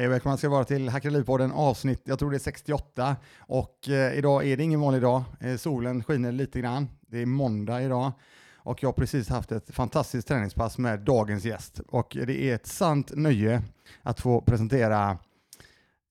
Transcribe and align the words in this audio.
Hej 0.00 0.06
och 0.06 0.12
välkomna 0.12 0.36
ska 0.36 0.48
vara 0.48 0.64
till 0.64 0.88
Hacka 0.88 1.10
Livpodden 1.10 1.52
avsnitt, 1.52 2.02
jag 2.04 2.18
tror 2.18 2.30
det 2.30 2.36
är 2.36 2.38
68. 2.38 3.16
Och 3.38 3.88
eh, 3.88 4.18
idag 4.18 4.46
är 4.46 4.56
det 4.56 4.62
ingen 4.62 4.80
vanlig 4.80 5.02
dag. 5.02 5.22
Eh, 5.40 5.56
solen 5.56 6.04
skiner 6.04 6.32
lite 6.32 6.60
grann. 6.60 6.88
Det 7.00 7.22
är 7.22 7.26
måndag 7.26 7.82
idag. 7.82 8.12
Och 8.56 8.82
jag 8.82 8.88
har 8.88 8.92
precis 8.92 9.28
haft 9.28 9.52
ett 9.52 9.74
fantastiskt 9.74 10.28
träningspass 10.28 10.78
med 10.78 11.00
dagens 11.00 11.44
gäst. 11.44 11.80
Och 11.88 12.16
det 12.26 12.42
är 12.42 12.54
ett 12.54 12.66
sant 12.66 13.12
nöje 13.14 13.62
att 14.02 14.20
få 14.20 14.40
presentera 14.40 15.18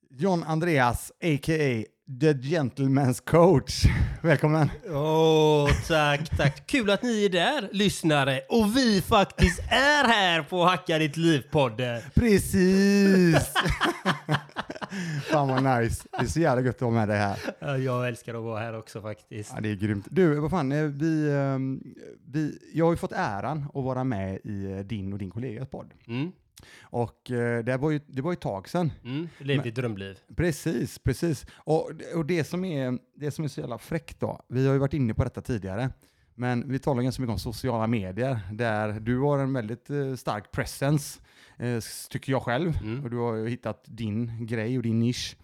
John 0.10 0.44
Andreas, 0.44 1.12
a.k.a. 1.12 1.84
The 2.10 2.34
Gentleman's 2.34 3.22
Coach. 3.26 3.86
Välkommen! 4.22 4.70
Åh, 4.90 5.70
tack, 5.88 6.30
tack. 6.38 6.68
Kul 6.68 6.90
att 6.90 7.04
ni 7.04 7.26
är 7.26 7.30
där, 7.30 7.70
lyssnare. 7.72 8.42
Och 8.50 8.78
vi 8.78 9.02
faktiskt 9.02 9.60
är 9.70 10.08
här 10.08 10.42
på 10.44 10.64
Hacka 10.64 10.98
ditt 10.98 11.18
liv-podden. 11.18 12.02
Precis! 12.14 13.36
Fan 15.32 15.48
vad 15.48 15.64
nice. 15.82 16.08
Det 16.12 16.18
är 16.18 16.26
så 16.26 16.40
jävla 16.40 16.62
gött 16.66 16.76
att 16.76 16.82
vara 16.82 16.92
med 16.92 17.08
dig 17.08 17.18
här. 17.18 17.38
Ja, 17.60 17.78
Jag 17.78 18.08
älskar 18.08 18.34
att 18.36 18.44
vara 18.44 18.60
här 18.60 18.78
också 18.78 19.02
faktiskt. 19.02 19.52
Ja, 19.56 19.62
det 19.62 19.70
är 19.70 19.76
grymt. 19.76 20.08
Du, 20.10 20.36
vad 20.40 20.52
fan, 20.52 20.72
eh, 20.72 20.84
vi, 20.84 21.32
ehm, 21.32 21.84
vi, 22.28 22.60
jag 22.74 22.86
har 22.86 22.92
ju 22.92 22.98
fått 22.98 23.12
äran 23.12 23.66
att 23.74 23.84
vara 23.84 24.04
med 24.04 24.40
i 24.44 24.72
eh, 24.72 24.78
din 24.80 25.14
och 25.14 25.20
din 25.20 25.30
kollegas 25.32 25.70
podd. 25.70 25.92
Mm, 26.08 26.32
Och 26.82 27.32
eh, 27.32 27.64
det 27.64 27.78
var 27.78 27.92
ju, 27.92 28.00
det 28.08 28.22
var 28.22 28.32
ju 28.32 28.34
ett 28.34 28.42
tag 28.42 28.70
sedan. 28.70 28.92
mm. 29.04 29.30
Lev 29.38 29.64
ditt 29.64 29.76
drömliv. 29.76 30.20
Precis, 30.36 31.00
precis. 31.00 31.46
Och, 31.54 31.92
och 32.16 32.26
det, 32.26 32.44
som 32.44 32.66
är, 32.66 33.00
det 33.16 33.32
som 33.32 33.44
är 33.46 33.50
så 33.50 33.60
jävla 33.60 33.78
fräckt 33.78 34.20
då, 34.20 34.42
vi 34.48 34.68
har 34.68 34.74
ju 34.74 34.80
varit 34.80 34.94
inne 34.94 35.14
på 35.14 35.24
detta 35.24 35.42
tidigare, 35.42 35.90
men 36.36 36.72
vi 36.72 36.80
talar 36.80 37.04
ganska 37.04 37.22
mycket 37.22 37.34
om 37.34 37.40
sociala 37.40 37.88
medier, 37.88 38.40
där 38.52 39.00
du 39.00 39.20
har 39.20 39.40
en 39.40 39.54
väldigt 39.54 39.90
eh, 39.90 40.16
stark 40.16 40.52
presence, 40.52 41.20
eh, 41.58 41.80
tycker 42.10 42.32
jag 42.32 42.44
själv. 42.44 42.78
Mm. 42.82 43.04
Och 43.04 43.10
du 43.10 43.18
har 43.18 43.36
ju 43.36 43.50
hittat 43.50 43.84
din 43.88 44.46
grej 44.46 44.78
och 44.78 44.84
din 44.84 45.00
nisch. 45.00 45.38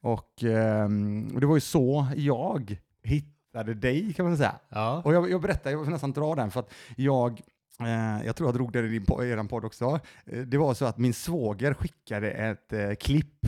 Och, 0.00 0.44
ehm, 0.44 1.30
och 1.34 1.40
det 1.40 1.46
var 1.46 1.56
ju 1.56 1.60
så 1.60 2.06
jag 2.16 2.76
hittade 3.02 3.74
dig, 3.74 4.12
kan 4.12 4.26
man 4.26 4.36
säga. 4.36 4.54
Ja. 4.68 5.02
Och 5.04 5.14
jag, 5.14 5.30
jag 5.30 5.40
berättar, 5.40 5.70
jag 5.70 5.84
får 5.84 5.92
nästan 5.92 6.12
dra 6.12 6.34
den, 6.34 6.50
för 6.50 6.60
att 6.60 6.72
jag, 6.96 7.40
Eh, 7.86 8.26
jag 8.26 8.36
tror 8.36 8.48
jag 8.48 8.54
drog 8.54 8.72
det 8.72 8.78
i 8.78 8.88
din, 8.88 9.02
er 9.02 9.48
podd 9.48 9.64
också. 9.64 10.00
Eh, 10.26 10.38
det 10.38 10.58
var 10.58 10.74
så 10.74 10.84
att 10.84 10.98
min 10.98 11.14
svåger 11.14 11.74
skickade 11.74 12.30
ett 12.30 12.72
eh, 12.72 12.94
klipp, 12.94 13.46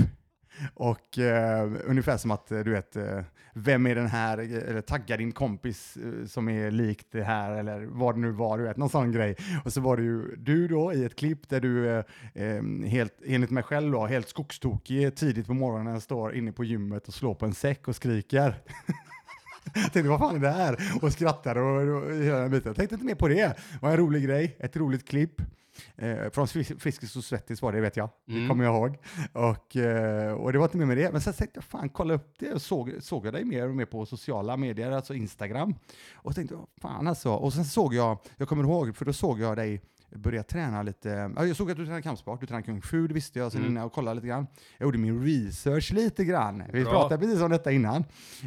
och 0.75 1.19
eh, 1.19 1.71
ungefär 1.85 2.17
som 2.17 2.31
att, 2.31 2.53
eh, 2.53 2.61
du 2.61 2.71
vet, 2.71 2.97
vem 3.55 3.87
är 3.87 3.95
den 3.95 4.07
här, 4.07 4.39
eller 4.39 4.81
tagga 4.81 5.17
din 5.17 5.33
kompis 5.33 5.99
som 6.27 6.49
är 6.49 6.71
likt 6.71 7.07
det 7.11 7.23
här, 7.23 7.53
eller 7.53 7.85
vad 7.85 8.15
det 8.15 8.21
nu 8.21 8.31
var, 8.31 8.59
du 8.59 8.65
vet, 8.65 8.77
någon 8.77 8.91
sån 8.91 9.13
grej. 9.13 9.37
Och 9.65 9.73
så 9.73 9.81
var 9.81 9.97
det 9.97 10.03
ju 10.03 10.37
du 10.37 10.69
då 10.69 10.93
i 10.93 11.05
ett 11.05 11.17
klipp 11.17 11.48
där 11.48 11.61
du, 11.61 11.91
eh, 12.35 12.63
helt, 12.87 13.15
enligt 13.25 13.51
mig 13.51 13.63
själv 13.63 13.93
då, 13.93 14.07
helt 14.07 14.29
skogstokig 14.29 15.17
tidigt 15.17 15.47
på 15.47 15.55
morgonen 15.55 16.01
står 16.01 16.35
inne 16.35 16.53
på 16.53 16.65
gymmet 16.65 17.09
och 17.09 17.15
slår 17.15 17.35
på 17.35 17.47
en 17.47 17.55
säck 17.55 17.89
och 17.89 17.97
skriker. 17.97 18.55
Jag 19.75 19.75
tänkte, 19.93 20.09
vad 20.09 20.19
fan 20.20 20.37
är 20.37 20.41
det 20.41 20.51
här? 20.51 20.77
Och 21.03 21.12
skrattade 21.12 21.61
och, 21.61 22.03
och 22.03 22.12
hela 22.15 22.39
den 22.39 22.51
biten. 22.51 22.69
Jag 22.69 22.77
tänkte 22.77 22.95
inte 22.95 23.07
mer 23.07 23.15
på 23.15 23.29
det. 23.29 23.34
Det 23.47 23.57
var 23.83 23.91
en 23.91 23.97
rolig 23.97 24.25
grej, 24.25 24.57
ett 24.61 24.77
roligt 24.77 25.09
klipp. 25.09 25.41
Eh, 25.97 26.31
från 26.33 26.47
Fris- 26.47 26.73
Friskis 26.79 27.17
och 27.17 27.25
Svettis 27.25 27.62
var 27.62 27.73
det, 27.73 27.81
vet 27.81 27.97
jag. 27.97 28.11
Det 28.27 28.33
Mm. 28.33 28.48
kommer 28.48 28.65
jag 28.65 28.75
ihåg. 28.75 28.97
Och, 29.33 29.77
eh, 29.77 30.33
och 30.33 30.53
det 30.53 30.59
var 30.59 30.65
inte 30.65 30.77
mer 30.79 30.87
med 30.87 30.97
det. 30.97 31.12
Men 31.12 31.20
sen 31.20 31.33
tänkte 31.35 31.57
jag, 31.57 31.65
fan, 31.65 31.89
kolla 31.89 32.15
upp 32.15 32.35
det. 32.39 32.53
Och 32.53 32.62
såg, 32.62 32.92
såg 33.01 33.27
jag 33.27 33.35
dig 33.35 33.45
mer 33.45 33.69
och 33.69 33.75
mer 33.77 33.85
på 33.85 34.07
sociala 34.07 34.57
medier, 34.57 34.91
alltså 34.91 35.14
Instagram. 35.14 35.75
Och 36.14 36.35
tänkte, 36.35 36.55
"Vad 36.55 36.67
fan 36.81 37.07
alltså. 37.08 37.31
Och 37.33 37.52
sen 37.52 37.64
såg 37.64 37.95
jag, 37.95 38.19
jag 38.36 38.48
kommer 38.48 38.64
ihåg, 38.64 38.96
för 38.96 39.05
då 39.05 39.13
såg 39.13 39.41
jag 39.41 39.57
dig 39.57 39.81
börja 40.17 40.42
träna 40.42 40.83
lite. 40.83 41.31
Ja, 41.36 41.46
jag 41.46 41.57
såg 41.57 41.70
att 41.70 41.77
du 41.77 41.85
tränade 41.85 42.02
kampsport, 42.02 42.41
du 42.41 42.46
tränade 42.46 42.67
kung 42.67 42.83
fu, 42.83 43.07
det 43.08 43.14
visste 43.14 43.39
jag 43.39 43.52
sen 43.52 43.61
Mm. 43.61 43.73
innan 43.73 43.85
och 43.85 43.92
kollade 43.92 44.14
lite 44.14 44.27
grann. 44.27 44.46
Jag 44.79 44.86
gjorde 44.86 44.98
min 44.98 45.25
research 45.25 45.92
lite 45.92 46.25
grann. 46.25 46.63
Vi 46.73 46.83
Bra. 46.85 46.92
pratade 46.92 47.19
precis 47.27 47.41
om 47.42 47.51
detta 47.51 47.73
innan. 47.73 48.05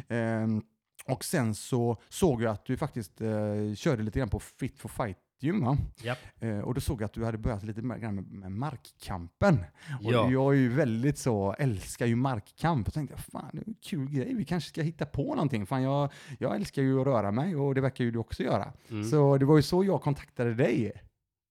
Ehm, 0.08 0.62
och 1.08 1.24
sen 1.24 1.54
så 1.54 1.96
såg 2.08 2.42
jag 2.42 2.52
att 2.52 2.64
du 2.64 2.76
faktiskt 2.76 3.20
eh, 3.20 3.28
körde 3.74 4.02
lite 4.02 4.18
grann 4.18 4.28
på 4.28 4.40
Fit 4.40 4.78
for 4.78 4.88
Fight 4.88 5.18
gym 5.40 5.64
va? 5.64 5.76
Japp. 6.02 6.18
Eh, 6.40 6.58
och 6.58 6.74
då 6.74 6.80
såg 6.80 7.00
jag 7.02 7.06
att 7.06 7.12
du 7.12 7.24
hade 7.24 7.38
börjat 7.38 7.64
lite 7.64 7.80
grann 7.80 8.14
med, 8.14 8.24
med 8.32 8.52
markkampen. 8.52 9.58
Och 10.04 10.12
Ja. 10.12 10.30
jag 10.30 10.52
är 10.54 10.58
ju 10.58 10.68
väldigt 10.68 11.18
så, 11.18 11.54
älskar 11.58 12.06
ju 12.06 12.16
markkamp. 12.16 12.88
Och 12.88 12.94
tänkte 12.94 13.16
fan 13.16 13.50
det 13.52 13.58
är 13.58 13.68
en 13.68 13.74
kul 13.82 14.10
grej, 14.10 14.34
vi 14.34 14.44
kanske 14.44 14.68
ska 14.68 14.82
hitta 14.82 15.06
på 15.06 15.34
någonting. 15.34 15.66
Fan 15.66 15.82
jag, 15.82 16.12
jag 16.38 16.56
älskar 16.56 16.82
ju 16.82 17.00
att 17.00 17.06
röra 17.06 17.30
mig 17.30 17.56
och 17.56 17.74
det 17.74 17.80
verkar 17.80 18.04
ju 18.04 18.10
du 18.10 18.18
också 18.18 18.42
göra. 18.42 18.72
Mm. 18.90 19.04
Så 19.04 19.38
det 19.38 19.44
var 19.44 19.56
ju 19.56 19.62
så 19.62 19.84
jag 19.84 20.02
kontaktade 20.02 20.54
dig, 20.54 20.92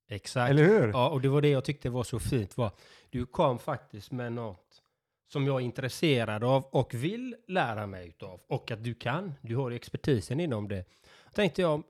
Exakt. 0.09 0.49
eller 0.49 0.63
hur? 0.65 0.87
Ja, 0.87 1.09
och 1.09 1.21
det 1.21 1.29
var 1.29 1.41
det 1.41 1.49
jag 1.49 1.65
tyckte 1.65 1.89
var 1.89 2.03
så 2.03 2.19
fint. 2.19 2.57
Var, 2.57 2.71
du 3.09 3.25
kom 3.25 3.59
faktiskt 3.59 4.11
med 4.11 4.33
något 4.33 4.81
som 5.27 5.47
jag 5.47 5.55
är 5.55 5.65
intresserad 5.65 6.43
av 6.43 6.65
och 6.65 6.93
vill 6.93 7.35
lära 7.47 7.87
mig 7.87 8.07
utav. 8.07 8.39
Och 8.47 8.71
att 8.71 8.83
du 8.83 8.93
kan. 8.93 9.33
Du 9.41 9.55
har 9.55 9.71
expertisen 9.71 10.39
inom 10.39 10.67
det. 10.67 10.85
Tänkte 11.33 11.61
jag, 11.61 11.83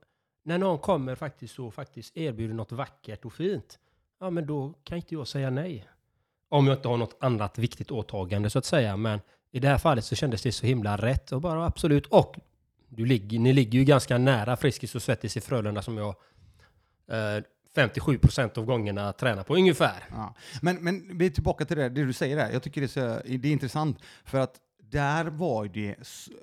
när 0.44 0.58
någon 0.58 0.80
kommer 0.80 1.16
faktiskt 1.16 1.60
och 1.60 1.74
faktiskt 1.74 2.18
erbjuder 2.18 2.54
något 2.54 2.72
vackert 2.72 3.26
och 3.26 3.34
fint. 3.34 3.80
Ja, 4.20 4.30
men 4.30 4.48
då 4.48 4.74
kan 4.84 4.98
inte 4.98 5.14
jag 5.14 5.28
säga 5.28 5.50
nej. 5.50 5.88
Om 6.50 6.68
jag 6.68 6.78
inte 6.78 6.88
har 6.88 6.98
något 6.98 7.18
annat 7.20 7.58
viktigt 7.58 7.92
åtagande 7.92 8.50
så 8.50 8.60
att 8.60 8.66
säga. 8.66 8.98
Men 8.98 9.20
i 9.52 9.60
det 9.60 9.68
här 9.68 9.78
fallet 9.78 10.06
så 10.06 10.16
kändes 10.16 10.42
det 10.42 10.52
så 10.52 10.66
himla 10.66 10.98
rätt. 10.98 11.32
Och 11.32 11.42
bara 11.42 11.66
absolut. 11.66 12.06
Och 12.06 12.36
du 12.90 13.06
ligger, 13.06 13.40
ni 13.40 13.54
ligger 13.54 13.80
ju 13.80 13.86
ganska 13.86 14.18
nära 14.18 14.58
Friskis 14.58 14.96
och 14.96 15.02
Svettis 15.02 15.38
i 15.38 15.42
Frölunda 15.42 15.82
som 15.82 15.98
jag 15.98 16.16
eh, 17.08 17.44
57 17.76 18.18
procent 18.18 18.58
av 18.58 18.66
gångerna 18.66 19.14
tränar 19.14 19.44
på 19.44 19.56
ungefär. 19.56 20.04
Ja. 20.12 20.36
Men, 20.62 20.76
men 20.76 21.18
vi 21.18 21.26
är 21.26 21.30
tillbaka 21.30 21.66
till 21.66 21.78
det, 21.78 21.90
det 21.90 22.06
du 22.06 22.14
säger 22.14 22.36
där. 22.36 22.52
Jag 22.52 22.64
tycker 22.64 22.82
det 22.82 22.86
är, 22.86 23.18
så, 23.22 23.22
det 23.38 23.48
är 23.48 23.52
intressant 23.52 24.00
för 24.26 24.40
att 24.40 24.56
där 24.92 25.26
var 25.26 25.66
det 25.66 25.96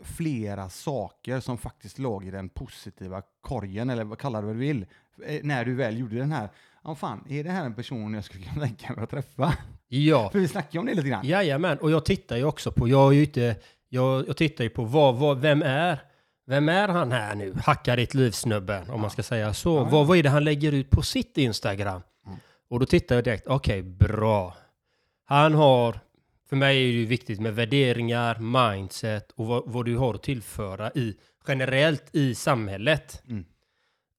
flera 0.02 0.68
saker 0.68 1.40
som 1.40 1.58
faktiskt 1.58 1.98
låg 1.98 2.24
i 2.24 2.30
den 2.30 2.48
positiva 2.48 3.22
korgen, 3.40 3.90
eller 3.90 4.04
vad 4.04 4.18
kallar 4.18 4.40
du 4.40 4.46
vad 4.46 4.56
du 4.56 4.60
vill, 4.60 4.86
eh, 5.26 5.40
när 5.42 5.64
du 5.64 5.74
väl 5.74 5.98
gjorde 5.98 6.16
den 6.16 6.32
här. 6.32 6.48
Ja, 6.84 6.94
fan, 6.94 7.24
är 7.28 7.44
det 7.44 7.50
här 7.50 7.64
en 7.64 7.74
person 7.74 8.14
jag 8.14 8.24
skulle 8.24 8.44
kunna 8.44 8.60
tänka 8.66 8.92
mig 8.92 9.04
att 9.04 9.10
träffa? 9.10 9.54
Ja, 9.88 10.30
För 10.30 10.38
vi 10.38 10.48
snackade 10.48 10.72
ju 10.72 10.78
om 10.80 10.86
det 10.86 10.94
lite 10.94 11.08
grann. 11.08 11.26
jajamän. 11.26 11.78
Och 11.78 11.90
jag 11.90 12.04
tittar 12.04 12.36
ju 12.36 12.44
också 12.44 12.72
på, 12.72 12.88
jag 12.88 13.08
är 13.12 13.16
ju 13.16 13.24
inte, 13.24 13.56
jag, 13.88 14.28
jag 14.28 14.36
tittar 14.36 14.64
ju 14.64 14.70
på 14.70 14.84
vad, 14.84 15.16
vad, 15.16 15.40
vem 15.40 15.62
är, 15.62 16.02
vem 16.46 16.68
är 16.68 16.88
han 16.88 17.12
här 17.12 17.34
nu? 17.34 17.54
Hacka 17.64 17.96
ditt 17.96 18.14
liv-snubben, 18.14 18.90
om 18.90 19.00
man 19.00 19.10
ska 19.10 19.22
säga 19.22 19.54
så. 19.54 19.76
Ja, 19.76 19.78
ja. 19.78 19.84
Vad, 19.84 20.06
vad 20.06 20.18
är 20.18 20.22
det 20.22 20.28
han 20.28 20.44
lägger 20.44 20.72
ut 20.72 20.90
på 20.90 21.02
sitt 21.02 21.38
Instagram? 21.38 22.02
Mm. 22.26 22.38
Och 22.68 22.80
då 22.80 22.86
tittar 22.86 23.14
jag 23.14 23.24
direkt, 23.24 23.46
okej, 23.46 23.82
bra. 23.82 24.56
Han 25.24 25.54
har, 25.54 26.00
för 26.48 26.56
mig 26.56 26.82
är 26.82 26.86
det 26.92 26.98
ju 26.98 27.06
viktigt 27.06 27.40
med 27.40 27.54
värderingar, 27.54 28.38
mindset 28.38 29.30
och 29.30 29.46
vad, 29.46 29.62
vad 29.66 29.84
du 29.84 29.96
har 29.96 30.14
att 30.14 30.22
tillföra 30.22 30.90
i, 30.94 31.16
generellt 31.48 32.14
i 32.14 32.34
samhället. 32.34 33.22
Mm. 33.28 33.44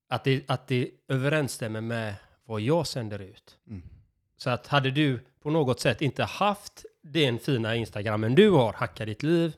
Att, 0.10 0.24
det, 0.24 0.44
att 0.48 0.68
det 0.68 0.90
överensstämmer 1.08 1.82
med 1.82 2.16
vad 2.46 2.62
jag 2.62 2.88
sänder 2.88 3.20
ut. 3.20 3.58
Mm. 3.70 3.84
Så 4.38 4.50
att 4.50 4.68
hade 4.68 4.92
du 4.92 5.20
på 5.44 5.50
något 5.50 5.80
sätt 5.80 6.02
inte 6.02 6.24
haft 6.24 6.86
den 7.04 7.40
fina 7.40 7.76
Instagrammen 7.76 8.36
du 8.36 8.50
har, 8.50 8.74
Hacka 8.74 9.06
ditt 9.06 9.24
liv, 9.24 9.54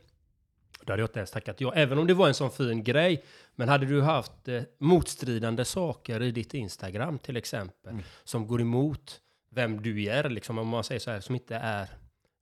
då 0.87 0.93
hade 0.93 1.01
jag 1.01 1.07
inte 1.07 1.19
ens 1.19 1.31
tackat 1.31 1.61
ja. 1.61 1.73
Även 1.75 1.97
om 1.97 2.07
det 2.07 2.13
var 2.13 2.27
en 2.27 2.33
sån 2.33 2.51
fin 2.51 2.83
grej. 2.83 3.23
Men 3.55 3.69
hade 3.69 3.85
du 3.85 4.01
haft 4.01 4.47
eh, 4.47 4.61
motstridande 4.79 5.65
saker 5.65 6.21
i 6.23 6.31
ditt 6.31 6.53
Instagram 6.53 7.19
till 7.19 7.37
exempel, 7.37 7.91
Mm. 7.93 8.03
som 8.23 8.47
går 8.47 8.61
emot 8.61 9.21
vem 9.49 9.81
du 9.81 10.03
är, 10.03 10.29
liksom, 10.29 10.57
om 10.57 10.67
man 10.67 10.83
säger 10.83 10.99
så 10.99 11.11
här, 11.11 11.19
som 11.19 11.35
inte 11.35 11.55
är 11.55 11.89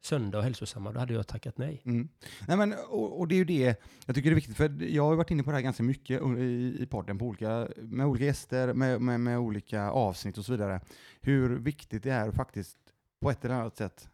sunda 0.04 0.38
och 0.38 0.44
hälsosamma, 0.44 0.92
då 0.92 1.00
hade 1.00 1.14
jag 1.14 1.28
tackat 1.28 1.58
nej. 1.58 1.82
Mm. 1.86 2.10
Nej, 2.48 2.58
men, 2.58 2.74
och, 2.74 3.20
och 3.20 3.28
det 3.28 3.36
är 3.36 3.38
ju 3.38 3.46
det 3.46 3.82
jag 4.06 4.16
tycker 4.16 4.30
det 4.30 4.34
är 4.34 4.36
viktigt, 4.36 4.58
för 4.58 4.84
jag 4.84 5.04
har 5.04 5.16
varit 5.16 5.32
inne 5.32 5.44
på 5.44 5.50
det 5.50 5.56
här 5.58 5.62
ganska 5.64 5.84
mycket 5.84 6.22
i, 6.38 6.78
i 6.80 6.88
podden 6.90 7.18
på 7.18 7.26
olika, 7.26 7.68
med 7.78 8.06
olika 8.06 8.26
gäster, 8.26 8.74
med, 8.74 9.02
med, 9.02 9.20
med 9.20 9.40
olika 9.40 9.90
avsnitt 9.90 10.38
och 10.38 10.46
så 10.46 10.52
vidare. 10.52 10.82
Hur 11.22 11.58
viktigt 11.60 12.04
det 12.04 12.12
är 12.12 12.30
att 12.30 12.36
faktiskt 12.36 12.78
på 13.22 13.32
ett 13.32 13.46
eller 13.46 13.56
annat 13.56 13.78
sätt 13.78 14.10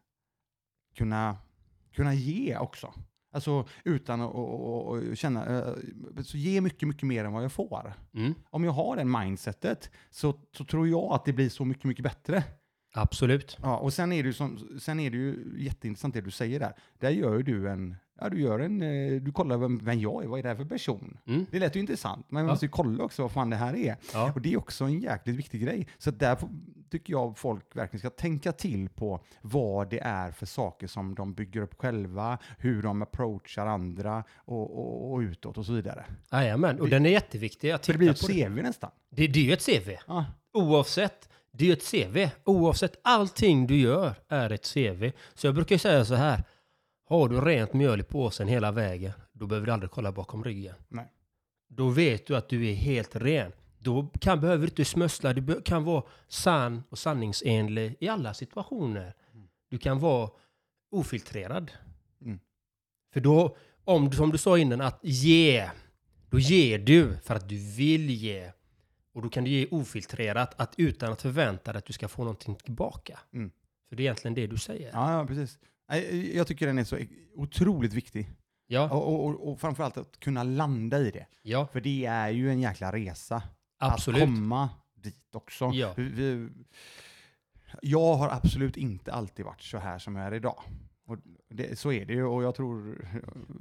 kunna, 0.95 1.37
kunna 1.93 2.13
ge 2.13 2.57
också. 2.57 2.93
Alltså 3.31 3.67
utan 3.83 4.21
att 4.21 5.17
känna, 5.17 5.45
eh, 5.45 5.73
så 6.23 6.37
ge 6.37 6.61
mycket, 6.61 6.87
mycket 6.87 7.03
mer 7.03 7.25
än 7.25 7.33
vad 7.33 7.43
jag 7.43 7.51
får. 7.51 7.93
Mm. 8.13 8.33
Om 8.49 8.63
jag 8.63 8.71
har 8.71 8.95
den 8.95 9.11
mindsetet 9.11 9.91
så, 10.09 10.35
så 10.57 10.65
tror 10.65 10.87
jag 10.87 11.13
att 11.13 11.25
det 11.25 11.33
blir 11.33 11.49
så 11.49 11.65
mycket, 11.65 11.83
mycket 11.83 12.03
bättre. 12.03 12.43
Absolut. 12.93 13.57
Ja, 13.61 13.77
och 13.77 13.93
sen 13.93 14.11
är, 14.11 14.23
det 14.23 14.27
ju 14.27 14.33
som, 14.33 14.79
sen 14.79 14.99
är 14.99 15.11
det 15.11 15.17
ju 15.17 15.55
jätteintressant 15.57 16.13
det 16.13 16.21
du 16.21 16.31
säger 16.31 16.59
där. 16.59 16.73
Där 16.99 17.09
gör 17.09 17.37
ju 17.37 17.43
du 17.43 17.69
en, 17.69 17.95
ja 18.21 18.29
du 18.29 18.41
gör 18.41 18.59
en, 18.59 18.81
eh, 18.81 19.21
du 19.21 19.31
kollar 19.31 19.57
vem, 19.57 19.77
vem 19.83 19.99
jag 19.99 20.23
är, 20.23 20.27
vad 20.27 20.39
är 20.39 20.43
det 20.43 20.49
här 20.49 20.55
för 20.55 20.65
person? 20.65 21.17
Mm. 21.27 21.45
Det 21.51 21.59
lät 21.59 21.75
ju 21.75 21.79
intressant, 21.79 22.25
men 22.29 22.43
man 22.43 22.47
Ja. 22.47 22.53
måste 22.53 22.65
ju 22.65 22.69
kolla 22.69 23.03
också 23.03 23.21
vad 23.21 23.31
fan 23.31 23.49
det 23.49 23.55
här 23.55 23.75
är. 23.75 23.95
Ja. 24.13 24.31
Och 24.35 24.41
det 24.41 24.53
är 24.53 24.57
också 24.57 24.83
en 24.85 24.99
jäkligt 25.01 25.35
viktig 25.35 25.61
grej. 25.61 25.87
Så 25.97 26.11
där 26.11 26.37
tycker 26.91 27.13
jag 27.13 27.37
folk 27.37 27.75
verkligen 27.75 27.99
ska 27.99 28.09
tänka 28.09 28.51
till 28.51 28.89
på 28.89 29.19
vad 29.41 29.89
det 29.89 29.99
är 29.99 30.31
för 30.31 30.45
saker 30.45 30.87
som 30.87 31.15
de 31.15 31.33
bygger 31.33 31.61
upp 31.61 31.75
själva, 31.81 32.37
hur 32.57 32.81
de 32.83 33.01
approachar 33.01 33.65
andra 33.67 34.23
och, 34.35 34.77
och, 34.79 35.13
och 35.13 35.19
utåt 35.19 35.57
och 35.57 35.65
så 35.65 35.73
vidare. 35.73 36.05
Jajamän, 36.31 36.79
och 36.79 36.85
Det- 36.89 36.95
den 36.95 37.05
är 37.05 37.09
jätteviktig 37.09 37.71
att 37.71 37.81
titta 37.83 37.91
det 37.93 37.97
blir 37.97 38.09
ett 38.09 38.21
på. 38.21 38.27
Det. 38.27 38.45
CV 38.49 38.61
nästan. 38.61 38.91
Det, 39.09 39.27
det 39.27 39.39
är 39.39 39.43
ju 39.43 39.53
ett 39.53 39.65
CV. 39.65 39.89
Ja, 40.07 40.25
Oavsett 40.53 41.29
Det 41.51 41.63
är 41.63 41.67
ju 41.67 41.73
ett 41.73 41.91
CV. 41.91 42.29
Oavsett 42.43 42.95
allting 43.03 43.67
du 43.67 43.75
gör 43.79 44.15
är 44.27 44.49
ett 44.49 44.73
CV. 44.73 45.11
Så 45.33 45.47
jag 45.47 45.55
brukar 45.55 45.77
säga 45.77 46.05
så 46.05 46.15
här. 46.15 46.43
Har 47.11 47.29
du 47.29 47.41
rent 47.41 47.73
mjöl 47.73 47.99
i 47.99 48.03
påsen 48.03 48.47
hela 48.47 48.71
vägen, 48.71 49.11
då 49.33 49.47
behöver 49.47 49.65
du 49.65 49.73
aldrig 49.73 49.91
kolla 49.91 50.11
bakom 50.11 50.43
ryggen. 50.43 50.75
Nej. 50.87 51.11
Då 51.67 51.89
vet 51.89 52.27
du 52.27 52.35
att 52.35 52.49
du 52.49 52.69
är 52.69 52.73
helt 52.73 53.15
ren. 53.15 53.51
Då 53.79 54.07
kan, 54.21 54.41
behöver 54.41 54.65
du 54.65 54.69
inte 54.69 54.85
smössla. 54.85 55.33
Du 55.33 55.61
kan 55.61 55.83
vara 55.83 56.03
sann 56.27 56.83
och 56.89 56.99
sanningsenlig 56.99 57.95
i 57.99 58.07
alla 58.07 58.33
situationer. 58.33 59.13
Du 59.69 59.77
kan 59.77 59.99
vara 59.99 60.29
ofiltrerad. 60.91 61.71
Mm. 62.21 62.39
För 63.13 63.19
då, 63.19 63.57
om 63.83 64.09
du, 64.09 64.17
som 64.17 64.31
du 64.31 64.37
sa 64.37 64.57
innan, 64.57 64.81
att 64.81 64.99
ge. 65.01 65.69
Då 66.29 66.39
ger 66.39 66.79
du 66.79 67.17
för 67.23 67.35
att 67.35 67.49
du 67.49 67.75
vill 67.75 68.09
ge. 68.09 68.51
Och 69.13 69.21
då 69.21 69.29
kan 69.29 69.43
du 69.43 69.49
ge 69.49 69.67
ofiltrerat, 69.71 70.61
att 70.61 70.73
utan 70.77 71.11
att 71.11 71.21
förvänta 71.21 71.73
dig 71.73 71.79
att 71.79 71.85
du 71.85 71.93
ska 71.93 72.07
få 72.07 72.23
någonting 72.23 72.55
tillbaka. 72.55 73.19
Mm. 73.33 73.51
För 73.89 73.95
det 73.95 74.01
är 74.01 74.05
egentligen 74.05 74.35
det 74.35 74.47
du 74.47 74.57
säger. 74.57 74.91
Ja, 74.93 75.13
ja, 75.13 75.25
precis. 75.25 75.59
Jag 76.33 76.47
tycker 76.47 76.67
den 76.67 76.77
är 76.77 76.83
så 76.83 76.97
otroligt 77.35 77.93
viktig. 77.93 78.29
Ja, 78.67 78.89
Och, 78.89 79.25
och, 79.25 79.51
och, 79.51 79.59
framförallt 79.59 79.97
att 79.97 80.19
kunna 80.19 80.43
landa 80.43 80.99
i 80.99 81.11
det. 81.11 81.25
ja 81.41 81.67
För 81.73 81.81
det 81.81 82.05
är 82.05 82.29
ju 82.29 82.49
en 82.49 82.61
jäkla 82.61 82.91
resa. 82.91 83.43
absolut. 83.79 84.21
Att 84.21 84.27
komma 84.27 84.69
dit 84.95 85.35
också. 85.35 85.71
Ja. 85.73 85.93
Vi, 85.97 86.49
jag 87.81 88.13
har 88.15 88.29
absolut 88.29 88.77
inte 88.77 89.13
alltid 89.13 89.45
varit 89.45 89.61
så 89.61 89.77
här 89.77 89.99
som 89.99 90.15
jag 90.15 90.27
är 90.27 90.33
idag. 90.33 90.63
Och 91.07 91.17
det, 91.49 91.79
så 91.79 91.91
är 91.91 92.05
det 92.05 92.13
ju 92.13 92.23
och 92.23 92.43
jag 92.43 92.55
tror, 92.55 93.07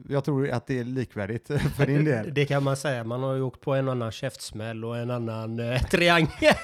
jag 0.08 0.24
tror 0.24 0.50
att 0.50 0.66
det 0.66 0.78
är 0.78 0.84
likvärdigt 0.84 1.46
för 1.76 1.86
din 1.86 2.04
del. 2.04 2.34
Det 2.34 2.46
kan 2.46 2.62
man 2.62 2.76
säga. 2.76 3.04
Man 3.04 3.22
har 3.22 3.34
ju 3.34 3.42
åkt 3.42 3.60
på 3.60 3.74
en 3.74 3.88
annan 3.88 4.12
käftsmäll 4.12 4.84
och 4.84 4.98
en 4.98 5.10
annan 5.10 5.58
eh, 5.60 5.82
triangel. 5.82 6.54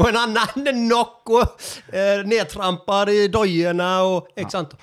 Och 0.00 0.08
en 0.08 0.16
annan 0.16 0.86
knock 0.88 1.30
och 1.30 1.94
eh, 1.94 2.26
nedtrampar 2.26 3.08
i 3.08 3.28
dojorna 3.28 4.02
och 4.02 4.28
x 4.36 4.54
antal. 4.54 4.80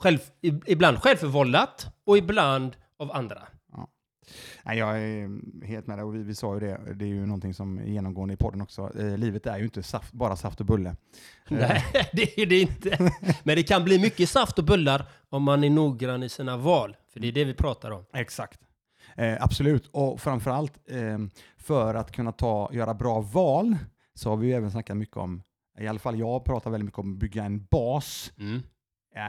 Själv, 0.00 0.18
ibland 0.66 0.98
självförvållat 1.02 1.86
och 2.06 2.18
ibland 2.18 2.76
av 2.98 3.12
andra. 3.12 3.42
Nej, 4.62 4.78
jag 4.78 5.02
är 5.02 5.30
helt 5.66 5.86
med 5.86 5.98
dig 5.98 6.04
och 6.04 6.14
vi, 6.14 6.22
vi 6.22 6.34
sa 6.34 6.54
ju 6.54 6.60
det, 6.60 6.80
det 6.94 7.04
är 7.04 7.08
ju 7.08 7.26
någonting 7.26 7.54
som 7.54 7.78
är 7.78 7.84
genomgående 7.84 8.34
i 8.34 8.36
podden 8.36 8.60
också. 8.60 8.90
Eh, 8.98 9.18
livet 9.18 9.46
är 9.46 9.58
ju 9.58 9.64
inte 9.64 9.82
saft, 9.82 10.12
bara 10.12 10.36
saft 10.36 10.60
och 10.60 10.66
bulle. 10.66 10.96
Nej, 11.48 11.84
det 12.12 12.40
är 12.40 12.46
det 12.46 12.60
inte. 12.60 13.12
Men 13.42 13.56
det 13.56 13.62
kan 13.62 13.84
bli 13.84 13.98
mycket 13.98 14.28
saft 14.28 14.58
och 14.58 14.64
bullar 14.64 15.06
om 15.28 15.42
man 15.42 15.64
är 15.64 15.70
noggrann 15.70 16.22
i 16.22 16.28
sina 16.28 16.56
val. 16.56 16.96
För 17.12 17.20
det 17.20 17.28
är 17.28 17.32
det 17.32 17.44
vi 17.44 17.54
pratar 17.54 17.90
om. 17.90 18.04
Exakt. 18.12 18.60
Eh, 19.16 19.36
absolut, 19.40 19.90
och 19.92 20.20
framförallt 20.20 20.72
eh, 20.90 21.18
för 21.58 21.94
att 21.94 22.12
kunna 22.12 22.32
ta, 22.32 22.70
göra 22.72 22.94
bra 22.94 23.20
val 23.20 23.76
så 24.20 24.30
har 24.30 24.36
vi 24.36 24.46
ju 24.46 24.52
även 24.52 24.70
snackat 24.70 24.96
mycket 24.96 25.16
om, 25.16 25.42
i 25.78 25.86
alla 25.86 25.98
fall 25.98 26.18
jag 26.18 26.44
pratar 26.44 26.70
väldigt 26.70 26.84
mycket 26.84 26.98
om 26.98 27.12
att 27.12 27.18
bygga 27.18 27.44
en 27.44 27.64
bas. 27.64 28.32
Mm. 28.38 28.60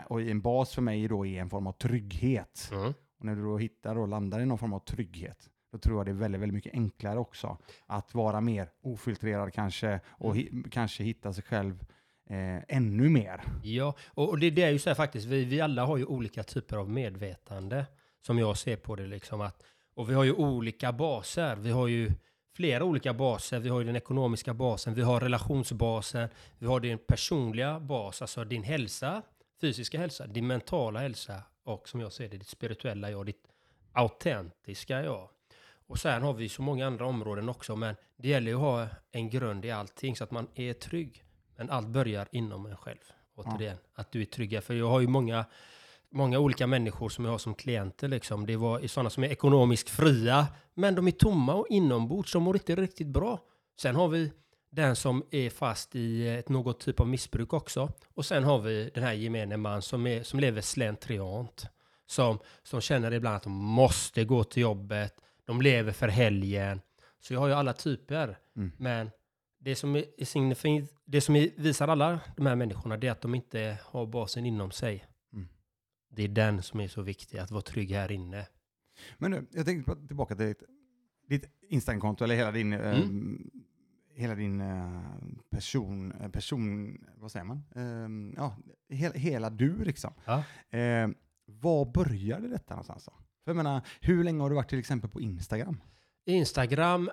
Och 0.08 0.22
en 0.22 0.42
bas 0.42 0.74
för 0.76 0.82
mig 0.82 1.08
då 1.08 1.26
är 1.26 1.42
en 1.42 1.50
form 1.50 1.68
av 1.68 1.72
trygghet. 1.72 2.70
Mm. 2.72 2.94
Och 3.20 3.26
när 3.26 3.36
du 3.36 3.44
då 3.44 3.58
hittar 3.58 3.98
och 3.98 4.08
landar 4.08 4.40
i 4.40 4.46
någon 4.46 4.58
form 4.58 4.74
av 4.74 4.80
trygghet, 4.80 5.50
då 5.72 5.78
tror 5.78 5.98
jag 6.00 6.06
det 6.06 6.12
är 6.12 6.14
väldigt, 6.14 6.42
väldigt 6.42 6.54
mycket 6.54 6.74
enklare 6.74 7.20
också 7.20 7.58
att 7.86 8.14
vara 8.16 8.42
mer 8.42 8.70
ofiltrerad 8.84 9.54
kanske 9.54 10.00
och 10.08 10.36
hi- 10.36 10.70
kanske 10.72 11.04
hitta 11.04 11.34
sig 11.34 11.44
själv 11.44 11.86
eh, 12.30 12.60
ännu 12.78 13.10
mer. 13.10 13.42
Ja, 13.64 13.96
och 14.08 14.30
och 14.30 14.40
det, 14.40 14.50
det 14.50 14.64
är 14.64 14.72
ju 14.72 14.80
så 14.80 14.90
här 14.90 14.96
faktiskt, 14.96 15.26
vi, 15.28 15.46
vi 15.46 15.62
alla 15.62 15.86
har 15.86 15.98
ju 15.98 16.06
olika 16.06 16.44
typer 16.44 16.78
av 16.78 16.90
medvetande 16.90 17.86
som 18.26 18.40
jag 18.40 18.58
ser 18.58 18.76
på 18.78 18.96
det 18.96 19.08
liksom 19.08 19.42
att, 19.42 19.64
och 19.96 20.10
vi 20.10 20.14
har 20.14 20.24
ju 20.24 20.34
olika 20.34 20.92
baser, 20.94 21.56
vi 21.56 21.72
har 21.72 21.88
ju 21.88 22.12
flera 22.54 22.84
olika 22.84 23.14
baser, 23.14 23.60
vi 23.60 23.70
har 23.70 23.80
ju 23.80 23.86
den 23.86 23.96
ekonomiska 23.96 24.54
basen, 24.54 24.94
vi 24.94 25.02
har 25.02 25.20
relationsbasen, 25.20 26.30
vi 26.58 26.66
har 26.66 26.80
din 26.80 26.98
personliga 26.98 27.80
bas, 27.80 28.22
alltså 28.22 28.44
din 28.44 28.64
hälsa, 28.64 29.22
fysiska 29.62 30.00
hälsa, 30.00 30.28
din 30.28 30.48
mentala 30.48 31.00
hälsa 31.00 31.44
och 31.64 31.90
som 31.90 32.00
jag 32.00 32.14
ser 32.14 32.30
det, 32.30 32.38
ditt 32.38 32.48
spirituella 32.48 33.12
jag, 33.12 33.26
ditt 33.26 33.48
autentiska 33.94 35.04
jag. 35.04 35.30
Och 35.88 36.00
sen 36.00 36.22
har 36.22 36.34
vi 36.34 36.50
så 36.50 36.62
många 36.62 36.88
andra 36.88 37.06
områden 37.06 37.50
också, 37.50 37.76
men 37.76 37.96
det 38.18 38.28
gäller 38.28 38.52
ju 38.52 38.56
att 38.56 38.62
ha 38.62 38.88
en 39.12 39.30
grund 39.30 39.66
i 39.66 39.72
allting 39.72 40.16
så 40.16 40.24
att 40.24 40.32
man 40.32 40.48
är 40.56 40.74
trygg. 40.74 41.24
Men 41.56 41.70
allt 41.70 41.88
börjar 41.88 42.28
inom 42.32 42.66
en 42.66 42.78
själv. 42.78 43.12
Återigen, 43.36 43.78
att 43.94 44.12
du 44.12 44.22
är 44.22 44.26
trygg. 44.26 44.64
För 44.64 44.74
jag 44.74 44.90
har 44.90 45.00
ju 45.00 45.08
många, 45.08 45.46
många 46.12 46.40
olika 46.40 46.68
människor 46.68 47.10
som 47.10 47.26
jag 47.26 47.32
har 47.32 47.38
som 47.38 47.56
klienter. 47.56 48.08
Liksom. 48.08 48.46
Det 48.46 48.56
var 48.56 48.88
sådana 48.88 49.10
som 49.10 49.24
är 49.24 49.28
ekonomiskt 49.28 49.90
fria, 49.90 50.48
men 50.74 50.96
de 50.96 51.08
är 51.08 51.12
tomma 51.12 51.54
och 51.54 51.68
inombords. 51.70 52.34
De 52.34 52.44
mår 52.44 52.56
inte 52.56 52.76
riktigt 52.76 53.08
bra. 53.08 53.40
Sen 53.80 53.96
har 53.96 54.08
vi 54.08 54.32
den 54.72 54.96
som 54.96 55.24
är 55.32 55.50
fast 55.50 55.96
i 55.96 56.28
ett 56.28 56.50
något 56.50 56.80
typ 56.80 57.00
av 57.00 57.08
missbruk 57.08 57.54
också. 57.54 57.92
Och 58.14 58.26
sen 58.26 58.44
har 58.44 58.60
vi 58.60 58.92
den 58.94 59.04
här 59.04 59.14
gemene 59.14 59.58
man 59.58 59.82
som, 59.82 60.08
är, 60.08 60.24
som 60.24 60.40
lever 60.40 60.62
slentriant. 60.62 61.66
Som, 62.08 62.40
som 62.64 62.82
känner 62.82 63.14
ibland 63.14 63.36
att 63.36 63.44
de 63.44 63.52
måste 63.52 64.26
gå 64.26 64.44
till 64.44 64.62
jobbet. 64.62 65.14
De 65.46 65.62
lever 65.62 65.92
för 65.92 66.08
helgen. 66.08 66.82
Så 67.20 67.34
jag 67.34 67.40
har 67.40 67.48
ju 67.48 67.54
alla 67.54 67.74
typer. 67.74 68.38
Mm. 68.56 68.72
Men 68.78 69.12
det 69.60 69.76
som, 69.76 69.96
är 69.96 70.06
det 71.06 71.22
som 71.22 71.36
är, 71.36 71.62
visar 71.62 71.88
alla 71.88 72.20
de 72.38 72.46
här 72.46 72.56
människorna 72.56 72.98
det 72.98 73.08
är 73.08 73.12
att 73.12 73.22
de 73.22 73.36
inte 73.36 73.78
har 73.84 74.06
basen 74.06 74.46
inom 74.46 74.72
sig. 74.72 75.06
Mm. 76.12 76.16
Det 76.16 76.24
är 76.24 76.28
den 76.46 76.62
som 76.64 76.80
är 76.80 76.88
så 76.88 77.02
viktig, 77.02 77.38
att 77.38 77.52
vara 77.52 77.62
trygg 77.62 77.92
här 77.92 78.12
inne. 78.12 78.48
Men 79.18 79.32
nu, 79.32 79.46
jag 79.52 79.66
tänkte 79.66 79.92
på- 79.96 80.08
tillbaka 80.08 80.36
till 80.36 80.46
ditt, 80.46 80.64
ditt 81.28 81.46
Instagramkonto 81.70 82.24
eller 82.24 82.36
hela 82.36 82.52
din, 82.52 82.74
eh, 82.74 82.98
hela 84.16 84.36
din 84.36 84.62
eh, 84.62 85.02
person, 85.50 86.12
eh, 86.12 86.30
person, 86.30 86.98
vad 87.16 87.32
säger 87.32 87.46
man? 87.46 87.64
Eh, 87.76 88.34
ja, 88.38 88.58
hela, 88.90 89.14
hela 89.16 89.50
du 89.50 89.84
liksom. 89.84 90.14
Ja. 90.26 90.44
Eh, 90.78 91.10
var 91.46 91.86
började 91.94 92.48
detta 92.48 92.74
någonstans 92.74 93.06
då? 93.06 93.12
För 93.44 93.52
jag 93.52 93.56
menar, 93.56 93.82
hur 94.02 94.24
länge 94.24 94.42
har 94.42 94.50
du 94.50 94.56
varit 94.56 94.70
till 94.70 94.80
exempel 94.80 95.10
på 95.10 95.22
Instagram? 95.22 95.82
Instagram, 96.26 97.10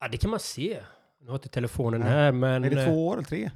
ja 0.00 0.08
det 0.08 0.16
kan 0.18 0.30
man 0.30 0.40
se. 0.40 0.80
Nu 1.20 1.26
har 1.28 1.34
inte 1.34 1.48
telefonen 1.48 2.00
Nej. 2.00 2.10
här, 2.10 2.32
men... 2.32 2.64
Är 2.64 2.70
det 2.70 2.82
eh, 2.82 2.88
två 2.88 3.08
år 3.08 3.14
eller 3.14 3.24
tre? 3.24 3.50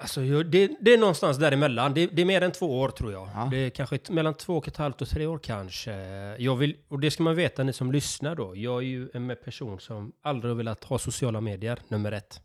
Alltså, 0.00 0.20
det, 0.42 0.70
det 0.80 0.94
är 0.94 0.98
någonstans 0.98 1.38
däremellan. 1.38 1.94
Det, 1.94 2.06
det 2.06 2.22
är 2.22 2.26
mer 2.26 2.42
än 2.42 2.52
två 2.52 2.80
år 2.80 2.88
tror 2.88 3.12
jag. 3.12 3.28
Ja. 3.34 3.48
Det 3.50 3.56
är 3.56 3.70
kanske 3.70 3.96
ett, 3.96 4.10
mellan 4.10 4.34
två 4.34 4.56
och 4.56 4.68
ett 4.68 4.76
halvt 4.76 5.02
och 5.02 5.08
tre 5.08 5.26
år 5.26 5.38
kanske. 5.38 5.92
Jag 6.38 6.56
vill, 6.56 6.76
och 6.88 7.00
det 7.00 7.10
ska 7.10 7.22
man 7.22 7.34
veta 7.36 7.62
ni 7.62 7.72
som 7.72 7.92
lyssnar 7.92 8.34
då. 8.34 8.56
Jag 8.56 8.76
är 8.78 8.86
ju 8.86 9.10
en 9.14 9.36
person 9.44 9.80
som 9.80 10.12
aldrig 10.22 10.50
har 10.50 10.56
velat 10.56 10.84
ha 10.84 10.98
sociala 10.98 11.40
medier, 11.40 11.78
nummer 11.88 12.12
ett. 12.12 12.40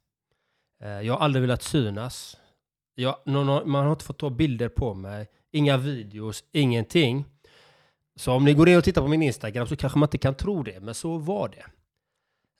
Eh, 0.84 0.90
Jag 1.02 1.14
har 1.14 1.20
aldrig 1.20 1.42
velat 1.42 1.64
synas. 1.64 2.38
Jag, 2.96 3.16
man 3.26 3.86
har 3.86 3.92
inte 3.92 4.06
fått 4.06 4.20
ta 4.20 4.30
bilder 4.30 4.70
på 4.70 4.94
mig. 4.94 5.28
Inga 5.52 5.78
videos, 5.78 6.44
ingenting. 6.52 7.26
Så 8.16 8.32
om 8.34 8.46
ni 8.46 8.54
går 8.54 8.70
in 8.70 8.78
och 8.78 8.84
tittar 8.84 9.02
på 9.02 9.08
min 9.08 9.22
Instagram 9.22 9.68
så 9.68 9.76
kanske 9.76 10.00
man 10.00 10.08
inte 10.08 10.18
kan 10.18 10.36
tro 10.36 10.64
det, 10.64 10.80
men 10.80 10.94
så 10.94 11.18
var 11.18 11.50
det. 11.50 11.66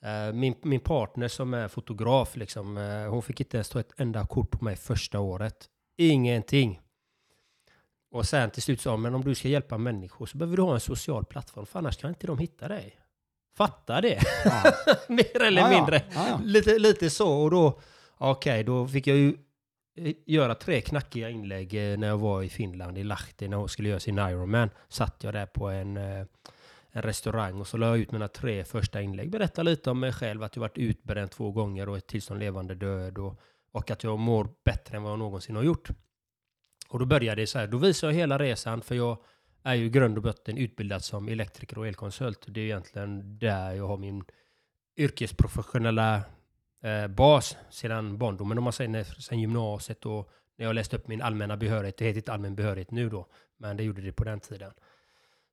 Eh, 0.06 0.34
Min, 0.34 0.56
min 0.62 0.80
partner 0.80 1.28
som 1.28 1.54
är 1.54 1.68
fotograf, 1.68 2.36
liksom, 2.36 2.78
eh, 2.78 3.10
hon 3.10 3.22
fick 3.24 3.40
inte 3.40 3.58
ens 3.58 3.70
ta 3.70 3.80
ett 3.80 3.94
enda 3.98 4.28
kort 4.28 4.52
på 4.52 4.64
mig 4.66 4.76
första 4.76 5.20
året. 5.20 5.70
Ingenting. 5.98 6.82
Och 8.12 8.26
sen 8.26 8.50
till 8.52 8.62
slut 8.62 8.82
sa 8.82 8.92
hon, 8.92 9.02
men 9.02 9.16
om 9.16 9.22
du 9.24 9.36
ska 9.36 9.48
hjälpa 9.48 9.78
människor 9.78 10.26
så 10.26 10.38
behöver 10.38 10.58
du 10.58 10.64
ha 10.64 10.74
en 10.74 10.80
social 10.80 11.26
plattform, 11.26 11.66
för 11.66 11.80
annars 11.80 11.98
kan 11.98 12.10
inte 12.10 12.28
de 12.28 12.38
hitta 12.38 12.68
dig. 12.68 13.00
Fatta 13.58 14.02
det! 14.02 14.20
Ja. 14.46 14.64
Mer 15.10 15.42
eller 15.42 15.62
Ja, 15.62 15.70
mindre. 15.70 16.02
Ja. 16.14 16.40
Lite, 16.44 16.80
lite 16.80 17.10
så. 17.10 17.42
Och 17.44 17.52
då, 17.52 17.80
okej, 18.18 18.64
då 18.64 18.88
fick 18.88 19.08
jag 19.08 19.18
ju 19.18 19.38
eh, 19.98 20.14
göra 20.26 20.56
tre 20.56 20.82
knackiga 20.82 21.30
inlägg 21.30 21.74
när 21.74 22.08
jag 22.08 22.18
var 22.18 22.44
i 22.44 22.50
Finland, 22.50 22.98
i 22.98 23.04
Lahti, 23.04 23.48
när 23.48 23.58
hon 23.58 23.70
skulle 23.70 23.90
göra 23.90 24.00
sin 24.00 24.18
Ironman. 24.20 24.70
Satt 24.90 25.24
jag 25.24 25.34
där 25.34 25.46
på 25.46 25.70
en, 25.70 25.98
en 26.96 27.02
restaurang 27.02 27.60
och 27.60 27.68
så 27.68 27.78
la 27.78 27.88
jag 27.88 27.98
ut 27.98 28.12
mina 28.12 28.28
tre 28.28 28.64
första 28.64 29.02
inlägg. 29.02 29.30
Berätta 29.32 29.64
lite 29.64 29.90
om 29.92 30.00
mig 30.00 30.12
själv, 30.14 30.44
att 30.44 30.56
jag 30.56 30.62
varit 30.62 30.78
utbränd 30.78 31.32
två 31.32 31.52
gånger 31.52 31.90
och 31.90 31.98
ett 31.98 32.08
tillstånd 32.08 32.40
levande 32.40 32.76
död 32.76 33.18
och, 33.18 33.40
och 33.72 33.92
att 33.92 34.04
jag 34.04 34.20
mår 34.20 34.50
bättre 34.66 34.98
än 34.98 35.04
vad 35.04 35.12
jag 35.12 35.20
någonsin 35.20 35.56
har 35.56 35.64
gjort. 35.64 35.90
Och 36.90 37.00
då 37.00 37.06
började 37.06 37.42
det 37.42 37.48
så 37.48 37.60
här, 37.60 37.68
då 37.68 37.78
visade 37.78 38.14
jag 38.14 38.20
hela 38.20 38.40
resan, 38.40 38.82
för 38.82 38.96
jag 38.96 39.18
är 39.64 39.74
ju 39.74 39.86
i 39.86 39.90
grund 39.90 40.18
och 40.18 40.24
botten 40.24 40.58
utbildad 40.58 41.04
som 41.04 41.28
elektriker 41.30 41.78
och 41.78 41.88
elkonsult. 41.88 42.46
Det 42.48 42.60
är 42.62 42.66
egentligen 42.66 43.40
där 43.40 43.74
jag 43.74 43.88
har 43.88 43.98
min 43.98 44.24
yrkesprofessionella 44.98 46.22
eh, 46.84 47.08
bas 47.08 47.58
sedan 47.70 48.18
barndomen, 48.18 48.58
om 48.58 48.64
man 48.64 48.74
säger, 48.74 48.90
när- 48.90 49.04
sedan 49.04 49.40
gymnasiet 49.40 50.06
och 50.06 50.30
när 50.58 50.66
jag 50.66 50.76
läste 50.76 50.96
upp 50.96 51.08
min 51.08 51.22
allmänna 51.22 51.58
behörighet. 51.58 51.98
Det 51.98 52.06
heter 52.06 52.18
inte 52.18 52.34
allmän 52.34 52.56
behörighet 52.56 52.92
nu 52.92 53.10
då, 53.10 53.28
men 53.58 53.78
det 53.78 53.84
gjorde 53.84 54.02
det 54.02 54.12
på 54.12 54.24
den 54.24 54.40
tiden. 54.40 54.72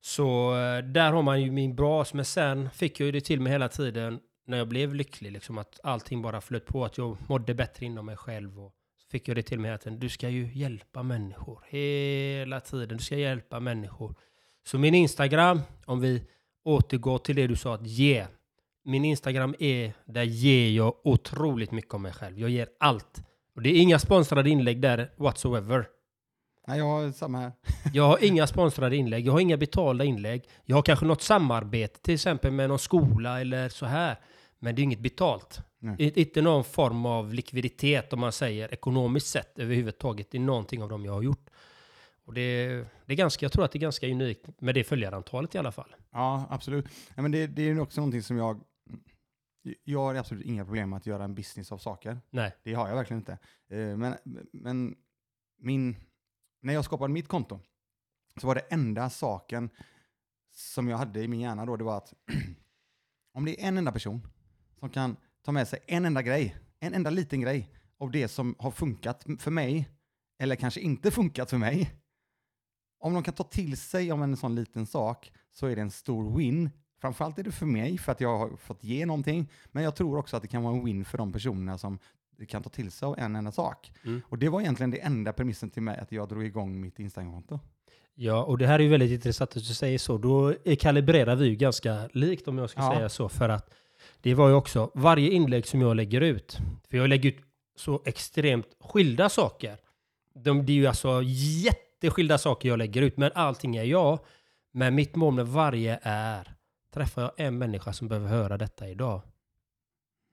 Så 0.05 0.55
eh, 0.57 0.85
där 0.85 1.13
har 1.13 1.23
man 1.23 1.43
ju 1.43 1.51
min 1.51 1.75
bas, 1.77 2.15
men 2.15 2.25
sen 2.25 2.71
fick 2.71 3.01
jag 3.01 3.07
ju 3.07 3.13
det 3.13 3.21
till 3.21 3.41
mig 3.41 3.53
hela 3.53 3.69
tiden 3.69 4.21
när 4.47 4.59
jag 4.59 4.69
blev 4.69 4.95
lycklig, 4.95 5.33
liksom 5.33 5.59
att 5.59 5.81
allting 5.83 6.23
bara 6.23 6.41
flöt 6.41 6.67
på, 6.67 6.85
att 6.85 6.99
jag 6.99 7.17
mådde 7.29 7.55
bättre 7.55 7.87
inom 7.87 8.07
mig 8.07 8.17
själv. 8.17 8.61
Och 8.61 8.73
så 9.03 9.09
fick 9.11 9.29
jag 9.29 9.37
det 9.37 9.43
till 9.43 9.61
mig 9.61 9.71
hela 9.71 9.79
tiden, 9.79 9.99
du 9.99 10.09
ska 10.09 10.29
ju 10.29 10.53
hjälpa 10.53 11.03
människor 11.03 11.65
hela 11.69 12.61
tiden, 12.61 12.97
du 12.97 13.05
ska 13.05 13.17
hjälpa 13.17 13.61
människor. 13.61 14.15
Så 14.67 14.79
min 14.79 14.95
Instagram, 14.95 15.61
om 15.85 16.01
vi 16.01 16.23
återgår 16.65 17.19
till 17.19 17.37
det 17.37 17.47
du 17.47 17.57
sa 17.57 17.75
att 17.75 17.87
ge, 17.87 18.27
min 18.85 19.05
Instagram 19.05 19.55
är, 19.59 19.93
där 20.05 20.23
ger 20.23 20.71
jag 20.71 20.95
otroligt 21.05 21.71
mycket 21.71 21.95
om 21.95 22.03
mig 22.03 22.13
själv. 22.13 22.41
Jag 22.41 22.51
ger 22.51 22.69
allt. 22.81 23.23
Och 23.55 23.63
det 23.63 23.71
är 23.71 23.83
inga 23.83 23.99
sponsrade 23.99 24.51
inlägg 24.51 24.81
där 24.81 25.11
whatsoever. 25.17 25.87
Nej, 26.66 26.78
jag 26.78 26.85
har 26.85 27.12
samma 27.12 27.38
här. 27.38 27.52
Jag 27.92 28.04
har 28.04 28.25
inga 28.25 28.47
sponsrade 28.47 28.97
inlägg, 28.97 29.26
jag 29.26 29.33
har 29.33 29.40
inga 29.40 29.57
betalda 29.57 30.04
inlägg. 30.04 30.45
Jag 30.64 30.76
har 30.76 30.83
kanske 30.83 31.07
något 31.07 31.23
samarbete 31.23 32.00
till 32.00 32.14
exempel 32.14 32.52
med 32.52 32.69
någon 32.69 32.78
skola 32.78 33.40
eller 33.40 33.69
så 33.69 33.87
här. 33.87 34.16
Men 34.59 34.75
det 34.75 34.81
är 34.83 34.85
inget 34.85 35.00
betalt. 35.00 35.61
Nej. 35.78 36.12
Inte 36.21 36.42
någon 36.42 36.64
form 36.64 37.07
av 37.07 37.35
likviditet 37.35 38.12
om 38.12 38.21
man 38.21 38.33
säger 38.33 38.75
ekonomiskt 38.75 39.26
sett 39.26 39.59
överhuvudtaget 39.59 40.35
i 40.35 40.38
någonting 40.38 40.83
av 40.83 40.88
dem 40.88 41.04
jag 41.04 41.12
har 41.12 41.23
gjort. 41.23 41.50
Och 42.25 42.35
det, 42.35 42.66
det 43.07 43.12
är 43.12 43.16
ganska, 43.16 43.45
jag 43.45 43.52
tror 43.52 43.64
att 43.64 43.73
det 43.73 43.78
är 43.78 43.81
ganska 43.81 44.07
unikt 44.07 44.61
med 44.61 44.75
det 44.75 44.85
följarantalet 44.85 45.54
i 45.54 45.59
alla 45.59 45.73
fall. 45.73 45.95
Ja, 46.12 46.47
absolut. 46.50 46.87
Ja, 47.14 47.23
men 47.23 47.33
det, 47.33 47.47
det 47.47 47.62
är 47.62 47.81
också 47.81 48.00
någonting 48.00 48.23
som 48.23 48.37
jag... 48.37 48.61
Jag 49.85 49.99
har 50.00 50.14
absolut 50.14 50.45
inga 50.47 50.64
problem 50.64 50.90
med 50.90 50.97
att 50.97 51.07
göra 51.07 51.25
en 51.25 51.35
business 51.35 51.73
av 51.73 51.78
saker. 51.78 52.19
Nej. 52.31 52.52
Det 52.62 52.75
har 52.75 52.88
jag 52.88 52.97
verkligen 52.97 53.21
inte. 53.21 53.38
Eh, 53.71 53.97
Men, 53.97 54.14
men 54.52 54.95
min, 55.61 55.97
när 56.62 56.75
jag 56.75 56.85
skapade 56.85 57.12
mitt 57.12 57.28
konto 57.28 57.61
så 58.40 58.47
var 58.47 58.54
det 58.54 58.61
enda 58.61 59.11
saken 59.11 59.71
som 60.54 60.88
jag 60.88 60.99
hade 60.99 61.21
i 61.21 61.28
min 61.28 61.40
hjärna 61.40 61.66
då, 61.66 61.76
det 61.76 61.85
var 61.85 61.97
att 61.97 62.14
om 63.35 63.45
det 63.45 63.62
är 63.62 63.69
en 63.69 63.78
enda 63.78 63.92
person 63.92 64.26
som 64.78 64.90
kan 64.90 65.16
ta 65.45 65.52
med 65.52 65.69
sig 65.69 65.78
en 65.87 66.04
enda 66.04 66.23
grej, 66.23 66.57
en 66.81 66.95
enda 66.95 67.11
liten 67.11 67.40
grej 67.40 67.69
av 67.99 68.11
det 68.11 68.28
som 68.28 68.54
har 68.59 68.71
funkat 68.71 69.26
för 69.38 69.50
mig, 69.50 69.88
eller 70.38 70.57
kanske 70.57 70.81
inte 70.81 71.11
funkat 71.11 71.50
för 71.50 71.59
mig, 71.59 71.90
om 72.99 73.14
de 73.14 73.23
kan 73.23 73.35
ta 73.35 73.45
till 73.45 73.76
sig 73.76 74.12
om 74.12 74.23
en 74.23 74.37
sån 74.37 74.54
liten 74.54 74.87
sak 74.87 75.33
så 75.50 75.66
är 75.66 75.76
det 75.76 75.83
en 75.83 75.90
stor 75.90 76.37
win. 76.38 76.71
Framförallt 77.00 77.38
är 77.38 77.42
det 77.42 77.52
för 77.52 77.66
mig 77.66 77.99
för 77.99 78.12
att 78.12 78.21
jag 78.21 78.38
har 78.38 78.57
fått 78.57 78.85
ge 78.85 79.07
någonting, 79.07 79.50
men 79.66 79.85
jag 79.85 79.97
tror 79.97 80.19
också 80.19 80.37
att 80.37 80.42
det 80.42 80.49
kan 80.49 80.62
vara 80.62 80.76
en 80.76 80.85
win 80.85 81.04
för 81.04 81.19
de 81.19 81.33
personerna 81.33 81.78
som 81.78 81.99
kan 82.49 82.62
ta 82.62 82.71
till 82.71 82.91
sig 82.91 83.07
av 83.07 83.19
en 83.19 83.37
enda 83.37 83.53
sak. 83.53 83.93
Mm. 84.05 84.23
Och 84.29 84.39
det 84.39 84.49
var 84.49 84.61
egentligen 84.61 84.91
det 84.91 84.99
enda 84.99 85.33
premissen 85.33 85.71
till 85.71 85.83
mig 85.83 85.99
att 85.99 86.12
jag 86.12 86.29
drog 86.29 86.45
igång 86.45 86.81
mitt 86.81 86.99
Instagramkonto. 86.99 87.61
Ja, 88.15 88.45
och 88.45 88.59
det 88.59 88.67
här 88.67 88.79
är 88.79 88.83
ju 88.83 88.89
väldigt 88.89 89.11
intressant 89.11 89.51
att 89.51 89.55
du 89.69 89.75
säger 89.75 89.99
så. 89.99 90.19
Då 90.19 90.55
kalibrerar 90.81 91.37
vi 91.37 91.47
ju 91.47 91.55
ganska 91.57 92.09
likt 92.12 92.49
om 92.49 92.59
jag 92.59 92.71
ska 92.71 92.81
Ja. 92.81 92.95
säga 92.95 93.09
så. 93.09 93.29
För 93.29 93.49
att 93.49 93.75
det 94.21 94.35
var 94.35 94.49
ju 94.49 94.55
också 94.55 94.91
varje 94.95 95.31
inlägg 95.31 95.67
som 95.67 95.81
jag 95.81 95.97
lägger 95.97 96.21
ut. 96.21 96.59
För 96.91 96.97
jag 96.97 97.09
lägger 97.09 97.31
ut 97.31 97.41
så 97.77 98.03
extremt 98.05 98.67
skilda 98.81 99.29
saker. 99.29 99.77
De, 100.35 100.67
det 100.67 100.73
är 100.73 100.77
ju 100.77 100.87
alltså 100.87 101.23
jätteskilda 101.25 102.39
saker 102.39 102.69
jag 102.69 102.79
lägger 102.79 103.03
ut. 103.03 103.17
Men 103.17 103.31
allting 103.35 103.77
är 103.77 103.85
jag. 103.85 104.19
Men 104.73 104.95
mitt 104.95 105.15
mål 105.17 105.35
med 105.35 105.47
varje 105.47 105.99
är, 106.03 106.55
träffar 106.95 107.23
jag 107.23 107.33
en 107.37 107.59
människa 107.59 107.93
som 107.93 108.09
behöver 108.09 108.29
höra 108.29 108.59
detta 108.59 108.89
idag, 108.89 109.21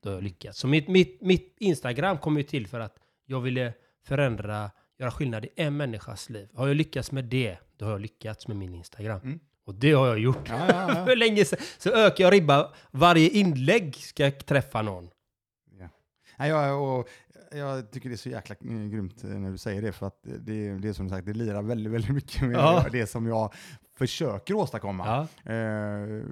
då 0.02 0.08
har 0.08 0.14
jag 0.14 0.22
lyckats. 0.24 0.58
Så 0.58 0.66
mitt, 0.66 0.88
mitt, 0.88 1.20
mitt 1.20 1.56
Instagram 1.58 2.18
kom 2.18 2.36
ju 2.36 2.42
till 2.42 2.66
för 2.66 2.80
att 2.80 2.96
jag 3.26 3.40
ville 3.40 3.72
förändra, 4.04 4.70
göra 4.98 5.10
skillnad 5.10 5.44
i 5.44 5.48
en 5.56 5.76
människas 5.76 6.30
liv. 6.30 6.48
Har 6.54 6.66
jag 6.68 6.76
lyckats 6.76 7.12
med 7.12 7.24
det, 7.24 7.56
då 7.76 7.84
har 7.84 7.92
jag 7.92 8.00
lyckats 8.00 8.48
med 8.48 8.56
min 8.56 8.74
Instagram. 8.74 9.20
Mm. 9.20 9.40
Och 9.64 9.74
det 9.74 9.92
har 9.92 10.06
jag 10.06 10.18
gjort. 10.18 10.48
Ja, 10.48 10.66
ja, 10.68 10.94
ja. 10.94 11.04
För 11.06 11.16
länge 11.16 11.44
sedan. 11.44 11.58
Så 11.78 11.90
ökar 11.90 12.24
jag 12.24 12.32
ribba. 12.32 12.72
Varje 12.90 13.28
inlägg 13.28 13.94
ska 13.96 14.30
träffa 14.30 14.82
någon. 14.82 15.10
Ja. 16.38 16.46
Jag, 16.46 16.82
och 16.98 17.08
jag 17.52 17.90
tycker 17.90 18.08
det 18.08 18.14
är 18.14 18.16
så 18.16 18.28
jäkla 18.28 18.54
grymt 18.60 19.24
eh, 19.24 19.30
när 19.30 19.50
du 19.50 19.58
säger 19.58 19.82
det, 19.82 19.92
för 19.92 20.06
att 20.06 20.20
det, 20.22 20.78
det 20.78 20.88
är 20.88 20.92
som 20.92 21.08
sagt, 21.10 21.26
det 21.26 21.32
lirar 21.32 21.62
väldigt, 21.62 21.92
väldigt 21.92 22.10
mycket 22.14 22.42
med 22.42 22.56
Ja. 22.56 22.86
det 22.92 23.06
som 23.06 23.26
jag 23.26 23.54
försöker 23.98 24.54
åstadkomma. 24.54 25.28
Ja. 25.44 25.52
Eh, 25.52 26.22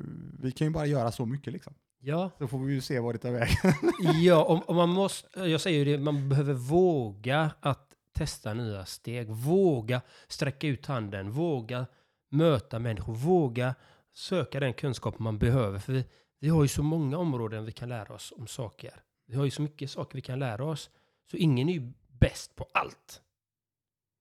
vi 0.41 0.53
kan 0.53 0.67
ju 0.67 0.71
bara 0.71 0.87
göra 0.87 1.13
så 1.13 1.27
mycket 1.27 1.53
liksom. 1.53 1.75
Ja, 2.01 2.31
Så 2.39 2.49
får 2.49 2.59
vi 2.59 2.75
ju 2.75 2.81
se 2.81 3.01
vad 3.01 3.15
det 3.15 3.19
tar 3.19 3.31
vägen. 3.31 3.75
ja 4.23 4.45
om, 4.45 4.63
om 4.67 4.77
man 4.77 4.89
måste, 4.89 5.41
jag 5.41 5.61
säger 5.61 5.79
ju 5.79 5.85
det, 5.97 6.03
man 6.03 6.29
behöver 6.29 6.55
våga 6.55 7.51
att 7.61 7.95
testa 8.13 8.55
nya 8.55 8.87
steg. 8.87 9.31
Våga 9.31 10.01
sträcka 10.29 10.67
ut 10.67 10.87
handen, 10.87 11.31
våga 11.31 11.87
möta 12.31 12.79
människor, 12.79 13.15
våga 13.15 13.75
söka 14.15 14.61
den 14.61 14.75
kunskap 14.75 15.19
man 15.19 15.39
behöver. 15.39 15.79
För 15.79 15.93
vi, 15.93 16.05
vi 16.41 16.49
har 16.49 16.63
ju 16.63 16.69
så 16.69 16.83
många 16.83 17.19
områden 17.19 17.65
vi 17.65 17.73
kan 17.73 17.89
lära 17.89 18.15
oss 18.15 18.33
om 18.37 18.47
saker. 18.47 18.95
Vi 19.27 19.37
har 19.37 19.45
ju 19.45 19.51
så 19.51 19.63
mycket 19.63 19.91
saker 19.91 20.15
vi 20.15 20.23
kan 20.23 20.39
lära 20.39 20.65
oss. 20.65 20.91
Så 21.31 21.37
ingen 21.37 21.69
är 21.69 21.73
ju 21.73 21.93
bäst 22.09 22.57
på 22.57 22.67
allt. 22.75 23.23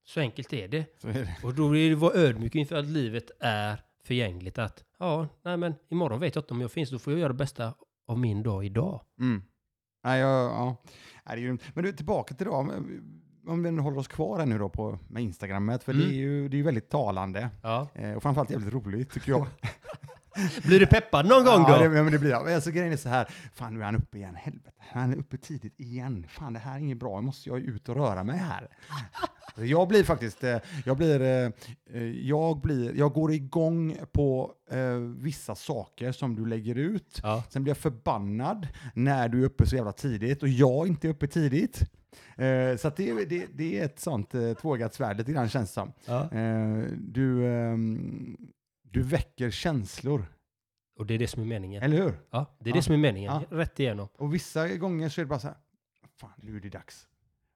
Så 0.04 0.20
enkelt 0.20 0.52
är 0.52 0.68
det. 0.68 1.04
Är 1.04 1.12
det. 1.12 1.36
Och 1.42 1.54
då 1.54 1.76
är 1.76 1.88
det 1.88 1.94
att 1.94 1.98
vara 1.98 2.14
ödmjuk 2.14 2.54
inför 2.54 2.76
att 2.76 2.86
livet 2.86 3.30
är 3.40 3.82
förgängligt. 4.08 4.58
Att 4.58 4.84
ja, 4.98 5.28
nej 5.44 5.56
men 5.56 5.74
imorgon 5.90 6.20
vet 6.20 6.34
jag 6.34 6.42
inte 6.42 6.54
om 6.54 6.60
jag 6.60 6.70
finns. 6.72 6.90
Då 6.90 6.98
får 6.98 7.12
jag 7.12 7.20
göra 7.20 7.28
det 7.32 7.38
bästa 7.38 7.74
av 8.08 8.18
min 8.18 8.42
dag 8.42 8.64
idag. 8.64 9.00
Mm. 9.20 9.42
Nej, 10.04 10.20
jag, 10.20 10.44
ja. 10.50 10.76
Nej, 11.26 11.42
det. 11.42 11.58
Men 11.74 11.84
du, 11.84 11.92
tillbaka 11.92 12.34
till 12.34 12.46
då, 12.46 12.52
om- 12.52 13.62
vi 13.62 13.78
håller 13.78 13.98
oss 13.98 14.08
kvar 14.08 14.38
här 14.38 14.46
nu 14.46 14.58
då 14.58 14.68
på, 14.68 14.98
med 15.08 15.22
Instagrammet, 15.22 15.84
för 15.84 15.92
det 15.92 15.98
Mm. 16.02 16.10
är 16.10 16.16
ju 16.18 16.48
det 16.48 16.58
är 16.58 16.62
väldigt 16.62 16.88
talande. 16.90 17.50
Ja. 17.62 17.88
Eh, 17.94 18.12
och 18.14 18.22
framförallt 18.22 18.50
jävligt 18.50 18.74
roligt 18.74 19.10
tycker 19.10 19.30
jag. 19.32 19.46
Blir 20.62 20.80
du 20.80 20.86
peppad 20.86 21.26
någon 21.26 21.44
gång 21.44 21.62
då? 21.62 21.84
Ja, 21.84 21.88
men 21.88 22.12
det 22.12 22.18
blir 22.18 22.30
jag. 22.30 22.52
Alltså, 22.52 22.70
grejen 22.70 22.92
är 22.92 22.96
så 22.96 23.08
här, 23.08 23.28
fan 23.54 23.74
nu 23.74 23.80
är 23.80 23.84
han 23.84 23.96
uppe 23.96 24.18
igen, 24.18 24.34
helvete. 24.34 24.70
Han 24.92 25.12
är 25.12 25.16
uppe 25.16 25.36
tidigt 25.36 25.80
igen. 25.80 26.26
Fan 26.28 26.52
det 26.52 26.58
här 26.58 26.74
är 26.74 26.78
inget 26.78 26.98
bra, 26.98 27.20
nu 27.20 27.26
måste 27.26 27.48
jag 27.48 27.58
ut 27.58 27.88
och 27.88 27.96
röra 27.96 28.24
mig 28.24 28.38
här. 28.38 28.68
Jag 29.60 29.88
blir 29.88 30.04
faktiskt, 30.04 30.44
eh, 30.44 30.56
jag 30.84 30.96
blir, 30.96 31.20
eh, 31.20 31.50
eh, 31.94 32.02
jag 32.02 32.60
blir, 32.60 32.94
jag 32.96 33.12
går 33.12 33.32
igång 33.32 33.96
på 34.12 34.52
vissa 35.16 35.54
saker 35.54 36.12
som 36.12 36.36
du 36.36 36.46
lägger 36.46 36.74
ut. 36.74 37.20
Ja. 37.22 37.42
Sen 37.50 37.62
blir 37.62 37.70
jag 37.70 37.78
förbannad 37.78 38.68
när 38.94 39.28
du 39.28 39.40
är 39.40 39.44
uppe 39.46 39.66
så 39.66 39.76
jävla 39.76 39.92
tidigt 39.92 40.42
och 40.42 40.48
jag 40.48 40.86
inte 40.86 41.08
är 41.08 41.10
uppe 41.10 41.26
tidigt. 41.26 41.80
Eh, 42.36 42.76
så 42.76 42.90
det, 42.96 43.24
det, 43.24 43.46
det 43.54 43.80
är 43.80 43.84
ett 43.84 44.00
sånt 44.00 44.34
eh, 44.34 44.88
svärd 44.90 45.18
lite 45.18 45.32
grann 45.32 45.48
känns 45.48 45.70
det 45.70 45.74
som. 45.74 45.92
ja. 46.06 46.28
Du, 46.98 47.46
ehm, 47.46 48.36
du 48.90 49.02
väcker 49.02 49.50
känslor, 49.50 50.26
Och 50.96 51.06
det 51.06 51.14
är 51.14 51.18
det 51.18 51.26
som 51.28 51.42
är 51.42 51.46
meningen. 51.46 51.82
eller 51.82 51.96
hur? 52.02 52.18
Ja, 52.30 52.56
det 52.60 52.70
är 52.70 52.74
det 52.74 52.82
som 52.82 52.94
är 52.94 52.98
meningen. 52.98 53.32
Ja. 53.50 53.56
Rätt 53.56 53.80
igenom. 53.80 54.08
Och 54.16 54.34
vissa 54.34 54.68
gånger 54.68 55.08
så 55.08 55.20
är 55.20 55.24
det 55.24 55.28
bara 55.28 55.38
så 55.38 55.46
här, 55.46 55.56
fan 56.20 56.30
nu 56.36 56.56
är 56.56 56.60
det 56.60 56.68
dags. 56.68 57.08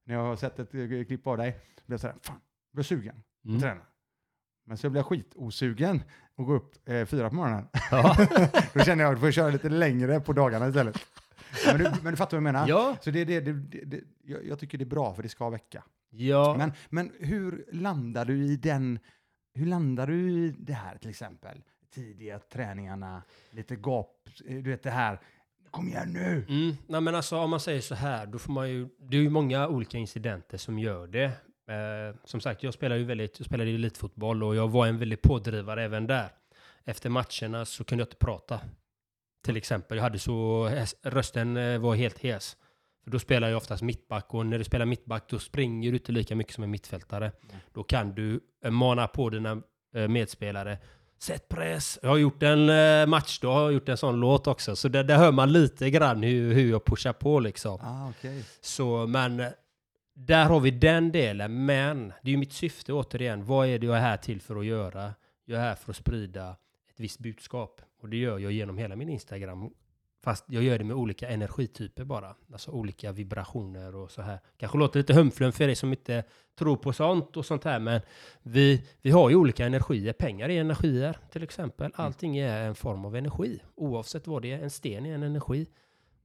När 0.06 0.14
jag 0.14 0.22
har 0.22 0.36
sett 0.36 0.58
ett 0.58 0.74
eh, 0.74 1.04
klipp 1.06 1.26
av 1.26 1.36
dig, 1.36 1.58
blir 1.86 1.94
jag 1.94 2.00
så 2.00 2.06
här, 2.06 2.16
fan, 2.22 2.36
jag 2.70 2.74
blir 2.76 2.84
sugen 2.84 3.16
att 3.18 3.44
Mm. 3.48 3.60
träna. 3.60 3.80
Men 4.66 4.76
så 4.78 4.90
blir 4.90 4.98
jag 4.98 5.06
skitosugen 5.06 6.02
och 6.36 6.44
gå 6.46 6.54
upp 6.54 6.88
eh, 6.88 7.04
fyra 7.06 7.28
på 7.28 7.34
morgonen. 7.36 7.68
Ja. 7.90 8.16
Då 8.74 8.80
känner 8.80 9.04
jag 9.04 9.12
att 9.12 9.18
jag 9.18 9.20
får 9.20 9.30
köra 9.30 9.50
lite 9.50 9.68
längre 9.68 10.20
på 10.20 10.32
dagarna 10.32 10.68
istället. 10.68 10.98
Men 11.66 11.78
du, 11.78 11.90
men 12.02 12.12
du 12.12 12.16
fattar 12.16 12.36
vad 12.36 12.46
jag 12.46 12.52
menar? 12.52 12.68
ja. 12.68 12.96
Så 13.00 13.10
det, 13.10 13.24
det, 13.24 13.40
det, 13.40 13.52
det, 13.52 13.84
det, 13.84 14.00
jag, 14.22 14.46
jag 14.46 14.58
tycker 14.58 14.78
det 14.78 14.84
är 14.84 14.86
bra 14.86 15.14
för 15.14 15.22
det 15.22 15.28
ska 15.28 15.50
väcka. 15.50 15.84
Ja. 16.10 16.54
Men, 16.58 16.72
men 16.90 17.12
hur 17.20 17.64
landar 17.72 18.24
du 18.24 18.44
i 18.46 18.56
den, 18.56 18.98
hur 19.54 19.66
landar 19.66 20.06
du 20.06 20.30
i 20.30 20.54
det 20.58 20.72
här 20.72 20.98
till 20.98 21.10
exempel? 21.10 21.62
Tidiga 21.94 22.38
träningarna, 22.38 23.22
lite 23.50 23.76
gap, 23.76 24.28
eh, 24.46 24.56
du 24.56 24.70
vet 24.70 24.82
det 24.82 24.90
här, 24.90 25.20
kom 25.70 25.88
igen 25.88 26.12
nu! 26.12 26.44
Mm. 26.48 26.76
Nej, 26.86 27.00
men 27.00 27.14
alltså 27.14 27.38
om 27.38 27.50
man 27.50 27.60
säger 27.60 27.80
så 27.80 27.94
här, 27.94 28.26
då 28.26 28.38
får 28.38 28.52
man 28.52 28.70
ju, 28.70 28.88
det 28.98 29.16
är 29.16 29.20
ju 29.20 29.30
många 29.30 29.68
olika 29.68 29.98
incidenter 29.98 30.58
som 30.58 30.78
gör 30.78 31.06
det. 31.06 31.24
Eh, 31.72 32.16
som 32.24 32.40
sagt, 32.40 32.62
jag 32.62 32.74
spelade 32.74 33.00
ju 33.00 33.06
väldigt, 33.06 33.38
jag 33.38 33.46
spelade 33.46 33.70
elitfotboll 33.70 34.42
och 34.42 34.56
jag 34.56 34.68
var 34.68 34.86
en 34.86 34.98
väldigt 34.98 35.22
pådrivare 35.22 35.84
även 35.84 36.06
där. 36.06 36.28
Efter 36.84 37.10
matcherna 37.10 37.64
så 37.64 37.84
kunde 37.84 38.02
jag 38.02 38.06
inte 38.06 38.16
prata. 38.16 38.60
Till 39.44 39.56
exempel, 39.56 39.96
jag 39.96 40.02
hade 40.02 40.18
så, 40.18 40.66
eh, 40.66 40.86
rösten 41.02 41.56
eh, 41.56 41.78
var 41.78 41.94
helt 41.94 42.18
hes. 42.18 42.56
För 43.04 43.10
då 43.10 43.18
spelar 43.18 43.48
jag 43.48 43.56
oftast 43.56 43.82
mittback 43.82 44.34
och 44.34 44.46
när 44.46 44.58
du 44.58 44.64
spelar 44.64 44.86
mittback 44.86 45.24
då 45.28 45.38
springer 45.38 45.90
du 45.90 45.96
inte 45.96 46.12
lika 46.12 46.36
mycket 46.36 46.54
som 46.54 46.64
en 46.64 46.70
mittfältare. 46.70 47.32
Då 47.72 47.82
kan 47.82 48.14
du 48.14 48.40
eh, 48.64 48.70
mana 48.70 49.06
på 49.06 49.30
dina 49.30 49.62
eh, 49.94 50.08
medspelare. 50.08 50.78
Sätt 51.18 51.48
press. 51.48 51.98
Jag 52.02 52.08
har 52.08 52.16
gjort 52.16 52.42
en 52.42 52.70
eh, 52.70 53.06
match 53.06 53.38
då, 53.40 53.52
har 53.52 53.62
jag 53.62 53.72
gjort 53.72 53.88
en 53.88 53.96
sån 53.96 54.20
låt 54.20 54.46
också. 54.46 54.76
Så 54.76 54.88
där, 54.88 55.04
där 55.04 55.16
hör 55.16 55.32
man 55.32 55.52
lite 55.52 55.90
grann 55.90 56.22
hur, 56.22 56.54
hur 56.54 56.70
jag 56.70 56.84
pushar 56.84 57.12
på 57.12 57.40
liksom. 57.40 57.78
Ah, 57.82 58.08
okej. 58.08 58.44
Så, 58.60 59.06
men 59.06 59.42
där 60.14 60.44
har 60.44 60.60
vi 60.60 60.70
den 60.70 61.12
delen. 61.12 61.64
Men 61.64 62.08
det 62.22 62.30
är 62.30 62.32
ju 62.32 62.36
mitt 62.36 62.52
syfte 62.52 62.92
återigen. 62.92 63.44
Vad 63.44 63.66
är 63.68 63.78
det 63.78 63.86
jag 63.86 63.96
är 63.96 64.00
här 64.00 64.16
till 64.16 64.40
för 64.40 64.56
att 64.56 64.66
göra? 64.66 65.14
Jag 65.44 65.60
är 65.60 65.64
här 65.64 65.74
för 65.74 65.90
att 65.90 65.96
sprida 65.96 66.56
ett 66.90 67.00
visst 67.00 67.18
budskap. 67.18 67.80
Och 68.02 68.08
det 68.08 68.16
gör 68.16 68.38
jag 68.38 68.52
genom 68.52 68.78
hela 68.78 68.96
min 68.96 69.08
Instagram. 69.08 69.70
Fast 70.24 70.44
jag 70.48 70.62
gör 70.62 70.78
det 70.78 70.84
med 70.84 70.96
olika 70.96 71.28
energityper 71.28 72.04
bara. 72.04 72.34
Alltså 72.52 72.70
olika 72.70 73.12
vibrationer 73.12 73.94
och 73.94 74.10
så 74.10 74.22
här. 74.22 74.38
Kanske 74.56 74.78
låter 74.78 75.00
lite 75.00 75.14
humflum 75.14 75.52
för 75.52 75.68
er 75.68 75.74
som 75.74 75.90
inte 75.90 76.24
tror 76.58 76.76
på 76.76 76.92
sånt 76.92 77.36
och 77.36 77.46
sånt 77.46 77.64
här. 77.64 77.78
Men 77.78 78.00
vi, 78.42 78.84
vi 79.02 79.10
har 79.10 79.30
ju 79.30 79.36
olika 79.36 79.66
energier. 79.66 80.12
Pengar 80.12 80.48
är 80.48 80.60
energier 80.60 81.18
till 81.32 81.42
exempel. 81.42 81.92
Allting 81.94 82.36
är 82.36 82.62
en 82.62 82.74
form 82.74 83.04
av 83.04 83.16
energi. 83.16 83.62
Oavsett 83.74 84.26
vad 84.26 84.42
det 84.42 84.52
är. 84.52 84.58
En 84.58 84.70
sten 84.70 85.06
är 85.06 85.14
en 85.14 85.22
energi. 85.22 85.66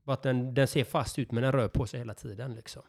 Bara 0.04 0.14
att 0.14 0.24
den, 0.24 0.54
den 0.54 0.68
ser 0.68 0.84
fast 0.84 1.20
ut 1.20 1.32
men 1.32 1.44
den 1.44 1.52
rör 1.52 1.68
på 1.68 1.88
sig 1.88 2.00
hela 2.00 2.14
tiden 2.14 2.56
liksom. 2.56 2.84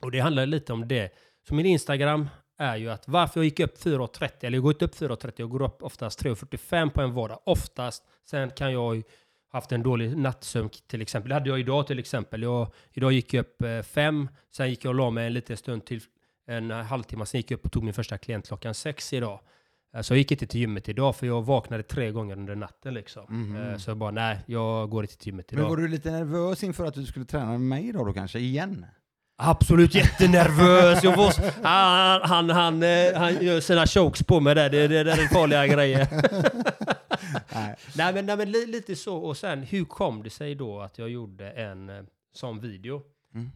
Och 0.00 0.10
det 0.10 0.20
handlar 0.20 0.46
lite 0.46 0.72
om 0.72 0.88
det. 0.88 1.14
Så 1.48 1.54
min 1.54 1.66
Instagram 1.66 2.28
är 2.58 2.76
ju 2.76 2.90
att 2.90 3.08
varför 3.08 3.40
jag 3.40 3.44
gick 3.44 3.60
upp 3.60 3.78
4.30, 3.78 4.30
eller 4.40 4.56
jag 4.56 4.62
går 4.62 4.72
inte 4.72 4.84
upp 4.84 4.94
4.30, 4.94 5.32
jag 5.36 5.50
går 5.50 5.62
upp 5.62 5.82
oftast 5.82 6.24
3.45 6.24 6.90
på 6.90 7.00
en 7.00 7.14
vardag. 7.14 7.40
Oftast. 7.44 8.04
Sen 8.24 8.50
kan 8.50 8.72
jag 8.72 8.96
ju 8.96 9.02
haft 9.54 9.72
en 9.72 9.82
dålig 9.82 10.16
nattsömn 10.16 10.70
till 10.86 11.02
exempel. 11.02 11.28
Det 11.28 11.34
hade 11.34 11.48
jag 11.48 11.60
idag 11.60 11.86
till 11.86 11.98
exempel. 11.98 12.42
Jag, 12.42 12.72
idag 12.92 13.12
gick 13.12 13.34
jag 13.34 13.40
upp 13.40 13.62
eh, 13.62 13.82
fem, 13.82 14.28
sen 14.56 14.70
gick 14.70 14.84
jag 14.84 14.88
och 14.90 14.94
la 14.94 15.10
mig 15.10 15.26
en 15.26 15.32
liten 15.32 15.56
stund 15.56 15.84
till 15.84 16.00
en 16.46 16.70
halvtimme, 16.70 17.26
sen 17.26 17.38
gick 17.38 17.50
jag 17.50 17.58
upp 17.58 17.64
och 17.66 17.72
tog 17.72 17.82
min 17.84 17.94
första 17.94 18.18
klient 18.18 18.46
klockan 18.48 18.74
sex 18.74 19.12
idag. 19.12 19.40
Eh, 19.96 20.00
Så 20.02 20.12
jag 20.12 20.18
gick 20.18 20.32
inte 20.32 20.46
till 20.46 20.60
gymmet 20.60 20.88
idag 20.88 21.16
för 21.16 21.26
jag 21.26 21.42
vaknade 21.42 21.82
tre 21.82 22.10
gånger 22.10 22.36
under 22.38 22.54
natten 22.54 22.94
liksom. 22.94 23.56
Eh, 23.72 23.78
Så 23.78 23.90
jag 23.90 23.96
bara, 23.96 24.10
nej, 24.10 24.38
jag 24.46 24.90
går 24.90 25.04
inte 25.04 25.16
till 25.18 25.26
gymmet 25.28 25.46
Men 25.50 25.60
idag. 25.60 25.68
var 25.70 25.76
du 25.76 25.88
lite 25.88 26.10
nervös 26.10 26.62
inför 26.64 26.84
att 26.84 26.94
du 26.94 27.06
skulle 27.06 27.24
träna 27.24 27.50
med 27.50 27.60
mig 27.60 27.88
idag 27.88 28.06
då 28.06 28.12
kanske, 28.12 28.38
igen? 28.38 28.86
Absolut 29.36 29.94
jättenervös. 29.94 31.04
Jag 31.04 31.16
var, 31.16 31.28
s- 31.28 31.40
han, 31.62 32.20
han, 32.22 32.50
han, 32.50 32.82
han 33.16 33.44
gör 33.44 33.60
sina 33.60 33.86
chokes 33.86 34.22
på 34.26 34.40
mig 34.40 34.54
där. 34.54 34.70
Det, 34.70 34.88
det, 34.88 35.04
det 35.04 35.12
är 35.12 35.28
farliga 35.34 35.66
grejer. 35.66 36.08
Nej. 37.54 37.76
nej, 37.96 38.14
men, 38.14 38.26
nej, 38.26 38.36
men 38.36 38.50
li, 38.50 38.66
lite 38.66 38.96
så. 38.96 39.16
Och 39.16 39.36
sen, 39.36 39.62
hur 39.62 39.84
kom 39.84 40.22
det 40.22 40.30
sig 40.30 40.54
då 40.54 40.80
att 40.80 40.98
jag 40.98 41.08
gjorde 41.08 41.50
en 41.50 41.90
eh, 41.90 42.04
sån 42.32 42.60
video? 42.60 43.02
Mm. 43.34 43.50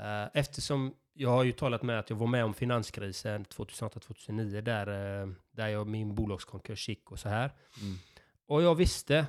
Eh, 0.00 0.30
eftersom 0.34 0.94
jag 1.14 1.30
har 1.30 1.44
ju 1.44 1.52
talat 1.52 1.82
med 1.82 1.98
att 1.98 2.10
jag 2.10 2.16
var 2.16 2.26
med 2.26 2.44
om 2.44 2.54
finanskrisen 2.54 3.44
2008-2009 3.44 4.60
där, 4.60 4.86
eh, 5.22 5.28
där 5.50 5.68
jag, 5.68 5.86
min 5.86 6.14
bolagskonkurs 6.14 6.88
gick 6.88 7.10
och 7.10 7.18
så 7.18 7.28
här. 7.28 7.50
Mm. 7.80 7.96
Och 8.46 8.62
jag 8.62 8.74
visste 8.74 9.26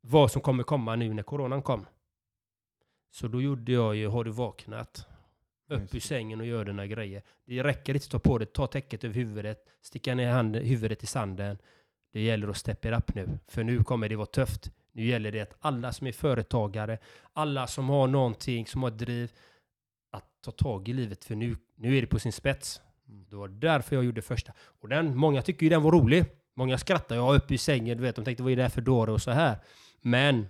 vad 0.00 0.30
som 0.30 0.42
kommer 0.42 0.62
komma 0.62 0.96
nu 0.96 1.14
när 1.14 1.22
coronan 1.22 1.62
kom. 1.62 1.86
Så 3.10 3.28
då 3.28 3.42
gjorde 3.42 3.72
jag 3.72 3.96
ju 3.96 4.08
Har 4.08 4.24
du 4.24 4.30
vaknat? 4.30 5.06
Upp 5.68 5.94
ur 5.94 6.00
sängen 6.00 6.40
och 6.40 6.46
gör 6.46 6.64
dina 6.64 6.86
grejer. 6.86 7.22
Det 7.44 7.62
räcker 7.62 7.94
inte 7.94 8.04
att 8.04 8.10
ta 8.10 8.18
på 8.18 8.38
det, 8.38 8.52
ta 8.52 8.66
täcket 8.66 9.04
över 9.04 9.14
huvudet, 9.14 9.64
sticka 9.82 10.14
ner 10.14 10.30
handen, 10.30 10.64
huvudet 10.64 11.02
i 11.02 11.06
sanden. 11.06 11.58
Det 12.16 12.22
gäller 12.22 12.48
att 12.48 12.56
step 12.56 12.84
it 12.84 12.92
up 12.92 13.14
nu, 13.14 13.38
för 13.48 13.64
nu 13.64 13.84
kommer 13.84 14.08
det 14.08 14.16
vara 14.16 14.26
tufft. 14.26 14.70
Nu 14.92 15.06
gäller 15.06 15.32
det 15.32 15.40
att 15.40 15.54
alla 15.60 15.92
som 15.92 16.06
är 16.06 16.12
företagare, 16.12 16.98
alla 17.32 17.66
som 17.66 17.88
har 17.88 18.06
någonting, 18.06 18.66
som 18.66 18.82
har 18.82 18.90
driv, 18.90 19.32
att 20.10 20.24
ta 20.44 20.50
tag 20.50 20.88
i 20.88 20.92
livet, 20.92 21.24
för 21.24 21.34
nu, 21.34 21.56
nu 21.74 21.96
är 21.96 22.00
det 22.00 22.06
på 22.06 22.18
sin 22.18 22.32
spets. 22.32 22.80
Mm. 23.08 23.26
Det 23.30 23.36
var 23.36 23.48
därför 23.48 23.96
jag 23.96 24.04
gjorde 24.04 24.22
första. 24.22 24.52
Och 24.58 24.88
den, 24.88 25.16
många 25.16 25.42
tycker 25.42 25.62
ju 25.62 25.70
den 25.70 25.82
var 25.82 25.92
rolig. 25.92 26.24
Många 26.54 26.78
skrattar, 26.78 27.16
jag 27.16 27.36
uppe 27.36 27.54
i 27.54 27.58
sängen, 27.58 27.96
du 27.96 28.02
vet, 28.02 28.16
de 28.16 28.24
tänkte 28.24 28.42
vad 28.42 28.52
är 28.52 28.56
det 28.56 28.62
här 28.62 28.70
för 28.70 28.80
dåre 28.80 29.12
och 29.12 29.22
så 29.22 29.30
här. 29.30 29.56
Men 30.00 30.46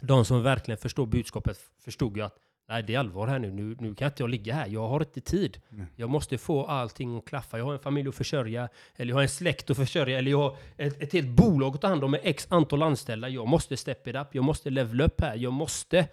de 0.00 0.24
som 0.24 0.42
verkligen 0.42 0.78
förstår 0.78 1.06
budskapet 1.06 1.58
förstod 1.80 2.16
ju 2.16 2.22
att 2.22 2.38
nej, 2.68 2.82
det 2.82 2.94
är 2.94 2.98
allvar 2.98 3.26
här 3.26 3.38
nu. 3.38 3.50
nu. 3.50 3.76
Nu 3.80 3.94
kan 3.94 4.06
inte 4.06 4.22
jag 4.22 4.30
ligga 4.30 4.54
här. 4.54 4.66
Jag 4.66 4.88
har 4.88 5.00
inte 5.00 5.20
tid. 5.20 5.60
Nej. 5.68 5.86
Jag 5.96 6.10
måste 6.10 6.38
få 6.38 6.66
allting 6.66 7.18
att 7.18 7.24
klaffa. 7.24 7.58
Jag 7.58 7.64
har 7.64 7.72
en 7.72 7.78
familj 7.78 8.08
att 8.08 8.14
försörja, 8.14 8.68
eller 8.96 9.10
jag 9.10 9.16
har 9.16 9.22
en 9.22 9.28
släkt 9.28 9.70
att 9.70 9.76
försörja, 9.76 10.18
eller 10.18 10.30
jag 10.30 10.38
har 10.38 10.56
ett, 10.76 11.02
ett 11.02 11.12
helt 11.12 11.28
bolag 11.28 11.74
att 11.74 11.80
ta 11.80 11.88
hand 11.88 12.04
om 12.04 12.10
med 12.10 12.20
x 12.24 12.46
antal 12.50 12.82
anställda. 12.82 13.28
Jag 13.28 13.48
måste 13.48 13.76
step 13.76 14.06
it 14.06 14.16
up. 14.16 14.34
Jag 14.34 14.44
måste 14.44 14.70
level 14.70 15.00
upp 15.00 15.20
här. 15.20 15.36
Jag 15.36 15.52
måste, 15.52 16.08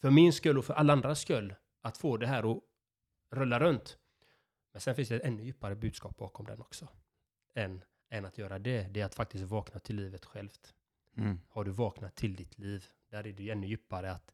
för 0.00 0.10
min 0.10 0.32
skull 0.32 0.58
och 0.58 0.64
för 0.64 0.74
alla 0.74 0.92
andras 0.92 1.20
skull, 1.20 1.54
att 1.82 1.98
få 1.98 2.16
det 2.16 2.26
här 2.26 2.52
att 2.52 2.62
rulla 3.30 3.60
runt. 3.60 3.98
Men 4.72 4.80
sen 4.80 4.94
finns 4.94 5.08
det 5.08 5.16
ett 5.16 5.24
ännu 5.24 5.42
djupare 5.42 5.74
budskap 5.74 6.16
bakom 6.16 6.46
den 6.46 6.60
också. 6.60 6.88
Än, 7.54 7.84
än 8.10 8.24
att 8.24 8.38
göra 8.38 8.58
det. 8.58 8.82
Det 8.82 9.00
är 9.00 9.04
att 9.04 9.14
faktiskt 9.14 9.44
vakna 9.44 9.80
till 9.80 9.96
livet 9.96 10.24
självt. 10.24 10.74
Mm. 11.16 11.40
Har 11.48 11.64
du 11.64 11.70
vaknat 11.70 12.14
till 12.14 12.36
ditt 12.36 12.58
liv? 12.58 12.84
Där 13.10 13.26
är 13.26 13.32
det 13.32 13.50
ännu 13.50 13.66
djupare 13.66 14.12
att 14.12 14.32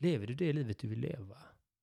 lever 0.00 0.26
du 0.26 0.34
det 0.34 0.52
livet 0.52 0.78
du 0.78 0.88
vill 0.88 1.00
leva? 1.00 1.36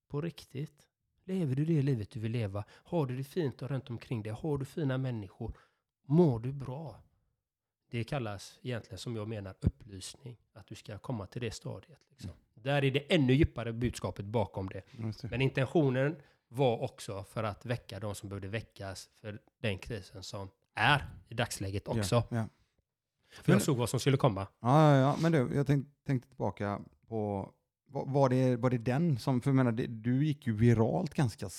På 0.08 0.22
riktigt? 0.22 0.88
Lever 1.24 1.56
du 1.56 1.66
det 1.66 1.82
livet 1.82 2.10
du 2.10 2.20
vill 2.20 2.32
leva? 2.32 2.64
Har 2.70 3.06
du 3.06 3.18
det 3.18 3.24
fint 3.24 3.62
och 3.62 3.70
runt 3.70 3.90
omkring 3.90 4.24
dig? 4.24 4.34
Har 4.34 4.58
du 4.58 4.66
fina 4.66 4.98
människor? 4.98 5.58
Mår 6.06 6.40
du 6.40 6.54
bra? 6.54 7.04
Det 7.90 8.04
kallas 8.04 8.60
egentligen, 8.62 8.98
som 8.98 9.16
jag 9.16 9.28
menar, 9.28 9.56
upplysning. 9.60 10.38
Att 10.54 10.68
du 10.68 10.76
ska 10.76 10.98
komma 10.98 11.28
till 11.28 11.42
det 11.42 11.52
stadiet. 11.52 12.00
Liksom. 12.10 12.32
Där 12.54 12.84
är 12.84 12.92
det 12.92 13.14
ännu 13.14 13.34
djupare 13.34 13.74
budskapet 13.74 14.26
bakom 14.26 14.70
det. 14.70 14.82
Det. 14.92 15.32
Men 15.32 15.42
intentionen 15.42 16.16
var 16.48 16.78
också 16.82 17.24
för 17.24 17.44
att 17.44 17.66
väcka 17.66 18.00
de 18.00 18.16
som 18.16 18.30
behövde 18.30 18.48
väckas 18.48 19.10
för 19.14 19.42
den 19.60 19.78
krisen 19.78 20.24
som 20.24 20.50
är 20.74 21.10
i 21.28 21.34
dagsläget 21.34 21.88
också. 21.88 22.16
Ja, 22.16 22.38
ja. 22.38 22.50
För 23.30 23.52
jag 23.52 23.62
såg 23.62 23.78
vad 23.78 23.90
som 23.90 24.00
skulle 24.00 24.18
komma. 24.18 24.48
Ja, 24.60 24.96
ja, 24.96 25.00
ja, 25.00 25.18
men 25.22 25.32
du, 25.32 25.56
jag 25.56 25.68
tänk, 25.68 25.88
tänkte 26.06 26.30
tillbaka 26.30 26.82
på, 27.08 27.52
var, 27.90 28.30
det, 28.30 28.56
var 28.56 28.70
det 28.70 28.78
den 28.78 29.18
som, 29.18 29.42
för 29.42 29.50
jag 29.50 29.56
menar, 29.56 29.72
det, 29.72 29.88
du 29.88 30.26
gick 30.26 30.48
ju 30.48 30.54
viralt 30.54 31.14
ganska 31.14 31.50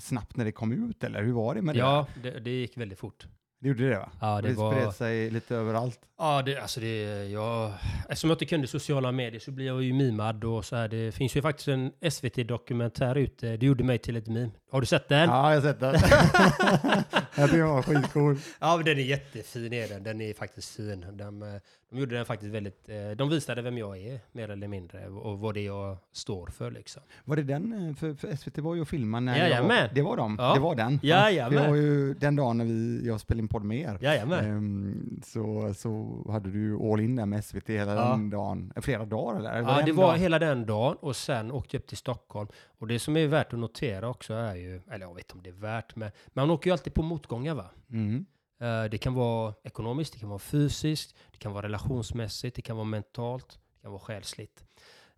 snabbt 0.00 0.36
när 0.36 0.44
det 0.44 0.52
kom 0.52 0.90
ut, 0.90 1.04
eller 1.04 1.22
hur 1.22 1.32
var 1.32 1.54
det 1.54 1.62
med 1.62 1.74
det? 1.74 1.78
Ja, 1.78 2.06
det, 2.22 2.40
det 2.40 2.50
gick 2.50 2.76
väldigt 2.76 2.98
fort. 2.98 3.26
Det 3.66 3.70
gjorde 3.70 3.88
det 3.90 3.98
va? 3.98 4.08
Ja, 4.20 4.40
det 4.42 4.48
det 4.48 4.54
var... 4.54 4.72
spred 4.72 4.92
sig 4.92 5.30
lite 5.30 5.56
överallt. 5.56 6.00
Ja, 6.18 6.42
det, 6.42 6.58
alltså 6.58 6.80
det, 6.80 7.24
jag, 7.28 7.72
eftersom 8.08 8.30
jag 8.30 8.34
inte 8.34 8.44
kunde 8.44 8.66
sociala 8.66 9.12
medier 9.12 9.40
så 9.40 9.50
blir 9.50 9.66
jag 9.66 9.82
ju 9.82 9.92
mimad 9.92 10.44
och 10.44 10.64
så 10.64 10.76
här. 10.76 10.88
Det 10.88 11.12
finns 11.12 11.36
ju 11.36 11.42
faktiskt 11.42 11.68
en 11.68 11.92
SVT-dokumentär 12.10 13.14
ute. 13.16 13.56
Det 13.56 13.66
gjorde 13.66 13.84
mig 13.84 13.98
till 13.98 14.16
ett 14.16 14.26
meme. 14.26 14.50
Har 14.70 14.80
du 14.80 14.86
sett 14.86 15.08
den? 15.08 15.28
Ja, 15.30 15.54
jag 15.54 15.60
har 15.60 15.68
sett 15.68 15.80
den. 15.80 15.94
jag 17.36 17.50
tycker 17.50 17.58
den 17.58 17.68
var 17.68 17.82
skitcool. 17.82 18.36
Ja, 18.60 18.76
men 18.76 18.84
den 18.84 18.98
är 18.98 19.02
jättefin 19.02 19.72
är 19.72 19.88
den. 19.88 20.02
Den 20.02 20.20
är 20.20 20.34
faktiskt 20.34 20.76
fin. 20.76 21.06
De, 21.12 21.60
de 21.90 21.98
gjorde 21.98 22.16
den 22.16 22.24
faktiskt 22.26 22.52
väldigt... 22.54 22.88
eh, 22.88 23.10
De 23.16 23.28
visade 23.28 23.62
vem 23.62 23.78
jag 23.78 23.98
är, 23.98 24.20
mer 24.32 24.50
eller 24.50 24.68
mindre, 24.68 25.06
och 25.08 25.38
vad 25.38 25.54
det 25.54 25.60
är 25.60 25.66
jag 25.66 25.96
står 26.12 26.46
för 26.46 26.70
liksom. 26.70 27.02
Var 27.24 27.36
det 27.36 27.42
den? 27.42 27.88
eh, 27.88 27.94
För, 27.94 28.14
för 28.14 28.36
SVT 28.36 28.58
var 28.58 28.74
ju 28.74 28.80
och 28.80 28.88
filmade 28.88 29.24
när 29.26 29.38
Jajamän. 29.38 29.76
jag, 29.76 29.94
Det 29.94 30.02
var 30.02 30.16
de? 30.16 30.36
Ja. 30.38 30.54
Det 30.54 30.60
var 30.60 30.74
den? 30.74 31.00
Jajamän. 31.02 31.62
Det 31.62 31.68
var 31.68 31.76
ju 31.76 32.14
den 32.14 32.36
dagen 32.36 32.58
när 32.58 32.64
vi, 32.64 33.06
jag 33.06 33.20
spelade 33.20 33.42
in 33.42 33.48
podd 33.56 33.64
med 33.64 33.78
er. 33.80 33.98
Jajamän. 34.00 34.44
Ehm, 34.44 35.20
så, 35.24 35.74
så 35.74 36.22
hade 36.32 36.50
du 36.50 36.58
ju 36.58 36.92
all 36.92 37.00
in 37.00 37.16
där 37.16 37.26
med 37.26 37.44
SVT 37.44 37.68
hela 37.68 37.94
Ja. 37.94 38.10
den 38.10 38.30
dagen. 38.30 38.72
Eh, 38.76 38.82
Flera 38.82 39.04
dagar 39.04 39.38
eller? 39.38 39.56
Ja, 39.62 39.82
det 39.86 39.92
var 39.92 40.06
dag? 40.12 40.18
hela 40.18 40.38
den 40.38 40.66
dagen 40.66 40.96
och 41.00 41.16
sen 41.16 41.52
åkte 41.52 41.76
jag 41.76 41.80
upp 41.80 41.86
till 41.86 41.96
Stockholm. 41.96 42.48
Och 42.78 42.86
det 42.86 42.98
som 42.98 43.16
är 43.16 43.26
värt 43.26 43.52
att 43.52 43.58
notera 43.58 44.08
också 44.08 44.34
är 44.34 44.54
ju, 44.54 44.80
eller 44.90 45.06
jag 45.06 45.14
vet 45.14 45.24
inte 45.24 45.34
om 45.34 45.42
det 45.42 45.50
är 45.50 45.60
värt, 45.60 45.96
men 45.96 46.10
man 46.32 46.50
åker 46.50 46.70
ju 46.70 46.72
alltid 46.72 46.94
på 46.94 47.02
motgångar 47.02 47.54
va? 47.54 47.70
Mm. 47.90 48.26
Eh, 48.60 48.84
Det 48.90 48.98
kan 48.98 49.14
vara 49.14 49.54
ekonomiskt, 49.64 50.12
det 50.12 50.18
kan 50.18 50.28
vara 50.28 50.38
fysiskt, 50.38 51.16
det 51.32 51.38
kan 51.38 51.52
vara 51.52 51.64
relationsmässigt, 51.66 52.56
det 52.56 52.62
kan 52.62 52.76
vara 52.76 52.84
mentalt, 52.84 53.58
det 53.76 53.82
kan 53.82 53.90
vara 53.92 54.00
själsligt. 54.02 54.64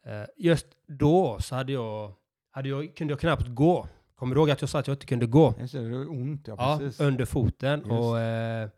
Eh, 0.03 0.22
Just 0.37 0.66
då 0.87 1.38
så 1.40 1.55
hade 1.55 1.72
jag, 1.72 2.12
hade 2.51 2.68
jag, 2.68 2.96
kunde 2.96 3.12
jag 3.12 3.20
knappt 3.20 3.46
gå. 3.48 3.88
Kommer 4.18 4.35
du 4.35 4.40
ihåg 4.40 4.50
att 4.50 4.61
jag 4.61 4.70
sa 4.70 4.78
att 4.78 4.87
jag 4.87 4.94
inte 4.94 5.07
kunde 5.07 5.26
gå? 5.26 5.54
Just 5.59 5.72
det, 5.74 5.88
det 5.88 6.07
ont, 6.07 6.48
ja, 6.48 6.54
Ja, 6.59 6.78
precis. 6.78 7.00
under 7.00 7.24
foten. 7.24 7.78
Just. 7.81 7.90
Och, 7.90 8.20
eh, 8.20 8.68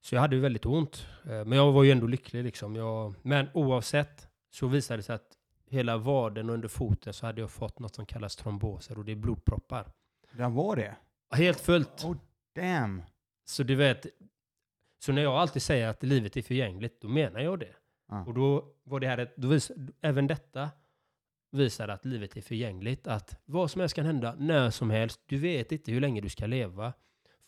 så 0.00 0.14
jag 0.14 0.20
hade 0.20 0.36
ju 0.36 0.42
väldigt 0.42 0.66
ont. 0.66 1.06
Eh, 1.24 1.30
men 1.30 1.52
jag 1.52 1.72
var 1.72 1.84
ju 1.84 1.90
ändå 1.90 2.06
lycklig 2.06 2.44
liksom. 2.44 2.76
Jag, 2.76 3.14
men 3.22 3.46
oavsett 3.54 4.28
så 4.50 4.66
visade 4.66 4.98
det 4.98 5.02
sig 5.02 5.14
att 5.14 5.32
hela 5.66 5.96
vaden 5.96 6.50
under 6.50 6.68
foten 6.68 7.12
så 7.12 7.26
hade 7.26 7.40
jag 7.40 7.50
fått 7.50 7.78
något 7.78 7.94
som 7.94 8.06
kallas 8.06 8.36
tromboser 8.36 8.98
och 8.98 9.04
det 9.04 9.12
är 9.12 9.16
blodproppar. 9.16 9.92
Den 10.32 10.54
var 10.54 10.76
det? 10.76 10.96
Helt 11.30 11.60
fullt. 11.60 12.04
Oh, 12.04 12.16
damn. 12.54 13.02
Så 13.44 13.62
du 13.62 13.74
vet, 13.74 14.06
så 14.98 15.12
när 15.12 15.22
jag 15.22 15.34
alltid 15.34 15.62
säger 15.62 15.88
att 15.88 16.02
livet 16.02 16.36
är 16.36 16.42
förgängligt, 16.42 17.00
då 17.00 17.08
menar 17.08 17.40
jag 17.40 17.58
det. 17.58 17.74
Ja. 18.08 18.24
Och 18.24 18.34
då 18.34 18.64
var 18.84 19.00
det 19.00 19.06
här, 19.06 19.18
ett, 19.18 19.36
då 19.36 19.48
vis, 19.48 19.72
även 20.00 20.26
detta 20.26 20.70
visar 21.50 21.88
att 21.88 22.04
livet 22.04 22.36
är 22.36 22.40
förgängligt. 22.40 23.06
Att 23.06 23.40
vad 23.44 23.70
som 23.70 23.80
helst 23.80 23.94
kan 23.94 24.06
hända 24.06 24.34
när 24.38 24.70
som 24.70 24.90
helst. 24.90 25.20
Du 25.26 25.38
vet 25.38 25.72
inte 25.72 25.92
hur 25.92 26.00
länge 26.00 26.20
du 26.20 26.28
ska 26.28 26.46
leva. 26.46 26.92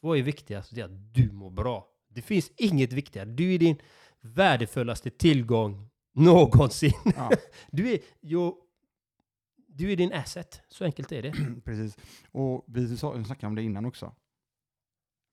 Vad 0.01 0.19
är 0.19 0.23
viktigast? 0.23 0.75
Det 0.75 0.81
är 0.81 0.85
att 0.85 1.15
du 1.15 1.33
mår 1.33 1.51
bra. 1.51 1.89
Det 2.09 2.23
finns 2.23 2.53
inget 2.57 2.93
viktigare. 2.93 3.29
Du 3.29 3.55
är 3.55 3.59
din 3.59 3.77
värdefullaste 4.21 5.11
tillgång 5.11 5.89
någonsin. 6.13 6.93
Ja, 7.17 7.31
Du 7.71 7.91
är, 7.93 7.99
jo, 8.21 8.65
du 9.67 9.93
är 9.93 9.97
din 9.97 10.13
asset. 10.13 10.63
Så 10.69 10.85
enkelt 10.85 11.13
är 11.13 11.23
det. 11.23 11.33
precis. 11.65 11.99
Och 12.31 12.65
vi 12.67 12.97
snackade 12.97 13.47
om 13.47 13.55
det 13.55 13.63
innan 13.63 13.85
också. 13.87 14.15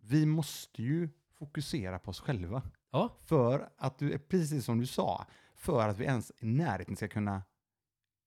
Vi 0.02 0.26
måste 0.26 0.84
ju 0.84 1.10
fokusera 1.38 2.00
på 2.00 2.10
oss 2.10 2.20
själva. 2.20 2.62
Ja, 2.92 3.18
För 3.22 3.70
att 3.78 4.00
du, 4.00 4.18
precis 4.18 4.66
som 4.66 4.80
du 4.80 4.86
sa, 4.86 5.26
för 5.56 5.90
att 5.90 5.98
vi 5.98 6.06
ens 6.06 6.32
i 6.38 6.46
närheten 6.46 6.96
ska 6.96 7.08
kunna 7.08 7.44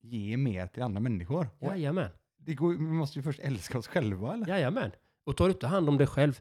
ge 0.01 0.37
mer 0.37 0.67
till 0.67 0.83
andra 0.83 1.01
människor. 1.01 1.49
Och 1.59 1.71
jajamän. 1.71 2.11
det 2.37 2.55
går, 2.55 2.71
vi 2.71 2.79
måste 2.79 3.19
ju 3.19 3.23
först 3.23 3.41
älska 3.41 3.79
oss 3.79 3.89
själva, 3.89 4.35
eller? 4.35 4.49
Jajamän. 4.49 4.91
Och 5.25 5.37
tar 5.37 5.45
du 5.45 5.51
inte 5.51 5.67
hand 5.67 5.89
om 5.89 5.99
dig 5.99 6.07
själv, 6.07 6.41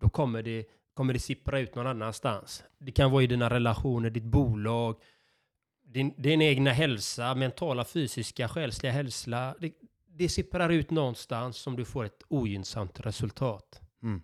då 0.00 0.08
kommer 0.08 0.42
det, 0.42 0.64
kommer 0.94 1.12
det 1.12 1.18
sippra 1.18 1.58
ut 1.58 1.74
någon 1.74 1.86
annanstans. 1.86 2.64
Det 2.78 2.92
kan 2.92 3.10
vara 3.10 3.22
i 3.22 3.26
dina 3.26 3.50
relationer, 3.50 4.10
ditt 4.10 4.24
bolag, 4.24 4.96
din, 5.84 6.14
din 6.16 6.42
egna 6.42 6.72
hälsa, 6.72 7.34
mentala, 7.34 7.84
fysiska, 7.84 8.48
själsliga 8.48 8.92
hälsa. 8.92 9.54
Det, 9.60 9.72
det 10.06 10.28
sipprar 10.28 10.70
ut 10.70 10.90
någonstans 10.90 11.56
som 11.56 11.76
du 11.76 11.84
får 11.84 12.04
ett 12.04 12.22
ogynnsamt 12.28 13.00
resultat. 13.00 13.80
Mm. 14.02 14.22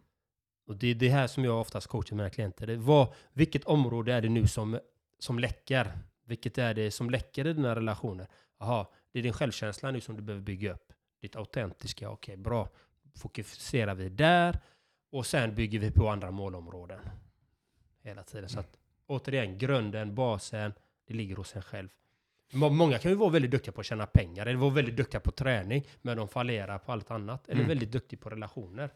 Och 0.67 0.77
det 0.77 0.87
är 0.87 0.95
det 0.95 1.09
här 1.09 1.27
som 1.27 1.45
jag 1.45 1.61
oftast 1.61 1.87
coachar 1.87 2.17
mina 2.17 2.31
klienter. 2.31 2.67
Det 2.67 2.77
var, 2.77 3.15
vilket 3.33 3.65
område 3.65 4.13
är 4.15 4.23
det 4.23 4.29
nu 4.29 4.47
som, 4.47 4.79
som 5.19 5.39
läcker? 5.39 5.99
Vilket 6.27 6.59
är 6.59 6.75
det 6.75 6.91
som 6.91 7.11
läcker 7.11 7.47
i 7.47 7.53
dina 7.53 7.75
relationer? 7.75 8.27
Jaha, 8.61 8.87
det 9.13 9.19
är 9.19 9.23
din 9.23 9.33
självkänsla 9.33 9.91
nu 9.91 10.01
som 10.01 10.17
du 10.17 10.23
behöver 10.23 10.43
bygga 10.45 10.73
upp. 10.73 10.93
Ditt 11.23 11.37
autentiska, 11.37 12.11
okej, 12.11 12.37
bra. 12.37 12.69
Fokuserar 13.15 13.95
vi 13.95 14.09
där 14.09 14.59
och 15.13 15.27
sen 15.27 15.55
bygger 15.55 15.79
vi 15.79 15.91
på 15.91 16.09
andra 16.09 16.31
målområden. 16.31 17.01
Hela 18.03 18.23
tiden. 18.23 18.49
Så 18.49 18.61
att 18.61 18.77
återigen, 19.07 19.59
grunden, 19.59 20.15
basen, 20.15 20.73
det 21.07 21.15
ligger 21.15 21.37
hos 21.37 21.57
en 21.57 21.63
själv. 21.63 21.89
Må- 22.53 22.71
Många 22.71 22.99
kan 22.99 23.11
ju 23.11 23.17
vara 23.17 23.31
väldigt 23.31 23.51
duktiga 23.51 23.73
på 23.73 23.81
att 23.81 23.87
tjäna 23.87 24.07
pengar, 24.07 24.47
eller 24.47 24.59
vara 24.59 24.71
väldigt 24.71 24.97
duktiga 24.97 25.21
på 25.21 25.31
träning, 25.31 25.87
men 26.03 26.17
de 26.17 26.29
fallerar 26.29 26.79
på 26.79 26.93
allt 26.93 27.11
annat. 27.11 27.49
Eller 27.49 27.57
Mm. 27.61 27.69
väldigt 27.69 27.93
duktiga 27.93 28.21
på 28.21 28.31
relationer. 28.31 28.91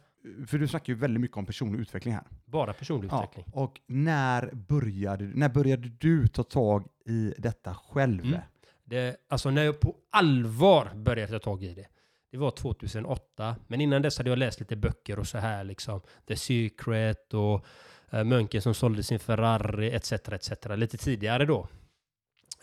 För 0.46 0.58
du 0.58 0.68
snackar 0.68 0.92
ju 0.92 0.98
väldigt 0.98 1.20
mycket 1.20 1.36
om 1.36 1.46
personlig 1.46 1.80
utveckling 1.80 2.14
här. 2.14 2.24
Bara 2.44 2.72
personlig 2.72 3.10
Ja, 3.12 3.22
utveckling. 3.24 3.46
och 3.52 3.80
när 3.86 4.50
började, 4.54 5.24
när 5.24 5.48
började 5.48 5.88
du 5.88 6.26
ta 6.26 6.42
tag 6.42 6.86
i 7.06 7.34
detta 7.38 7.74
själv? 7.74 8.24
Mm. 8.24 8.40
Det, 8.84 9.16
alltså 9.28 9.50
när 9.50 9.64
jag 9.64 9.80
på 9.80 9.96
allvar 10.10 10.92
började 10.94 11.32
ta 11.32 11.38
tag 11.38 11.64
i 11.64 11.74
det, 11.74 11.86
det 12.30 12.38
var 12.38 12.50
2008. 12.50 13.56
Men 13.66 13.80
innan 13.80 14.02
dess 14.02 14.18
hade 14.18 14.30
jag 14.30 14.38
läst 14.38 14.60
lite 14.60 14.76
böcker 14.76 15.18
och 15.18 15.26
så 15.26 15.38
här 15.38 15.64
liksom. 15.64 16.00
The 16.26 16.36
Secret 16.36 17.34
och 17.34 17.66
eh, 18.10 18.24
Munken 18.24 18.62
som 18.62 18.74
sålde 18.74 19.02
sin 19.02 19.18
Ferrari 19.18 19.90
etc. 19.90 20.12
etc. 20.12 20.50
Lite 20.76 20.96
tidigare 20.96 21.44
då. 21.44 21.68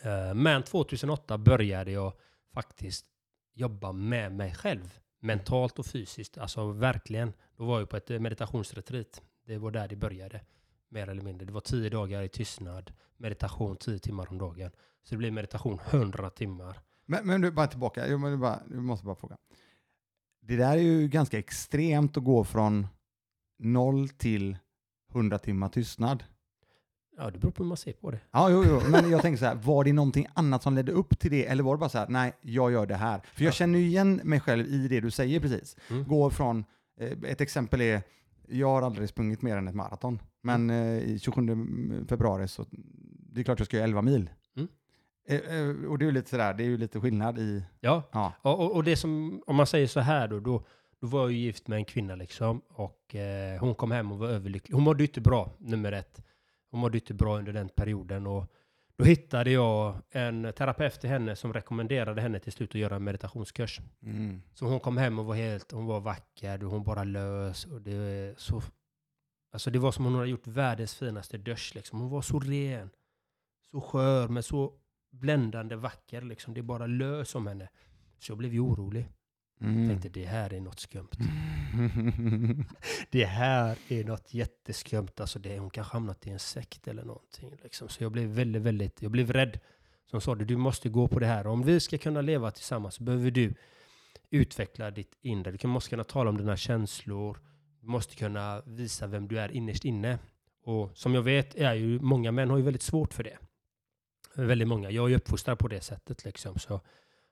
Eh, 0.02 0.34
men 0.34 0.62
2008 0.62 1.38
började 1.38 1.90
jag 1.90 2.12
faktiskt 2.54 3.06
jobba 3.54 3.92
med 3.92 4.32
mig 4.32 4.54
själv. 4.54 4.98
Mentalt 5.20 5.78
och 5.78 5.86
fysiskt. 5.86 6.38
Alltså 6.38 6.72
verkligen. 6.72 7.32
Då 7.56 7.64
var 7.64 7.78
jag 7.78 7.88
på 7.88 7.96
ett 7.96 8.10
eh, 8.10 8.18
meditationsretreat. 8.18 9.22
Det 9.46 9.58
var 9.58 9.70
där 9.70 9.88
det 9.88 9.96
började. 9.96 10.40
Mer 10.88 11.08
eller 11.08 11.22
mindre. 11.22 11.46
Det 11.46 11.52
var 11.52 11.60
tio 11.60 11.90
dagar 11.90 12.22
i 12.22 12.28
tystnad. 12.28 12.92
Meditation 13.16 13.76
tio 13.76 13.98
timmar 13.98 14.26
om 14.30 14.38
dagen. 14.38 14.70
Så 15.04 15.14
det 15.14 15.16
blir 15.18 15.30
meditation 15.30 15.78
100 15.90 16.30
timmar. 16.30 16.78
Men, 17.06 17.26
men 17.26 17.40
du, 17.40 17.50
bara 17.50 17.66
tillbaka, 17.66 18.08
jag, 18.08 18.20
måste 18.20 18.36
bara, 18.36 18.58
jag 18.70 18.82
måste 18.82 19.06
bara 19.06 19.14
fråga. 19.16 19.36
Det 20.40 20.56
där 20.56 20.72
är 20.72 20.80
ju 20.82 21.08
ganska 21.08 21.38
extremt 21.38 22.16
att 22.16 22.24
gå 22.24 22.44
från 22.44 22.86
noll 23.58 24.08
till 24.08 24.58
100 25.12 25.38
timmar 25.38 25.68
tystnad. 25.68 26.24
Ja, 27.16 27.30
det 27.30 27.38
beror 27.38 27.50
på 27.52 27.62
hur 27.62 27.68
man 27.68 27.76
ser 27.76 27.92
på 27.92 28.10
det. 28.10 28.20
Ja, 28.30 28.50
jo, 28.50 28.64
jo, 28.68 28.80
men 28.90 29.10
jag 29.10 29.22
tänker 29.22 29.38
så 29.38 29.44
här, 29.44 29.54
var 29.54 29.84
det 29.84 29.92
någonting 29.92 30.26
annat 30.34 30.62
som 30.62 30.74
ledde 30.74 30.92
upp 30.92 31.18
till 31.18 31.30
det, 31.30 31.46
eller 31.46 31.62
var 31.62 31.74
det 31.76 31.78
bara 31.80 31.88
så 31.88 31.98
här, 31.98 32.08
nej, 32.08 32.32
jag 32.40 32.72
gör 32.72 32.86
det 32.86 32.94
här? 32.96 33.20
För 33.34 33.42
jag 33.44 33.48
Ja. 33.50 33.52
känner 33.54 33.78
ju 33.78 33.86
igen 33.86 34.20
mig 34.24 34.40
själv 34.40 34.66
i 34.66 34.88
det 34.88 35.00
du 35.00 35.10
säger 35.10 35.40
precis. 35.40 35.76
Mm. 35.90 36.04
Gå 36.08 36.30
från, 36.30 36.64
eh, 37.00 37.18
ett 37.24 37.40
exempel 37.40 37.80
är, 37.80 38.02
jag 38.48 38.66
har 38.68 38.82
aldrig 38.82 39.08
sprungit 39.08 39.42
mer 39.42 39.56
än 39.56 39.68
ett 39.68 39.74
maraton, 39.74 40.22
men 40.42 40.70
Mm. 40.70 40.96
eh, 40.98 41.02
i 41.04 41.18
27 41.18 42.06
februari 42.08 42.48
så, 42.48 42.66
det 43.32 43.40
är 43.40 43.44
klart 43.44 43.58
jag 43.58 43.66
ska 43.66 43.76
göra 43.76 43.84
11 43.84 44.02
mil. 44.02 44.30
Eh, 45.28 45.36
eh, 45.36 45.68
och 45.90 45.98
det 45.98 46.04
är 46.04 46.06
ju 46.06 46.12
lite 46.12 46.30
sådär, 46.30 46.54
det 46.54 46.62
är 46.62 46.68
ju 46.68 46.76
lite 46.76 47.00
skillnad 47.00 47.38
i, 47.38 47.64
Ja, 47.80 48.02
ja, 48.12 48.34
och, 48.42 48.76
och, 48.76 48.84
det 48.84 48.96
som, 48.96 49.42
om 49.46 49.56
man 49.56 49.66
säger 49.66 49.86
så 49.86 50.00
här 50.00 50.28
då, 50.28 50.40
då, 50.40 50.64
då 51.00 51.06
var 51.06 51.20
jag 51.20 51.32
ju 51.32 51.38
gift 51.38 51.68
med 51.68 51.76
en 51.76 51.84
kvinna 51.84 52.14
liksom. 52.14 52.62
Och 52.68 53.14
eh, 53.14 53.60
hon 53.60 53.74
kom 53.74 53.90
hem 53.90 54.12
och 54.12 54.18
var 54.18 54.28
överlycklig. 54.28 54.74
Hon 54.74 54.82
mådde 54.82 55.02
inte 55.02 55.20
bra, 55.20 55.52
nummer 55.58 55.92
ett. 55.92 56.22
Hon 56.70 56.80
mådde 56.80 56.98
inte 56.98 57.14
bra 57.14 57.38
under 57.38 57.52
den 57.52 57.68
perioden. 57.68 58.26
Och 58.26 58.52
då 58.96 59.04
hittade 59.04 59.50
jag 59.50 59.96
en 60.10 60.52
terapeut 60.52 61.00
till 61.00 61.10
henne 61.10 61.36
som 61.36 61.52
rekommenderade 61.52 62.20
henne 62.20 62.38
till 62.38 62.52
slut 62.52 62.70
att 62.70 62.80
göra 62.80 62.96
en 62.96 63.04
meditationskurs. 63.04 63.80
mm. 64.02 64.42
Så 64.54 64.66
hon 64.66 64.80
kom 64.80 64.96
hem 64.96 65.18
och 65.18 65.24
var 65.24 65.34
helt, 65.34 65.72
hon 65.72 65.86
var 65.86 66.00
vacker, 66.00 66.64
och 66.64 66.70
hon 66.70 66.84
bara 66.84 67.04
lös. 67.04 67.64
Och 67.64 67.82
det, 67.82 68.34
så, 68.38 68.62
alltså 69.52 69.70
det 69.70 69.78
var 69.78 69.92
som 69.92 70.06
om 70.06 70.12
hon 70.12 70.18
hade 70.18 70.30
gjort 70.30 70.46
världens 70.46 70.94
finaste 70.94 71.38
dusch. 71.38 71.72
Liksom. 71.74 72.00
Hon 72.00 72.10
var 72.10 72.22
så 72.22 72.40
ren, 72.40 72.90
så 73.70 73.80
skör, 73.80 74.28
men 74.28 74.42
så 74.42 74.72
bländande 75.12 75.76
vacker. 75.76 76.22
Liksom. 76.22 76.54
Det 76.54 76.62
bara 76.62 76.86
lös 76.86 77.34
om 77.34 77.46
henne. 77.46 77.68
Så 78.18 78.30
jag 78.30 78.38
blev 78.38 78.52
ju 78.52 78.60
orolig. 78.60 79.08
Mm. 79.60 79.88
Tänkte 79.88 80.08
det 80.08 80.26
här 80.26 80.52
är 80.52 80.60
något 80.60 80.80
skumt. 80.80 81.08
Det 83.10 83.24
här 83.24 83.78
är 83.88 84.04
något 84.04 84.34
jätteskumt. 84.34 85.20
Alltså 85.20 85.38
det, 85.38 85.58
hon 85.58 85.70
kanske 85.70 85.92
hamnat 85.92 86.26
i 86.26 86.30
en 86.30 86.38
sekt 86.38 86.88
eller 86.88 87.04
någonting. 87.04 87.56
Liksom. 87.62 87.88
Så 87.88 88.04
jag 88.04 88.12
blev 88.12 88.28
väldigt, 88.28 88.62
väldigt, 88.62 89.02
jag 89.02 89.10
blev 89.10 89.32
rädd. 89.32 89.60
Som 90.10 90.20
sa 90.20 90.34
du 90.34 90.56
måste 90.56 90.88
gå 90.88 91.08
på 91.08 91.18
det 91.18 91.26
här. 91.26 91.46
Om 91.46 91.62
vi 91.62 91.80
ska 91.80 91.98
kunna 91.98 92.20
leva 92.20 92.50
tillsammans 92.50 92.94
så 92.94 93.02
behöver 93.02 93.30
du 93.30 93.54
utveckla 94.30 94.90
ditt 94.90 95.18
inre. 95.20 95.50
Du 95.50 95.68
måste 95.68 95.90
kunna 95.90 96.04
tala 96.04 96.30
om 96.30 96.36
dina 96.36 96.56
känslor. 96.56 97.38
Du 97.80 97.86
måste 97.86 98.16
kunna 98.16 98.62
visa 98.66 99.06
vem 99.06 99.28
du 99.28 99.38
är 99.38 99.52
innerst 99.52 99.84
inne. 99.84 100.18
Och 100.64 100.90
som 100.98 101.14
jag 101.14 101.22
vet 101.22 101.54
är 101.54 101.74
ju 101.74 102.00
många 102.00 102.32
män 102.32 102.50
har 102.50 102.56
ju 102.56 102.62
väldigt 102.62 102.82
svårt 102.82 103.14
för 103.14 103.24
det. 103.24 103.38
Väldigt 104.34 104.68
många. 104.68 104.90
Jag 104.90 105.04
är 105.04 105.08
ju 105.08 105.16
uppfostrad 105.16 105.58
på 105.58 105.68
det 105.68 105.80
sättet 105.80 106.24
liksom. 106.24 106.58
Så, 106.58 106.80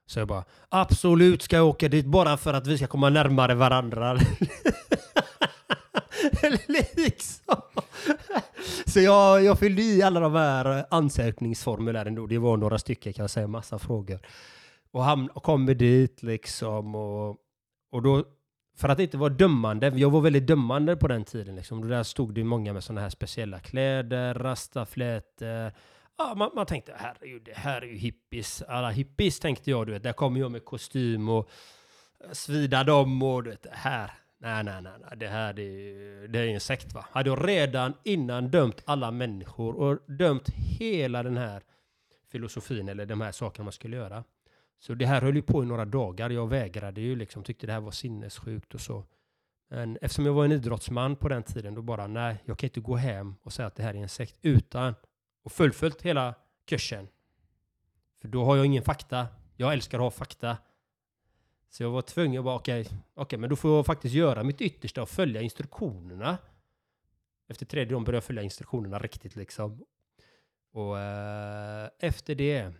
så 0.05 0.19
jag 0.19 0.27
bara, 0.27 0.43
absolut 0.69 1.41
ska 1.41 1.55
jag 1.55 1.67
åka 1.67 1.87
dit 1.87 2.05
bara 2.05 2.37
för 2.37 2.53
att 2.53 2.67
vi 2.67 2.77
ska 2.77 2.87
komma 2.87 3.09
närmare 3.09 3.55
varandra. 3.55 4.13
liksom. 6.95 7.61
Så 8.85 8.99
jag, 8.99 9.43
jag 9.43 9.59
fyllde 9.59 9.81
i 9.81 10.03
alla 10.03 10.19
de 10.19 10.33
här 10.33 10.85
ansökningsformulären 10.89 12.15
då. 12.15 12.27
Det 12.27 12.37
var 12.37 12.57
några 12.57 12.79
stycken 12.79 13.13
kan 13.13 13.23
jag 13.23 13.29
säga, 13.29 13.47
massa 13.47 13.79
frågor. 13.79 14.19
Och 14.91 15.03
han 15.03 15.29
och 15.29 15.43
kommer 15.43 15.73
dit 15.73 16.23
liksom 16.23 16.95
och, 16.95 17.37
och 17.91 18.01
då, 18.01 18.25
för 18.77 18.89
att 18.89 18.99
inte 18.99 19.17
vara 19.17 19.29
dömande, 19.29 19.87
jag 19.87 20.09
var 20.09 20.21
väldigt 20.21 20.47
dömande 20.47 20.95
på 20.95 21.07
den 21.07 21.23
tiden 21.23 21.55
liksom. 21.55 21.89
Där 21.89 22.03
stod 22.03 22.33
det 22.33 22.43
många 22.43 22.73
med 22.73 22.83
sådana 22.83 23.01
här 23.01 23.09
speciella 23.09 23.59
kläder, 23.59 24.33
rastaflätor. 24.33 25.71
Ja, 26.17 26.35
man, 26.35 26.51
man 26.55 26.65
tänkte, 26.65 26.93
herregud, 26.97 27.43
det 27.43 27.55
här 27.55 27.81
är 27.81 27.85
ju 27.85 27.97
hippies. 27.97 28.61
Alla 28.61 28.89
hippies 28.89 29.39
tänkte 29.39 29.69
jag, 29.69 29.87
du 29.87 29.91
vet. 29.91 30.03
Där 30.03 30.13
kommer 30.13 30.39
jag 30.39 30.51
med 30.51 30.65
kostym 30.65 31.29
och 31.29 31.49
eh, 32.23 32.31
svida 32.31 32.83
dem 32.83 33.23
och 33.23 33.43
du 33.43 33.49
vet, 33.49 33.63
det 33.63 33.73
här. 33.73 34.11
Nej, 34.37 34.63
nej, 34.63 34.81
nej, 34.81 34.93
nej, 34.99 35.17
det 35.17 35.27
här 35.27 35.53
det 35.53 35.63
är, 35.63 36.27
det 36.27 36.39
är 36.39 36.47
en 36.47 36.59
sekt 36.59 36.93
va. 36.93 37.05
Hade 37.11 37.29
jag 37.29 37.47
redan 37.47 37.93
innan 38.03 38.51
dömt 38.51 38.83
alla 38.85 39.11
människor 39.11 39.75
och 39.75 40.11
dömt 40.11 40.49
hela 40.49 41.23
den 41.23 41.37
här 41.37 41.63
filosofin 42.31 42.89
eller 42.89 43.05
de 43.05 43.21
här 43.21 43.31
sakerna 43.31 43.63
man 43.63 43.73
skulle 43.73 43.97
göra. 43.97 44.23
Så 44.79 44.93
det 44.93 45.05
här 45.05 45.21
höll 45.21 45.35
ju 45.35 45.41
på 45.41 45.63
i 45.63 45.65
några 45.65 45.85
dagar. 45.85 46.29
Jag 46.29 46.47
vägrade 46.47 47.01
ju 47.01 47.15
liksom, 47.15 47.43
tyckte 47.43 47.67
det 47.67 47.73
här 47.73 47.79
var 47.79 47.91
sinnessjukt 47.91 48.73
och 48.73 48.81
så. 48.81 49.05
Men 49.69 49.97
eftersom 50.01 50.25
jag 50.25 50.33
var 50.33 50.45
en 50.45 50.51
idrottsman 50.51 51.15
på 51.15 51.29
den 51.29 51.43
tiden, 51.43 51.75
då 51.75 51.81
bara 51.81 52.07
nej, 52.07 52.37
jag 52.45 52.57
kan 52.57 52.67
inte 52.67 52.79
gå 52.79 52.95
hem 52.95 53.35
och 53.43 53.53
säga 53.53 53.67
att 53.67 53.75
det 53.75 53.83
här 53.83 53.93
är 53.93 53.97
en 53.97 54.09
sekt 54.09 54.35
utan 54.41 54.95
och 55.43 55.51
fullföljt 55.51 56.01
hela 56.01 56.35
kursen. 56.65 57.07
För 58.21 58.27
då 58.27 58.45
har 58.45 58.55
jag 58.55 58.65
ingen 58.65 58.83
fakta. 58.83 59.27
Jag 59.55 59.73
älskar 59.73 59.97
att 59.97 60.03
ha 60.03 60.11
fakta. 60.11 60.57
Så 61.69 61.83
jag 61.83 61.89
var 61.89 62.01
tvungen 62.01 62.39
att 62.39 62.45
bara, 62.45 62.55
okej, 62.55 62.87
okej, 63.13 63.39
men 63.39 63.49
då 63.49 63.55
får 63.55 63.75
jag 63.75 63.85
faktiskt 63.85 64.15
göra 64.15 64.43
mitt 64.43 64.61
yttersta 64.61 65.01
och 65.01 65.09
följa 65.09 65.41
instruktionerna. 65.41 66.37
Efter 67.47 67.65
tredje 67.65 67.93
dagen 67.93 68.03
började 68.03 68.17
jag 68.17 68.23
följa 68.23 68.41
instruktionerna 68.41 68.99
riktigt 68.99 69.35
liksom. 69.35 69.85
Och 70.71 70.99
eh, 70.99 71.89
efter 71.99 72.35
det 72.35 72.73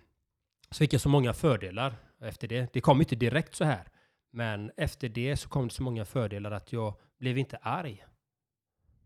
så 0.70 0.76
fick 0.76 0.94
jag 0.94 1.02
så 1.02 1.10
många 1.10 1.34
fördelar. 1.34 1.96
Efter 2.20 2.48
det. 2.48 2.74
Det 2.74 2.82
kom 2.82 3.00
inte 3.00 3.16
direkt 3.16 3.56
så 3.56 3.64
här. 3.64 3.88
Men 4.32 4.72
efter 4.78 5.10
det 5.10 5.38
så 5.38 5.50
kom 5.50 5.68
det 5.68 5.74
så 5.74 5.84
många 5.84 6.06
fördelar 6.06 6.52
att 6.52 6.74
jag 6.74 6.94
blev 7.18 7.38
inte 7.38 7.58
arg. 7.58 8.06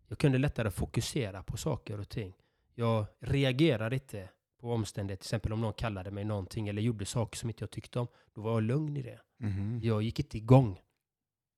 Jag 0.07 0.17
kunde 0.17 0.37
lättare 0.37 0.71
fokusera 0.71 1.43
på 1.43 1.57
saker 1.57 1.99
och 1.99 2.09
ting. 2.09 2.33
Jag 2.75 3.05
reagerade 3.19 3.95
inte 3.95 4.29
på 4.61 4.73
omständigheter. 4.73 5.21
Till 5.21 5.27
exempel 5.27 5.53
om 5.53 5.61
någon 5.61 5.73
kallade 5.73 6.11
mig 6.11 6.23
någonting 6.23 6.67
eller 6.67 6.81
gjorde 6.81 7.05
saker 7.05 7.37
som 7.37 7.49
inte 7.49 7.63
jag 7.63 7.71
tyckte 7.71 7.99
om. 7.99 8.07
Då 8.35 8.41
var 8.41 8.51
jag 8.51 8.63
lugn 8.63 8.97
i 8.97 9.01
det. 9.01 9.19
Mhm. 9.39 9.79
Jag 9.83 10.01
gick 10.01 10.19
inte 10.19 10.37
igång. 10.37 10.81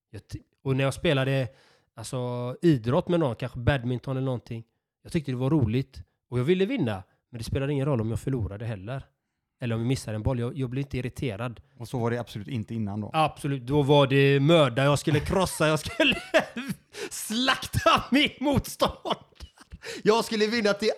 Jag 0.09 0.21
och 0.63 0.75
när 0.75 0.83
jag 0.83 0.93
spelade 0.93 1.47
alltså, 1.95 2.55
idrott 2.61 3.07
med 3.07 3.19
någon, 3.19 3.35
kanske 3.35 3.59
badminton 3.59 4.17
eller 4.17 4.25
någonting. 4.25 4.63
Jag 5.03 5.11
tyckte 5.11 5.31
det 5.31 5.35
var 5.37 5.49
roligt 5.49 6.03
och 6.29 6.39
jag 6.39 6.43
ville 6.43 6.65
vinna. 6.65 7.03
Men 7.29 7.37
det 7.37 7.43
spelade 7.43 7.73
ingen 7.73 7.85
roll 7.85 8.01
om 8.01 8.09
jag 8.09 8.19
förlorade 8.19 8.65
heller. 8.65 9.03
Eller 9.59 9.75
om 9.75 9.81
jag 9.81 9.87
missade 9.87 10.15
en 10.15 10.23
boll. 10.23 10.39
Jag, 10.39 10.57
jag 10.57 10.69
blev 10.69 10.81
inte 10.81 10.97
irriterad. 10.97 11.61
Och 11.77 11.87
så 11.87 11.99
var 11.99 12.11
det 12.11 12.19
absolut 12.19 12.47
inte 12.47 12.75
innan 12.75 13.01
då. 13.01 13.09
Absolut, 13.13 13.61
då 13.61 13.81
var 13.81 14.07
det 14.07 14.39
mörda. 14.39 14.83
Jag 14.83 14.99
skulle 14.99 15.19
krossa, 15.19 15.67
jag 15.67 15.79
skulle 15.79 16.15
slakta 17.09 18.03
min 18.11 18.29
motstånd. 18.39 19.46
Jag 20.03 20.25
skulle 20.25 20.47
vinna 20.47 20.73
till 20.73 20.89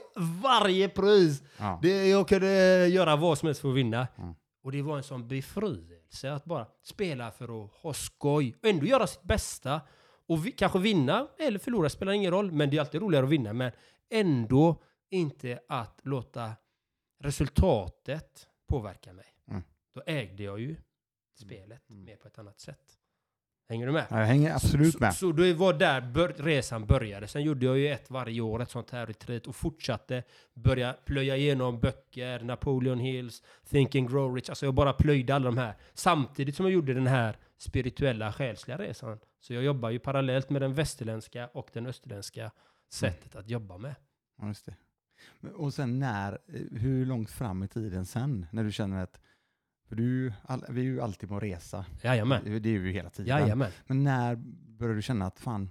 varje 0.43 0.89
pris. 0.89 1.43
Ja. 1.57 1.79
Det, 1.81 2.09
jag 2.09 2.27
kunde 2.27 2.87
göra 2.87 3.15
vad 3.15 3.37
som 3.37 3.45
helst 3.45 3.61
för 3.61 3.69
att 3.69 3.75
vinna. 3.75 4.07
Mm. 4.17 4.33
Och 4.63 4.71
det 4.71 4.81
var 4.81 4.97
en 4.97 5.03
sån 5.03 5.27
befrielse 5.27 6.31
att 6.33 6.45
bara 6.45 6.67
spela 6.83 7.31
för 7.31 7.63
att 7.65 7.71
ha 7.71 7.93
skoj. 7.93 8.55
Och 8.61 8.69
ändå 8.69 8.85
göra 8.85 9.07
sitt 9.07 9.23
bästa. 9.23 9.81
Och 10.27 10.45
vi, 10.45 10.51
kanske 10.51 10.79
vinna 10.79 11.27
eller 11.39 11.59
förlora 11.59 11.89
spelar 11.89 12.13
ingen 12.13 12.31
roll. 12.31 12.51
Men 12.51 12.69
det 12.69 12.77
är 12.77 12.81
alltid 12.81 13.01
roligare 13.01 13.25
att 13.25 13.31
vinna. 13.31 13.53
Men 13.53 13.71
ändå 14.09 14.81
inte 15.09 15.59
att 15.69 15.99
låta 16.03 16.51
resultatet 17.23 18.47
påverka 18.67 19.13
mig. 19.13 19.25
Mm. 19.47 19.63
Då 19.93 20.01
ägde 20.05 20.43
jag 20.43 20.59
ju 20.59 20.75
spelet 21.33 21.89
Mm. 21.89 22.03
mer 22.03 22.15
på 22.15 22.27
ett 22.27 22.39
annat 22.39 22.59
sätt. 22.59 22.98
Hänger 23.69 23.85
du 23.85 23.91
med? 23.91 24.05
Jag 24.09 24.17
hänger 24.17 24.55
absolut 24.55 24.93
så, 24.93 24.99
med. 24.99 25.15
Så 25.15 25.31
det 25.31 25.53
var 25.53 25.73
där 25.73 26.01
bör, 26.01 26.33
resan 26.37 26.85
började. 26.85 27.27
Sen 27.27 27.43
gjorde 27.43 27.65
jag 27.65 27.77
ju 27.77 27.87
ett 27.87 28.09
varje 28.09 28.41
år, 28.41 28.61
ett 28.61 28.69
sånt 28.69 28.91
här 28.91 29.05
retreat 29.05 29.47
och 29.47 29.55
fortsatte 29.55 30.23
börja 30.53 30.93
plöja 31.05 31.37
igenom 31.37 31.79
böcker, 31.79 32.39
Napoleon 32.39 32.99
Hills, 32.99 33.43
Think 33.69 33.95
and 33.95 34.09
Grow 34.11 34.35
Rich. 34.35 34.49
Alltså 34.49 34.65
jag 34.65 34.73
bara 34.73 34.93
plöjde 34.93 35.35
alla 35.35 35.45
de 35.45 35.57
här 35.57 35.75
samtidigt 35.93 36.55
som 36.55 36.65
jag 36.65 36.73
gjorde 36.73 36.93
den 36.93 37.07
här 37.07 37.37
spirituella 37.57 38.33
själsliga 38.33 38.77
resan. 38.77 39.19
Så 39.39 39.53
jag 39.53 39.63
jobbar 39.63 39.89
ju 39.89 39.99
parallellt 39.99 40.49
med 40.49 40.61
den 40.61 40.73
västerländska 40.73 41.47
och 41.47 41.69
den 41.73 41.85
österländska 41.85 42.51
sättet 42.89 43.35
att 43.35 43.49
jobba 43.49 43.77
med. 43.77 43.95
Ja, 44.41 44.47
just 44.47 44.65
det. 44.65 44.75
Och 45.55 45.73
sen 45.73 45.99
när, 45.99 46.31
eh, 46.31 46.61
hur 46.71 47.05
långt 47.05 47.31
fram 47.31 47.63
i 47.63 47.67
tiden 47.67 48.05
sen, 48.05 48.45
när 48.51 48.63
du 48.63 48.71
känner 48.71 49.03
att, 49.03 49.19
för 49.89 49.95
du, 49.95 50.33
all, 50.43 50.65
vi 50.69 50.79
är 50.81 50.85
ju 50.85 51.01
alltid 51.01 51.29
på 51.29 51.39
resa, 51.39 51.85
Jajamän. 52.01 52.41
det 52.45 52.51
är 52.51 52.59
vi 52.59 52.69
ju 52.87 52.91
hela 52.91 53.09
tiden. 53.09 53.39
Jajamän. 53.39 53.71
Men 53.87 54.03
när 54.03 54.35
började 54.77 54.95
du 54.97 55.01
känna 55.01 55.25
att 55.25 55.39
fan, 55.39 55.69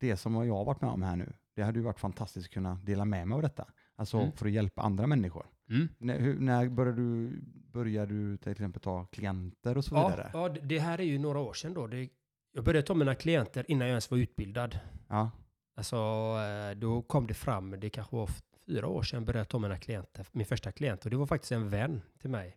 det 0.00 0.16
som 0.16 0.34
jag 0.46 0.54
har 0.54 0.64
varit 0.64 0.80
med 0.80 0.90
om 0.90 1.02
här 1.02 1.16
nu, 1.16 1.32
det 1.56 1.62
hade 1.62 1.78
ju 1.78 1.84
varit 1.84 1.98
fantastiskt 2.00 2.46
att 2.46 2.52
kunna 2.54 2.74
dela 2.74 3.04
med 3.04 3.28
mig 3.28 3.36
av 3.36 3.42
detta. 3.42 3.66
Alltså 3.96 4.18
Mm. 4.18 4.32
för 4.32 4.46
att 4.46 4.52
hjälpa 4.52 4.82
andra 4.82 5.06
människor. 5.06 5.46
Mm. 5.70 5.88
När, 5.98 6.18
hur, 6.20 6.38
när 6.40 6.68
började 6.68 6.96
du, 7.02 7.40
började 7.72 8.14
du 8.14 8.36
till 8.36 8.52
exempel 8.52 8.82
ta 8.82 9.04
klienter 9.06 9.76
och 9.78 9.84
så 9.84 9.94
Ja, 9.94 10.08
vidare? 10.08 10.30
ja, 10.32 10.48
det- 10.48 10.60
det 10.60 10.78
här 10.78 11.00
är 11.00 11.04
ju 11.04 11.18
några 11.18 11.38
år 11.38 11.52
sedan 11.52 11.74
då. 11.74 11.86
Det, 11.86 12.08
jag 12.52 12.64
började 12.64 12.86
ta 12.86 12.94
mina 12.94 13.14
klienter 13.14 13.64
innan 13.70 13.86
jag 13.88 13.92
ens 13.92 14.10
var 14.10 14.18
utbildad. 14.18 14.78
Ja. 15.08 15.30
Alltså, 15.76 15.96
eh, 15.96 16.76
då 16.78 17.02
kom 17.02 17.26
det 17.26 17.34
fram, 17.34 17.70
det 17.80 17.90
kanske 17.90 18.16
var 18.16 18.28
fyra 18.66 18.86
år 18.86 19.02
sedan, 19.02 19.24
började 19.24 19.40
jag 19.40 19.48
ta 19.48 19.58
mina 19.58 19.78
klienter, 19.78 20.26
min 20.32 20.46
första 20.46 20.72
klient. 20.72 21.04
Och 21.04 21.10
det 21.10 21.16
var 21.16 21.26
faktiskt 21.26 21.52
en 21.52 21.68
vän 21.68 22.02
till 22.20 22.30
mig. 22.30 22.56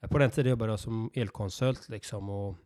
På 0.00 0.18
den 0.18 0.30
tiden 0.30 0.50
jobbade 0.50 0.72
jag 0.72 0.80
som 0.80 1.10
elkonsult 1.14 1.88
liksom 1.88 2.28
och 2.30 2.56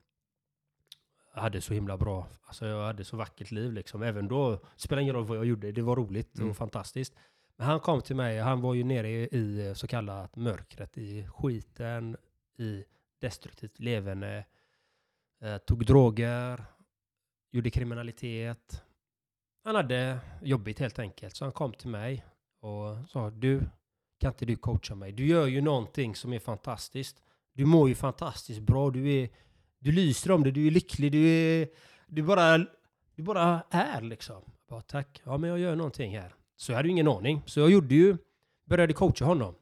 hade 1.35 1.61
så 1.61 1.75
himla 1.75 1.97
bra, 1.97 2.29
alltså 2.43 2.67
jag 2.67 2.87
hade 2.87 3.05
så 3.05 3.17
vackert 3.17 3.51
liv 3.51 3.73
liksom. 3.73 4.03
Även 4.03 4.29
då, 4.29 4.61
spelade 4.77 5.03
ingen 5.03 5.15
roll 5.15 5.25
vad 5.25 5.39
jag 5.39 5.45
gjorde, 5.45 5.73
det 5.73 5.83
var 5.83 5.97
roligt 5.97 6.39
Mm. 6.39 6.51
och 6.51 6.57
fantastiskt. 6.57 7.15
Men 7.57 7.67
han 7.67 7.81
kom 7.81 8.03
till 8.03 8.17
mig, 8.17 8.39
han 8.39 8.61
var 8.61 8.75
ju 8.75 8.85
nere 8.85 9.11
i, 9.11 9.23
i 9.39 9.73
så 9.75 9.87
kallat 9.87 10.37
mörkret, 10.37 10.99
i 10.99 11.27
skiten, 11.29 12.17
i 12.59 12.85
destruktivt 13.19 13.79
levande, 13.79 14.45
eh, 15.43 15.59
tog 15.59 15.87
droger, 15.87 16.65
gjorde 17.51 17.71
kriminalitet. 17.71 18.85
Han 19.65 19.75
hade 19.75 20.19
jobbigt 20.43 20.79
helt 20.79 20.99
enkelt, 20.99 21.37
så 21.37 21.45
han 21.45 21.53
kom 21.53 21.73
till 21.73 21.91
mig 21.91 22.25
och 22.61 23.09
sa 23.09 23.31
du, 23.31 23.63
kan 24.21 24.33
inte 24.33 24.45
du 24.45 24.57
coacha 24.57 24.95
mig? 24.95 25.13
Du 25.13 25.27
gör 25.27 25.47
ju 25.47 25.61
någonting 25.61 26.15
som 26.15 26.33
är 26.33 26.39
fantastiskt. 26.39 27.23
Du 27.53 27.65
mår 27.65 27.89
ju 27.89 27.95
fantastiskt 27.95 28.61
bra, 28.61 28.91
du, 28.91 29.13
är, 29.13 29.29
du 29.79 29.93
lyser 29.93 30.31
om 30.31 30.45
det, 30.45 30.51
du 30.51 30.67
är 30.67 30.71
lycklig, 30.71 31.13
du 31.13 31.29
är, 31.29 31.69
du 32.07 32.23
bara, 32.23 32.59
du 33.15 33.23
bara 33.23 33.63
är 33.71 34.01
liksom. 34.01 34.43
Jag 34.45 34.77
bara, 34.77 34.81
tack, 34.81 35.23
ja 35.25 35.39
men 35.39 35.51
jag 35.51 35.59
gör 35.59 35.77
någonting 35.77 36.19
här. 36.19 36.35
Så 36.57 36.73
jag 36.73 36.77
hade 36.77 36.89
ju 36.89 36.93
ingen 36.93 37.09
aning, 37.09 37.43
så 37.47 37.61
jag 37.61 37.71
gjorde 37.71 37.95
ju, 37.95 38.17
började 38.65 38.93
coacha 38.93 39.25
honom. 39.25 39.55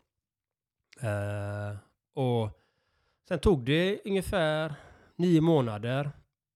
Uh, 1.03 1.79
och 2.15 2.51
sen 3.29 3.39
tog 3.39 3.65
det 3.65 4.01
ungefär 4.05 4.75
nio 5.17 5.41
månader. 5.41 6.11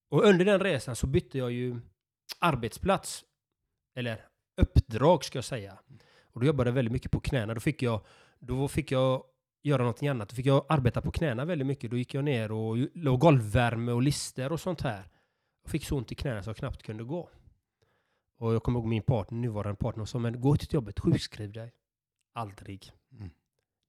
Och 0.09 0.23
under 0.23 0.45
den 0.45 0.59
resan 0.59 0.95
så 0.95 1.07
bytte 1.07 1.37
jag 1.37 1.51
ju 1.51 1.79
arbetsplats. 2.39 3.25
Eller 3.95 4.25
uppdrag 4.57 5.23
ska 5.23 5.37
jag 5.37 5.45
säga. 5.45 5.77
Och 6.33 6.39
då 6.39 6.45
jobbade 6.45 6.69
jag 6.69 6.75
väldigt 6.75 6.91
mycket 6.91 7.11
på 7.11 7.19
knäna. 7.19 7.53
Då 7.53 7.59
fick 7.59 7.81
jag, 7.81 8.01
då 8.39 8.67
fick 8.67 8.91
jag 8.91 9.23
göra 9.63 9.81
någonting 9.81 10.07
annat. 10.07 10.29
Då 10.29 10.35
fick 10.35 10.45
jag 10.45 10.65
arbeta 10.69 11.01
på 11.01 11.11
knäna 11.11 11.45
väldigt 11.45 11.67
mycket. 11.67 11.91
Då 11.91 11.97
gick 11.97 12.13
jag 12.13 12.23
ner 12.23 12.51
och 12.51 12.77
låg 12.93 13.19
golvvärme 13.19 13.91
och 13.91 14.01
lister 14.01 14.51
och 14.51 14.59
sånt 14.59 14.81
här. 14.81 15.09
Jag 15.63 15.71
fick 15.71 15.85
så 15.85 15.97
ont 15.97 16.11
i 16.11 16.15
knäna 16.15 16.43
så 16.43 16.49
jag 16.49 16.57
knappt 16.57 16.83
kunde 16.83 17.03
gå. 17.03 17.29
Och 18.39 18.53
jag 18.53 18.63
kommer 18.63 18.79
ihåg 18.79 18.87
min 18.87 19.03
partner, 19.03 19.37
nuvarande 19.39 19.77
partner, 19.77 20.05
sa 20.05 20.19
men 20.19 20.41
gå 20.41 20.57
till 20.57 20.73
jobbet, 20.73 20.99
sjukskriv 20.99 21.51
dig. 21.51 21.71
Aldrig. 22.33 22.91
Mm. 23.11 23.29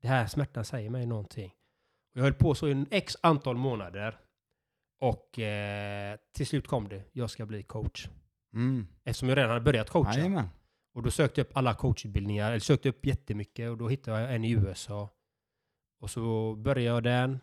Det 0.03 0.09
här 0.09 0.27
smärtan 0.27 0.65
säger 0.65 0.91
mig 0.91 1.07
någonting. 1.07 1.55
Och 2.13 2.19
jag 2.19 2.23
höll 2.23 2.35
på 2.35 2.55
så 2.55 2.69
i 2.69 2.87
x 2.91 3.17
antal 3.21 3.57
månader. 3.57 4.19
Och 5.01 5.39
eh, 5.39 6.19
till 6.33 6.47
slut 6.47 6.67
kom 6.67 6.89
det, 6.89 7.03
jag 7.13 7.31
ska 7.31 7.47
bli 7.47 7.63
coach. 7.63 8.09
Mm. 8.55 8.87
Eftersom 9.05 9.29
jag 9.29 9.39
redan 9.39 9.51
hade 9.51 9.61
börjat 9.61 9.91
coacha. 9.91 10.19
Jajamän. 10.19 10.49
Och 10.95 11.03
då 11.03 11.11
sökte 11.11 11.41
jag 11.41 11.47
upp 11.47 11.57
alla 11.57 11.75
coachutbildningar, 11.75 12.49
eller 12.49 12.59
sökte 12.59 12.89
upp 12.89 13.07
jättemycket 13.07 13.71
och 13.71 13.77
då 13.79 13.89
hittade 13.89 14.21
jag 14.21 14.35
en 14.35 14.45
i 14.45 14.51
USA. 14.51 15.09
Och 15.99 16.11
så 16.11 16.55
började 16.55 16.83
jag 16.83 17.03
den. 17.03 17.39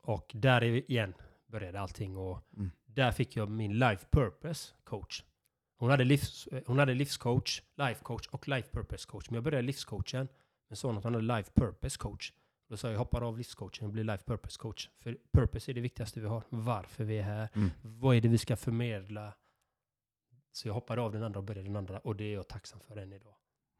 Och 0.00 0.30
där 0.34 0.62
igen 0.90 1.14
började 1.46 1.80
allting 1.80 2.16
och 2.16 2.44
Mm. 2.56 2.70
där 2.86 3.12
fick 3.12 3.36
jag 3.36 3.50
min 3.50 3.78
life 3.78 4.06
purpose 4.10 4.74
coach. 4.84 5.24
Hon 5.76 5.90
hade, 5.90 6.04
livs, 6.04 6.48
hon 6.66 6.78
hade 6.78 6.94
livscoach, 6.94 7.62
life 7.76 8.02
coach 8.02 8.26
och 8.26 8.48
life 8.48 8.68
purpose 8.72 9.08
coach. 9.08 9.30
Men 9.30 9.34
jag 9.34 9.44
började 9.44 9.62
livscoachen. 9.66 10.28
Men 10.68 10.76
sa 10.76 10.88
hon 10.88 10.98
att 10.98 11.04
hon 11.04 11.14
hade 11.14 11.36
life 11.36 11.50
purpose 11.54 11.98
coach. 11.98 12.32
Då 12.68 12.76
sa 12.76 12.88
jag, 12.88 12.94
jag 12.94 12.98
hoppar 12.98 13.22
av 13.22 13.38
livscoachen 13.38 13.86
och 13.86 13.92
blir 13.92 14.04
life 14.04 14.24
purpose 14.24 14.58
coach. 14.58 14.88
För 14.98 15.16
purpose 15.32 15.72
är 15.72 15.74
det 15.74 15.80
viktigaste 15.80 16.20
vi 16.20 16.26
har. 16.26 16.42
Varför 16.48 17.04
vi 17.04 17.18
är 17.18 17.22
här. 17.22 17.48
Mm. 17.54 17.70
Vad 17.82 18.16
är 18.16 18.20
det 18.20 18.28
vi 18.28 18.38
ska 18.38 18.56
förmedla? 18.56 19.32
Så 20.52 20.68
jag 20.68 20.74
hoppade 20.74 21.02
av 21.02 21.12
den 21.12 21.22
andra 21.22 21.38
och 21.40 21.44
började 21.44 21.68
den 21.68 21.76
andra. 21.76 21.98
Och 21.98 22.16
det 22.16 22.24
är 22.24 22.34
jag 22.34 22.48
tacksam 22.48 22.80
för 22.80 22.96
än 22.96 23.12
idag. 23.12 23.34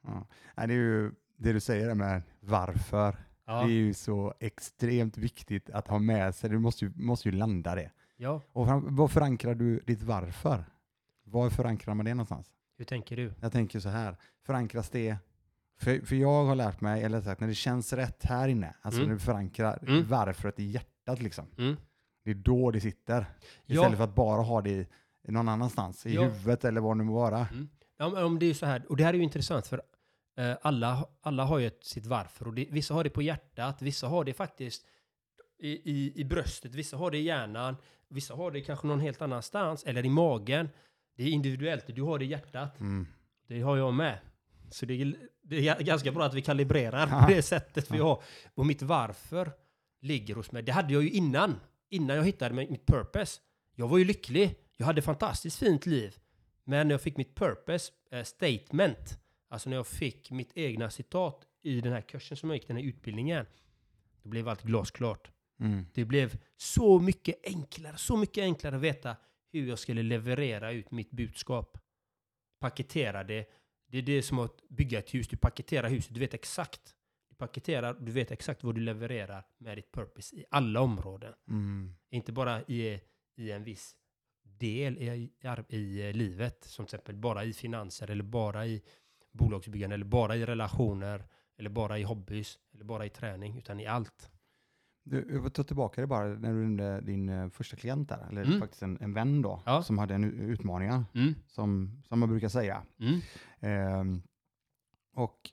Ja. 0.07 0.27
Det 0.57 0.63
är 0.63 0.69
ju 0.69 1.13
det 1.37 1.53
du 1.53 1.61
säger 1.61 1.95
med 1.95 2.23
varför. 2.41 3.17
Ja, 3.45 3.63
Det 3.63 3.73
är 3.73 3.75
ju 3.75 3.95
så 3.95 4.35
extremt 4.41 5.19
viktigt 5.19 5.71
att 5.71 5.89
ha 5.89 5.99
med 5.99 6.35
sig. 6.35 6.51
Du 6.51 6.59
måste 6.59 6.85
ju, 6.85 6.93
måste 6.95 7.29
ju 7.29 7.35
landa 7.35 7.75
det. 7.75 7.91
ja. 8.17 8.41
Och 8.53 8.67
vad 8.83 9.11
förankrar 9.11 9.55
du 9.55 9.79
ditt 9.81 10.03
varför? 10.03 10.65
Var 11.25 11.51
förankrar 11.51 11.95
man 11.95 12.05
det 12.07 12.15
någonstans? 12.15 12.53
hur 12.77 12.85
tänker 12.85 13.17
du? 13.17 13.33
Jag 13.41 13.53
tänker 13.53 13.81
så 13.81 13.89
här, 13.89 14.17
förankras 14.43 14.91
det, 14.91 15.17
för, 15.79 16.01
för 16.07 16.17
jag 16.17 16.45
har 16.45 16.55
lärt 16.55 16.81
mig, 16.81 17.03
eller 17.03 17.21
sagt, 17.21 17.41
när 17.41 17.49
det 17.49 17.55
känns 17.55 17.93
rätt 17.93 18.25
här 18.25 18.49
inne, 18.49 18.75
alltså 18.83 19.01
Mm. 19.01 19.09
när 19.09 19.15
du 19.19 19.21
förankrar 19.25 19.79
Mm. 19.89 20.07
varföret 20.07 20.61
i 20.61 20.65
hjärtat 20.65 21.23
liksom, 21.23 21.47
Mm. 21.59 21.77
det 22.25 22.31
är 22.31 22.35
då 22.35 22.71
det 22.71 22.81
sitter. 22.81 23.27
Ja. 23.67 23.75
Istället 23.75 23.97
för 23.99 24.05
att 24.05 24.15
bara 24.15 24.43
ha 24.43 24.61
det 24.63 24.71
i, 24.71 24.87
någon 25.29 25.49
annanstans, 25.49 26.07
i 26.07 26.15
Ja. 26.15 26.23
huvudet 26.23 26.65
eller 26.65 26.81
vad 26.81 26.99
det 26.99 27.05
må 27.05 27.15
vara. 27.15 27.47
Ja, 27.99 28.09
men 28.09 28.25
om 28.25 28.39
det 28.39 28.47
är 28.47 28.55
så 28.55 28.67
här, 28.67 28.87
och 28.89 28.97
det 28.97 29.05
här 29.05 29.15
är 29.15 29.19
ju 29.19 29.23
intressant 29.25 29.67
för 29.67 29.83
eh, 30.39 30.57
alla, 30.63 31.07
alla 31.21 31.45
har 31.45 31.59
ju 31.59 31.67
ett, 31.67 31.85
sitt 31.85 32.07
varför. 32.07 32.47
Och 32.49 32.55
det, 32.55 32.67
vissa 32.71 32.95
har 32.95 33.05
det 33.05 33.11
på 33.11 33.23
hjärtat, 33.23 33.83
vissa 33.83 34.09
har 34.09 34.25
det 34.25 34.33
faktiskt 34.33 34.87
i, 35.59 35.69
i, 35.91 36.21
i 36.21 36.25
bröstet, 36.25 36.75
vissa 36.75 36.97
har 36.97 37.11
det 37.11 37.19
i 37.19 37.23
hjärnan, 37.23 37.77
vissa 38.09 38.35
har 38.35 38.51
det 38.51 38.61
kanske 38.61 38.87
någon 38.87 39.01
helt 39.01 39.23
annanstans, 39.23 39.85
eller 39.85 40.07
i 40.07 40.09
magen. 40.09 40.69
Det 41.17 41.23
är 41.23 41.29
individuellt, 41.29 41.85
du 41.87 42.03
har 42.03 42.19
det 42.19 42.25
i 42.25 42.29
hjärtat, 42.29 42.81
Mm. 42.81 43.07
det 43.49 43.61
har 43.61 43.77
jag 43.77 43.95
med. 43.95 44.19
Så 44.71 44.87
det 44.87 45.03
är, 45.03 45.15
det 45.43 45.57
är 45.57 45.61
ga- 45.75 45.83
ganska 45.83 46.13
bra 46.13 46.25
att 46.25 46.35
vi 46.35 46.43
kalibrerar 46.43 47.09
Ja. 47.11 47.23
på 47.27 47.33
det 47.33 47.43
sättet 47.43 47.91
vi 47.91 47.99
har. 47.99 48.23
Och 48.55 48.67
mitt 48.67 48.83
varför 48.83 49.53
ligger 50.01 50.35
hos 50.35 50.53
mig. 50.53 50.63
Det 50.63 50.73
hade 50.73 50.93
jag 50.93 51.03
ju 51.03 51.11
innan, 51.11 51.55
innan 51.91 52.17
jag 52.17 52.25
hittade 52.25 52.55
mitt 52.55 52.87
purpose. 52.87 53.41
Jag 53.75 53.89
var 53.89 53.99
ju 53.99 54.05
lycklig, 54.05 54.55
jag 54.81 54.87
hade 54.87 55.03
fantastiskt 55.03 55.59
fint 55.59 55.87
liv. 55.87 56.19
Men 56.65 56.89
när 56.89 56.95
jag 56.95 57.01
fick 57.01 57.17
mitt 57.17 57.35
purpose 57.35 57.93
eh, 58.11 58.25
statement, 58.25 59.19
alltså 59.49 59.71
när 59.71 59.77
jag 59.77 59.87
fick 59.87 60.31
mitt 60.31 60.53
egna 60.55 60.91
citat 60.91 61.47
i 61.63 61.81
den 61.81 61.93
här 61.93 62.01
kursen 62.01 62.37
som 62.37 62.51
jag 62.51 62.57
gick, 62.57 62.67
den 62.67 62.77
här 62.77 62.85
utbildningen, 62.85 63.47
då 64.23 64.29
blev 64.29 64.49
allt 64.49 64.63
glasklart. 64.63 65.31
Mm. 65.61 65.87
Det 65.95 66.05
blev 66.05 66.39
så 66.57 66.99
mycket 66.99 67.47
enklare, 67.47 67.97
så 67.97 68.17
mycket 68.17 68.43
enklare 68.43 68.77
att 68.77 68.83
veta 68.83 69.17
hur 69.53 69.69
jag 69.69 69.79
skulle 69.79 70.03
leverera 70.03 70.73
ut 70.73 70.91
mitt 70.91 71.11
budskap. 71.11 71.79
Paketera 72.61 73.25
det. 73.25 73.49
Det 73.87 73.99
är 73.99 74.03
det 74.03 74.23
som 74.23 74.39
att 74.39 74.69
bygga 74.69 74.99
ett 74.99 75.15
hus. 75.15 75.29
Du 75.29 75.37
paketerar 75.37 75.89
huset, 75.89 76.15
du 76.15 76.21
vet 76.21 76.35
exakt. 76.35 76.95
Du 77.29 77.35
paketerar, 77.35 77.95
du 78.01 78.13
vet 78.13 78.31
exakt 78.31 78.65
vad 78.65 78.75
du 78.75 78.81
levererar 78.81 79.47
med 79.59 79.79
ditt 79.79 79.93
purpose 79.93 80.37
i 80.37 80.45
alla 80.51 80.81
områden. 80.81 81.35
Mm. 81.49 81.95
Inte 82.11 82.33
bara 82.33 82.63
i, 82.63 83.01
i 83.37 83.51
en 83.51 83.65
viss 83.65 83.97
del 84.61 84.99
i, 84.99 85.31
i, 85.69 86.09
eh, 86.09 86.13
livet, 86.15 86.65
som 86.65 86.87
till 86.87 86.95
exempel 86.95 87.17
bara 87.17 87.45
i 87.45 87.53
finanser 87.53 88.11
eller 88.11 88.25
bara 88.25 88.67
i 88.67 88.83
bolagsbyggande 89.33 89.95
eller 89.95 90.05
bara 90.05 90.37
i 90.37 90.47
relationer 90.47 91.25
eller 91.59 91.71
bara 91.71 91.99
i 91.99 92.03
hobbys 92.03 92.59
eller 92.75 92.85
bara 92.85 93.07
i 93.07 93.09
träning, 93.11 93.59
utan 93.59 93.81
i 93.81 93.87
allt. 93.87 94.31
Du, 95.05 95.27
jag 95.33 95.43
vill 95.43 95.51
ta 95.53 95.63
tillbaka 95.65 96.01
det 96.01 96.07
bara 96.07 96.25
när 96.29 96.53
du 96.53 96.59
nämnde 96.59 97.01
din 97.01 97.29
eh, 97.29 97.49
första 97.49 97.77
klient 97.77 98.09
där, 98.09 98.27
eller 98.31 98.45
Mm. 98.45 98.61
faktiskt 98.61 98.83
en, 98.83 98.99
en 99.01 99.13
vän 99.15 99.43
då, 99.43 99.63
Ja. 99.67 99.83
som 99.83 99.99
hade 99.99 100.15
en 100.15 100.25
utmaningar, 100.41 101.05
Mm. 101.15 101.35
som, 101.47 102.03
som 102.09 102.21
man 102.21 102.29
brukar 102.29 102.49
säga. 102.49 102.83
Mm. 102.99 103.21
Ehm, 103.61 104.23
och 105.15 105.51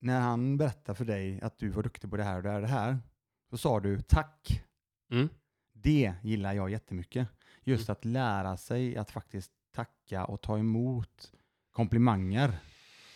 när 0.00 0.20
han 0.20 0.56
berättade 0.56 0.96
för 0.96 1.04
dig 1.04 1.40
att 1.42 1.58
du 1.58 1.68
var 1.68 1.82
duktig 1.82 2.10
på 2.10 2.16
det 2.16 2.24
här 2.24 2.36
och 2.36 2.42
det 2.42 2.48
här 2.50 2.56
och 2.56 2.62
det 2.62 2.68
här, 2.68 2.98
så 3.50 3.58
sa 3.58 3.80
du 3.80 4.00
tack. 4.02 4.62
Mm. 5.10 5.28
Det 5.72 6.14
gillar 6.22 6.52
jag 6.52 6.70
jättemycket. 6.70 7.28
Just 7.68 7.90
att 7.90 8.04
lära 8.04 8.56
sig 8.56 8.96
att 8.96 9.10
faktiskt 9.10 9.52
tacka 9.74 10.24
och 10.24 10.40
ta 10.40 10.58
emot 10.58 11.32
komplimanger. 11.72 12.58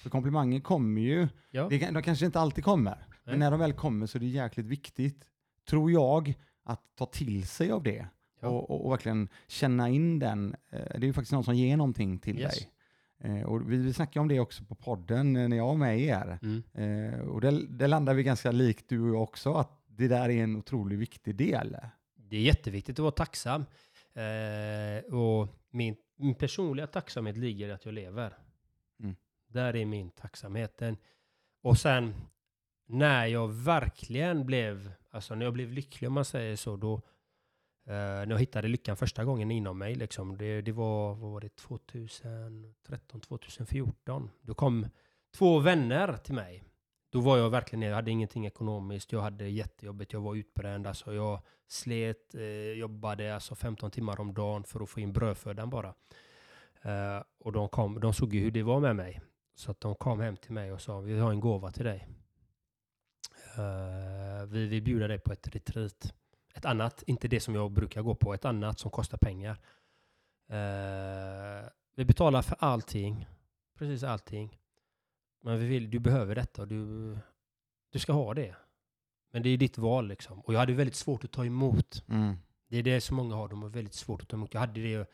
För 0.03 0.11
komplimanger 0.11 0.61
kommer 0.61 1.01
ju, 1.01 1.29
Ja. 1.51 1.67
det, 1.71 1.91
de 1.91 2.03
kanske 2.03 2.27
inte 2.27 2.41
alltid 2.41 2.65
kommer, 2.65 2.91
Nej. 2.97 3.07
men 3.25 3.39
när 3.39 3.51
de 3.51 3.61
väl 3.61 3.73
kommer 3.73 4.07
så 4.07 4.19
är 4.19 4.21
det 4.21 4.27
jäkligt 4.27 4.67
viktigt, 4.67 5.25
tror 5.69 5.91
jag, 5.91 6.35
att 6.65 6.83
ta 6.97 7.07
till 7.07 7.47
sig 7.47 7.71
av 7.71 7.83
det. 7.83 8.07
Ja. 8.41 8.49
Och, 8.49 8.71
och, 8.71 8.85
och 8.87 8.93
verkligen 8.93 9.29
känna 9.49 9.89
in 9.89 10.19
den. 10.19 10.57
Eh, 10.71 10.79
Det 10.79 10.97
är 10.97 11.05
ju 11.05 11.13
faktiskt 11.13 11.33
någon 11.33 11.45
som 11.45 11.55
ger 11.57 11.77
någonting 11.77 12.19
till 12.19 12.39
Yes. 12.41 12.55
dig. 12.59 12.69
Eh, 13.39 13.43
Och 13.43 13.73
vi, 13.73 13.77
vi 13.77 13.93
snackade 13.93 14.21
om 14.21 14.29
det 14.29 14.41
också 14.41 14.65
på 14.65 14.75
podden 14.75 15.37
eh, 15.37 15.49
när 15.49 15.57
jag 15.57 15.67
var 15.67 15.75
med 15.77 16.01
er. 16.01 16.39
Mm. 16.43 17.29
Och 17.29 17.41
det, 17.41 17.67
det 17.67 17.87
landar 17.87 18.15
vi 18.15 18.23
ganska 18.23 18.53
likt 18.53 18.89
du 18.89 19.01
och 19.01 19.09
jag 19.09 19.23
också, 19.23 19.55
att 19.55 19.83
det 19.87 20.09
där 20.09 20.29
är 20.29 20.43
en 20.45 20.57
otroligt 20.57 20.99
viktig 20.99 21.35
del. 21.37 21.77
Det 22.17 22.37
är 22.37 22.41
jätteviktigt 22.41 22.99
att 22.99 23.03
vara 23.03 23.11
tacksam. 23.13 23.65
Eh, 24.15 25.15
och 25.15 25.49
min, 25.71 25.97
min 26.17 26.35
personliga 26.35 26.87
tacksamhet 26.87 27.37
ligger 27.37 27.69
i 27.69 27.73
att 27.73 27.85
jag 27.85 27.95
lever. 27.95 28.39
Mm. 29.01 29.17
Där 29.47 29.77
är 29.77 29.85
min 29.85 30.11
tacksamhet. 30.11 30.79
Den, 30.79 30.97
och 31.63 31.79
sen 31.79 32.15
när 32.87 33.27
jag 33.27 33.49
verkligen 33.49 34.47
blev, 34.47 34.93
alltså 35.11 35.35
när 35.35 35.45
jag 35.45 35.53
blev 35.53 35.73
lycklig 35.73 36.09
om 36.09 36.15
man 36.15 36.25
säger 36.25 36.57
så, 36.57 36.77
då 36.77 36.95
eh, 37.87 37.93
när 37.95 38.31
jag 38.31 38.39
hittade 38.39 38.69
lyckan 38.69 38.97
första 38.97 39.25
gången 39.25 39.51
inom 39.51 39.79
mig, 39.79 39.95
liksom, 39.95 40.37
det, 40.37 40.63
det 40.63 40.73
var, 40.73 41.15
vad 41.15 41.31
var 41.33 41.41
det, 41.41 41.57
2013, 41.57 43.21
2014. 43.21 44.31
Då 44.41 44.55
kom 44.55 44.87
två 45.35 45.59
vänner 45.59 46.17
till 46.17 46.35
mig. 46.35 46.65
Då 47.13 47.21
var 47.21 47.39
jag 47.39 47.51
verkligen, 47.51 47.83
jag 47.83 47.95
hade 47.95 48.11
ingenting 48.11 48.47
ekonomiskt, 48.47 49.13
jag 49.13 49.21
hade 49.21 49.49
jättejobbigt, 49.49 50.13
jag 50.13 50.21
var 50.21 50.35
utbränd, 50.35 50.87
alltså 50.87 51.15
jag 51.15 51.41
slet, 51.69 52.35
eh, 52.35 52.73
jobbade 52.73 53.35
alltså 53.35 53.55
15 53.55 53.91
timmar 53.91 54.21
om 54.21 54.35
dagen 54.35 54.65
för 54.65 54.83
att 54.83 54.89
få 54.89 55.01
in 55.01 55.13
brödfödan 55.13 55.71
bara. 55.71 55.95
Eh, 56.83 57.23
och 57.39 57.53
de, 57.53 57.69
kom, 57.69 58.01
de 58.01 58.13
såg 58.13 58.35
ju 58.35 58.41
hur 58.41 58.51
det 58.51 58.63
var 58.63 58.81
med 58.81 58.97
mig. 58.97 59.21
Så 59.55 59.71
att 59.71 59.81
de 59.81 59.95
kom 59.95 60.21
hem 60.21 60.37
till 60.37 60.53
mig 60.53 60.73
och 60.73 60.81
sa, 60.81 61.01
vi 61.01 61.19
har 61.19 61.31
en 61.31 61.41
gåva 61.41 61.71
till 61.71 61.85
dig. 61.85 62.09
Eh, 63.57 64.47
vi 64.47 64.67
vill 64.67 64.83
bjuda 64.83 65.09
dig 65.09 65.19
på 65.19 65.33
ett 65.33 65.55
retreat. 65.55 66.15
Ett 66.55 66.65
annat, 66.65 67.03
inte 67.07 67.29
det 67.29 67.41
som 67.41 67.55
jag 67.55 67.71
brukar 67.71 68.03
gå 68.03 68.15
på, 68.15 68.35
ett 68.35 68.45
annat 68.45 68.79
som 68.79 68.91
kostar 68.91 69.19
pengar. 69.19 69.59
Eh, 70.49 71.69
vi 71.95 72.05
betalar 72.05 72.43
för 72.43 72.57
allting, 72.59 73.27
precis 73.79 74.03
allting. 74.03 74.62
Men 75.43 75.59
vi 75.59 75.67
vill, 75.67 75.91
du 75.91 75.99
behöver 75.99 76.35
detta 76.35 76.63
och 76.63 76.69
du, 76.69 77.17
du 77.93 77.99
ska 77.99 78.13
ha 78.13 78.35
det. 78.35 78.55
Men 79.33 79.43
det 79.43 79.49
är 79.49 79.57
ditt 79.57 79.79
val 79.79 80.09
liksom. 80.09 80.41
Och 80.41 80.55
jag 80.55 80.59
hade 80.59 80.73
väldigt 80.73 80.97
svårt 80.97 81.25
att 81.25 81.33
ta 81.33 81.45
emot. 81.45 82.05
Mm. 82.09 82.37
Det 82.69 82.77
är 82.77 82.83
det 82.83 83.01
som 83.01 83.17
många 83.17 83.35
har, 83.35 83.49
de 83.49 83.63
har 83.63 83.69
väldigt 83.69 83.95
svårt 83.95 84.23
att 84.23 84.29
ta 84.29 84.37
emot. 84.37 84.55
Jag 84.55 84.61
hade 84.61 84.81
det 84.81 85.11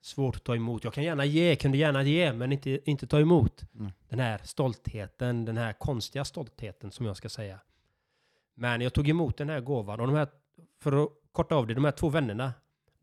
svårt 0.00 0.36
att 0.36 0.44
ta 0.44 0.56
emot. 0.56 0.84
Jag 0.84 0.94
kan 0.94 1.04
gärna 1.04 1.24
ge, 1.24 1.56
kunde 1.56 1.78
gärna 1.78 2.02
ge, 2.02 2.32
men 2.32 2.52
inte, 2.52 2.90
inte 2.90 3.06
ta 3.06 3.20
emot. 3.20 3.62
Mm. 3.74 3.92
Den 4.08 4.18
här 4.18 4.40
stoltheten, 4.44 5.44
den 5.44 5.56
här 5.56 5.72
konstiga 5.72 6.24
stoltheten 6.24 6.92
som 6.92 7.06
jag 7.06 7.16
ska 7.16 7.28
säga. 7.28 7.60
Men 8.54 8.80
jag 8.80 8.92
tog 8.92 9.08
emot 9.08 9.36
den 9.36 9.48
här 9.48 9.60
gåvan 9.60 10.00
och 10.00 10.06
de 10.06 10.16
här, 10.16 10.28
för 10.80 11.04
att 11.04 11.08
korta 11.32 11.54
av 11.54 11.66
det, 11.66 11.74
de 11.74 11.84
här 11.84 11.92
två 11.92 12.08
vännerna, 12.08 12.52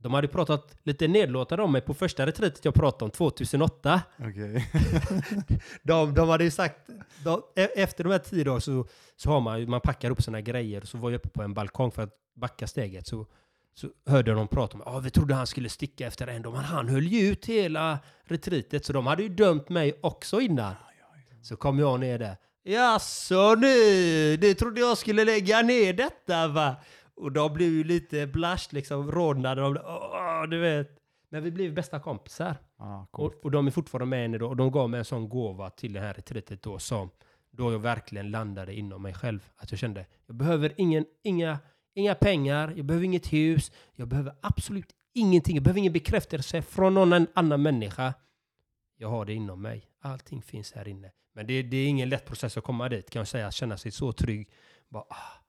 de 0.02 0.14
hade 0.14 0.28
pratat 0.28 0.78
lite 0.84 1.08
nedlåtande 1.08 1.64
om 1.64 1.72
mig 1.72 1.82
på 1.82 1.94
första 1.94 2.26
retreatet 2.26 2.66
jag 2.66 2.74
pratade 2.74 3.06
om 3.06 3.12
2008. 3.12 4.02
Okej. 4.20 4.72
De, 5.84 6.14
de 6.14 6.30
hade 6.30 6.44
ju 6.44 6.52
sagt, 6.52 6.76
de, 7.24 7.44
e- 7.56 7.70
efter 7.76 8.04
de 8.04 8.12
här 8.12 8.20
tio 8.20 8.44
dagarna 8.44 8.62
så, 8.62 8.88
så 9.16 9.30
har 9.30 9.42
man 9.42 9.70
man 9.70 9.82
packar 9.82 10.12
upp 10.12 10.22
sina 10.22 10.42
grejer. 10.42 10.82
Så 10.82 10.98
var 10.98 11.10
jag 11.10 11.18
uppe 11.18 11.30
på 11.30 11.44
en 11.44 11.54
balkong 11.54 11.92
för 11.92 12.02
att 12.02 12.14
backa 12.36 12.68
steget. 12.68 13.08
Så, 13.08 13.26
så 13.74 13.88
hörde 14.06 14.32
jag 14.32 14.38
dem 14.38 14.48
prata 14.48 14.78
om, 14.78 14.84
ah, 14.86 15.00
vi 15.00 15.10
trodde 15.10 15.34
han 15.36 15.48
skulle 15.48 15.70
sticka 15.70 16.08
efter 16.08 16.28
en 16.28 16.42
dag, 16.42 16.54
men 16.54 16.64
han 16.64 16.90
höll 16.90 17.08
ju 17.08 17.28
ut 17.28 17.46
hela 17.46 18.00
retreatet. 18.24 18.86
Så 18.86 18.94
de 18.94 19.08
hade 19.08 19.24
ju 19.24 19.30
dömt 19.30 19.70
mig 19.70 20.00
också 20.02 20.42
innan. 20.42 20.74
Så 21.42 21.56
kom 21.56 21.80
jag 21.80 22.00
ner 22.00 22.20
där. 22.20 22.38
Jaså 22.64 23.56
nu, 23.56 24.38
det 24.38 24.54
trodde 24.54 24.82
jag 24.82 24.98
skulle 24.98 25.26
lägga 25.26 25.62
ner 25.62 25.94
detta 25.94 26.48
va? 26.48 26.76
Och 27.20 27.32
de 27.32 27.54
blev 27.54 27.70
ju 27.70 27.84
lite 27.84 28.28
blush 28.28 28.74
liksom, 28.74 29.12
rodnade. 29.12 29.62
De, 29.62 29.78
Åh, 29.84 30.44
du 30.50 30.60
vet. 30.60 30.98
Men 31.30 31.44
vi 31.44 31.52
blev 31.52 31.74
bästa 31.74 32.00
kompisar. 32.00 32.56
Coolt. 33.12 33.36
Och, 33.36 33.46
och 33.46 33.52
de 33.52 33.68
är 33.68 33.72
fortfarande 33.72 34.06
med 34.06 34.26
än 34.26 34.34
idag. 34.34 34.50
Och 34.50 34.56
de 34.56 34.72
gav 34.72 34.90
mig 34.90 34.98
en 34.98 35.06
sån 35.06 35.30
gåva 35.30 35.70
till 35.70 35.94
det 35.94 36.00
här 36.00 36.14
retreatet 36.14 36.64
då 36.64 36.80
som 36.80 37.10
då 37.52 37.72
jag 37.72 37.80
verkligen 37.80 38.32
landade 38.32 38.74
inom 38.74 39.02
mig 39.02 39.14
själv. 39.14 39.50
Att 39.56 39.72
jag 39.72 39.80
kände, 39.80 40.06
jag 40.26 40.36
behöver 40.36 40.74
ingen, 40.78 41.06
inga, 41.24 41.60
inga 41.94 42.16
pengar, 42.16 42.74
jag 42.76 42.86
behöver 42.86 43.06
inget 43.06 43.34
hus, 43.34 43.72
jag 43.96 44.08
behöver 44.08 44.34
absolut 44.42 44.90
ingenting. 45.14 45.56
Jag 45.56 45.64
behöver 45.64 45.80
ingen 45.80 45.94
bekräftelse 45.94 46.62
från 46.62 46.94
någon 46.94 47.14
an- 47.14 47.28
annan 47.34 47.62
människa. 47.62 48.14
Jag 48.98 49.10
har 49.10 49.26
det 49.26 49.34
inom 49.34 49.62
mig. 49.62 49.86
Allting 50.02 50.42
finns 50.42 50.72
här 50.74 50.88
inne. 50.88 51.12
Men 51.34 51.48
det, 51.48 51.62
det 51.64 51.78
är 51.78 51.88
ingen 51.88 52.10
lätt 52.10 52.26
process 52.26 52.58
att 52.58 52.64
komma 52.64 52.90
dit 52.90 53.10
kan 53.10 53.20
jag 53.20 53.28
säga. 53.28 53.48
Att 53.48 53.54
känna 53.54 53.78
sig 53.78 53.92
så 53.92 54.12
trygg. 54.14 54.50
Bara, 54.90 55.04
ah, 55.10 55.44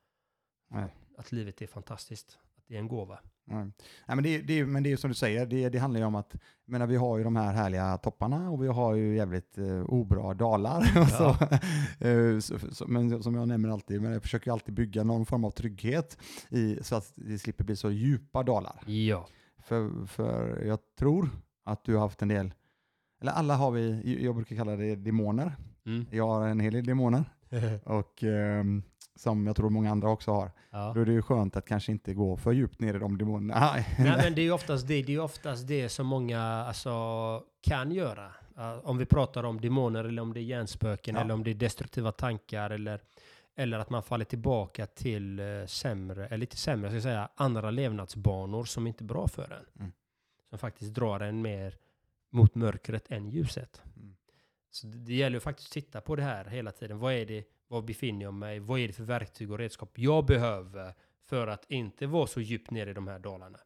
Nej. 0.70 0.86
Att 1.20 1.32
livet 1.32 1.62
är 1.62 1.66
fantastiskt. 1.66 2.38
Att 2.56 2.64
det 2.68 2.74
är 2.74 2.78
en 2.78 2.88
gåva. 2.88 3.18
Mm. 3.50 3.72
Nej, 4.06 4.16
men, 4.16 4.22
det, 4.22 4.28
är- 4.36 4.42
det, 4.42 4.58
är- 4.58 4.64
men 4.66 4.82
det 4.82 4.88
är 4.88 4.90
ju 4.90 4.96
som 4.96 5.10
du 5.10 5.14
säger, 5.14 5.46
det, 5.46 5.68
det 5.68 5.78
handlar 5.78 6.00
ju 6.00 6.06
om 6.06 6.14
att 6.14 6.34
menar, 6.64 6.86
vi 6.86 6.96
har 6.96 7.18
ju 7.18 7.24
de 7.24 7.36
här 7.36 7.52
härliga 7.52 7.96
topparna 7.98 8.50
och 8.50 8.62
vi 8.62 8.68
har 8.68 8.94
ju 8.94 9.16
jävligt 9.16 9.58
eh, 9.58 9.82
obra 9.84 10.34
dalar. 10.34 10.78
och 11.00 11.08
så, 11.08 11.28
eh, 12.06 12.38
så, 12.38 12.58
så, 12.74 12.86
men 12.86 13.22
som 13.22 13.34
jag 13.34 13.48
nämner 13.48 13.68
alltid, 13.68 14.02
men 14.02 14.12
jag 14.12 14.22
försöker 14.22 14.52
alltid 14.52 14.74
bygga 14.74 15.04
någon 15.04 15.26
form 15.26 15.44
av 15.44 15.50
trygghet 15.50 16.18
i, 16.48 16.78
så 16.82 16.96
att 16.96 17.12
det 17.16 17.38
slipper 17.38 17.64
bli 17.64 17.76
så 17.76 17.90
djupa 17.90 18.42
dalar. 18.42 18.82
Ja. 18.86 19.26
För, 19.62 20.06
för 20.06 20.62
jag 20.64 20.78
tror 20.98 21.28
att 21.64 21.84
du 21.84 21.94
har 21.94 22.00
haft 22.00 22.22
en 22.22 22.28
del, 22.28 22.54
eller 23.20 23.32
alla 23.32 23.56
har 23.56 23.70
vi, 23.70 24.18
jag 24.24 24.34
brukar 24.34 24.56
kalla 24.56 24.76
det 24.76 24.96
demoner. 24.96 25.56
Mm. 25.86 26.06
Jag 26.10 26.26
har 26.26 26.48
en 26.48 26.60
hel 26.60 26.72
del 26.72 26.86
demoner 26.86 27.24
och 27.84 28.22
ehm, 28.24 28.82
som 29.16 29.46
jag 29.46 29.56
tror 29.56 29.70
många 29.70 29.90
andra 29.90 30.10
också 30.10 30.30
har. 30.30 30.50
ja. 30.70 30.92
Då 30.94 31.00
är 31.00 31.04
det 31.04 31.12
ju 31.12 31.22
skönt 31.22 31.56
att 31.56 31.66
kanske 31.66 31.92
inte 31.92 32.14
gå 32.14 32.36
för 32.36 32.52
djupt 32.52 32.80
ner 32.80 32.94
i 32.94 32.98
de 32.98 33.18
demonerna. 33.18 33.74
Nej, 33.98 34.16
men 34.16 34.34
det 34.34 34.40
är 34.40 34.44
ju 34.44 34.52
oftast 34.52 34.88
det, 34.88 35.02
det, 35.02 35.14
är 35.14 35.20
oftast 35.20 35.68
det 35.68 35.88
som 35.88 36.06
många 36.06 36.40
alltså, 36.42 37.42
kan 37.60 37.92
göra. 37.92 38.32
Uh, 38.58 38.78
om 38.82 38.98
vi 38.98 39.06
pratar 39.06 39.44
om 39.44 39.60
demoner 39.60 40.04
eller 40.04 40.22
om 40.22 40.34
det 40.34 40.40
är 40.40 40.42
hjärnspöken 40.42 41.14
Ja. 41.14 41.20
eller 41.20 41.34
om 41.34 41.44
det 41.44 41.50
är 41.50 41.54
destruktiva 41.54 42.12
tankar 42.12 42.70
eller, 42.70 43.00
eller 43.56 43.78
att 43.78 43.90
man 43.90 44.02
faller 44.02 44.24
tillbaka 44.24 44.86
till 44.86 45.40
uh, 45.40 45.66
sämre, 45.66 46.26
eller 46.26 46.38
lite 46.38 46.56
sämre, 46.56 46.92
jag 46.92 47.02
ska 47.02 47.08
säga, 47.08 47.28
andra 47.34 47.70
levnadsbanor 47.70 48.64
som 48.64 48.86
inte 48.86 49.04
är 49.04 49.06
bra 49.06 49.28
för 49.28 49.42
en. 49.42 49.80
Mm. 49.80 49.92
Som 50.50 50.58
faktiskt 50.58 50.94
drar 50.94 51.20
en 51.20 51.42
mer 51.42 51.76
mot 52.30 52.54
mörkret 52.54 53.10
än 53.10 53.28
ljuset. 53.28 53.82
Mm. 53.96 54.16
Så 54.70 54.86
det, 54.86 54.98
det 54.98 55.14
gäller 55.14 55.36
ju 55.36 55.40
faktiskt 55.40 55.68
att 55.68 55.72
titta 55.72 56.00
på 56.00 56.16
det 56.16 56.22
här 56.22 56.44
hela 56.44 56.72
tiden. 56.72 56.98
Vad 56.98 57.12
är 57.12 57.26
det, 57.26 57.44
var 57.70 57.82
befinner 57.82 58.24
jag 58.24 58.34
mig? 58.34 58.58
Vad 58.60 58.80
är 58.80 58.86
det 58.86 58.92
för 58.92 59.02
verktyg 59.04 59.50
och 59.50 59.58
redskap 59.58 59.90
jag 59.94 60.24
behöver 60.26 60.94
för 61.28 61.46
att 61.46 61.64
inte 61.70 62.06
vara 62.06 62.26
så 62.26 62.40
djupt 62.40 62.70
ner 62.70 62.86
i 62.86 62.92
de 62.92 63.08
här 63.08 63.18
dalarna? 63.18 63.58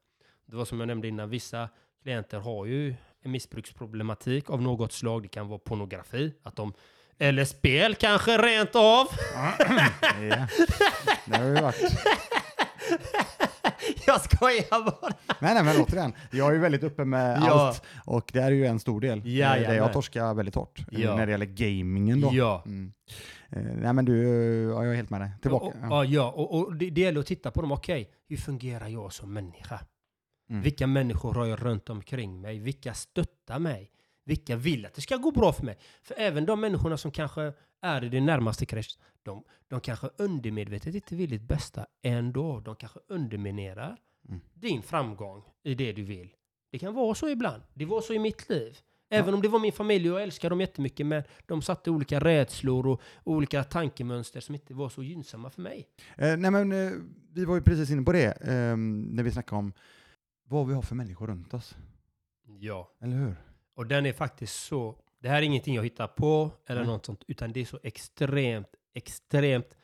Det 0.46 0.56
var 0.56 0.64
som 0.64 0.80
jag 0.80 0.86
nämnde 0.86 1.08
innan, 1.08 1.30
vissa 1.30 1.68
klienter 2.02 2.38
har 2.38 2.66
ju 2.66 2.94
en 3.22 3.30
missbruksproblematik 3.30 4.50
av 4.50 4.62
något 4.62 4.92
slag. 4.92 5.22
Det 5.22 5.28
kan 5.28 5.48
vara 5.48 5.58
pornografi, 5.58 6.34
att 6.42 6.56
de, 6.56 6.72
eller 7.18 7.44
spel 7.44 7.94
kanske 7.94 8.38
rent 8.38 8.74
av. 8.76 9.06
Ja. 9.34 9.52
Det 11.26 11.36
har 11.36 11.44
ju 11.44 11.54
varit. 11.54 11.82
jag 14.06 14.20
skojar 14.20 14.84
bara. 14.84 15.12
Nej, 15.40 15.54
nej, 15.54 15.64
men 15.64 15.76
återigen. 15.82 16.12
Jag 16.30 16.48
är 16.48 16.52
ju 16.52 16.58
väldigt 16.58 16.82
uppe 16.82 17.04
med 17.04 17.38
Ja. 17.42 17.50
allt 17.68 17.82
och 18.04 18.30
det 18.32 18.40
är 18.42 18.50
ju 18.50 18.66
en 18.66 18.80
stor 18.80 19.00
del. 19.00 19.22
Ja, 19.24 19.44
Eh, 19.46 19.50
där 19.50 19.56
jajamän. 19.56 19.76
jag 19.76 19.92
torskar 19.92 20.34
väldigt 20.34 20.54
hårt. 20.54 20.78
eh, 20.92 21.00
Ja. 21.00 21.16
När 21.16 21.26
det 21.26 21.32
gäller 21.32 21.46
gamingen 21.46 22.20
då. 22.20 22.30
Ja. 22.32 22.62
Mm. 22.66 22.92
Eh, 23.56 23.62
nej, 23.62 23.92
men 23.92 24.04
du, 24.04 24.18
ja, 24.70 24.84
jag 24.84 24.92
är 24.92 24.96
helt 24.96 25.10
med 25.10 25.20
dig. 25.20 25.30
Tillbaka. 25.42 25.66
Och, 25.66 25.74
Ja. 25.82 26.04
ja, 26.04 26.30
och, 26.32 26.54
och 26.58 26.76
det, 26.76 26.90
det 26.90 27.00
gäller 27.00 27.20
att 27.20 27.26
titta 27.26 27.50
på 27.50 27.60
dem. 27.60 27.72
Okej, 27.72 28.10
hur 28.28 28.36
fungerar 28.36 28.88
jag 28.88 29.12
som 29.12 29.32
människa? 29.32 29.80
Mm. 30.50 30.62
Vilka 30.62 30.86
människor 30.86 31.34
har 31.34 31.46
jag 31.46 31.62
runt 31.64 31.90
omkring 31.90 32.40
mig? 32.40 32.58
Vilka 32.58 32.94
stöttar 32.94 33.58
mig? 33.58 33.90
Vilka 34.24 34.56
vill 34.56 34.86
att 34.86 34.94
det 34.94 35.00
ska 35.00 35.16
gå 35.16 35.30
bra 35.30 35.52
för 35.52 35.64
mig? 35.64 35.78
För 36.02 36.14
även 36.18 36.46
de 36.46 36.60
människorna 36.60 36.96
som 36.96 37.10
kanske 37.10 37.52
är 37.82 38.04
i 38.04 38.08
det 38.08 38.20
närmaste 38.20 38.66
krets, 38.66 38.98
de, 39.22 39.44
de 39.68 39.80
kanske 39.80 40.08
undermedvetet 40.18 40.94
inte 40.94 41.14
vill 41.16 41.30
ditt 41.30 41.42
bästa 41.42 41.86
ändå. 42.02 42.60
De 42.60 42.76
kanske 42.76 42.98
underminerar 43.08 43.96
Mm. 44.28 44.40
din 44.54 44.82
framgång 44.82 45.42
i 45.62 45.74
det 45.74 45.92
du 45.92 46.02
vill. 46.02 46.28
Det 46.72 46.78
kan 46.78 46.94
vara 46.94 47.14
så 47.14 47.28
ibland. 47.28 47.62
Det 47.74 47.84
var 47.84 48.00
så 48.00 48.12
i 48.14 48.18
mitt 48.18 48.48
liv. 48.48 48.78
Även 49.14 49.34
om 49.34 49.42
det 49.42 49.48
var 49.48 49.58
min 49.58 49.72
familj 49.72 50.10
och 50.10 50.16
jag 50.16 50.22
älskar 50.22 50.50
dem 50.50 50.60
jättemycket, 50.60 51.06
men 51.06 51.22
de 51.46 51.62
satte 51.62 51.90
olika 51.90 52.20
rädslor 52.20 52.86
och 52.86 53.00
olika 53.24 53.64
tankemönster 53.64 54.40
som 54.40 54.54
inte 54.54 54.74
var 54.74 54.88
så 54.88 55.02
gynnsamma 55.02 55.50
för 55.50 55.62
mig. 55.62 55.88
Eh, 56.16 56.36
nej, 56.36 56.50
men 56.50 56.72
eh, 56.72 56.92
vi 57.32 57.44
var 57.44 57.54
ju 57.54 57.60
precis 57.60 57.90
inne 57.90 58.02
på 58.02 58.12
det 58.12 58.42
eh, 58.42 58.76
när 58.76 59.22
vi 59.22 59.30
snackade 59.30 59.58
om 59.58 59.72
vad 60.48 60.66
vi 60.66 60.74
har 60.74 60.82
för 60.82 60.94
människor 60.94 61.26
runt 61.26 61.54
oss. 61.54 61.76
Ja. 62.60 62.90
Eller 63.00 63.16
hur? 63.16 63.36
Och 63.74 63.86
den 63.86 64.06
är 64.06 64.12
faktiskt 64.12 64.64
så, 64.64 64.98
det 65.18 65.28
här 65.28 65.38
är 65.38 65.42
ingenting 65.42 65.74
jag 65.74 65.82
hittar 65.82 66.06
på 66.06 66.50
eller 66.66 66.80
Nej. 66.80 66.90
något 66.90 67.06
sånt, 67.06 67.24
utan 67.26 67.52
det 67.52 67.60
är 67.60 67.64
så 67.64 67.78
extremt, 67.82 68.68
extremt, 68.94 69.76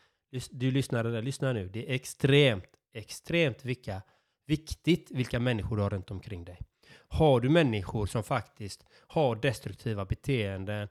du 0.50 0.70
lyssnar 0.70 1.04
där, 1.04 1.22
lyssna 1.22 1.52
nu, 1.52 1.68
det 1.68 1.90
är 1.90 1.94
extremt, 1.94 2.64
extremt 2.92 3.64
vilka, 3.64 4.02
viktigt 4.46 5.10
vilka 5.10 5.40
människor 5.40 5.76
du 5.76 5.82
har 5.82 5.90
runt 5.90 6.10
omkring 6.10 6.44
dig. 6.44 6.58
Har 6.92 7.40
du 7.40 7.48
människor 7.48 8.06
som 8.06 8.22
faktiskt 8.22 8.84
har 9.06 9.36
destruktiva 9.36 10.04
beteenden, 10.04 10.88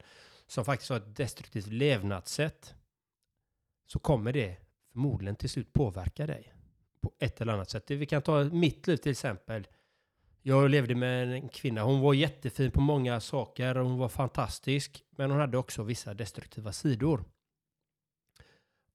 som 0.48 0.66
faktiskt 0.66 0.90
har 0.90 0.98
ett 0.98 1.16
destruktivt 1.16 1.68
levnadssätt, 1.68 2.76
så 3.88 4.00
kommer 4.00 4.34
det 4.34 4.58
förmodligen 4.92 5.36
till 5.36 5.50
slut 5.50 5.74
påverka 5.74 6.28
dig 6.28 6.54
på 7.02 7.12
ett 7.20 7.42
eller 7.42 7.54
annat 7.54 7.70
sätt. 7.70 7.92
Vi 7.92 8.06
kan 8.06 8.22
ta 8.22 8.44
mitt 8.44 8.88
liv 8.88 8.98
till 8.98 9.12
exempel. 9.12 9.68
Jag 10.42 10.70
levde 10.70 10.96
med 10.96 11.34
en 11.34 11.50
kvinna. 11.50 11.82
Hon 11.82 12.00
var 12.00 12.14
jättefin 12.14 12.72
på 12.72 12.82
många 12.82 13.20
saker. 13.20 13.78
och 13.78 13.86
Hon 13.86 13.98
var 13.98 14.10
fantastisk. 14.10 15.04
Men 15.12 15.32
hon 15.32 15.40
hade 15.40 15.58
också 15.58 15.84
vissa 15.84 16.14
destruktiva 16.14 16.72
sidor. 16.72 17.24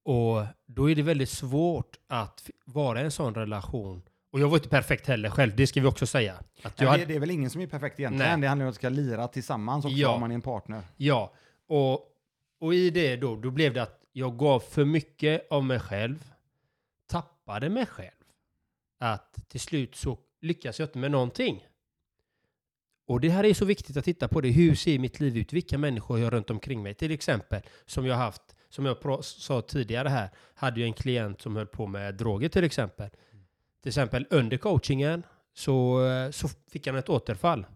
Och 0.03 0.47
då 0.67 0.91
är 0.91 0.95
det 0.95 1.03
väldigt 1.03 1.31
svårt 1.31 1.99
att 2.07 2.51
vara 2.65 3.01
i 3.01 3.05
en 3.05 3.11
sån 3.11 3.35
relation. 3.35 4.03
Och 4.35 4.41
jag 4.41 4.49
var 4.49 4.57
inte 4.57 4.69
perfekt 4.69 5.07
heller 5.07 5.31
själv, 5.31 5.57
det 5.57 5.67
ska 5.67 5.81
vi 5.81 5.87
också 5.87 6.07
säga. 6.07 6.35
Att 6.63 6.81
jag 6.81 6.89
hade, 6.89 7.05
det, 7.05 7.15
är 7.15 7.21
väl 7.21 7.31
ingen 7.31 7.51
som 7.51 7.61
är 7.61 7.67
perfekt 7.67 8.01
egentligen. 8.01 8.31
Nej. 8.31 8.41
Det 8.41 8.49
handlar 8.49 8.67
om 8.67 8.71
att 8.71 8.75
ska 8.75 8.89
lira 8.89 9.29
tillsammans 9.29 9.85
också 9.85 9.97
Ja. 9.97 10.15
om 10.15 10.21
man 10.21 10.31
är 10.31 10.35
en 10.35 10.43
partner. 10.43 10.83
Ja, 10.97 11.33
Och, 11.69 12.01
och 12.61 12.75
i 12.75 12.91
det 12.91 13.17
då, 13.17 13.37
då 13.37 13.51
blev 13.51 13.75
det 13.75 13.83
att 13.83 14.01
jag 14.13 14.39
gav 14.39 14.61
för 14.61 14.85
mycket 14.85 15.47
av 15.51 15.65
mig 15.65 15.81
själv, 15.81 16.33
tappade 17.07 17.69
mig 17.69 17.87
själv. 17.87 18.25
Att 19.01 19.49
till 19.49 19.61
slut 19.61 19.97
så 19.97 20.19
lyckas 20.41 20.79
jag 20.79 20.87
inte 20.87 20.99
med 20.99 21.11
någonting. 21.11 21.67
Och 23.07 23.21
det 23.21 23.29
här 23.29 23.45
är 23.45 23.55
så 23.55 23.65
viktigt 23.65 23.97
att 23.97 24.05
titta 24.05 24.29
på 24.29 24.41
det. 24.41 24.49
Hur 24.49 24.75
ser 24.75 24.99
mitt 24.99 25.21
liv 25.21 25.37
ut? 25.37 25.53
Vilka 25.53 25.79
människor 25.79 26.15
har 26.15 26.25
jag 26.25 26.33
runt 26.33 26.51
omkring 26.51 26.83
mig? 26.83 26.95
Till 26.95 27.11
exempel, 27.11 27.63
som 27.87 28.07
jag 28.07 28.17
haft, 28.17 28.43
som 28.69 28.87
jag 28.87 29.25
sa 29.25 29.61
tidigare 29.61 30.09
här, 30.09 30.31
hade 30.55 30.81
jag 30.81 30.87
en 30.87 30.93
klient 30.95 31.43
som 31.43 31.57
höll 31.57 31.67
på 31.67 31.87
med 31.87 32.15
droger 32.15 32.49
till 32.49 32.65
exempel. 32.65 33.11
Till 33.85 33.91
exempel 33.91 34.27
under 34.31 34.57
coachingen 34.57 35.23
så, 35.55 36.01
så 36.33 36.49
fick 36.71 36.87
han 36.87 36.97
ett 36.97 37.09
återfall. 37.09 37.67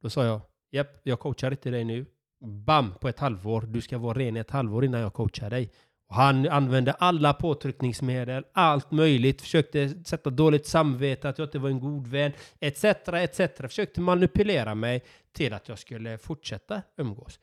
Då 0.00 0.10
sa 0.10 0.24
jag, 0.24 0.40
japp, 0.70 1.00
jag 1.02 1.20
coachar 1.20 1.50
inte 1.50 1.70
dig 1.70 1.84
nu. 1.84 2.06
Bam, 2.40 2.94
på 3.00 3.08
ett 3.08 3.18
halvår. 3.18 3.60
Du 3.60 3.80
ska 3.80 3.98
vara 3.98 4.18
ren 4.18 4.36
i 4.36 4.40
ett 4.40 4.50
halvår 4.50 4.84
innan 4.84 5.00
jag 5.00 5.12
coachar 5.12 5.50
dig. 5.50 5.70
Och 6.08 6.14
han 6.14 6.48
använde 6.48 6.92
alla 6.92 7.32
påtryckningsmedel, 7.32 8.44
allt 8.52 8.90
möjligt, 8.90 9.42
försökte 9.42 10.04
sätta 10.04 10.30
dåligt 10.30 10.66
samvete, 10.66 11.28
att 11.28 11.38
jag 11.38 11.46
inte 11.46 11.58
var 11.58 11.68
en 11.68 11.80
god 11.80 12.06
vän, 12.06 12.32
etc. 12.60 12.84
etc. 12.84 13.40
Försökte 13.56 14.00
manipulera 14.00 14.74
mig 14.74 15.02
till 15.32 15.52
att 15.52 15.68
jag 15.68 15.78
skulle 15.78 16.18
fortsätta 16.18 16.82
umgås. 16.96 17.40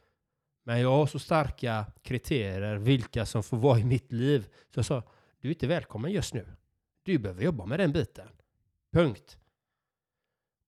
Men 0.63 0.81
jag 0.81 0.89
har 0.89 1.05
så 1.05 1.19
starka 1.19 1.85
kriterier, 2.03 2.75
vilka 2.75 3.25
som 3.25 3.43
får 3.43 3.57
vara 3.57 3.79
i 3.79 3.83
mitt 3.83 4.11
liv. 4.11 4.47
Så 4.73 4.79
jag 4.79 4.85
sa, 4.85 5.03
du 5.41 5.47
är 5.47 5.53
inte 5.53 5.67
välkommen 5.67 6.11
just 6.11 6.33
nu. 6.33 6.45
Du 7.03 7.17
behöver 7.17 7.43
jobba 7.43 7.65
med 7.65 7.79
den 7.79 7.91
biten. 7.91 8.27
Punkt. 8.91 9.37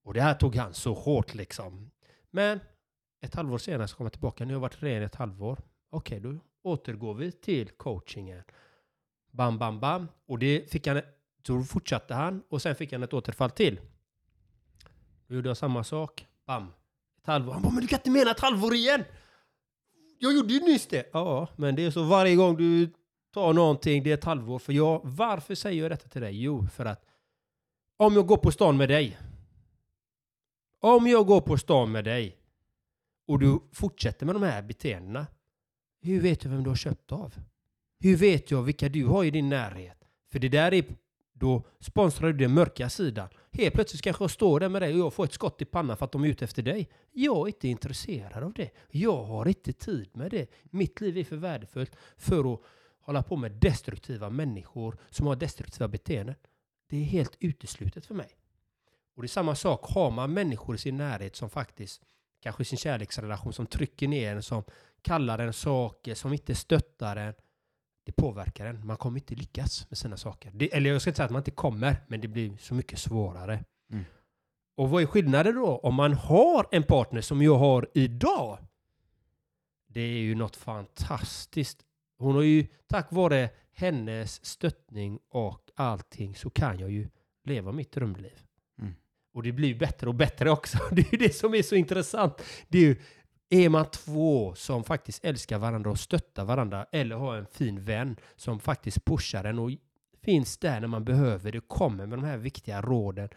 Och 0.04 0.14
det 0.14 0.20
här 0.20 0.34
tog 0.34 0.56
han 0.56 0.74
så 0.74 0.94
hårt 0.94 1.34
liksom. 1.34 1.90
Men 2.30 2.60
ett 3.20 3.34
halvår 3.34 3.58
senare 3.58 3.88
så 3.88 3.96
kom 3.96 4.06
jag 4.06 4.12
tillbaka. 4.12 4.44
Nu 4.44 4.48
har 4.48 4.54
jag 4.54 4.60
varit 4.60 4.82
ren 4.82 5.02
ett 5.02 5.14
halvår. 5.14 5.58
Okej, 5.90 6.20
då 6.20 6.38
återgår 6.62 7.14
vi 7.14 7.32
till 7.32 7.70
coachingen. 7.70 8.42
Bam, 9.30 9.58
bam, 9.58 9.80
bam. 9.80 10.08
Och 10.26 10.38
det 10.38 10.70
fick 10.70 10.86
han, 10.86 11.00
så 11.46 11.64
fortsatte 11.64 12.14
han 12.14 12.42
och 12.48 12.62
sen 12.62 12.74
fick 12.74 12.92
han 12.92 13.02
ett 13.02 13.12
återfall 13.12 13.50
till. 13.50 13.80
Då 15.26 15.34
gjorde 15.34 15.48
jag 15.48 15.56
samma 15.56 15.84
sak. 15.84 16.26
Bam. 16.46 16.72
Ett 17.20 17.26
halvår. 17.26 17.52
Han 17.52 17.62
bara, 17.62 17.72
men 17.72 17.80
du 17.80 17.88
kan 17.88 17.98
inte 17.98 18.10
mena 18.10 18.30
ett 18.30 18.40
halvår 18.40 18.74
igen! 18.74 19.04
Jag 20.18 20.34
gjorde 20.34 20.52
ju 20.52 20.60
nyss 20.60 20.86
det. 20.86 21.10
Ja, 21.12 21.48
men 21.56 21.76
det 21.76 21.84
är 21.84 21.90
så 21.90 22.02
varje 22.02 22.36
gång 22.36 22.56
du 22.56 22.90
ta 23.36 23.52
någonting, 23.52 24.02
det 24.02 24.10
är 24.10 24.14
ett 24.14 24.24
halvår. 24.24 24.58
För 24.58 24.72
jag, 24.72 25.00
varför 25.04 25.54
säger 25.54 25.82
jag 25.82 25.90
detta 25.90 26.08
till 26.08 26.20
dig? 26.20 26.42
Jo, 26.42 26.66
för 26.66 26.84
att 26.84 27.04
om 27.96 28.14
jag 28.14 28.26
går 28.26 28.36
på 28.36 28.52
stan 28.52 28.76
med 28.76 28.88
dig. 28.88 29.18
Om 30.80 31.06
jag 31.06 31.26
går 31.26 31.40
på 31.40 31.58
stan 31.58 31.92
med 31.92 32.04
dig 32.04 32.36
och 33.28 33.38
du 33.38 33.60
fortsätter 33.72 34.26
med 34.26 34.34
de 34.34 34.42
här 34.42 34.62
beteendena. 34.62 35.26
Hur 36.02 36.20
vet 36.20 36.40
du 36.40 36.48
vem 36.48 36.62
du 36.62 36.70
har 36.70 36.76
köpt 36.76 37.12
av? 37.12 37.34
Hur 37.98 38.16
vet 38.16 38.50
jag 38.50 38.62
vilka 38.62 38.88
du 38.88 39.06
har 39.06 39.24
i 39.24 39.30
din 39.30 39.48
närhet? 39.48 40.04
För 40.32 40.38
det 40.38 40.48
där 40.48 40.74
är, 40.74 40.84
då 41.32 41.62
sponsrar 41.80 42.32
du 42.32 42.38
den 42.38 42.54
mörka 42.54 42.88
sidan. 42.88 43.28
Helt 43.52 43.74
plötsligt 43.74 44.02
kanske 44.02 44.24
jag 44.24 44.30
står 44.30 44.60
där 44.60 44.68
med 44.68 44.82
dig 44.82 44.92
och 44.94 44.98
jag 44.98 45.12
får 45.12 45.24
ett 45.24 45.32
skott 45.32 45.62
i 45.62 45.64
pannan 45.64 45.96
för 45.96 46.04
att 46.04 46.12
de 46.12 46.24
är 46.24 46.28
ute 46.28 46.44
efter 46.44 46.62
dig. 46.62 46.88
Jag 47.12 47.36
är 47.36 47.46
inte 47.46 47.68
intresserad 47.68 48.42
av 48.42 48.52
det. 48.52 48.70
Jag 48.90 49.24
har 49.24 49.48
inte 49.48 49.72
tid 49.72 50.08
med 50.12 50.30
det. 50.30 50.50
Mitt 50.62 51.00
liv 51.00 51.18
är 51.18 51.24
för 51.24 51.36
värdefullt 51.36 51.96
för 52.16 52.54
att 52.54 52.60
hålla 53.06 53.22
på 53.22 53.36
med 53.36 53.52
destruktiva 53.52 54.30
människor 54.30 54.98
som 55.10 55.26
har 55.26 55.36
destruktiva 55.36 55.88
beteenden. 55.88 56.34
Det 56.88 56.96
är 56.96 57.04
helt 57.04 57.36
uteslutet 57.40 58.06
för 58.06 58.14
mig. 58.14 58.28
Och 59.16 59.22
det 59.22 59.26
är 59.26 59.28
samma 59.28 59.54
sak, 59.54 59.80
har 59.84 60.10
man 60.10 60.32
människor 60.32 60.74
i 60.74 60.78
sin 60.78 60.96
närhet 60.96 61.36
som 61.36 61.50
faktiskt, 61.50 62.02
kanske 62.40 62.62
i 62.62 62.64
sin 62.64 62.78
kärleksrelation, 62.78 63.52
som 63.52 63.66
trycker 63.66 64.08
ner 64.08 64.36
en, 64.36 64.42
som 64.42 64.64
kallar 65.02 65.38
en 65.38 65.52
saker, 65.52 66.14
som 66.14 66.32
inte 66.32 66.54
stöttar 66.54 67.16
en. 67.16 67.34
Det 68.04 68.12
påverkar 68.12 68.66
en. 68.66 68.86
Man 68.86 68.96
kommer 68.96 69.18
inte 69.18 69.34
lyckas 69.34 69.90
med 69.90 69.98
sina 69.98 70.16
saker. 70.16 70.50
Det, 70.54 70.74
eller 70.74 70.90
jag 70.90 71.00
ska 71.00 71.10
inte 71.10 71.16
säga 71.16 71.24
att 71.24 71.30
man 71.30 71.40
inte 71.40 71.50
kommer, 71.50 71.96
men 72.08 72.20
det 72.20 72.28
blir 72.28 72.56
så 72.56 72.74
mycket 72.74 72.98
svårare. 72.98 73.64
Mm. 73.90 74.04
Och 74.76 74.90
vad 74.90 75.02
är 75.02 75.06
skillnaden 75.06 75.54
då? 75.54 75.78
Om 75.78 75.94
man 75.94 76.12
har 76.12 76.68
en 76.72 76.82
partner 76.82 77.20
som 77.20 77.42
jag 77.42 77.58
har 77.58 77.88
idag. 77.94 78.58
Det 79.86 80.00
är 80.00 80.18
ju 80.18 80.34
något 80.34 80.56
fantastiskt. 80.56 81.85
Hon 82.18 82.34
har 82.34 82.42
ju, 82.42 82.66
tack 82.86 83.12
vare 83.12 83.50
hennes 83.72 84.44
stöttning 84.44 85.18
och 85.28 85.70
allting, 85.74 86.34
så 86.34 86.50
kan 86.50 86.78
jag 86.78 86.90
ju 86.90 87.08
leva 87.44 87.72
mitt 87.72 87.92
drömliv. 87.92 88.42
Mm. 88.78 88.94
Och 89.32 89.42
det 89.42 89.52
blir 89.52 89.74
bättre 89.74 90.08
och 90.08 90.14
bättre 90.14 90.50
också. 90.50 90.78
Det 90.90 91.00
är 91.00 91.12
ju 91.12 91.18
det 91.18 91.34
som 91.34 91.54
är 91.54 91.62
så 91.62 91.74
intressant. 91.74 92.42
Det 92.68 92.78
är 92.78 92.82
ju, 92.82 92.96
är 93.48 93.68
man 93.68 93.90
två 93.90 94.54
som 94.54 94.84
faktiskt 94.84 95.24
älskar 95.24 95.58
varandra 95.58 95.90
och 95.90 95.98
stöttar 95.98 96.44
varandra 96.44 96.86
eller 96.92 97.16
har 97.16 97.36
en 97.36 97.46
fin 97.46 97.84
vän 97.84 98.16
som 98.36 98.60
faktiskt 98.60 99.04
pushar 99.04 99.44
en 99.44 99.58
och 99.58 99.70
finns 100.22 100.58
där 100.58 100.80
när 100.80 100.88
man 100.88 101.04
behöver 101.04 101.52
det, 101.52 101.60
kommer 101.60 102.06
med 102.06 102.18
de 102.18 102.24
här 102.24 102.38
viktiga 102.38 102.82
råden 102.82 103.28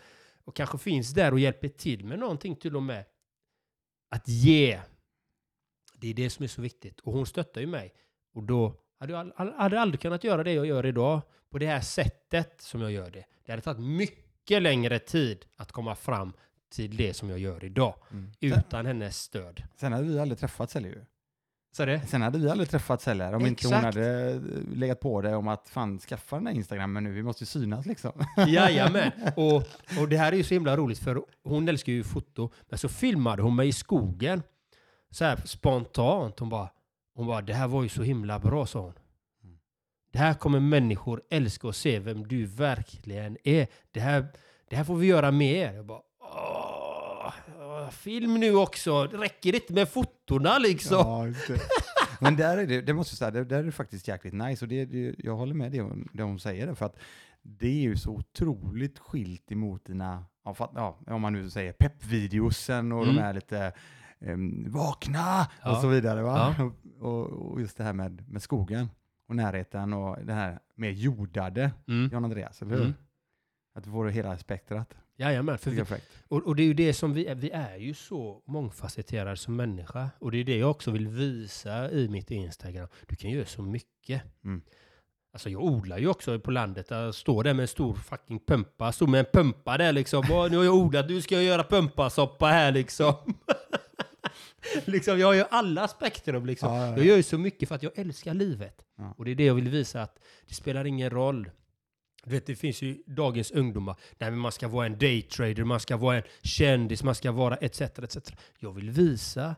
och 0.44 0.56
kanske 0.56 0.78
finns 0.78 1.14
där 1.14 1.32
och 1.32 1.40
hjälper 1.40 1.68
till 1.68 2.06
med 2.06 2.20
någonting 2.20 2.56
till 2.56 2.76
och 2.76 2.84
med. 2.84 3.06
Att 4.10 4.28
ge. 4.28 4.82
Det 5.98 6.10
är 6.10 6.14
det 6.14 6.30
som 6.30 6.44
är 6.44 6.48
så 6.48 6.62
viktigt. 6.62 7.00
Och 7.00 7.14
hon 7.14 7.26
stöttar 7.26 7.62
ju 7.62 7.68
mig. 7.68 7.94
Och 8.40 8.46
då 8.46 8.74
hade 9.00 9.14
jag 9.14 9.32
hade 9.58 9.80
aldrig 9.82 10.02
kunnat 10.02 10.24
göra 10.24 10.44
det 10.44 10.54
jag 10.54 10.66
gör 10.66 10.86
idag 10.86 11.22
på 11.52 11.58
det 11.58 11.68
här 11.68 11.82
sättet 11.82 12.62
som 12.62 12.82
jag 12.82 12.92
gör 12.92 13.10
det. 13.12 13.26
Det 13.46 13.52
hade 13.52 13.62
tagit 13.62 13.82
mycket 13.82 14.62
längre 14.62 15.00
tid 15.00 15.46
att 15.56 15.72
komma 15.72 15.96
fram 15.96 16.34
till 16.72 16.98
det 16.98 17.14
som 17.14 17.30
jag 17.30 17.40
gör 17.40 17.64
idag 17.64 17.96
Mm. 18.12 18.32
Sen, 18.40 18.54
utan 18.60 18.86
hennes 18.86 19.18
stöd. 19.18 19.64
sen 19.76 19.94
hade 19.94 20.04
vi 20.08 20.20
aldrig 20.20 20.40
träffats 20.40 20.74
heller 20.74 20.90
ju. 20.90 21.06
Så 21.72 21.86
det? 21.86 22.02
Sen 22.08 22.22
hade 22.22 22.38
vi 22.40 22.50
aldrig 22.50 22.70
träffats 22.70 23.06
heller 23.06 23.34
om 23.36 23.46
inte 23.46 23.68
hon 23.68 23.74
Exakt. 23.76 23.96
hade 23.96 24.30
eh, 24.32 24.40
legat 24.76 25.00
på 25.00 25.22
det 25.22 25.36
om 25.36 25.48
att 25.48 25.70
fan 25.70 26.00
skaffa 26.00 26.36
den 26.36 26.46
där 26.46 26.52
Instagrammen 26.52 27.04
nu, 27.04 27.12
vi 27.12 27.24
måste 27.24 27.42
ju 27.44 27.46
synas 27.46 27.86
liksom. 27.86 28.12
Jajamän. 28.48 29.12
Och, 29.36 29.56
och 30.02 30.10
det 30.10 30.18
här 30.18 30.32
är 30.32 30.38
ju 30.38 30.44
så 30.44 30.54
himla 30.54 30.78
roligt 30.78 31.00
för 31.00 31.22
hon 31.44 31.70
älskar 31.70 31.94
ju 31.94 32.04
foto. 32.04 32.50
Men 32.70 32.80
så 32.80 32.90
filmade 32.90 33.42
hon 33.42 33.56
mig 33.56 33.68
i 33.68 33.72
skogen. 33.72 34.44
Så 35.12 35.26
här 35.26 35.38
spontant. 35.46 36.40
Hon 36.40 36.50
bara, 36.50 36.70
hon 37.20 37.28
bara, 37.28 37.42
det 37.42 37.54
här 37.54 37.68
var 37.68 37.84
ju 37.84 37.90
så 37.90 38.04
himla 38.04 38.40
bra 38.40 38.66
sa 38.66 38.80
hon. 38.80 38.94
Mm. 39.44 39.58
Det 40.12 40.20
här 40.20 40.34
kommer 40.34 40.60
människor 40.60 41.22
älska 41.30 41.68
och 41.68 41.76
se 41.76 42.00
vem 42.00 42.28
du 42.28 42.46
verkligen 42.46 43.38
är. 43.44 43.68
Det 43.92 44.00
här, 44.00 44.26
det 44.70 44.76
här 44.76 44.84
får 44.84 44.96
vi 44.96 45.08
göra 45.08 45.32
mer. 45.32 45.74
Jag 45.74 45.86
bara, 45.86 46.02
åh, 46.22 47.34
åh, 47.60 47.90
film 47.90 48.40
nu 48.40 48.56
också. 48.56 49.08
Det 49.08 49.18
räcker 49.18 49.56
inte 49.56 49.74
med 49.74 49.90
fotona 49.90 50.58
liksom. 50.58 50.98
Ja, 50.98 51.26
det. 51.48 51.62
Men 52.22 52.36
där 52.36 52.58
är 52.58 52.68
det, 52.68 52.82
det 52.82 52.94
måste 52.94 53.12
jag 53.14 53.18
säga, 53.18 53.32
det, 53.32 53.44
där 53.44 53.60
är 53.60 53.64
det 53.64 53.72
faktiskt 53.72 54.08
jäkligt 54.08 54.34
nice 54.34 54.66
och 54.66 54.70
det, 54.70 54.86
det, 54.86 55.16
jag 55.18 55.36
håller 55.36 55.54
med 55.54 55.72
det 55.72 55.90
det 56.14 56.24
hon 56.24 56.40
säger 56.40 56.68
där, 56.68 56.74
för 56.74 56.86
att 56.86 56.98
det 57.42 57.68
är 57.68 57.82
ju 57.82 57.96
så 57.98 58.12
otroligt 58.12 59.00
skilt 59.00 59.52
emot 59.52 59.86
dina, 59.86 60.26
ja, 60.44 60.98
om 61.08 61.22
man 61.22 61.34
nu 61.34 61.50
säger 61.50 61.74
peppvideosen 61.74 62.92
och 62.92 63.04
Mm. 63.04 63.16
de 63.16 63.22
här 63.22 63.34
lite 63.34 63.72
um, 64.20 64.72
vakna 64.72 65.42
och 65.42 65.48
Ja. 65.72 65.82
så 65.82 65.88
vidare. 65.88 66.22
Va? 66.22 66.56
Ja. 66.58 66.72
Och, 67.08 67.52
och 67.52 67.62
just 67.62 67.78
det 67.78 67.84
här 67.84 67.94
med, 67.94 68.30
med 68.30 68.42
skogen 68.42 68.88
och 69.28 69.36
närheten 69.36 69.94
och 69.94 70.26
det 70.26 70.34
här 70.34 70.60
mer 70.76 70.90
jordade, 70.92 71.72
Mm. 71.88 72.10
Jan 72.14 72.24
Andreas, 72.26 72.62
eller 72.62 72.72
hur? 72.72 72.82
Mm. 72.82 72.94
Att 73.76 73.84
du 73.84 73.92
får 73.92 74.08
hela 74.08 74.38
spektrat. 74.38 74.94
Jajamän, 75.18 75.58
för 75.58 75.72
vi. 75.72 75.84
Och, 76.28 76.48
och 76.48 76.56
det 76.56 76.64
är 76.64 76.68
ju 76.68 76.74
det 76.74 76.94
som 76.94 77.14
vi 77.14 77.26
är. 77.28 77.36
Vi 77.36 77.52
är 77.52 77.78
ju 77.78 77.94
så 77.94 78.42
mångfacetterade 78.48 79.38
som 79.38 79.56
människa. 79.56 80.10
Och 80.20 80.32
det 80.32 80.38
är 80.38 80.44
det 80.44 80.58
jag 80.58 80.72
också 80.72 80.92
vill 80.92 81.08
visa 81.08 81.92
i 81.92 82.10
mitt 82.10 82.32
Instagram. 82.32 82.88
Du 83.08 83.16
kan 83.16 83.32
göra 83.32 83.46
så 83.46 83.62
mycket. 83.62 84.22
Mm. 84.44 84.62
Alltså 85.34 85.50
jag 85.50 85.64
odlar 85.64 85.98
ju 85.98 86.08
också 86.08 86.40
på 86.40 86.52
landet. 86.52 86.90
Jag 86.90 87.16
står 87.16 87.44
där 87.44 87.54
med 87.54 87.62
en 87.62 87.68
stor 87.68 87.94
fucking 87.94 88.40
pumpa. 88.40 88.92
Står 88.92 89.08
med 89.08 89.20
en 89.20 89.26
pumpa 89.34 89.78
där 89.78 89.92
liksom. 89.92 90.24
Åh, 90.32 90.52
nu 90.52 90.58
har 90.58 90.64
jag 90.64 90.76
odlat, 90.76 91.10
nu 91.10 91.22
ska 91.22 91.36
jag 91.36 91.44
göra 91.44 91.64
pumpasoppa 91.64 92.46
här 92.48 92.72
liksom. 92.72 93.16
liksom 94.86 95.20
jag 95.20 95.36
gör 95.36 95.48
alla 95.52 95.88
spektrum 95.88 96.46
liksom. 96.46 96.74
Ja, 96.74 96.82
ja, 96.82 96.88
ja. 96.88 96.98
Jag 96.98 97.06
gör 97.06 97.18
ju 97.18 97.24
så 97.24 97.38
mycket 97.38 97.70
för 97.70 97.76
att 97.76 97.84
jag 97.84 97.98
älskar 98.00 98.34
livet. 98.34 98.86
Och 99.18 99.26
det 99.26 99.32
är 99.32 99.36
det 99.36 99.46
jag 99.46 99.56
vill 99.56 99.70
visa 99.70 100.02
att 100.02 100.20
det 100.48 100.54
spelar 100.54 100.86
ingen 100.86 101.10
roll. 101.10 101.50
Du 102.24 102.32
vet, 102.32 102.46
det 102.46 102.56
finns 102.56 102.82
ju 102.82 103.04
dagens 103.08 103.52
ungdomar. 103.52 103.96
Nej, 104.18 104.32
men 104.32 104.40
man 104.40 104.52
ska 104.52 104.68
vara 104.68 104.86
en 104.86 104.98
daytrader, 104.98 105.64
man 105.64 105.80
ska 105.80 105.98
vara 105.98 106.18
en 106.18 106.24
kändis, 106.42 107.04
man 107.04 107.16
ska 107.16 107.32
vara 107.32 107.56
etc. 107.56 107.82
etc. 107.82 108.18
Jag 108.60 108.72
vill 108.72 108.90
visa 108.90 109.56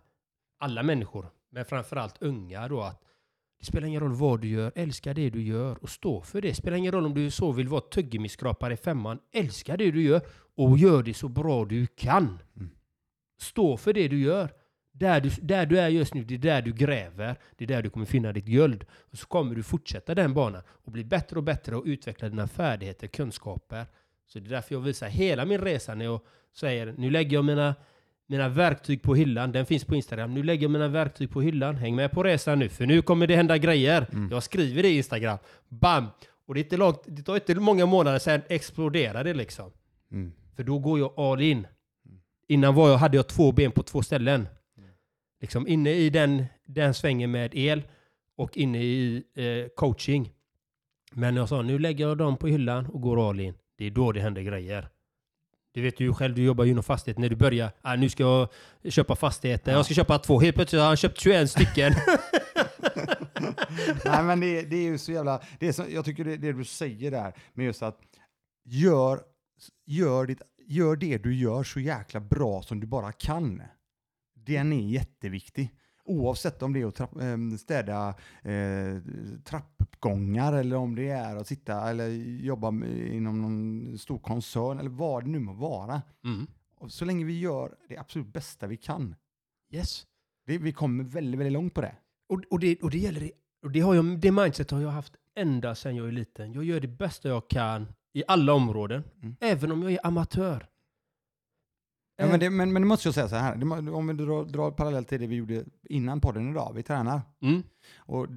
alla 0.60 0.84
människor, 0.84 1.32
men 1.49 1.66
framförallt 1.66 2.22
unga 2.22 2.68
då 2.68 2.82
att 2.82 3.02
det 3.60 3.66
spelar 3.66 3.88
ingen 3.88 4.02
roll 4.02 4.14
vad 4.14 4.41
du 4.41 4.47
gör, 4.47 4.72
älska 4.76 5.14
det 5.14 5.30
du 5.30 5.43
gör 5.43 5.84
och 5.84 5.89
stå 5.89 6.22
för 6.22 6.41
det. 6.41 6.47
Det 6.47 6.56
spelar 6.56 6.78
ingen 6.78 6.91
roll 6.91 7.06
om 7.06 7.14
du 7.14 7.32
så 7.32 7.52
vill 7.52 7.68
vara 7.68 7.82
tuggummiskrapare 7.82 8.74
i 8.74 8.78
femman, 8.78 9.20
älska 9.32 9.78
det 9.78 9.91
du 9.91 10.04
gör 10.04 10.22
och 10.56 10.78
gör 10.78 11.04
det 11.04 11.14
så 11.14 11.28
bra 11.28 11.66
du 11.66 11.88
kan. 11.88 12.39
Mm. 12.56 12.70
Stå 13.39 13.78
för 13.78 13.93
det 13.93 14.08
du 14.08 14.20
gör. 14.20 14.49
Där 14.92 15.22
du, 15.22 15.30
där 15.42 15.66
du 15.66 15.80
är 15.80 15.89
just 15.89 16.14
nu, 16.14 16.24
det 16.24 16.34
är 16.34 16.38
där 16.38 16.62
du 16.62 16.74
gräver. 16.74 17.36
Det 17.58 17.64
är 17.64 17.68
där 17.68 17.82
du 17.82 17.89
kommer 17.89 18.06
finna 18.06 18.34
ditt 18.34 18.46
guld. 18.46 18.86
Och 19.12 19.18
så 19.18 19.28
kommer 19.28 19.56
du 19.56 19.64
fortsätta 19.64 20.16
den 20.16 20.34
banan 20.34 20.62
och 20.68 20.92
bli 20.92 21.04
bättre 21.04 21.38
och 21.38 21.44
bättre 21.44 21.76
och 21.76 21.84
utveckla 21.86 22.30
dina 22.30 22.48
färdigheter, 22.48 23.08
kunskaper. 23.08 23.86
Så 24.28 24.39
det 24.39 24.48
är 24.48 24.50
därför 24.50 24.76
jag 24.76 24.82
visar 24.82 25.08
hela 25.08 25.46
min 25.46 25.62
resa 25.62 25.96
när 25.96 26.06
jag 26.06 26.22
säger 26.54 26.94
nu 26.98 27.10
lägger 27.10 27.38
jag 27.38 27.46
mina 27.46 27.76
mina 28.32 28.50
verktyg 28.50 29.02
på 29.02 29.16
hyllan. 29.16 29.52
Den 29.52 29.66
finns 29.66 29.86
på 29.86 29.96
Instagram. 29.96 30.34
Nu 30.34 30.44
lägger 30.44 30.64
jag 30.64 30.72
mina 30.72 30.88
verktyg 30.88 31.32
på 31.32 31.42
hyllan. 31.42 31.76
Häng 31.76 31.96
med 31.96 32.12
på 32.12 32.24
resan 32.24 32.60
nu, 32.60 32.70
för 32.70 32.86
nu 32.86 33.02
kommer 33.02 33.28
det 33.28 33.36
hända 33.36 33.58
grejer. 33.58 34.08
Mm. 34.12 34.32
Jag 34.32 34.44
skriver 34.44 34.84
det 34.84 34.89
i 34.89 34.98
Instagram. 34.98 35.38
Bam! 35.70 36.08
Och 36.46 36.54
det, 36.54 36.60
är 36.60 36.64
inte 36.64 36.78
långt, 36.78 37.02
det 37.06 37.24
tar 37.24 37.36
inte 37.36 37.56
många 37.56 37.86
månader 37.86 38.20
sen 38.20 38.42
exploderar 38.48 39.24
det 39.24 39.34
liksom. 39.34 39.72
Mm. 40.12 40.32
För 40.56 40.64
då 40.64 40.80
går 40.80 41.00
jag 41.00 41.20
all 41.20 41.42
in. 41.42 41.68
Innan 42.48 42.76
var 42.76 42.89
jag, 42.89 42.98
hade 42.98 43.18
jag 43.18 43.28
två 43.28 43.52
ben 43.52 43.72
på 43.72 43.84
två 43.84 44.02
ställen. 44.02 44.48
Liksom 45.42 45.68
inne 45.68 45.92
i 45.92 46.10
den, 46.10 46.46
den 46.66 46.94
svängen 46.94 47.32
med 47.32 47.56
el 47.56 47.84
och 48.38 48.58
inne 48.58 48.84
i 48.84 49.24
eh, 49.36 49.70
coaching. 49.76 50.32
Men 51.12 51.36
jag 51.36 51.50
sa, 51.50 51.62
nu 51.62 51.80
lägger 51.80 52.08
jag 52.08 52.18
dem 52.18 52.38
på 52.38 52.48
hyllan 52.48 52.86
och 52.86 53.02
går 53.02 53.30
all 53.30 53.39
in. 53.39 53.54
Det 53.78 53.86
är 53.86 53.92
då 53.92 54.12
det 54.12 54.22
händer 54.22 54.42
grejer. 54.42 54.89
Du 55.74 55.82
vet 55.82 56.00
ju 56.00 56.14
själv, 56.14 56.36
du 56.36 56.44
jobbar 56.44 56.64
ju 56.64 56.72
inom 56.72 56.84
fastighet. 56.84 57.18
När 57.18 57.30
du 57.30 57.36
börjar, 57.36 57.72
ah, 57.82 57.96
nu 57.96 58.10
ska 58.10 58.24
jag 58.24 58.94
köpa 58.94 59.16
fastigheter. 59.16 59.72
Jag 59.72 59.86
ska 59.86 59.94
köpa 59.94 60.20
två. 60.20 60.39
Helt 60.39 60.56
plötsligt 60.56 60.80
har 60.80 60.88
han 60.88 60.98
köpt 60.98 61.20
21 61.20 61.52
stycken. 61.52 61.94
Nej, 64.06 64.24
men 64.24 64.39
det, 64.39 64.62
det 64.62 64.76
är 64.76 64.84
ju 64.84 64.98
så 64.98 65.12
jävla... 65.12 65.42
Det 65.60 65.68
är 65.68 65.72
så, 65.72 65.86
jag 65.89 66.06
tycker 66.06 66.26
det, 66.26 66.38
det 66.38 66.54
du 66.54 66.66
säger 66.66 67.12
där, 67.12 67.34
med 67.54 67.66
just 67.66 67.84
att 67.84 68.00
gör, 68.64 69.22
gör, 69.86 70.26
ditt, 70.26 70.42
gör 70.68 70.96
det 70.96 71.18
du 71.18 71.36
gör 71.36 71.64
så 71.64 71.80
jäkla 71.80 72.20
bra 72.20 72.62
som 72.62 72.80
du 72.80 72.88
bara 72.88 73.12
kan. 73.12 73.62
Den 74.46 74.74
är 74.74 74.82
jätteviktig. 74.89 75.70
Oavsett 76.06 76.62
om 76.62 76.74
det 76.74 76.82
är 76.82 76.86
att 76.86 76.96
trapp, 76.96 77.16
ehm, 77.22 77.58
städa 77.58 78.16
eh, 78.44 78.98
trappuppgångar 79.44 80.54
eller 80.54 80.76
om 80.76 80.96
det 80.96 81.10
är 81.10 81.36
att 81.36 81.48
sitta 81.48 81.89
eller 81.89 82.08
jobba 82.44 82.68
inom 82.88 83.42
någon 83.42 83.98
stor 83.98 84.20
koncern 84.20 84.80
eller 84.80 84.89
vad 84.89 85.24
det 85.24 85.30
nu 85.30 85.39
må 85.39 85.54
vara. 85.54 86.02
Mm. 86.26 86.48
Så 86.88 87.06
länge 87.06 87.26
vi 87.26 87.39
gör 87.39 87.76
det 87.89 87.98
absolut 87.98 88.28
bästa 88.34 88.68
vi 88.68 88.78
kan, 88.78 89.16
Yes. 89.74 90.06
det, 90.46 90.58
vi 90.58 90.72
kommer 90.72 91.04
väldigt, 91.04 91.39
väldigt 91.39 91.54
långt 91.54 91.74
på 91.74 91.82
det. 91.82 91.96
Och, 92.30 92.42
och, 92.50 92.60
det, 92.60 92.82
och 92.82 92.92
det 92.92 92.98
gäller. 92.98 93.32
Och 93.64 93.72
det, 93.72 93.80
har 93.80 93.96
jag, 93.96 94.20
det 94.20 94.32
mindset 94.32 94.72
har 94.72 94.82
jag 94.82 94.89
haft 94.89 95.14
ända 95.36 95.76
sedan 95.76 95.96
jag 95.96 96.08
är 96.08 96.12
liten. 96.12 96.54
Jag 96.54 96.64
gör 96.64 96.80
det 96.80 96.88
bästa 96.88 97.30
jag 97.30 97.48
kan 97.50 97.88
i 98.14 98.24
alla 98.28 98.54
områden. 98.54 99.04
Mm. 99.22 99.36
Även 99.42 99.72
om 99.72 99.84
jag 99.84 99.92
är 99.92 100.00
amatör. 100.04 100.68
Ja, 102.18 102.28
men, 102.28 102.39
det, 102.39 102.49
men, 102.49 102.74
men 102.74 102.82
det 102.82 102.88
måste 102.88 103.07
jag 103.07 103.16
säga 103.16 103.28
så 103.30 103.36
här, 103.36 103.55
det, 103.55 103.66
må- 103.66 103.95
om 103.97 104.07
vi 104.07 104.14
drar, 104.14 104.45
drar 104.45 104.72
parallellt 104.72 105.07
till 105.07 105.22
det 105.22 105.28
vi 105.28 105.36
gjorde 105.36 105.66
innan 105.89 106.22
podden 106.22 106.51
idag, 106.51 106.72
vi 106.76 106.84
tränar. 106.84 107.22
Mm. 107.41 107.64
Och 107.97 108.27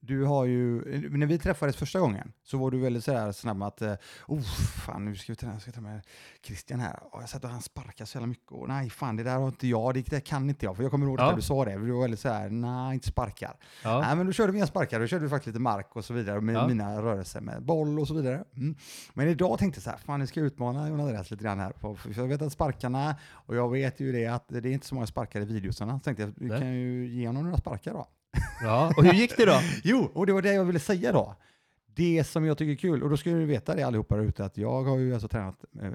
du, 0.00 0.24
har 0.24 0.44
ju, 0.44 0.82
när 1.18 1.26
vi 1.26 1.38
träffades 1.38 1.76
första 1.76 2.00
gången 2.00 2.32
så 2.44 2.58
var 2.58 2.70
du 2.70 2.78
väldigt 2.80 3.04
sådär 3.04 3.32
snabb 3.32 3.56
med 3.56 3.68
att, 3.68 3.82
eh, 3.82 3.94
oh 4.26 4.40
fan 4.86 5.04
nu 5.04 5.16
ska 5.16 5.32
vi 5.32 5.36
träna, 5.36 5.52
jag 5.52 5.62
ska 5.62 5.72
ta 5.72 5.80
med 5.80 6.00
Christian 6.46 6.80
här. 6.80 6.98
Och 7.02 7.22
jag 7.22 7.28
satt 7.28 7.44
och 7.44 7.50
han 7.50 7.62
sparkar 7.62 8.04
så 8.04 8.16
jävla 8.16 8.26
mycket 8.26 8.52
och 8.52 8.68
nej 8.68 8.90
fan 8.90 9.16
det 9.16 9.22
där 9.22 9.36
har 9.38 9.46
inte 9.48 9.66
jag, 9.68 9.94
det, 9.94 10.02
det 10.10 10.20
kan 10.20 10.48
inte 10.48 10.64
jag. 10.66 10.76
För 10.76 10.82
jag 10.82 10.90
kommer 10.90 11.06
ihåg 11.06 11.20
Ja. 11.20 11.30
att 11.30 11.36
du 11.36 11.42
sa 11.42 11.64
det, 11.64 11.72
du 11.72 11.90
var 11.92 12.00
väldigt 12.00 12.20
såhär, 12.20 12.50
nej 12.50 12.94
inte 12.94 13.08
sparkar. 13.08 13.56
Ja. 13.84 14.00
Nej 14.00 14.16
men 14.16 14.26
då 14.26 14.32
körde 14.32 14.52
vi 14.52 14.58
inga 14.58 14.66
sparkar, 14.66 15.00
då 15.00 15.06
körde 15.06 15.22
vi 15.22 15.28
faktiskt 15.28 15.46
lite 15.46 15.60
mark 15.60 15.96
och 15.96 16.04
så 16.04 16.14
vidare 16.14 16.40
med 16.40 16.54
Ja. 16.54 16.66
mina 16.68 17.02
rörelser 17.02 17.40
med 17.40 17.62
boll 17.62 17.98
och 18.00 18.08
så 18.08 18.14
vidare. 18.14 18.44
Mm. 18.56 18.76
Men 19.14 19.28
idag 19.28 19.58
tänkte 19.58 19.78
jag 19.78 19.82
så 19.84 19.90
här, 19.90 19.98
fan 19.98 20.20
nu 20.20 20.26
ska 20.26 20.40
jag 20.40 20.46
utmana 20.46 20.88
Jon 20.88 21.00
Andreas 21.00 21.30
lite 21.30 21.44
grann 21.44 21.58
här. 21.60 21.72
För 21.80 21.96
jag 22.16 22.26
vet 22.26 22.42
att 22.42 22.52
sparkarna, 22.52 23.16
och 23.30 23.56
jag 23.56 23.70
vet 23.70 24.00
ju 24.00 24.12
det 24.12 24.26
att 24.26 24.48
det 24.48 24.58
är 24.58 24.66
inte 24.66 24.86
så 24.86 24.94
många 24.94 25.06
sparkar 25.06 25.40
i 25.40 25.44
videosarna. 25.44 25.98
Så 25.98 26.04
tänkte 26.04 26.22
jag, 26.22 26.32
vi 26.36 26.48
kan 26.48 26.74
ju 26.74 27.06
ge 27.06 27.26
honom 27.26 27.44
några 27.44 27.56
sparkar 27.56 27.92
då. 27.92 28.06
Ja. 28.62 28.92
Och 28.96 29.04
hur 29.04 29.12
gick 29.12 29.36
det 29.36 29.46
då? 29.46 29.60
Jo, 29.84 30.10
och 30.14 30.26
det 30.26 30.32
var 30.32 30.42
det 30.42 30.52
jag 30.54 30.64
ville 30.64 30.78
säga 30.78 31.12
då. 31.12 31.36
Det 31.86 32.24
som 32.24 32.44
jag 32.44 32.58
tycker 32.58 32.72
är 32.72 32.76
kul, 32.76 33.02
och 33.02 33.10
då 33.10 33.16
ska 33.16 33.30
ni 33.30 33.44
veta 33.44 33.74
det 33.74 33.82
allihopa 33.82 34.16
där 34.16 34.22
ute, 34.22 34.44
att 34.44 34.58
jag 34.58 34.82
har 34.82 34.98
ju 34.98 35.12
alltså 35.14 35.28
tränat 35.28 35.64
eh, 35.82 35.90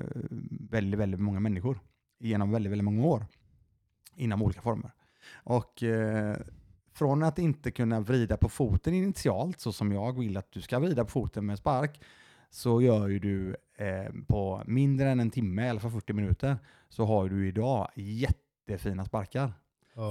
väldigt, 0.69 0.99
väldigt 0.99 1.19
många 1.19 1.39
människor 1.39 1.79
genom 2.19 2.51
väldigt, 2.51 2.71
väldigt 2.71 2.85
många 2.85 3.05
år 3.05 3.25
inom 4.15 4.41
olika 4.41 4.61
former. 4.61 4.91
Och 5.33 5.83
eh, 5.83 6.37
från 6.93 7.23
att 7.23 7.39
inte 7.39 7.71
kunna 7.71 7.99
vrida 7.99 8.37
på 8.37 8.49
foten 8.49 8.93
initialt, 8.93 9.59
så 9.59 9.73
som 9.73 9.91
jag 9.91 10.19
vill 10.19 10.37
att 10.37 10.51
du 10.51 10.61
ska 10.61 10.79
vrida 10.79 11.03
på 11.03 11.09
foten 11.09 11.45
med 11.45 11.57
spark, 11.57 12.01
så 12.49 12.81
gör 12.81 13.07
ju 13.07 13.19
du 13.19 13.55
eh, 13.77 14.13
på 14.27 14.63
mindre 14.65 15.09
än 15.09 15.19
en 15.19 15.31
timme, 15.31 15.65
i 15.65 15.69
alla 15.69 15.79
fall 15.79 15.91
40 15.91 16.13
minuter, 16.13 16.57
så 16.89 17.05
har 17.05 17.29
du 17.29 17.47
idag 17.47 17.89
jättefina 17.95 19.05
sparkar. 19.05 19.53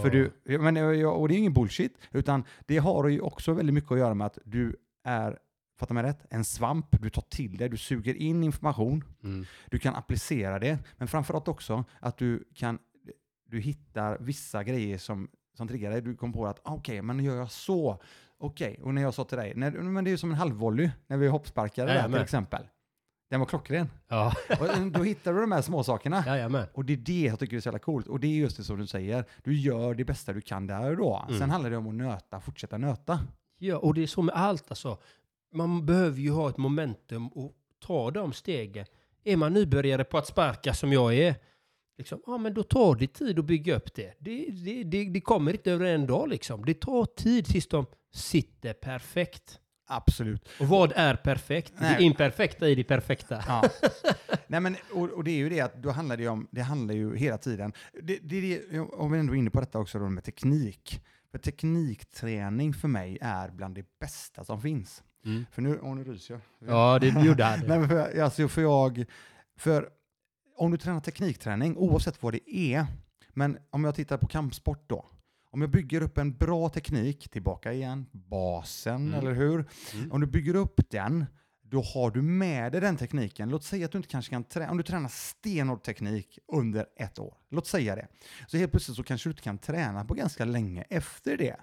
För 0.02 0.10
du, 0.10 0.32
men, 0.58 0.76
ja, 0.76 1.08
och 1.10 1.28
det 1.28 1.34
är 1.34 1.38
ingen 1.38 1.52
bullshit, 1.52 1.98
utan 2.12 2.44
det 2.66 2.78
har 2.78 3.08
ju 3.08 3.20
också 3.20 3.52
väldigt 3.52 3.74
mycket 3.74 3.92
att 3.92 3.98
göra 3.98 4.14
med 4.14 4.26
att 4.26 4.38
du 4.44 4.76
är, 5.04 5.38
fattar 5.78 5.94
mig 5.94 6.02
rätt, 6.04 6.26
en 6.30 6.44
svamp, 6.44 6.86
du 7.02 7.10
tar 7.10 7.22
till 7.22 7.56
det, 7.56 7.68
du 7.68 7.76
suger 7.76 8.14
in 8.14 8.44
information, 8.44 9.04
Mm. 9.22 9.44
du 9.70 9.78
kan 9.78 9.94
applicera 9.94 10.58
det, 10.58 10.78
men 10.98 11.08
framförallt 11.08 11.48
också 11.48 11.84
att 12.00 12.16
du 12.18 12.44
kan, 12.54 12.78
du 13.48 13.60
hittar 13.60 14.18
vissa 14.20 14.64
grejer 14.64 14.98
som, 14.98 15.28
som 15.56 15.68
triggar 15.68 15.90
dig. 15.90 16.02
Du 16.02 16.16
kom 16.16 16.32
på 16.32 16.46
att, 16.46 16.60
ah, 16.64 16.74
okej, 16.74 17.02
men 17.02 17.24
gör 17.24 17.36
jag 17.36 17.50
så, 17.50 18.02
okej, 18.38 18.80
och 18.82 18.94
när 18.94 19.02
jag 19.02 19.14
sa 19.14 19.24
till 19.24 19.38
dig, 19.38 19.52
när, 19.56 19.70
men 19.70 20.04
det 20.04 20.08
är 20.10 20.12
ju 20.12 20.18
som 20.18 20.30
en 20.30 20.36
halvvolley 20.36 20.90
när 21.06 21.16
vi 21.16 21.28
hoppsparkade 21.28 21.92
där 21.92 22.02
till 22.02 22.22
exempel. 22.22 22.62
Den 23.28 23.40
var 23.40 23.46
klockren. 23.46 23.90
Ja, 24.08 24.32
Och 24.60 24.90
då 24.90 25.02
hittar 25.02 25.32
du 25.32 25.40
de 25.40 25.52
här 25.52 25.62
små 25.62 25.84
sakerna. 25.84 26.24
jajamän. 26.26 26.66
Och 26.74 26.84
det 26.84 26.92
är 26.92 26.96
det 26.96 27.20
jag 27.20 27.38
tycker 27.38 27.56
är 27.56 27.60
så 27.60 27.66
jävla 27.66 27.78
coolt. 27.78 28.06
Och 28.06 28.20
det 28.20 28.26
är 28.26 28.30
just 28.36 28.56
det 28.56 28.64
som 28.64 28.78
du 28.78 28.86
säger, 28.86 29.24
du 29.44 29.54
gör 29.60 29.94
det 29.94 30.04
bästa 30.04 30.32
du 30.32 30.40
kan 30.40 30.66
där 30.66 30.90
och 30.90 30.96
då. 30.96 31.24
Mm. 31.28 31.40
Sen 31.40 31.50
handlar 31.50 31.70
det 31.70 31.76
om 31.76 31.88
att 31.88 31.94
nöta, 31.94 32.40
fortsätta 32.40 32.78
nöta. 32.78 33.20
Ja, 33.58 33.78
och 33.78 33.94
det 33.94 34.02
är 34.02 34.06
så 34.06 34.22
med 34.22 34.34
allt 34.34 34.64
alltså. 34.70 34.98
Man 35.52 35.86
behöver 35.86 36.20
ju 36.20 36.30
ha 36.30 36.48
ett 36.48 36.56
momentum 36.56 37.28
och 37.28 37.52
ta 37.86 38.10
de 38.10 38.32
stegen. 38.32 38.86
Är 39.24 39.36
man 39.36 39.52
nybörjare 39.52 40.04
på 40.04 40.18
att 40.18 40.26
sparka 40.26 40.74
som 40.74 40.92
jag 40.92 41.14
är, 41.14 41.34
liksom, 41.98 42.22
ja 42.26 42.38
men 42.38 42.54
då 42.54 42.62
tar 42.62 42.94
det 42.94 43.06
tid 43.06 43.38
att 43.38 43.44
bygga 43.44 43.76
upp 43.76 43.94
det. 43.94 44.14
Det, 44.18 44.46
det, 44.50 44.84
det, 44.84 45.04
det 45.04 45.20
kommer 45.20 45.52
inte 45.52 45.72
över 45.72 45.86
en 45.86 46.06
dag 46.06 46.28
liksom. 46.28 46.64
Det 46.64 46.74
tar 46.80 47.04
tid 47.04 47.46
tills 47.46 47.68
de 47.68 47.86
sitter 48.14 48.72
perfekt. 48.72 49.60
Absolut. 49.86 50.48
Och 50.60 50.68
vad 50.68 50.92
är 50.96 51.16
perfekt? 51.16 51.72
Det 51.78 51.84
Nej. 51.84 52.02
imperfekta 52.02 52.68
i 52.68 52.74
det 52.74 52.84
perfekta. 52.84 53.44
Ja. 53.48 53.62
Nej, 54.46 54.60
men, 54.60 54.76
och, 54.92 55.10
och 55.10 55.24
det 55.24 55.30
är 55.30 55.36
ju 55.36 55.48
det 55.48 55.60
att 55.60 55.82
då 55.82 55.90
handlar 55.90 56.16
det 56.16 56.28
om, 56.28 56.48
det 56.50 56.62
handlar 56.62 56.94
ju 56.94 57.16
hela 57.16 57.38
tiden, 57.38 57.72
det, 58.02 58.18
det, 58.22 58.40
det, 58.40 58.80
om 58.80 59.12
vi 59.12 59.18
ändå 59.18 59.34
är 59.34 59.38
inne 59.38 59.50
på 59.50 59.60
detta 59.60 59.78
också 59.78 59.98
då 59.98 60.08
med 60.08 60.24
teknik. 60.24 61.02
För 61.30 61.38
teknikträning 61.38 62.74
för 62.74 62.88
mig 62.88 63.18
är 63.20 63.50
bland 63.50 63.74
det 63.74 63.84
bästa 64.00 64.44
som 64.44 64.60
finns. 64.60 65.02
Mm. 65.24 65.46
För 65.52 65.62
nu, 65.62 65.78
åh 65.82 65.94
nu 65.94 66.04
ryser 66.04 66.34
jag. 66.34 66.70
Ja, 66.70 66.98
det 66.98 67.08
gjorde 67.24 67.44
han. 67.44 67.60
Nej, 67.66 67.78
men 67.78 67.88
för, 67.88 68.20
alltså 68.20 68.48
för 68.48 68.62
jag, 68.62 69.04
för 69.56 69.88
om 70.56 70.70
du 70.70 70.76
tränar 70.76 71.00
teknikträning, 71.00 71.76
oavsett 71.76 72.22
vad 72.22 72.32
det 72.32 72.56
är, 72.56 72.86
men 73.34 73.58
om 73.70 73.84
jag 73.84 73.94
tittar 73.94 74.16
på 74.18 74.26
kampsport 74.26 74.84
då, 74.86 75.04
om 75.56 75.60
jag 75.62 75.70
bygger 75.70 76.02
upp 76.02 76.18
en 76.18 76.36
bra 76.36 76.68
teknik, 76.68 77.28
tillbaka 77.30 77.72
igen, 77.72 78.06
basen, 78.12 79.08
Mm. 79.08 79.14
eller 79.20 79.32
hur? 79.32 79.64
Mm. 79.94 80.12
Om 80.12 80.20
du 80.20 80.26
bygger 80.26 80.54
upp 80.54 80.80
den, 80.90 81.24
då 81.62 81.82
har 81.82 82.10
du 82.10 82.22
med 82.22 82.72
dig 82.72 82.80
den 82.80 82.96
tekniken. 82.96 83.48
Låt 83.48 83.64
säga 83.64 83.84
att 83.86 83.92
du 83.92 83.98
inte 83.98 84.08
kanske 84.08 84.30
kan 84.30 84.44
träna, 84.44 84.70
om 84.70 84.76
du 84.76 84.82
tränar 84.82 85.08
stenhård 85.08 85.82
teknik 85.82 86.38
under 86.52 86.86
ett 86.96 87.18
år, 87.18 87.34
låt 87.50 87.66
säga 87.66 87.96
det. 87.96 88.08
Så 88.46 88.56
helt 88.56 88.70
plötsligt 88.72 88.96
så 88.96 89.02
kanske 89.02 89.28
du 89.28 89.30
inte 89.30 89.42
kan 89.42 89.58
träna 89.58 90.04
på 90.04 90.14
ganska 90.14 90.44
länge 90.44 90.82
efter 90.90 91.36
det. 91.36 91.56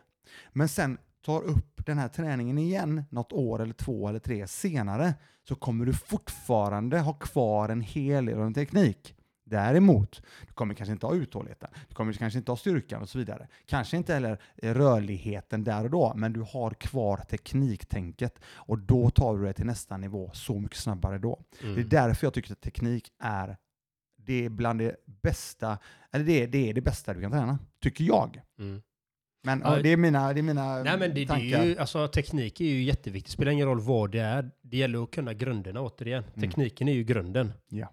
Men 0.53 0.69
sen 0.69 0.97
tar 1.25 1.41
upp 1.41 1.85
den 1.85 1.97
här 1.97 2.07
träningen 2.07 2.57
igen 2.57 3.03
något 3.09 3.33
år 3.33 3.61
eller 3.61 3.73
två 3.73 4.07
eller 4.09 4.19
tre 4.19 4.47
senare 4.47 5.13
så 5.47 5.55
kommer 5.55 5.85
du 5.85 5.93
fortfarande 5.93 6.99
ha 6.99 7.13
kvar 7.13 7.69
en 7.69 7.81
hel 7.81 8.25
del 8.25 8.37
av 8.39 8.45
en 8.45 8.53
teknik. 8.53 9.15
Däremot, 9.53 10.21
du 10.47 10.53
kommer 10.53 10.73
kanske 10.73 10.91
inte 10.93 11.05
ha 11.05 11.15
uthålligheten, 11.15 11.69
du 11.89 11.95
kommer 11.95 12.13
kanske 12.13 12.39
inte 12.39 12.51
ha 12.51 12.57
styrkan 12.57 13.01
och 13.01 13.09
så 13.09 13.17
vidare. 13.17 13.47
Kanske 13.65 13.97
inte 13.97 14.13
heller 14.13 14.41
eh, 14.57 14.73
rörligheten 14.73 15.63
där 15.63 15.83
och 15.83 15.89
då, 15.89 16.13
men 16.15 16.33
du 16.33 16.41
har 16.41 16.71
kvar 16.71 17.17
tekniktänket 17.17 18.39
och 18.45 18.79
då 18.79 19.09
tar 19.09 19.37
du 19.37 19.43
det 19.45 19.53
till 19.53 19.65
nästa 19.65 19.97
nivå 19.97 20.31
så 20.33 20.59
mycket 20.59 20.77
snabbare 20.77 21.17
då. 21.17 21.39
Det 21.61 21.67
är 21.67 21.71
Mm. 21.73 21.89
därför 21.89 22.25
jag 22.27 22.33
tycker 22.33 22.51
att 22.51 22.61
teknik 22.61 23.07
är 23.23 23.57
det 24.17 24.45
är 24.45 24.49
bland 24.49 24.79
det 24.79 24.95
bästa, 25.23 25.77
eller 26.11 26.25
det 26.25 26.43
är, 26.43 26.47
det 26.47 26.69
är 26.69 26.73
det 26.73 26.81
bästa 26.81 27.13
du 27.13 27.21
kan 27.21 27.31
träna, 27.31 27.59
tycker 27.83 28.03
jag. 28.03 28.41
Mm. 28.59 28.81
Men 29.45 29.61
Ja, 29.65 29.79
det 29.81 29.89
är 29.89 29.97
mina, 29.97 30.33
det 30.33 30.39
är 30.39 30.43
mina 30.43 30.83
Nej 30.83 30.97
men 30.99 30.99
det, 30.99 31.07
det 31.21 31.27
tankar. 31.27 31.59
är 31.59 31.65
ju, 31.65 31.77
alltså 31.77 32.07
teknik 32.07 32.61
är 32.61 32.65
ju 32.65 32.83
jätteviktigt. 32.83 33.25
Det 33.31 33.33
spelar 33.33 33.51
ingen 33.51 33.67
roll 33.67 33.79
vad 33.81 34.11
det 34.11 34.19
är. 34.19 34.51
Det 34.61 34.77
gäller 34.77 35.03
att 35.03 35.11
kunna 35.11 35.33
grunderna 35.33 35.81
återigen. 35.81 36.23
Mm. 36.23 36.49
Tekniken 36.49 36.87
är 36.87 36.93
ju 36.93 37.03
grunden. 37.03 37.51
Ja. 37.69 37.87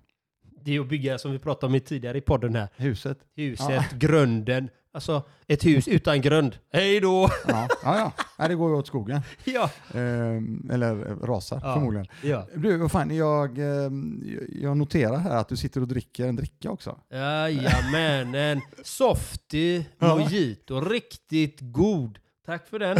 Det 0.64 0.76
är 0.76 0.80
att 0.80 0.88
bygga, 0.88 1.18
som 1.18 1.32
vi 1.32 1.38
pratade 1.38 1.74
om 1.74 1.80
tidigare 1.80 2.18
i 2.18 2.20
podden 2.20 2.54
här, 2.54 2.68
Huset. 2.76 3.18
huset, 3.36 3.92
grunden. 3.92 4.68
Alltså 4.92 5.22
ett 5.46 5.64
hus 5.66 5.88
utan 5.88 6.20
grund. 6.20 6.56
Hej 6.72 7.00
då! 7.00 7.28
Ja, 7.48 7.68
ja, 7.84 8.12
ja. 8.38 8.48
Det 8.48 8.54
går 8.54 8.70
ju 8.70 8.76
åt 8.76 8.86
skogen. 8.86 9.20
ja. 9.44 9.70
Ehm, 9.94 10.70
eller 10.72 11.06
eh, 11.10 11.16
rasar 11.26 11.60
Ja. 11.62 11.74
förmodligen. 11.74 12.06
ja. 12.22 12.46
Du, 12.56 12.76
vad 12.76 12.92
fan, 12.92 13.16
jag, 13.16 13.58
ehm, 13.58 14.22
jag 14.48 14.76
noterar 14.76 15.16
här 15.16 15.36
att 15.36 15.48
du 15.48 15.56
sitter 15.56 15.80
och 15.80 15.88
dricker 15.88 16.26
en 16.28 16.36
dricka 16.36 16.70
också. 16.70 16.98
Jajamän, 17.10 18.34
en 18.34 18.60
softy 18.84 19.82
Ja. 19.98 20.16
mojito. 20.16 20.80
Riktigt 20.80 21.58
god. 21.60 22.18
Tack 22.46 22.68
för 22.68 22.78
den. 22.78 22.96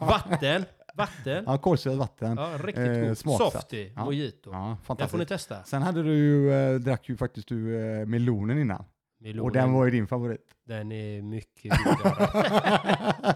Vatten. 0.00 0.64
Vatten. 0.96 1.44
Ja, 1.46 1.58
kolsyrat 1.58 1.96
vatten. 1.98 2.36
Ja, 2.36 2.50
riktigt 2.64 2.86
Eh, 2.88 3.08
god. 3.08 3.18
smaksatt. 3.18 3.52
Softy 3.52 3.90
Ja. 3.96 4.04
mojito. 4.04 4.50
Ja, 4.52 4.66
Den 4.68 4.76
får 4.76 4.94
ni 4.94 4.98
fantastiskt. 5.00 5.28
testa. 5.28 5.64
Sen 5.64 5.82
hade 5.82 6.02
du 6.02 6.14
ju, 6.14 6.52
eh, 6.52 6.74
drack 6.80 7.08
ju 7.08 7.16
faktiskt 7.16 7.48
du 7.48 7.76
eh, 8.00 8.06
melonen 8.06 8.58
innan. 8.58 8.84
Melonen, 9.20 9.44
Och 9.44 9.52
den 9.52 9.72
var 9.72 9.84
ju 9.84 9.90
din 9.90 10.06
favorit. 10.06 10.40
den 10.66 10.92
är 10.92 11.22
mycket 11.22 11.72
godare. 11.84 12.28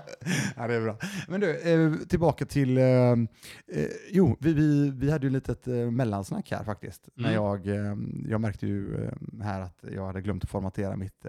ja, 0.57 0.67
det 0.67 0.75
är 0.75 0.81
bra. 0.81 0.97
Men 1.29 1.41
du, 1.41 1.57
eh, 1.61 1.93
tillbaka 2.09 2.45
till... 2.47 2.79
Eh, 2.79 2.85
eh, 2.85 3.17
jo, 4.11 4.37
vi, 4.41 4.53
vi, 4.53 4.91
vi 4.91 5.11
hade 5.11 5.27
ju 5.27 5.29
ett 5.29 5.33
litet 5.49 5.69
eh, 5.69 5.75
mellansnack 5.75 6.51
här 6.51 6.65
faktiskt. 6.65 7.09
När 7.15 7.29
Mm. 7.29 7.35
jag, 7.45 7.67
eh, 7.69 7.97
jag 8.29 8.41
märkte 8.41 8.67
ju 8.67 9.05
eh, 9.05 9.11
här 9.43 9.61
att 9.61 9.85
jag 9.95 10.07
hade 10.07 10.21
glömt 10.21 10.45
att 10.45 10.51
formatera 10.51 10.97
mitt 10.97 11.25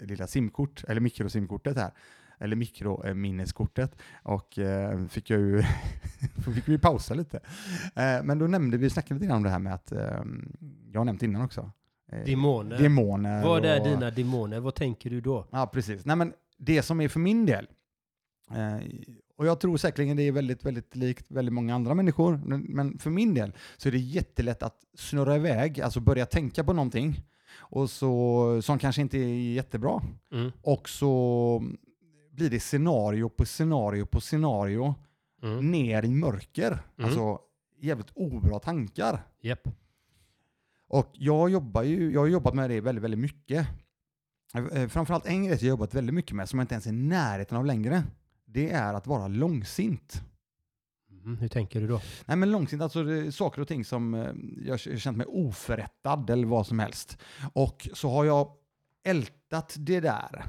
lilla 0.00 0.26
simkort, 0.26 0.84
eller 0.88 1.00
mikrosimkortet 1.00 1.76
här. 1.76 1.90
Eller 2.44 2.56
mikrominneskortet. 2.56 3.96
Och 4.22 4.58
eh, 4.58 5.06
fick 5.06 5.30
jag 5.30 5.40
ju 5.40 5.62
fick 6.54 6.68
vi 6.68 6.78
pausa 6.78 7.14
lite. 7.14 7.36
Eh, 7.94 8.22
men 8.24 8.38
då 8.38 8.46
nämnde 8.46 8.76
vi, 8.76 8.90
snackade 8.90 9.14
lite 9.14 9.26
grann 9.26 9.36
om 9.36 9.42
det 9.42 9.50
här 9.50 9.58
med 9.58 9.74
att, 9.74 9.92
eh, 9.92 10.22
jag 10.92 11.00
har 11.00 11.04
nämnt 11.04 11.22
innan 11.22 11.42
också. 11.42 11.70
Eh, 12.12 12.24
Demoner. 12.24 12.78
Demoner. 12.78 13.42
Vad 13.44 13.64
är 13.64 13.80
och- 13.80 13.86
dina 13.86 14.10
demoner? 14.10 14.60
Vad 14.60 14.74
tänker 14.74 15.10
du 15.10 15.20
då? 15.20 15.46
Ja, 15.50 15.66
precis. 15.72 16.04
Nej, 16.04 16.16
men 16.16 16.32
det 16.58 16.82
som 16.82 17.00
är 17.00 17.08
för 17.08 17.20
min 17.20 17.46
del, 17.46 17.66
eh, 18.50 18.86
och 19.36 19.46
jag 19.46 19.60
tror 19.60 19.76
säkerligen 19.76 20.16
det 20.16 20.22
är 20.22 20.32
väldigt, 20.32 20.64
väldigt 20.64 20.96
likt 20.96 21.26
väldigt 21.30 21.52
många 21.54 21.74
andra 21.74 21.94
människor, 21.94 22.40
men, 22.44 22.60
men 22.60 22.98
för 22.98 23.10
min 23.10 23.34
del 23.34 23.52
så 23.76 23.88
är 23.88 23.92
det 23.92 23.98
jättelätt 23.98 24.62
att 24.62 24.76
snurra 24.96 25.36
iväg, 25.36 25.80
alltså 25.80 26.00
börja 26.00 26.26
tänka 26.26 26.64
på 26.64 26.72
någonting, 26.72 27.20
och 27.58 27.90
så, 27.90 28.62
som 28.62 28.78
kanske 28.78 29.02
inte 29.02 29.18
är 29.18 29.52
jättebra, 29.52 30.02
Mm. 30.32 30.52
och 30.62 30.88
så 30.88 31.62
blir 32.34 32.50
det 32.50 32.60
scenario 32.60 33.28
på 33.28 33.44
scenario 33.44 34.06
på 34.06 34.20
scenario 34.20 34.94
Mm. 35.42 35.70
ner 35.70 36.04
i 36.04 36.08
mörker. 36.08 36.66
Mm. 36.70 36.82
Alltså 37.10 37.38
jävligt 37.80 38.10
obra 38.14 38.58
tankar. 38.58 39.22
Japp. 39.40 39.68
Och 40.88 41.10
jag 41.12 41.50
jobbar 41.50 41.82
ju, 41.82 42.12
jag 42.12 42.20
har 42.20 42.26
jobbat 42.26 42.54
med 42.54 42.70
det 42.70 42.80
väldigt, 42.80 43.04
väldigt 43.04 43.20
mycket. 43.20 43.66
Eh, 44.72 44.88
Framförallt 44.88 45.26
en 45.26 45.44
grej 45.46 45.58
som 45.58 45.66
jag 45.66 45.72
har 45.72 45.78
jobbat 45.78 45.94
väldigt 45.94 46.14
mycket 46.14 46.36
med, 46.36 46.48
som 46.48 46.58
jag 46.58 46.64
inte 46.64 46.74
ens 46.74 46.86
är 46.86 46.90
i 46.90 46.92
närheten 46.92 47.58
av 47.58 47.66
längre, 47.66 48.02
det 48.44 48.70
är 48.70 48.94
att 48.94 49.06
vara 49.06 49.28
långsint. 49.28 50.22
Mm. 51.10 51.36
Hur 51.38 51.48
tänker 51.48 51.80
du 51.80 51.86
då? 51.86 52.00
Nej 52.26 52.36
men 52.36 52.50
långsint, 52.50 52.82
alltså 52.82 53.04
saker 53.32 53.62
och 53.62 53.68
ting 53.68 53.84
som 53.84 54.14
eh, 54.14 54.32
jag 54.66 54.72
har 54.72 54.96
känt 54.98 55.16
mig 55.16 55.26
oförrättad 55.26 56.30
eller 56.30 56.46
vad 56.46 56.66
som 56.66 56.78
helst. 56.78 57.18
Och 57.52 57.88
så 57.92 58.10
har 58.10 58.24
jag 58.24 58.52
ältat 59.04 59.76
det 59.78 60.00
där. 60.00 60.44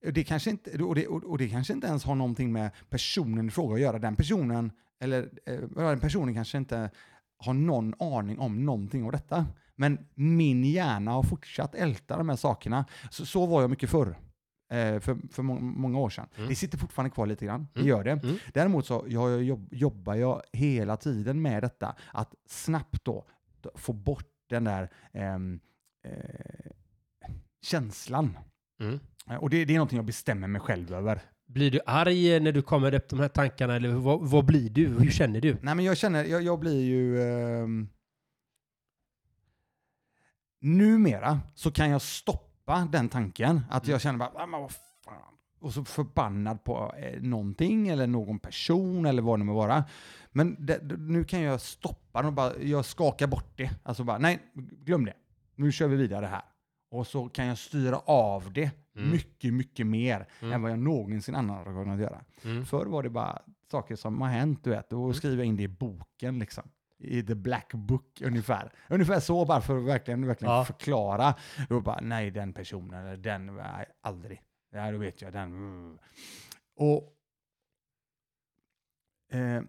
Det 0.00 0.24
kanske 0.24 0.50
inte, 0.50 0.82
och, 0.82 0.94
det, 0.94 1.06
och 1.06 1.38
det 1.38 1.48
kanske 1.48 1.72
inte 1.72 1.86
ens 1.86 2.04
har 2.04 2.14
någonting 2.14 2.52
med 2.52 2.70
personen 2.90 3.48
i 3.48 3.50
fråga 3.50 3.74
att 3.74 3.80
göra. 3.80 3.98
Den 3.98 4.16
personen, 4.16 4.72
eller 5.00 5.30
eh, 5.46 5.60
den 5.60 6.00
personen 6.00 6.34
kanske 6.34 6.58
inte 6.58 6.90
har 7.38 7.54
någon 7.54 7.94
aning 7.98 8.38
om 8.38 8.64
någonting 8.66 9.04
av 9.04 9.12
detta. 9.12 9.46
Men 9.76 9.98
min 10.14 10.64
hjärna 10.64 11.10
har 11.10 11.22
fortsatt 11.22 11.74
älta 11.74 12.16
de 12.16 12.28
här 12.28 12.36
sakerna. 12.36 12.84
Så, 13.10 13.26
så 13.26 13.46
var 13.46 13.60
jag 13.60 13.70
mycket 13.70 13.90
förr. 13.90 14.08
Eh, 14.70 15.00
för, 15.00 15.18
för 15.32 15.42
må- 15.42 15.60
många 15.60 15.98
år 15.98 16.10
sedan. 16.10 16.26
Mm. 16.36 16.48
Det 16.48 16.54
sitter 16.54 16.78
fortfarande 16.78 17.10
kvar 17.10 17.26
lite 17.26 17.46
grann. 17.46 17.68
Det 17.74 17.80
Mm. 17.80 17.88
gör 17.88 18.04
det. 18.04 18.10
Mm. 18.12 18.36
Däremot 18.54 18.86
så 18.86 19.04
jag 19.08 19.42
jobb, 19.42 19.68
jobbar 19.72 20.14
jag 20.14 20.42
hela 20.52 20.96
tiden 20.96 21.42
med 21.42 21.62
detta. 21.62 21.96
Att 22.12 22.34
snabbt 22.46 23.04
då 23.04 23.24
få 23.74 23.92
bort 23.92 24.28
den 24.48 24.64
där 24.64 24.90
ehm, 25.12 25.60
eh, 26.04 26.70
känslan. 27.62 28.38
Mm. 29.28 29.36
Eh, 29.36 29.42
Och 29.42 29.50
det, 29.50 29.64
det 29.64 29.72
är 29.72 29.76
någonting 29.78 29.96
jag 29.96 30.06
bestämmer 30.06 30.48
mig 30.48 30.60
själv 30.60 30.94
över. 30.94 31.20
Blir 31.46 31.70
du 31.70 31.80
arg 31.86 32.40
när 32.40 32.52
du 32.52 32.62
kommer 32.62 32.94
upp 32.94 33.08
de 33.08 33.20
här 33.20 33.28
tankarna 33.28 33.76
eller 33.76 33.88
vad, 33.88 34.20
vad 34.30 34.44
blir 34.44 34.70
du? 34.70 34.86
Hur 34.88 35.10
känner 35.10 35.40
du? 35.40 35.56
Nej 35.62 35.74
men 35.74 35.84
jag 35.84 35.96
känner, 35.96 36.24
jag, 36.24 36.42
jag 36.42 36.58
blir 36.60 36.80
ju... 36.84 37.22
ehm, 37.22 37.88
numera 40.60 41.40
så 41.54 41.70
kan 41.70 41.90
jag 41.90 42.02
stoppa 42.02 42.88
den 42.92 43.08
tanken. 43.08 43.60
Att 43.70 43.86
jag 43.88 44.00
känner 44.00 44.18
bara, 44.18 44.32
"Ah, 44.34 44.46
men 44.46 44.60
vad 44.60 44.72
fan. 45.04 45.14
Och 45.60 45.72
så 45.72 45.84
förbannad 45.84 46.64
på 46.64 46.94
eh, 46.98 47.20
någonting 47.22 47.88
eller 47.88 48.06
någon 48.06 48.38
person 48.38 49.06
eller 49.06 49.22
vad 49.22 49.38
det 49.40 49.44
må 49.44 49.54
vara. 49.54 49.84
Men 50.32 50.56
det- 50.66 50.80
nu 50.98 51.24
kan 51.24 51.40
jag 51.40 51.60
stoppa 51.60 52.18
den 52.18 52.26
och 52.26 52.32
bara, 52.32 52.56
jag 52.62 52.84
skakar 52.84 53.26
bort 53.26 53.52
det. 53.56 53.70
Alltså 53.82 54.04
bara, 54.04 54.18
nej, 54.18 54.38
glöm 54.84 55.04
det. 55.04 55.14
Nu 55.56 55.72
kör 55.72 55.88
vi 55.88 55.96
vidare 55.96 56.26
här. 56.26 56.42
Och 56.90 57.06
så 57.06 57.28
kan 57.28 57.46
jag 57.46 57.58
styra 57.58 57.98
av 57.98 58.52
det 58.52 58.70
Mm. 58.96 59.10
mycket, 59.10 59.54
mycket 59.54 59.86
mer 59.86 60.26
Mm. 60.40 60.52
än 60.52 60.62
vad 60.62 60.70
jag 60.70 60.78
någonsin 60.78 61.34
annan 61.34 61.56
har 61.56 61.64
kunnat 61.64 62.00
göra. 62.00 62.24
Mm. 62.44 62.64
Förr 62.66 62.86
var 62.86 63.02
det 63.02 63.10
bara 63.10 63.42
saker 63.70 63.96
som 63.96 64.20
har 64.20 64.28
hänt, 64.28 64.64
du 64.64 64.70
vet. 64.70 64.90
Då 64.90 65.12
skriver 65.12 65.36
jag 65.36 65.46
in 65.46 65.56
det 65.56 65.62
i 65.62 65.68
boken 65.68 66.38
liksom. 66.38 66.64
I 66.98 67.22
the 67.22 67.34
black 67.34 67.74
book 67.74 68.20
ungefär. 68.24 68.72
Ungefär 68.88 69.20
så 69.20 69.44
bara 69.44 69.60
för 69.60 69.78
att 69.78 69.84
verkligen, 69.84 70.26
verkligen 70.26 70.54
Ja. 70.54 70.64
förklara. 70.64 71.34
Då 71.68 71.80
bara, 71.80 72.00
nej 72.00 72.30
den 72.30 72.52
personen 72.52 73.06
eller 73.06 73.16
den, 73.16 73.46
nej, 73.46 73.86
aldrig. 74.00 74.42
Ja, 74.72 74.90
då 74.92 74.98
vet 74.98 75.22
jag 75.22 75.32
den. 75.32 75.48
mm. 75.52 75.98
Och 76.76 77.14
eh, 79.32 79.62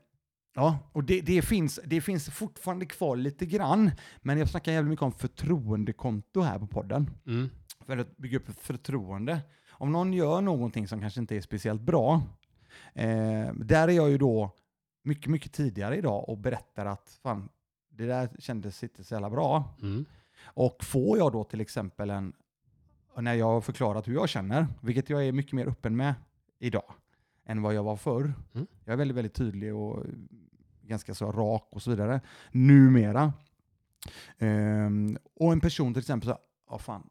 Ja, 0.55 0.79
och 0.91 1.03
det, 1.03 1.21
det, 1.21 1.41
finns, 1.41 1.79
det 1.85 2.01
finns 2.01 2.29
fortfarande 2.29 2.85
kvar 2.85 3.15
lite 3.15 3.45
grann, 3.45 3.91
men 4.21 4.37
jag 4.37 4.49
snackar 4.49 4.71
jävligt 4.71 4.89
mycket 4.89 5.03
om 5.03 5.11
förtroendekonto 5.11 6.41
här 6.41 6.59
på 6.59 6.67
podden 6.67 7.11
Mm. 7.27 7.49
för 7.85 7.97
att 7.97 8.17
bygga 8.17 8.37
upp 8.37 8.49
ett 8.49 8.59
förtroende. 8.59 9.41
Om 9.71 9.91
någon 9.91 10.13
gör 10.13 10.41
någonting 10.41 10.87
som 10.87 10.99
kanske 11.01 11.19
inte 11.19 11.35
är 11.37 11.41
speciellt 11.41 11.81
bra, 11.81 12.21
eh, 12.93 13.53
där 13.53 13.87
är 13.87 13.91
jag 13.91 14.09
ju 14.09 14.17
då 14.17 14.51
mycket, 15.03 15.31
mycket 15.31 15.53
tidigare 15.53 15.97
idag 15.97 16.29
och 16.29 16.37
berättar 16.37 16.85
att 16.85 17.19
fan, 17.23 17.49
det 17.89 18.05
där 18.05 18.29
kändes 18.39 18.83
inte 18.83 19.03
så 19.03 19.13
jävla 19.13 19.29
bra. 19.29 19.75
Mm. 19.81 20.05
Och 20.43 20.83
får 20.83 21.17
jag 21.17 21.31
då 21.31 21.43
till 21.43 21.61
exempel 21.61 22.09
en, 22.09 22.33
när 23.17 23.33
jag 23.33 23.45
har 23.45 23.61
förklarat 23.61 24.07
hur 24.07 24.13
jag 24.13 24.29
känner, 24.29 24.67
vilket 24.81 25.09
jag 25.09 25.25
är 25.27 25.31
mycket 25.31 25.53
mer 25.53 25.67
öppen 25.67 25.95
med 25.95 26.13
idag 26.59 26.93
än 27.49 27.61
vad 27.61 27.73
jag 27.73 27.83
var 27.83 27.95
förr. 27.95 28.33
Mm. 28.53 28.67
Jag 28.83 28.93
är 28.93 28.97
väldigt, 28.97 29.17
väldigt 29.17 29.33
tydlig 29.33 29.75
och 29.75 30.05
ganska 30.81 31.13
så 31.13 31.31
rak 31.31 31.67
och 31.71 31.81
så 31.81 31.89
vidare. 31.89 32.21
Numera. 32.51 33.33
Ehm, 34.37 35.17
och 35.33 35.51
en 35.51 35.59
person 35.59 35.93
till 35.93 35.99
exempel 35.99 36.29
så, 36.29 36.37
ja 36.69 36.77
fan, 36.77 37.09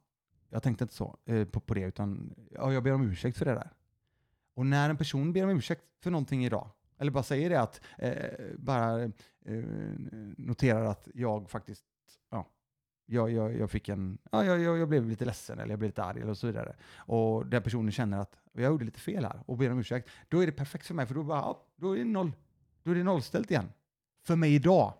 jag 0.48 0.62
tänkte 0.62 0.84
inte 0.84 0.94
så 0.94 1.16
eh, 1.24 1.44
på, 1.44 1.60
på 1.60 1.74
det, 1.74 1.80
utan 1.80 2.34
ja, 2.50 2.72
jag 2.72 2.82
ber 2.82 2.92
om 2.92 3.02
ursäkt 3.02 3.38
för 3.38 3.44
det 3.44 3.54
där. 3.54 3.70
Och 4.54 4.66
när 4.66 4.90
en 4.90 4.96
person 4.96 5.32
ber 5.32 5.44
om 5.44 5.50
ursäkt 5.50 5.82
för 6.02 6.10
någonting 6.10 6.44
idag, 6.44 6.70
eller 6.98 7.10
bara 7.10 7.22
säger 7.22 7.50
det 7.50 7.60
att, 7.60 7.80
eh, 7.98 8.12
bara 8.58 9.02
eh, 9.02 9.12
noterar 10.36 10.84
att 10.84 11.08
jag 11.14 11.50
faktiskt, 11.50 11.84
ja, 12.30 12.46
jag, 13.10 13.30
jag, 13.32 13.56
jag 13.56 13.70
fick 13.70 13.88
en, 13.88 14.18
ja, 14.32 14.44
jag, 14.44 14.78
jag, 14.78 14.88
blev 14.88 15.08
lite 15.08 15.24
ledsen 15.24 15.58
eller 15.58 15.70
jag 15.72 15.78
blev 15.78 15.88
lite 15.88 16.02
arg 16.04 16.20
eller 16.20 16.34
så 16.34 16.46
vidare. 16.46 16.76
Och 16.96 17.46
den 17.46 17.62
personen 17.62 17.92
känner 17.92 18.18
att 18.18 18.36
jag 18.52 18.64
gjorde 18.64 18.84
lite 18.84 19.00
fel 19.00 19.24
här 19.24 19.40
och 19.46 19.56
ber 19.58 19.70
om 19.72 19.78
ursäkt. 19.78 20.08
Då 20.28 20.42
är 20.42 20.46
det 20.46 20.52
perfekt 20.52 20.86
för 20.86 20.94
mig 20.94 21.06
för 21.06 21.14
då, 21.14 21.22
bara, 21.22 21.38
ja, 21.38 21.66
då, 21.76 21.92
är, 21.94 21.98
det 21.98 22.04
noll, 22.04 22.32
då 22.82 22.90
är 22.90 22.94
det 22.94 23.02
nollställt 23.04 23.50
igen. 23.50 23.68
För 24.26 24.36
mig 24.36 24.54
idag. 24.54 24.92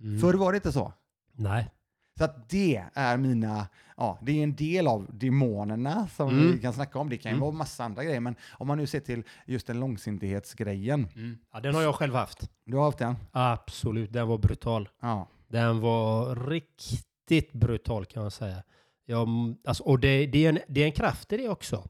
Mm. 0.00 0.20
Förr 0.20 0.34
var 0.34 0.52
det 0.52 0.56
inte 0.56 0.72
så. 0.72 0.92
Nej. 1.32 1.70
Så 2.18 2.24
att 2.24 2.48
det 2.48 2.84
är 2.94 3.16
mina, 3.16 3.66
ja, 3.96 4.18
det 4.22 4.32
är 4.38 4.42
en 4.44 4.54
del 4.56 4.86
av 4.86 5.06
demonerna 5.12 6.08
som 6.08 6.28
Mm. 6.28 6.52
vi 6.52 6.58
kan 6.58 6.72
snacka 6.72 6.98
om. 6.98 7.08
Det 7.08 7.16
kan 7.16 7.30
ju 7.32 7.36
Mm. 7.36 7.40
vara 7.40 7.52
massa 7.52 7.84
andra 7.84 8.04
grejer, 8.04 8.20
men 8.20 8.36
om 8.52 8.66
man 8.66 8.78
nu 8.78 8.86
ser 8.86 9.00
till 9.00 9.22
just 9.46 9.66
den 9.66 9.80
långsintighetsgrejen. 9.80 11.08
Mm. 11.16 11.38
Ja, 11.52 11.60
den 11.60 11.74
har 11.74 11.82
jag 11.82 11.94
själv 11.94 12.14
haft. 12.14 12.50
Du 12.64 12.76
har 12.76 12.84
haft 12.84 12.98
den? 12.98 13.16
Absolut, 13.32 14.12
den 14.12 14.28
var 14.28 14.38
brutal. 14.38 14.88
Ja. 15.00 15.28
Den 15.48 15.80
var 15.80 16.36
riktigt 16.50 17.06
brutal 17.52 18.04
kan 18.04 18.22
man 18.22 18.30
säga. 18.30 18.62
Jag, 19.06 19.28
alltså, 19.64 19.82
och 19.82 20.00
det, 20.00 20.26
det, 20.26 20.44
är 20.44 20.48
en, 20.48 20.58
det 20.68 20.82
är 20.82 20.86
en 20.86 20.92
kraft 20.92 21.32
i 21.32 21.36
det 21.36 21.48
också. 21.48 21.88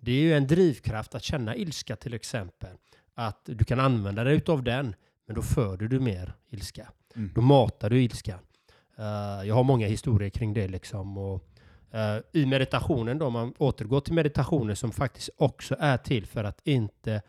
Det 0.00 0.12
är 0.12 0.20
ju 0.20 0.34
en 0.34 0.46
drivkraft 0.46 1.14
att 1.14 1.22
känna 1.22 1.56
ilska 1.56 1.96
till 1.96 2.14
exempel. 2.14 2.70
Att 3.14 3.40
du 3.44 3.64
kan 3.64 3.80
använda 3.80 4.24
dig 4.24 4.36
utav 4.36 4.62
den, 4.62 4.94
men 5.26 5.36
då 5.36 5.42
föder 5.42 5.88
du 5.88 6.00
mer 6.00 6.34
ilska. 6.50 6.88
Mm. 7.16 7.30
Då 7.34 7.40
matar 7.40 7.90
du 7.90 8.02
ilska. 8.02 8.38
Eh, 8.98 9.46
jag 9.48 9.54
har 9.54 9.64
många 9.64 9.86
historier 9.86 10.30
kring 10.30 10.54
det 10.54 10.68
liksom. 10.68 11.18
Och, 11.18 11.44
eh, 11.90 12.18
I 12.32 12.46
meditationen 12.46 13.18
då, 13.18 13.26
om 13.26 13.32
man 13.32 13.54
återgår 13.58 14.00
till 14.00 14.14
meditationen 14.14 14.76
som 14.76 14.92
faktiskt 14.92 15.30
också 15.36 15.76
är 15.78 15.96
till 15.96 16.26
för 16.26 16.44
att 16.44 16.60
inte, 16.64 17.22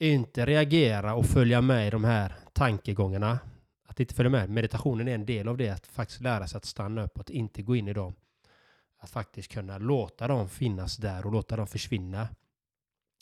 inte 0.00 0.46
reagera 0.46 1.14
och 1.14 1.26
följa 1.26 1.60
med 1.60 1.86
i 1.86 1.90
de 1.90 2.04
här 2.04 2.34
tankegångarna. 2.52 3.38
Att 3.92 4.00
inte 4.00 4.14
följa 4.14 4.30
med. 4.30 4.50
Meditationen 4.50 5.08
är 5.08 5.14
en 5.14 5.26
del 5.26 5.48
av 5.48 5.56
det, 5.56 5.68
att 5.68 5.86
faktiskt 5.86 6.20
lära 6.20 6.46
sig 6.46 6.56
att 6.56 6.64
stanna 6.64 7.04
upp 7.04 7.14
och 7.14 7.20
att 7.20 7.30
inte 7.30 7.62
gå 7.62 7.76
in 7.76 7.88
i 7.88 7.92
dem. 7.92 8.14
Att 8.98 9.10
faktiskt 9.10 9.52
kunna 9.52 9.78
låta 9.78 10.28
dem 10.28 10.48
finnas 10.48 10.96
där 10.96 11.26
och 11.26 11.32
låta 11.32 11.56
dem 11.56 11.66
försvinna. 11.66 12.28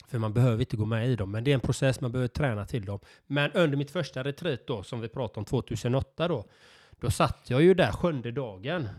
För 0.07 0.17
man 0.19 0.33
behöver 0.33 0.59
inte 0.59 0.77
gå 0.77 0.85
med 0.85 1.09
i 1.09 1.15
dem, 1.15 1.31
men 1.31 1.43
det 1.43 1.51
är 1.51 1.55
en 1.55 1.61
process 1.61 2.01
man 2.01 2.11
behöver 2.11 2.27
träna 2.27 2.65
till 2.65 2.85
dem. 2.85 2.99
Men 3.27 3.51
under 3.51 3.77
mitt 3.77 3.91
första 3.91 4.23
retreat 4.23 4.67
då, 4.67 4.83
som 4.83 5.01
vi 5.01 5.07
pratade 5.07 5.39
om 5.39 5.45
2008 5.45 6.27
då, 6.27 6.45
då 6.91 7.11
satt 7.11 7.49
jag 7.49 7.61
ju 7.61 7.73
där 7.73 7.91
sjunde 7.91 8.31
dagen 8.31 8.89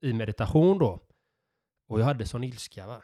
i 0.00 0.12
meditation 0.12 0.78
då. 0.78 1.00
Och 1.88 2.00
jag 2.00 2.04
hade 2.04 2.26
sån 2.26 2.44
ilska. 2.44 2.86
Va? 2.86 3.02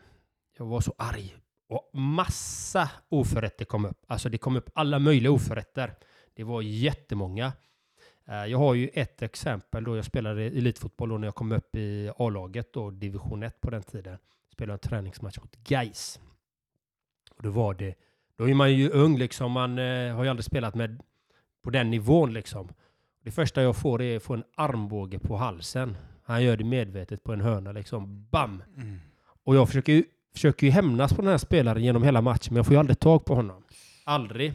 Jag 0.59 0.67
var 0.67 0.81
så 0.81 0.95
arg. 0.99 1.37
Och 1.69 1.91
massa 1.93 2.91
oförrätter 3.09 3.65
kom 3.65 3.85
upp. 3.85 4.05
Alltså 4.07 4.29
det 4.29 4.39
kom 4.39 4.57
upp 4.57 4.71
alla 4.75 4.99
möjliga 4.99 5.33
oförrätter. 5.33 5.95
Det 6.35 6.45
var 6.45 6.63
jättemånga. 6.63 7.53
Eh, 8.29 8.45
Jag 8.47 8.59
har 8.59 8.75
ju 8.75 8.89
ett 8.95 9.23
exempel 9.23 9.85
då 9.85 9.97
jag 9.97 10.05
spelade 10.05 10.43
elitfotboll 10.43 11.09
då 11.09 11.19
när 11.19 11.27
jag 11.27 11.35
kom 11.35 11.53
upp 11.53 11.77
i 11.77 12.11
A-laget 12.19 12.73
då, 12.73 12.91
division 12.91 13.43
1 13.43 13.61
på 13.61 13.71
den 13.71 13.83
tiden. 13.83 14.19
Spelade 14.53 14.73
en 14.73 14.79
träningsmatch 14.79 15.39
mot 15.39 15.57
Gais. 15.57 16.21
Och 17.31 17.43
då 17.43 17.51
var 17.51 17.75
det, 17.75 17.95
då 18.37 18.49
är 18.49 18.55
man 18.55 18.73
ju 18.73 18.91
ung 18.91 19.19
liksom, 19.19 19.53
man 19.53 19.79
eh, 19.79 20.15
har 20.15 20.25
ju 20.25 20.31
aldrig 20.31 20.45
spelat 20.45 20.75
med 20.75 21.03
på 21.63 21.71
den 21.71 21.91
nivån 21.91 22.33
liksom. 22.35 22.69
Det 23.23 23.31
första 23.31 23.63
jag 23.63 23.77
får 23.77 24.03
är 24.03 24.17
att 24.17 24.23
få 24.23 24.35
en 24.35 24.45
armbåge 24.55 25.19
på 25.19 25.37
halsen. 25.37 25.97
Han 26.25 26.43
gör 26.45 26.57
det 26.57 26.65
medvetet 26.65 27.25
på 27.25 27.33
en 27.33 27.41
hörna 27.41 27.73
liksom, 27.73 28.27
bam! 28.31 28.63
Mm. 28.77 28.99
Och 29.45 29.57
jag 29.57 29.69
försöker 29.69 29.93
ju, 29.93 30.05
försöker 30.33 30.67
ju 30.67 30.71
hämnas 30.73 31.15
på 31.15 31.23
den 31.23 31.31
här 31.31 31.39
spelaren 31.39 31.85
genom 31.85 32.03
hela 32.03 32.21
matchen, 32.21 32.55
men 32.55 32.57
jag 32.57 32.67
får 32.67 32.73
ju 32.75 32.79
aldrig 32.81 32.99
tag 32.99 33.25
på 33.25 33.35
honom. 33.35 33.65
Aldrig. 34.05 34.55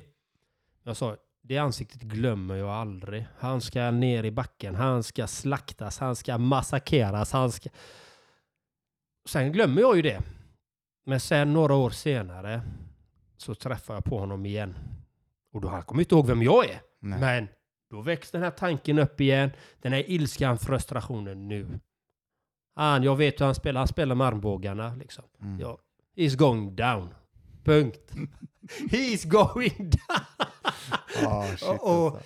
Jag 0.84 0.98
sa, 0.98 1.18
det 1.42 1.58
ansiktet 1.58 2.02
glömmer 2.02 2.56
jag 2.56 2.70
aldrig. 2.70 3.28
Han 3.38 3.62
ska 3.62 3.92
ner 3.92 4.24
i 4.24 4.32
backen, 4.32 4.76
han 4.76 5.04
ska 5.04 5.28
slaktas, 5.28 6.00
han 6.00 6.16
ska 6.16 6.38
massakreras, 6.38 7.32
han 7.32 7.52
ska... 7.52 7.70
Sen 9.26 9.52
glömmer 9.52 9.82
jag 9.82 9.96
ju 9.96 10.02
det. 10.02 10.22
Men 11.06 11.20
sen 11.20 11.54
några 11.54 11.76
år 11.76 11.89
senare 11.89 12.62
så 13.38 13.56
träffar 13.56 13.94
jag 13.94 14.04
på 14.04 14.20
honom 14.20 14.46
igen. 14.46 14.76
Och 15.54 15.62
då 15.62 15.68
han 15.68 15.84
kommer 15.84 16.02
inte 16.02 16.16
ihåg 16.16 16.28
vem 16.28 16.44
jag 16.44 16.66
är. 16.66 16.82
Nej. 17.00 17.20
Men 17.20 17.48
då 17.89 18.02
väcks 18.02 18.32
den 18.32 18.42
här 18.42 18.52
tanken 18.52 19.00
upp 19.00 19.22
igen. 19.22 19.52
Den 19.82 19.94
här 19.94 20.10
ilskan, 20.10 20.58
frustrationen 20.58 21.48
nu. 21.48 21.80
Han, 22.76 23.04
jag 23.04 23.16
vet 23.16 23.42
hur 23.42 23.46
han 23.46 23.56
spelar. 23.56 23.80
Han 23.80 23.88
spelar 23.88 24.16
med 24.16 24.28
armbågarna 24.28 24.96
liksom. 24.96 25.24
Mm. 25.42 25.60
Ja. 25.60 25.78
He's 26.16 26.36
going 26.36 26.76
down. 26.76 27.14
Punkt. 27.64 28.12
He's 28.89 29.28
going 29.28 29.78
down. 29.78 30.21
Ah, 31.26 31.43
shit, 31.47 31.62
Och- 31.70 31.88
alltså. 31.89 32.20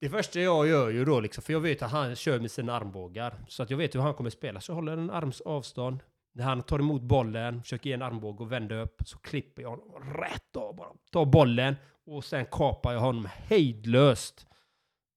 Det 0.00 0.08
första 0.10 0.40
jag 0.40 0.66
gör 0.68 0.88
ju 0.90 1.04
då, 1.04 1.20
liksom, 1.20 1.42
för 1.42 1.52
jag 1.52 1.60
vet 1.60 1.82
att 1.82 1.90
han 1.90 2.16
kör 2.16 2.38
med 2.40 2.50
sina 2.50 2.72
armbågar. 2.76 3.34
Så 3.48 3.62
att 3.62 3.70
jag 3.70 3.76
vet 3.78 3.94
hur 3.94 4.00
han 4.00 4.14
kommer 4.14 4.30
spela. 4.30 4.60
Så 4.60 4.70
jag 4.70 4.74
håller 4.76 4.92
en 4.92 5.10
arms 5.10 5.40
avstånd. 5.40 6.00
När 6.34 6.44
han 6.44 6.62
tar 6.62 6.78
emot 6.78 7.02
bollen, 7.02 7.62
försöker 7.62 7.90
ge 7.90 7.94
en 7.94 8.02
armbåge 8.02 8.42
och 8.44 8.52
vända 8.52 8.74
upp, 8.80 9.02
så 9.06 9.18
klipper 9.18 9.62
jag 9.62 9.70
honom 9.70 10.14
rätt 10.14 10.56
av 10.56 10.76
bara. 10.76 10.88
Tar 11.12 11.24
bollen 11.24 11.76
och 12.06 12.24
sen 12.24 12.46
kapar 12.46 12.92
jag 12.92 13.00
honom 13.00 13.28
hejdlöst. 13.32 14.46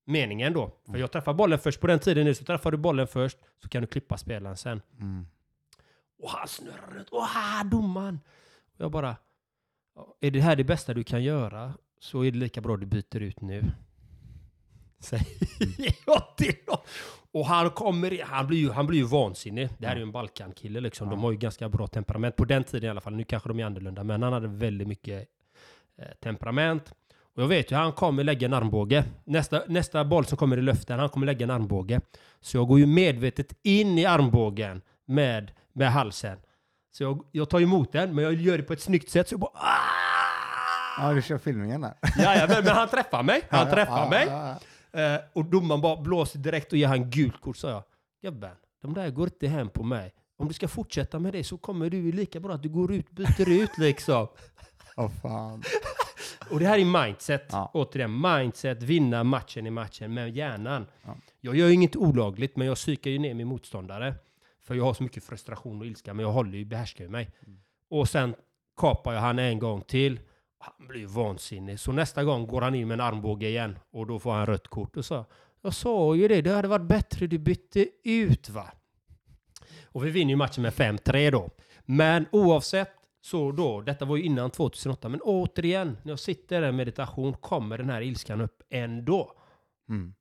Meningen 0.05 0.53
då. 0.53 0.71
För 0.91 0.97
jag 0.97 1.11
träffar 1.11 1.33
bollen 1.33 1.59
först. 1.59 1.79
På 1.81 1.87
den 1.87 1.99
tiden 1.99 2.25
nu 2.25 2.33
så 2.35 2.43
träffar 2.45 2.71
du 2.71 2.77
bollen 2.77 3.07
först, 3.07 3.37
så 3.61 3.69
kan 3.69 3.81
du 3.81 3.87
klippa 3.87 4.17
spelaren 4.17 4.57
sen. 4.57 4.81
Mm. 4.99 5.27
Och 6.23 6.29
han 6.29 6.47
snurrar 6.47 6.91
runt. 6.95 7.09
Och 7.09 7.21
ah, 7.23 7.63
domaren! 7.63 8.19
Jag 8.77 8.91
bara... 8.91 9.15
"Ja, 9.95 10.15
Är 10.21 10.31
det 10.31 10.41
här 10.41 10.55
det 10.55 10.63
bästa 10.63 10.93
du 10.93 11.03
kan 11.03 11.23
göra 11.23 11.73
så 12.02 12.26
är 12.26 12.32
det 12.32 12.38
lika 12.38 12.62
bra 12.62 12.78
du 12.78 12.86
byter 12.86 13.20
ut 13.20 13.41
nu. 13.41 13.72
Säger 14.99 15.26
jag 16.06 16.38
till 16.38 16.56
honom. 16.68 16.86
Och 17.32 17.45
han 17.45 17.70
kommer 17.70 18.24
han 18.24 18.47
blir 18.47 18.58
ju, 18.58 18.72
han 18.72 18.88
blir 18.88 18.99
ju 18.99 19.06
vansinnig. 19.06 19.70
Det 19.78 19.88
här 19.88 19.93
är 19.93 19.97
ju 19.97 20.04
en 20.04 20.12
Balkankille 20.12 20.80
liksom. 20.80 21.10
De 21.10 21.20
har 21.20 21.32
ju 21.32 21.38
ganska 21.38 21.70
bra 21.70 21.88
temperament. 21.88 22.36
På 22.36 22.45
den 22.45 22.64
tiden 22.64 22.88
i 22.88 22.89
alla 22.89 23.02
fall. 23.02 23.16
Nu 23.16 23.24
kanske 23.24 23.49
de 23.49 23.60
är 23.60 23.66
annorlunda. 23.66 24.04
Men 24.04 24.24
han 24.24 24.34
hade 24.34 24.47
väldigt 24.47 24.88
mycket 24.88 25.28
eh, 25.97 26.08
temperament. 26.24 26.93
Och 27.36 27.43
jag 27.43 27.47
vet 27.47 27.72
ju 27.72 27.76
han 27.76 27.91
kommer 27.91 28.24
lägga 28.24 28.45
en 28.45 28.54
armbåge. 28.54 29.04
Nästa, 29.24 29.62
nästa 29.68 30.06
boll 30.06 30.26
som 30.26 30.38
kommer 30.38 30.58
i 30.58 30.62
luften, 30.62 30.99
han 30.99 31.10
kommer 31.10 31.26
lägga 31.26 31.43
en 31.43 31.52
armbåge. 31.52 32.02
Så 32.41 32.58
jag 32.58 32.68
går 32.68 32.80
ju 32.80 32.86
medvetet 32.86 33.54
in 33.64 33.97
i 33.97 34.06
armbågen 34.06 34.82
med, 35.06 35.52
med 35.74 35.91
halsen. 35.91 36.38
Så 36.91 37.04
jag, 37.04 37.26
jag 37.32 37.49
tar 37.49 37.60
emot 37.60 37.91
den, 37.91 38.16
men 38.16 38.24
jag 38.24 38.34
gör 38.34 38.58
det 38.58 38.64
på 38.64 38.74
ett 38.74 38.82
snyggt 38.82 39.10
sätt. 39.10 39.28
Så 39.28 39.34
jag 39.34 39.39
bara... 39.39 39.52
Ah! 39.54 40.20
Ja, 40.97 41.13
du 41.13 41.21
kör 41.21 41.37
filmningen 41.37 41.81
där. 41.81 41.93
Ja, 42.17 42.45
men, 42.49 42.63
men 42.63 42.75
han 42.75 42.89
träffar 42.89 43.23
mig. 43.23 43.41
Han 43.49 43.69
träffar 43.69 44.09
mig. 44.09 44.27
Eh, 44.93 45.21
och 45.33 45.45
domaren 45.45 45.81
bara 45.81 46.01
blåser 46.01 46.39
direkt 46.39 46.71
och 46.71 46.77
ger 46.77 46.87
han 46.87 47.09
gult 47.09 47.41
kort, 47.41 47.57
sa 47.57 47.69
jag. 47.69 47.83
Gubben, 48.21 48.55
de 48.81 48.93
där 48.93 49.09
går 49.09 49.27
inte 49.27 49.47
hem 49.47 49.69
på 49.69 49.83
mig. 49.83 50.13
Om 50.37 50.47
du 50.47 50.53
ska 50.53 50.67
fortsätta 50.67 51.19
med 51.19 51.33
det 51.33 51.43
så 51.43 51.57
kommer 51.57 51.89
du 51.89 52.11
lika 52.11 52.39
bra 52.39 52.53
att 52.53 52.63
du 52.63 52.69
går 52.69 52.93
ut, 52.93 53.11
byter 53.11 53.49
ut 53.49 53.77
liksom. 53.77 54.27
Åh 54.95 55.09
fan. 55.21 55.63
Och 56.49 56.59
det 56.59 56.65
här 56.65 56.77
är 56.77 57.05
mindset. 57.05 57.45
Ja. 57.51 57.71
Återigen, 57.73 58.21
mindset, 58.21 58.83
vinna 58.83 59.23
matchen 59.23 59.67
i 59.67 59.69
matchen 59.69 60.13
med 60.13 60.35
hjärnan. 60.37 60.87
Ja. 61.05 61.15
Jag 61.39 61.55
gör 61.55 61.67
ju 61.67 61.73
inget 61.73 61.95
olagligt, 61.95 62.55
men 62.55 62.67
jag 62.67 62.75
psykar 62.75 63.11
ju 63.11 63.19
ner 63.19 63.33
min 63.33 63.47
motståndare. 63.47 64.15
För 64.63 64.75
jag 64.75 64.83
har 64.83 64.93
så 64.93 65.03
mycket 65.03 65.23
frustration 65.23 65.79
och 65.79 65.85
ilska, 65.85 66.13
men 66.13 66.25
jag 66.25 66.33
håller 66.33 66.57
ju, 66.57 66.65
behärskar 66.65 67.03
ju 67.03 67.09
mig. 67.09 67.31
Mm. 67.47 67.59
Och 67.89 68.09
sen 68.09 68.35
kapar 68.77 69.13
jag 69.13 69.21
han 69.21 69.39
en 69.39 69.59
gång 69.59 69.81
till. 69.81 70.19
Han 70.62 70.88
blir 70.88 71.07
vansinnig. 71.07 71.80
Så 71.80 71.91
nästa 71.91 72.24
gång 72.24 72.47
går 72.47 72.62
han 72.62 72.76
in 72.76 72.88
med 72.88 72.95
en 72.95 73.01
armbåge 73.01 73.47
igen. 73.47 73.80
Och 73.91 74.07
då 74.07 74.20
får 74.20 74.32
han 74.32 74.45
rött 74.45 74.68
kort. 74.68 74.97
Och 74.97 75.05
så, 75.05 75.26
jag 75.62 75.74
sa 75.74 76.16
ju 76.16 76.28
det, 76.28 76.41
det 76.41 76.51
hade 76.51 76.68
varit 76.68 76.88
bättre 76.88 77.28
du 77.28 77.38
bytte 77.38 77.88
ut 78.03 78.49
va. 78.49 78.72
Och 79.86 80.05
vi 80.05 80.09
vinner 80.09 80.30
ju 80.30 80.36
matchen 80.36 80.62
med 80.62 80.74
5-3 80.74 81.32
då. 81.32 81.49
Men 81.86 82.26
oavsett 82.32 82.91
så 83.22 83.51
då, 83.51 83.82
detta 83.82 84.05
var 84.05 84.18
ju 84.18 84.24
innan 84.24 84.51
2008, 84.51 85.09
men 85.09 85.22
återigen, 85.22 85.97
när 86.03 86.12
jag 86.12 86.20
sitter 86.20 86.62
där 86.62 86.70
i 86.70 86.72
meditation 86.72 87.34
kommer 87.34 87.78
den 87.78 87.89
här 87.89 88.01
ilskan 88.01 88.41
upp 88.41 88.64
ändå. 88.70 89.32
Mm. 89.89 90.14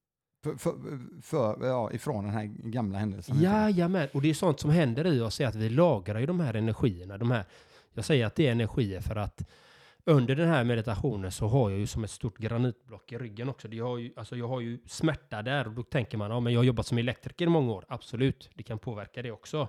För, 0.43 0.55
för, 0.55 0.75
för, 1.23 1.67
ja, 1.67 1.93
ifrån 1.93 2.25
den 2.25 2.33
här 2.33 2.45
gamla 2.45 2.99
händelsen. 2.99 3.41
Jajamän, 3.41 4.09
och 4.13 4.23
det 4.23 4.31
är 4.31 4.35
sånt 4.35 4.61
som 4.61 4.71
händer 4.71 5.07
i 5.07 5.21
oss, 5.21 5.41
är 5.41 5.47
att 5.47 5.55
vi 5.55 5.69
lagrar 5.69 6.21
ju 6.21 6.27
de 6.27 6.41
här 6.41 6.55
energierna. 6.55 7.19
De 7.19 7.31
här, 7.31 7.45
jag 7.95 8.05
säger 8.05 8.27
att 8.27 8.35
det 8.35 8.47
är 8.47 8.53
energier 8.53 9.01
för 9.01 9.17
att 9.17 9.43
under 10.05 10.37
den 10.37 10.49
här 10.49 10.65
meditationen 10.65 11.33
så 11.33 11.47
har 11.47 11.71
jag 11.71 11.79
ju 11.79 11.87
som 11.87 12.05
ett 12.05 12.11
stort 12.11 12.39
granitblock 12.39 13.13
i 13.13 13.19
ryggen 13.19 13.49
också. 13.49 13.69
Det 13.69 13.79
har 13.79 13.99
ju, 13.99 14.13
alltså 14.17 14.37
jag 14.37 14.49
har 14.49 14.61
ju 14.61 14.79
smärta 14.87 15.43
där 15.43 15.67
och 15.67 15.73
då 15.73 15.83
tänker 15.83 16.19
man, 16.19 16.31
ja 16.31 16.41
men 16.41 16.53
jag 16.53 16.61
har 16.61 16.65
jobbat 16.65 16.87
som 16.87 16.99
elektriker 16.99 17.47
i 17.47 17.49
många 17.49 17.73
år. 17.73 17.85
Absolut, 17.89 18.51
det 18.55 18.63
kan 18.63 18.79
påverka 18.79 19.23
det 19.23 19.31
också. 19.31 19.69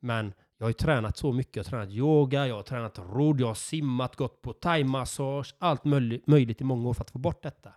Men 0.00 0.32
jag 0.58 0.64
har 0.64 0.70
ju 0.70 0.74
tränat 0.74 1.16
så 1.16 1.32
mycket. 1.32 1.56
Jag 1.56 1.64
har 1.64 1.70
tränat 1.70 1.90
yoga, 1.90 2.46
jag 2.46 2.54
har 2.54 2.62
tränat 2.62 2.98
rodd, 2.98 3.40
jag 3.40 3.46
har 3.46 3.54
simmat, 3.54 4.16
gått 4.16 4.42
på 4.42 4.52
thaimassage, 4.52 5.54
allt 5.58 5.84
möjligt, 5.84 6.26
möjligt 6.26 6.60
i 6.60 6.64
många 6.64 6.88
år 6.88 6.94
för 6.94 7.02
att 7.02 7.10
få 7.10 7.18
bort 7.18 7.42
detta. 7.42 7.72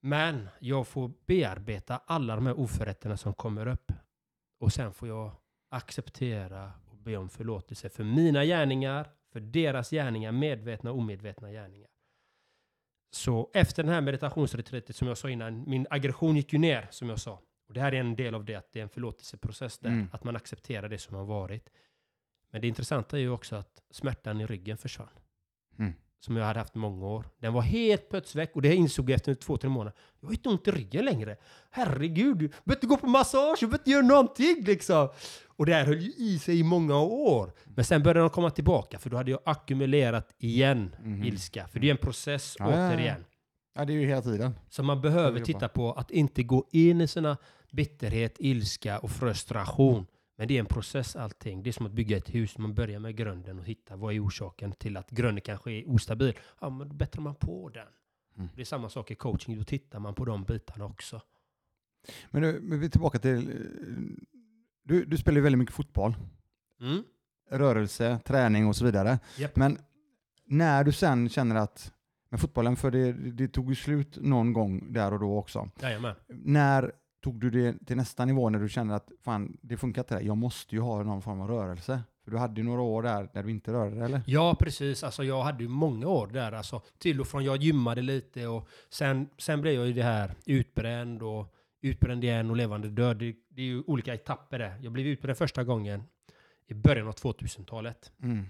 Men 0.00 0.48
jag 0.60 0.86
får 0.86 1.12
bearbeta 1.26 2.00
alla 2.06 2.34
de 2.34 2.46
här 2.46 2.60
oförrätterna 2.60 3.16
som 3.16 3.34
kommer 3.34 3.66
upp. 3.66 3.92
Och 4.60 4.72
sen 4.72 4.92
får 4.92 5.08
jag 5.08 5.30
acceptera 5.70 6.72
och 6.90 6.96
be 6.96 7.16
om 7.16 7.28
förlåtelse 7.28 7.88
för 7.88 8.04
mina 8.04 8.44
gärningar, 8.44 9.08
för 9.32 9.40
deras 9.40 9.90
gärningar, 9.90 10.32
medvetna 10.32 10.90
och 10.90 10.98
omedvetna 10.98 11.50
gärningar. 11.50 11.88
Så 13.10 13.50
efter 13.54 13.82
den 13.82 13.92
här 13.92 14.00
meditationsretreatet 14.00 14.96
som 14.96 15.08
jag 15.08 15.18
sa 15.18 15.30
innan, 15.30 15.64
min 15.70 15.86
aggression 15.90 16.36
gick 16.36 16.52
ju 16.52 16.58
ner 16.58 16.88
som 16.90 17.08
jag 17.08 17.20
sa. 17.20 17.40
Och 17.68 17.74
det 17.74 17.80
här 17.80 17.94
är 17.94 18.00
en 18.00 18.16
del 18.16 18.34
av 18.34 18.44
det, 18.44 18.54
att 18.54 18.72
det 18.72 18.78
är 18.78 18.82
en 18.82 18.88
förlåtelseprocess 18.88 19.78
där, 19.78 19.90
Mm. 19.90 20.08
att 20.12 20.24
man 20.24 20.36
accepterar 20.36 20.88
det 20.88 20.98
som 20.98 21.16
har 21.16 21.24
varit. 21.24 21.70
Men 22.50 22.60
det 22.60 22.68
intressanta 22.68 23.16
är 23.16 23.20
ju 23.20 23.30
också 23.30 23.56
att 23.56 23.82
smärtan 23.90 24.40
i 24.40 24.46
ryggen 24.46 24.78
försvann. 24.78 25.18
Mm. 25.78 25.92
Som 26.24 26.36
jag 26.36 26.44
hade 26.44 26.58
haft 26.58 26.74
många 26.74 27.06
år. 27.06 27.24
Den 27.40 27.52
var 27.52 27.62
helt 27.62 28.08
plötsligt 28.08 28.50
och 28.54 28.62
det 28.62 28.74
insåg 28.74 29.10
jag 29.10 29.16
efter 29.16 29.34
två, 29.34 29.56
tre 29.56 29.70
månader. 29.70 29.92
Jag 30.20 30.28
har 30.28 30.32
inte 30.32 30.48
ont 30.48 30.68
i 30.68 30.70
ryggen 30.70 31.04
längre. 31.04 31.36
Herregud, 31.70 32.36
du 32.38 32.48
behöver 32.48 32.74
inte 32.76 32.86
gå 32.86 32.96
på 32.96 33.06
massage, 33.06 33.56
du 33.60 33.66
behöver 33.66 33.78
inte 33.78 33.90
göra 33.90 34.02
någonting 34.06 34.64
liksom. 34.66 35.08
Och 35.56 35.66
det 35.66 35.74
här 35.74 35.84
höll 35.86 36.00
ju 36.00 36.12
i 36.16 36.38
sig 36.38 36.60
i 36.60 36.62
många 36.62 36.98
år. 37.00 37.52
Men 37.64 37.84
sen 37.84 38.02
började 38.02 38.20
de 38.20 38.30
komma 38.30 38.50
tillbaka, 38.50 38.98
för 38.98 39.10
då 39.10 39.16
hade 39.16 39.30
jag 39.30 39.40
ackumulerat 39.44 40.34
igen 40.38 40.96
Mhm. 41.02 41.24
ilska. 41.24 41.68
För 41.68 41.80
det 41.80 41.86
är 41.86 41.90
en 41.90 41.96
process 41.96 42.56
Ja, 42.58 42.66
återigen. 42.66 43.24
Ja, 43.74 43.84
det 43.84 43.92
är 43.92 43.94
ju 43.94 44.06
hela 44.06 44.22
tiden. 44.22 44.54
Så 44.70 44.82
man 44.82 45.00
behöver 45.00 45.40
titta 45.40 45.68
på 45.68 45.92
att 45.92 46.10
inte 46.10 46.42
gå 46.42 46.64
in 46.72 47.00
i 47.00 47.08
sina 47.08 47.36
bitterhet, 47.72 48.36
ilska 48.38 48.98
och 48.98 49.10
frustration. 49.10 50.06
Men 50.42 50.48
det 50.48 50.54
är 50.54 50.60
en 50.60 50.66
process 50.66 51.16
allting. 51.16 51.62
Det 51.62 51.70
är 51.70 51.72
som 51.72 51.86
att 51.86 51.92
bygga 51.92 52.16
ett 52.16 52.34
hus. 52.34 52.58
Man 52.58 52.74
börjar 52.74 52.98
med 52.98 53.16
grunden 53.16 53.58
och 53.58 53.64
hitta 53.64 53.96
vad 53.96 54.14
är 54.14 54.26
orsaken 54.26 54.72
till 54.72 54.96
att 54.96 55.10
grunden 55.10 55.40
kanske 55.40 55.72
är 55.72 55.90
ostabil. 55.90 56.38
Ja, 56.60 56.70
men 56.70 56.88
då 56.88 56.94
bättrar 56.94 57.22
man 57.22 57.34
på 57.34 57.68
den. 57.68 57.86
Mm. 58.36 58.48
Det 58.54 58.60
är 58.60 58.64
samma 58.64 58.88
sak 58.88 59.10
i 59.10 59.14
coaching. 59.14 59.58
Då 59.58 59.64
tittar 59.64 59.98
man 59.98 60.14
på 60.14 60.24
de 60.24 60.44
bitarna 60.44 60.84
också. 60.84 61.20
Men 62.30 62.42
nu, 62.42 62.60
men 62.62 62.80
vi 62.80 62.86
är 62.86 62.90
tillbaka 62.90 63.18
till... 63.18 63.50
eh, 63.50 63.56
Du, 64.82 65.04
du 65.04 65.16
spelar 65.16 65.36
ju 65.36 65.42
väldigt 65.42 65.58
mycket 65.58 65.74
fotboll. 65.74 66.14
Mm. 66.80 67.04
Rörelse, 67.50 68.18
träning 68.24 68.66
och 68.66 68.76
så 68.76 68.84
vidare. 68.84 69.18
Japp. 69.38 69.56
Men 69.56 69.78
när 70.44 70.84
du 70.84 70.92
sen 70.92 71.28
känner 71.28 71.56
att 71.56 71.92
med 72.28 72.40
fotbollen, 72.40 72.76
för 72.76 72.90
det, 72.90 73.12
det 73.12 73.48
tog 73.48 73.68
ju 73.68 73.74
slut 73.74 74.18
någon 74.20 74.52
gång 74.52 74.92
där 74.92 75.12
och 75.12 75.20
då 75.20 75.38
också. 75.38 75.70
Jajamän. 75.82 76.14
När 76.28 76.92
tog 77.22 77.40
du 77.40 77.50
det 77.50 77.86
till 77.86 77.96
nästa 77.96 78.24
nivå 78.24 78.50
när 78.50 78.58
du 78.58 78.68
kände 78.68 78.94
att 78.94 79.10
fan, 79.20 79.56
det 79.62 79.76
funkar 79.76 80.02
inte, 80.02 80.26
jag 80.26 80.36
måste 80.36 80.74
ju 80.74 80.80
ha 80.80 81.02
någon 81.02 81.22
form 81.22 81.40
av 81.40 81.48
rörelse? 81.48 82.02
För 82.24 82.30
du 82.30 82.38
hade 82.38 82.60
ju 82.60 82.66
några 82.66 82.82
år 82.82 83.02
där 83.02 83.28
när 83.32 83.42
du 83.42 83.50
inte 83.50 83.72
rörde 83.72 83.96
dig, 83.96 84.04
eller? 84.04 84.22
Ja, 84.26 84.56
precis. 84.58 85.04
Alltså, 85.04 85.24
jag 85.24 85.42
hade 85.42 85.62
ju 85.62 85.68
många 85.68 86.08
år 86.08 86.26
där. 86.26 86.52
Alltså, 86.52 86.82
till 86.98 87.20
och 87.20 87.26
från. 87.26 87.44
Jag 87.44 87.56
gymmade 87.56 88.02
lite 88.02 88.46
och 88.46 88.68
sen, 88.90 89.28
sen 89.38 89.60
blev 89.60 89.74
jag 89.74 89.86
ju 89.86 89.92
det 89.92 90.02
här 90.02 90.34
utbränd 90.46 91.22
och 91.22 91.54
utbränd 91.80 92.24
igen 92.24 92.50
och 92.50 92.56
levande 92.56 92.88
död. 92.88 93.18
Det, 93.18 93.34
det 93.48 93.62
är 93.62 93.66
ju 93.66 93.82
olika 93.86 94.14
etapper 94.14 94.58
där. 94.58 94.78
Jag 94.80 94.92
blev 94.92 95.06
utbränd 95.06 95.38
första 95.38 95.64
gången 95.64 96.02
i 96.66 96.74
början 96.74 97.08
av 97.08 97.14
2000-talet. 97.14 98.12
Mm. 98.22 98.46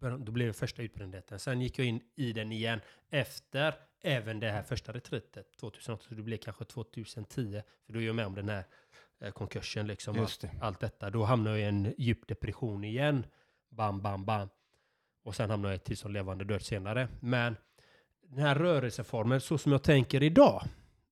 Då 0.00 0.32
blev 0.32 0.46
det 0.46 0.52
första 0.52 0.82
utbrändheten. 0.82 1.38
Sen 1.38 1.60
gick 1.60 1.78
jag 1.78 1.86
in 1.86 2.00
i 2.16 2.32
den 2.32 2.52
igen 2.52 2.80
efter 3.10 3.74
även 4.02 4.40
det 4.40 4.50
här 4.50 4.62
första 4.62 4.92
retreatet 4.92 5.56
2008. 5.56 6.04
Så 6.08 6.14
det 6.14 6.22
blev 6.22 6.36
kanske 6.36 6.64
2010. 6.64 7.62
För 7.86 7.92
då 7.92 8.00
är 8.00 8.06
jag 8.06 8.14
med 8.14 8.26
om 8.26 8.34
den 8.34 8.48
här 8.48 8.64
eh, 9.20 9.30
konkursen 9.30 9.86
liksom. 9.86 10.16
Just 10.16 10.40
det. 10.40 10.50
allt 10.60 10.80
detta. 10.80 11.10
Då 11.10 11.24
hamnade 11.24 11.58
jag 11.58 11.64
i 11.64 11.68
en 11.68 11.94
djup 11.98 12.28
depression 12.28 12.84
igen. 12.84 13.26
Bam, 13.70 14.02
bam, 14.02 14.24
bam. 14.24 14.48
Och 15.24 15.36
sen 15.36 15.50
hamnade 15.50 15.74
jag 15.74 15.76
i 15.76 15.80
ett 15.80 15.84
tillstånd 15.84 16.14
levande 16.14 16.44
död 16.44 16.62
senare. 16.62 17.08
Men 17.20 17.56
den 18.28 18.38
här 18.38 18.54
rörelseformen, 18.54 19.40
så 19.40 19.58
som 19.58 19.72
jag 19.72 19.82
tänker 19.82 20.22
idag, 20.22 20.62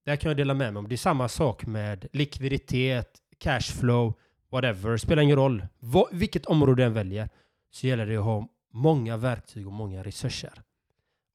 där 0.05 0.17
kan 0.17 0.29
jag 0.29 0.37
dela 0.37 0.55
med 0.55 0.73
mig 0.73 0.79
om. 0.81 0.89
Det 0.89 0.95
är 0.95 0.97
samma 0.97 1.29
sak 1.29 1.67
med 1.67 2.07
likviditet, 2.13 3.23
cashflow, 3.39 4.15
whatever. 4.51 4.97
Spelar 4.97 5.23
ingen 5.23 5.37
roll. 5.37 5.67
Vilket 6.13 6.47
område 6.47 6.83
den 6.83 6.93
väljer 6.93 7.29
så 7.71 7.87
gäller 7.87 8.07
det 8.07 8.17
att 8.17 8.25
ha 8.25 8.49
många 8.71 9.17
verktyg 9.17 9.67
och 9.67 9.73
många 9.73 10.03
resurser. 10.05 10.63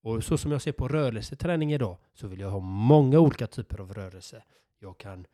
Och 0.02 0.24
så 0.24 0.38
som 0.38 0.52
jag 0.52 0.62
ser 0.62 0.72
på 0.72 0.88
rörelseträning 0.88 1.74
idag 1.74 1.98
så 2.14 2.28
vill 2.28 2.40
jag 2.40 2.50
ha 2.50 2.60
många 2.60 3.20
olika 3.20 3.48
typer 3.48 3.80
av 3.82 3.94
rörelse. 3.94 4.44
Jag 4.80 4.98
kan, 4.98 5.26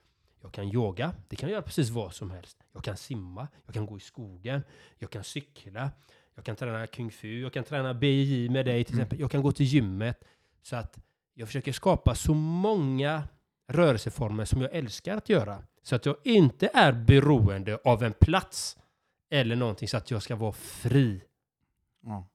jag 0.42 0.52
kan 0.52 0.66
yoga, 0.74 1.14
det 1.28 1.36
kan 1.36 1.50
jag 1.50 1.54
göra 1.54 1.62
precis 1.66 1.90
vad 1.90 2.14
som 2.14 2.32
helst. 2.32 2.58
Jag 2.74 2.84
kan 2.84 2.98
simma, 2.98 3.48
jag 3.66 3.74
kan 3.74 3.86
gå 3.86 3.98
i 3.98 4.00
skogen, 4.00 4.64
jag 4.98 5.10
kan 5.10 5.24
cykla, 5.24 5.92
jag 6.36 6.46
kan 6.46 6.56
träna 6.56 6.88
kung 6.88 7.12
fu, 7.12 7.42
jag 7.42 7.54
kan 7.54 7.64
träna 7.64 7.94
BJJ 7.94 8.50
med 8.50 8.66
dig 8.66 8.84
till 8.84 8.94
Mm. 8.94 9.02
exempel. 9.02 9.20
Jag 9.20 9.32
kan 9.32 9.42
gå 9.42 9.52
till 9.52 9.66
gymmet. 9.66 10.24
Så 10.62 10.76
att 10.76 10.98
jag 11.34 11.48
försöker 11.48 11.72
skapa 11.72 12.16
så 12.16 12.34
många 12.34 13.24
rörelseformer 13.68 14.46
som 14.46 14.62
jag 14.62 14.76
älskar 14.76 15.18
att 15.18 15.30
göra. 15.30 15.64
Så 15.84 15.96
att 15.96 16.06
jag 16.06 16.16
inte 16.24 16.70
är 16.74 16.94
beroende 16.94 17.80
av 17.84 18.04
en 18.04 18.14
plats 18.14 18.78
eller 19.30 19.56
någonting 19.56 19.88
så 19.88 19.98
att 19.98 20.12
jag 20.12 20.24
ska 20.24 20.36
vara 20.36 20.52
fri. 20.52 21.22
Ja. 22.06 22.28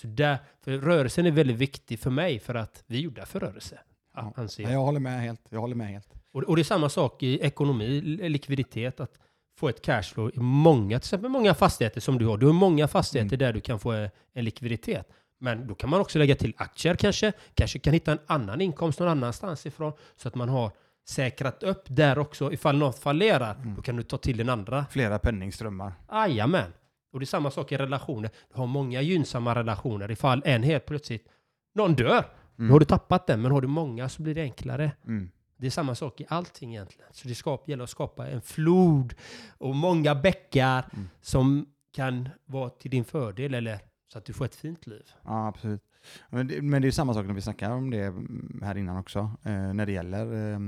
Så 0.00 0.06
där, 0.06 0.38
för 0.60 0.72
rörelsen 0.72 1.26
är 1.26 1.30
väldigt 1.30 1.56
viktig 1.56 1.98
för 2.00 2.10
mig 2.10 2.38
för 2.38 2.54
att 2.54 2.84
vi 2.86 2.96
är 2.96 3.00
gjorda 3.02 3.26
för 3.26 3.40
rörelse. 3.40 3.78
Ja. 4.14 4.32
Anser 4.36 4.62
Ja, 4.62 4.68
jag. 4.68 4.76
jag 4.80 4.84
håller 4.84 5.00
med 5.00 5.20
helt. 5.20 5.40
Jag 5.48 5.60
håller 5.60 5.74
med 5.76 5.88
helt. 5.88 6.08
Och, 6.32 6.42
och 6.42 6.56
det 6.56 6.62
är 6.62 6.64
samma 6.64 6.88
sak 6.88 7.22
i 7.22 7.40
ekonomi, 7.40 8.00
li- 8.00 8.28
likviditet, 8.28 9.00
att 9.00 9.18
få 9.58 9.68
ett 9.68 9.82
cashflow 9.82 10.30
i 10.34 10.38
många, 10.40 10.98
till 10.98 11.06
exempel 11.06 11.30
många 11.30 11.54
fastigheter 11.54 12.00
som 12.00 12.18
du 12.18 12.26
har. 12.26 12.38
Du 12.38 12.46
har 12.46 12.52
många 12.52 12.88
fastigheter 12.88 13.36
där 13.36 13.52
du 13.52 13.60
kan 13.60 13.78
få 13.78 13.90
en, 13.92 14.10
en 14.32 14.44
likviditet. 14.44 15.08
Men 15.38 15.66
då 15.66 15.74
kan 15.74 15.90
man 15.90 16.00
också 16.00 16.18
lägga 16.18 16.34
till 16.34 16.54
aktier 16.56 16.94
kanske. 16.94 17.32
Kanske 17.54 17.78
kan 17.78 17.92
hitta 17.92 18.12
en 18.12 18.18
annan 18.26 18.60
inkomst 18.60 18.98
någon 19.00 19.08
annanstans 19.08 19.66
ifrån. 19.66 19.92
Så 20.16 20.28
att 20.28 20.34
man 20.34 20.48
har 20.48 20.70
säkrat 21.08 21.62
upp 21.62 21.82
där 21.86 22.18
också. 22.18 22.52
Ifall 22.52 22.78
något 22.78 22.98
fallerar, 22.98 23.54
Mm. 23.54 23.74
då 23.74 23.82
kan 23.82 23.96
du 23.96 24.02
ta 24.02 24.16
till 24.18 24.36
den 24.36 24.48
andra. 24.48 24.86
Flera 24.90 25.18
penningströmmar. 25.18 25.92
Jajamän. 26.12 26.72
Och 27.12 27.20
det 27.20 27.24
är 27.24 27.26
samma 27.26 27.50
sak 27.50 27.72
i 27.72 27.76
relationer. 27.76 28.30
Du 28.52 28.58
har 28.60 28.66
många 28.66 29.00
gynnsamma 29.02 29.54
relationer. 29.54 30.10
Ifall 30.10 30.42
en 30.44 30.62
helt 30.62 30.86
plötsligt, 30.86 31.28
någon 31.74 31.94
dör, 31.94 32.24
Mm. 32.58 32.68
då 32.68 32.74
har 32.74 32.80
du 32.80 32.86
tappat 32.86 33.26
den. 33.26 33.42
Men 33.42 33.52
har 33.52 33.60
du 33.60 33.68
många 33.68 34.08
så 34.08 34.22
blir 34.22 34.34
det 34.34 34.42
enklare. 34.42 34.92
Mm. 35.06 35.30
Det 35.56 35.66
är 35.66 35.70
samma 35.70 35.94
sak 35.94 36.20
i 36.20 36.26
allting 36.28 36.70
egentligen. 36.74 37.10
Så 37.12 37.28
det 37.28 37.34
skap, 37.34 37.68
gäller 37.68 37.84
att 37.84 37.90
skapa 37.90 38.28
en 38.28 38.40
flod 38.42 39.14
och 39.58 39.74
många 39.76 40.14
bäckar 40.14 40.84
Mm. 40.92 41.08
som 41.20 41.66
kan 41.92 42.28
vara 42.46 42.70
till 42.70 42.90
din 42.90 43.04
fördel 43.04 43.54
eller 43.54 43.78
så 44.12 44.18
att 44.18 44.24
du 44.24 44.32
får 44.32 44.44
ett 44.44 44.54
fint 44.54 44.86
liv. 44.86 45.02
Ja, 45.24 45.46
absolut. 45.48 45.82
Men 46.30 46.46
det, 46.46 46.62
men 46.62 46.82
det 46.82 46.88
är 46.88 46.92
samma 46.92 47.14
sak 47.14 47.26
när 47.26 47.34
vi 47.34 47.40
snackar 47.40 47.70
om 47.70 47.90
det 47.90 48.14
här 48.62 48.76
innan 48.76 48.96
också. 48.96 49.18
Eh, 49.44 49.52
när 49.74 49.86
det 49.86 49.92
gäller, 49.92 50.52
eh, 50.52 50.58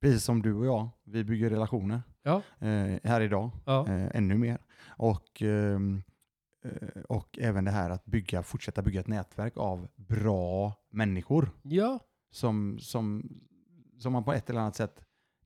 precis 0.00 0.24
som 0.24 0.42
du 0.42 0.54
och 0.54 0.66
jag, 0.66 0.88
vi 1.04 1.24
bygger 1.24 1.50
relationer 1.50 2.02
Ja. 2.22 2.42
eh, 2.58 2.98
här 3.04 3.20
idag, 3.20 3.50
Ja. 3.64 3.88
eh, 3.88 4.08
ännu 4.16 4.38
mer. 4.38 4.58
Och, 4.88 5.42
ehm, 5.42 6.02
eh, 6.64 7.02
och 7.08 7.38
även 7.40 7.64
det 7.64 7.70
här 7.70 7.90
att 7.90 8.04
bygga, 8.04 8.42
fortsätta 8.42 8.82
bygga 8.82 9.00
ett 9.00 9.06
nätverk 9.08 9.52
av 9.56 9.88
bra 9.96 10.74
människor 10.90 11.50
Ja. 11.62 11.98
som, 12.30 12.78
som, 12.78 13.28
som 13.98 14.12
man 14.12 14.24
på 14.24 14.32
ett 14.32 14.50
eller 14.50 14.60
annat 14.60 14.76
sätt 14.76 15.00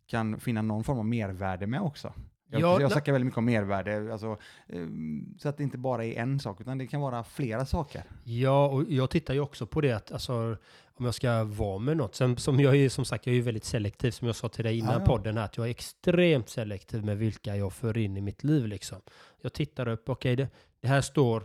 kan 0.06 0.40
finna 0.40 0.62
någon 0.62 0.84
form 0.84 0.98
av 0.98 1.04
mervärde 1.06 1.66
med 1.66 1.80
också. 1.80 2.12
Jag, 2.50 2.60
Ja, 2.60 2.80
jag 2.80 2.88
na- 2.88 2.92
snackar 2.92 3.12
väldigt 3.12 3.26
mycket 3.26 3.38
om 3.38 3.44
mervärde, 3.44 4.12
alltså, 4.12 4.38
ehm, 4.68 5.34
så 5.38 5.48
att 5.48 5.56
det 5.56 5.62
inte 5.62 5.78
bara 5.78 6.04
är 6.04 6.14
en 6.22 6.40
sak, 6.40 6.60
utan 6.60 6.78
det 6.78 6.86
kan 6.86 7.00
vara 7.00 7.24
flera 7.24 7.66
saker. 7.66 8.04
Ja, 8.24 8.68
och 8.68 8.84
jag 8.88 9.10
tittar 9.10 9.34
ju 9.34 9.40
också 9.40 9.66
på 9.66 9.80
det 9.80 9.92
att 9.92 10.12
alltså, 10.12 10.56
om 10.98 11.04
jag 11.04 11.14
ska 11.14 11.44
vara 11.44 11.78
med 11.78 11.96
något. 11.96 12.14
Sen, 12.14 12.36
som 12.36 12.60
jag 12.60 12.76
är 12.76 12.88
som 12.88 13.04
sagt, 13.04 13.26
jag 13.26 13.32
är 13.32 13.36
ju 13.36 13.42
väldigt 13.42 13.64
selektiv 13.64 14.10
som 14.10 14.26
jag 14.26 14.36
sa 14.36 14.48
till 14.48 14.64
dig 14.64 14.78
innan 14.78 14.92
Ja, 14.92 14.98
ja. 15.00 15.06
podden 15.06 15.36
här, 15.36 15.44
att 15.44 15.56
jag 15.56 15.66
är 15.66 15.70
extremt 15.70 16.48
selektiv 16.48 17.04
med 17.04 17.18
vilka 17.18 17.56
jag 17.56 17.72
för 17.72 17.98
in 17.98 18.16
i 18.16 18.20
mitt 18.20 18.44
liv 18.44 18.66
liksom. 18.66 19.00
Jag 19.42 19.52
tittar 19.52 19.88
upp, 19.88 20.08
okej 20.08 20.36
det, 20.36 20.48
det 20.80 20.88
här 20.88 21.00
står 21.00 21.44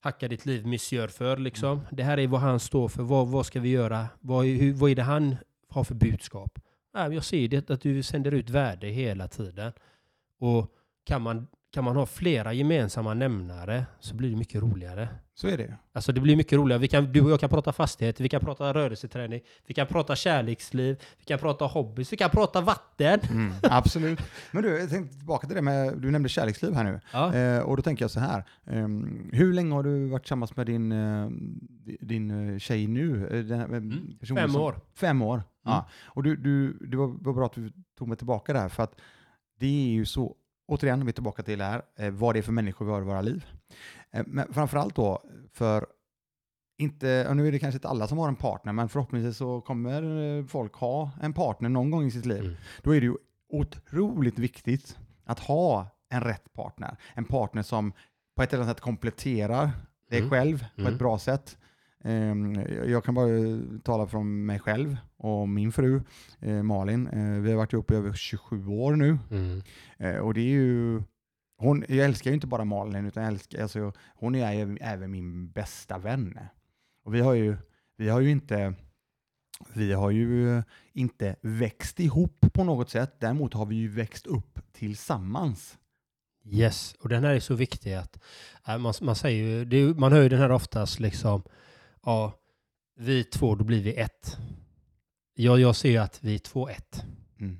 Hacka 0.00 0.28
ditt 0.28 0.46
liv 0.46 0.66
monsieur 0.66 1.08
för 1.08 1.36
liksom. 1.36 1.72
Mm. 1.72 1.84
Det 1.90 2.02
här 2.02 2.18
är 2.18 2.26
vad 2.26 2.40
han 2.40 2.60
står 2.60 2.88
för, 2.88 3.02
vad, 3.02 3.28
vad 3.28 3.46
ska 3.46 3.60
vi 3.60 3.68
göra? 3.68 4.06
Vad, 4.20 4.46
är- 4.46 4.56
hur, 4.56 4.72
vad 4.74 4.90
är 4.90 4.94
det 4.94 5.02
han 5.02 5.36
har 5.68 5.84
för 5.84 5.94
budskap? 5.94 6.58
Nej, 6.94 7.14
jag 7.14 7.24
ser 7.24 7.48
det 7.48 7.70
att 7.70 7.80
du 7.80 8.02
sänder 8.02 8.32
ut 8.32 8.50
värde 8.50 8.86
hela 8.86 9.28
tiden. 9.28 9.72
Och 10.40 10.72
kan 11.04 11.22
man, 11.22 11.46
kan 11.78 11.84
man 11.84 11.96
ha 11.96 12.06
flera 12.06 12.52
gemensamma 12.52 13.14
nämnare 13.14 13.84
så 14.00 14.14
blir 14.14 14.30
det 14.30 14.36
mycket 14.36 14.62
roligare. 14.62 15.08
Så 15.34 15.48
är 15.48 15.56
det. 15.58 15.74
Alltså 15.92 16.12
det 16.12 16.20
blir 16.20 16.36
mycket 16.36 16.52
roligare. 16.58 16.80
Vi 16.80 16.88
kan, 16.88 17.12
du 17.12 17.20
och 17.20 17.30
jag 17.30 17.40
kan 17.40 17.48
prata 17.48 17.72
fastighet, 17.72 18.20
vi 18.20 18.28
kan 18.28 18.40
prata 18.40 18.74
rörelseträning, 18.74 19.40
vi 19.66 19.74
kan 19.74 19.86
prata 19.86 20.16
kärleksliv, 20.16 20.96
vi 21.18 21.24
kan 21.24 21.38
prata 21.38 21.64
hobbys, 21.64 22.12
vi 22.12 22.16
kan 22.16 22.30
prata 22.30 22.60
vatten. 22.60 23.20
Mm, 23.30 23.52
absolut. 23.62 24.18
Men 24.52 24.62
du, 24.62 24.78
jag 24.78 24.90
tänkte 24.90 25.16
tillbaka 25.18 25.46
till 25.46 25.56
det 25.56 25.62
med, 25.62 25.98
du 25.98 26.10
nämnde 26.10 26.28
kärleksliv 26.28 26.74
här 26.74 26.84
nu. 26.84 27.00
Ja. 27.12 27.34
Eh, 27.34 27.60
och 27.60 27.76
då 27.76 27.82
tänker 27.82 28.04
jag 28.04 28.10
så 28.10 28.20
här, 28.20 28.44
ehm, 28.66 29.30
hur 29.32 29.52
länge 29.52 29.74
har 29.74 29.82
du 29.82 30.08
varit 30.08 30.22
tillsammans 30.22 30.56
med 30.56 30.66
din, 30.66 30.92
eh, 30.92 31.28
din 32.00 32.52
eh, 32.52 32.58
tjej 32.58 32.86
nu? 32.86 33.26
Eh, 33.26 33.44
Den, 33.44 33.60
eh, 33.60 33.66
Mm. 33.66 34.18
Fem 34.36 34.50
som- 34.52 34.60
år. 34.62 34.80
Fem 34.94 35.22
år. 35.22 35.42
Ja. 35.64 35.88
Och 36.04 36.22
du, 36.22 36.36
du, 36.36 36.72
det 36.72 36.96
var, 36.96 37.06
var 37.06 37.32
bra 37.32 37.46
att 37.46 37.52
du 37.54 37.72
tog 37.98 38.08
mig 38.08 38.16
tillbaka 38.16 38.52
där, 38.52 38.68
för 38.68 38.82
att 38.82 38.94
det 39.60 39.66
är 39.66 39.90
ju 39.90 40.04
så, 40.04 40.34
återigen, 40.68 41.04
vi 41.04 41.08
är 41.08 41.12
tillbaka 41.12 41.42
till 41.42 41.58
det 41.58 41.64
här, 41.64 41.82
eh, 41.96 42.10
vad 42.10 42.34
det 42.34 42.38
är 42.38 42.42
för 42.42 42.52
människor 42.52 42.84
vi 42.86 42.92
har 42.92 43.00
i 43.00 43.04
våra 43.04 43.20
liv. 43.22 43.46
Eh, 44.10 44.24
men 44.26 44.52
framförallt 44.52 44.94
då, 44.94 45.22
för 45.52 45.86
inte, 46.78 47.26
och 47.28 47.36
nu 47.36 47.48
är 47.48 47.52
det 47.52 47.58
kanske 47.58 47.76
inte 47.76 47.88
alla 47.88 48.06
som 48.08 48.18
har 48.18 48.28
en 48.28 48.36
partner, 48.36 48.72
men 48.72 48.88
förhoppningsvis 48.88 49.36
så 49.36 49.60
kommer 49.60 50.02
eh, 50.38 50.44
folk 50.44 50.74
ha 50.74 51.10
en 51.22 51.32
partner 51.32 51.68
någon 51.68 51.90
gång 51.90 52.04
i 52.06 52.10
sitt 52.10 52.26
liv. 52.26 52.44
Mm. 52.44 52.56
Då 52.82 52.94
är 52.94 53.00
det 53.00 53.06
ju 53.06 53.14
otroligt 53.48 54.38
viktigt 54.38 54.98
att 55.24 55.38
ha 55.38 55.86
en 56.10 56.20
rätt 56.20 56.52
partner. 56.52 56.96
En 57.14 57.24
partner 57.24 57.62
som 57.62 57.92
på 58.36 58.42
ett 58.42 58.52
eller 58.52 58.62
annat 58.62 58.76
sätt 58.76 58.82
kompletterar 58.82 59.70
dig 60.10 60.18
Mm. 60.18 60.30
själv 60.30 60.58
på 60.74 60.80
Mm. 60.80 60.92
ett 60.92 60.98
bra 60.98 61.18
sätt. 61.18 61.58
Ehm, 62.08 62.54
jag- 62.90 63.04
kan 63.04 63.14
bara 63.14 63.28
tala 63.84 64.06
från 64.06 64.46
mig 64.46 64.58
själv 64.58 64.96
och 65.16 65.48
min 65.48 65.72
fru 65.72 66.02
eh, 66.40 66.62
Malin. 66.62 67.06
Eh, 67.06 67.40
Vi 67.42 67.50
har 67.50 67.56
varit 67.56 67.72
ihop 67.72 67.90
i 67.90 67.94
över 67.94 68.12
27 68.12 68.66
år 68.66 68.96
nu. 68.96 69.18
Mm. 69.30 69.62
Eh, 69.98 70.16
Och 70.16 70.34
det 70.34 70.40
är 70.40 70.44
ju... 70.50 71.02
Hon, 71.60 71.84
jag 71.88 71.98
älskar 72.04 72.30
ju 72.30 72.34
inte 72.34 72.46
bara 72.46 72.64
Malin, 72.64 73.06
utan 73.06 73.22
jag 73.22 73.32
älskar, 73.32 73.62
alltså, 73.62 73.92
hon 74.14 74.34
är 74.34 74.52
ju 74.52 74.76
även 74.80 75.10
min 75.10 75.50
bästa 75.50 75.98
vän. 75.98 76.38
Och 77.04 77.14
vi 77.14 77.20
har 77.20 77.34
ju, 77.34 77.56
vi 77.96 78.08
har 78.08 78.20
ju 78.20 78.30
inte... 78.30 78.74
Vi 79.74 79.92
har 79.92 80.10
ju 80.10 80.56
eh, 80.58 80.62
inte 80.92 81.36
växt 81.40 82.00
ihop 82.00 82.46
på 82.52 82.64
något 82.64 82.90
sätt. 82.90 83.20
Däremot 83.20 83.54
har 83.54 83.66
vi 83.66 83.76
ju 83.76 83.88
växt 83.88 84.26
upp 84.26 84.58
tillsammans. 84.72 85.78
Yes, 86.50 86.94
och 87.00 87.08
den 87.08 87.24
här 87.24 87.34
är 87.34 87.40
så 87.40 87.54
viktig 87.54 87.92
att 87.94 88.18
äh, 88.68 88.78
man, 88.78 88.94
man 89.02 89.14
säger 89.16 89.64
ju- 89.74 89.94
man 89.94 90.12
hör 90.12 90.22
ju 90.22 90.28
den 90.28 90.38
här 90.40 90.50
oftast 90.52 91.00
liksom, 91.00 91.42
ja, 92.04 92.32
vi 92.96 93.24
två, 93.24 93.54
då 93.54 93.64
blir 93.64 93.82
vi 93.82 93.94
ett. 93.94 94.36
Ja, 95.34 95.58
jag 95.58 95.76
ser 95.76 96.00
att 96.00 96.24
vi 96.24 96.34
är 96.34 96.38
två 96.38 96.68
ett. 96.68 97.04
Mm. 97.40 97.58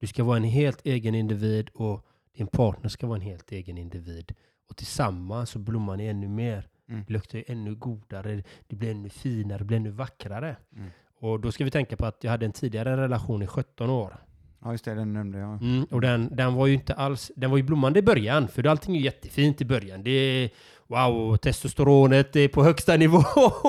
Du 0.00 0.06
ska 0.06 0.24
vara 0.24 0.36
en 0.36 0.44
helt 0.44 0.86
egen 0.86 1.14
individ 1.14 1.68
och 1.68 2.06
din 2.36 2.46
partner 2.46 2.88
ska 2.88 3.06
vara 3.06 3.16
en 3.16 3.24
helt 3.26 3.52
egen 3.52 3.78
individ. 3.78 4.34
Och 4.68 4.76
tillsammans 4.76 5.50
så 5.50 5.58
blommar 5.58 5.96
ni 5.96 6.06
ännu 6.06 6.28
mer. 6.28 6.68
Mm. 6.88 7.04
Det 7.06 7.12
luktar 7.12 7.44
ännu 7.46 7.74
godare, 7.74 8.42
det 8.66 8.76
blir 8.76 8.90
ännu 8.90 9.08
finare, 9.08 9.58
det 9.58 9.64
blir 9.64 9.76
ännu 9.76 9.90
vackrare. 9.90 10.56
Mm. 10.76 10.90
Och 11.20 11.40
då 11.40 11.52
ska 11.52 11.64
vi 11.64 11.70
tänka 11.70 11.96
på 11.96 12.06
att 12.06 12.24
jag 12.24 12.30
hade 12.30 12.46
en 12.46 12.52
tidigare 12.52 12.96
relation 12.96 13.42
i 13.42 13.46
17 13.46 13.90
år. 13.90 14.16
Ja, 14.62 14.72
just 14.72 14.84
det, 14.84 14.94
den 14.94 15.12
nämnde 15.12 15.38
jag. 15.38 15.62
Mm, 15.62 15.84
och 15.84 16.00
den, 16.00 16.36
den 16.36 16.54
var 16.54 16.66
ju 16.66 16.74
inte 16.74 16.94
alls, 16.94 17.32
den 17.36 17.50
var 17.50 17.56
ju 17.56 17.62
blommande 17.62 17.98
i 17.98 18.02
början, 18.02 18.48
för 18.48 18.66
allting 18.66 18.96
är 18.96 19.00
jättefint 19.00 19.60
i 19.60 19.64
början. 19.64 20.02
Det 20.02 20.10
är 20.10 20.50
wow, 20.88 21.36
testosteronet 21.36 22.36
är 22.36 22.48
på 22.48 22.64
högsta 22.64 22.96
nivå. 22.96 23.22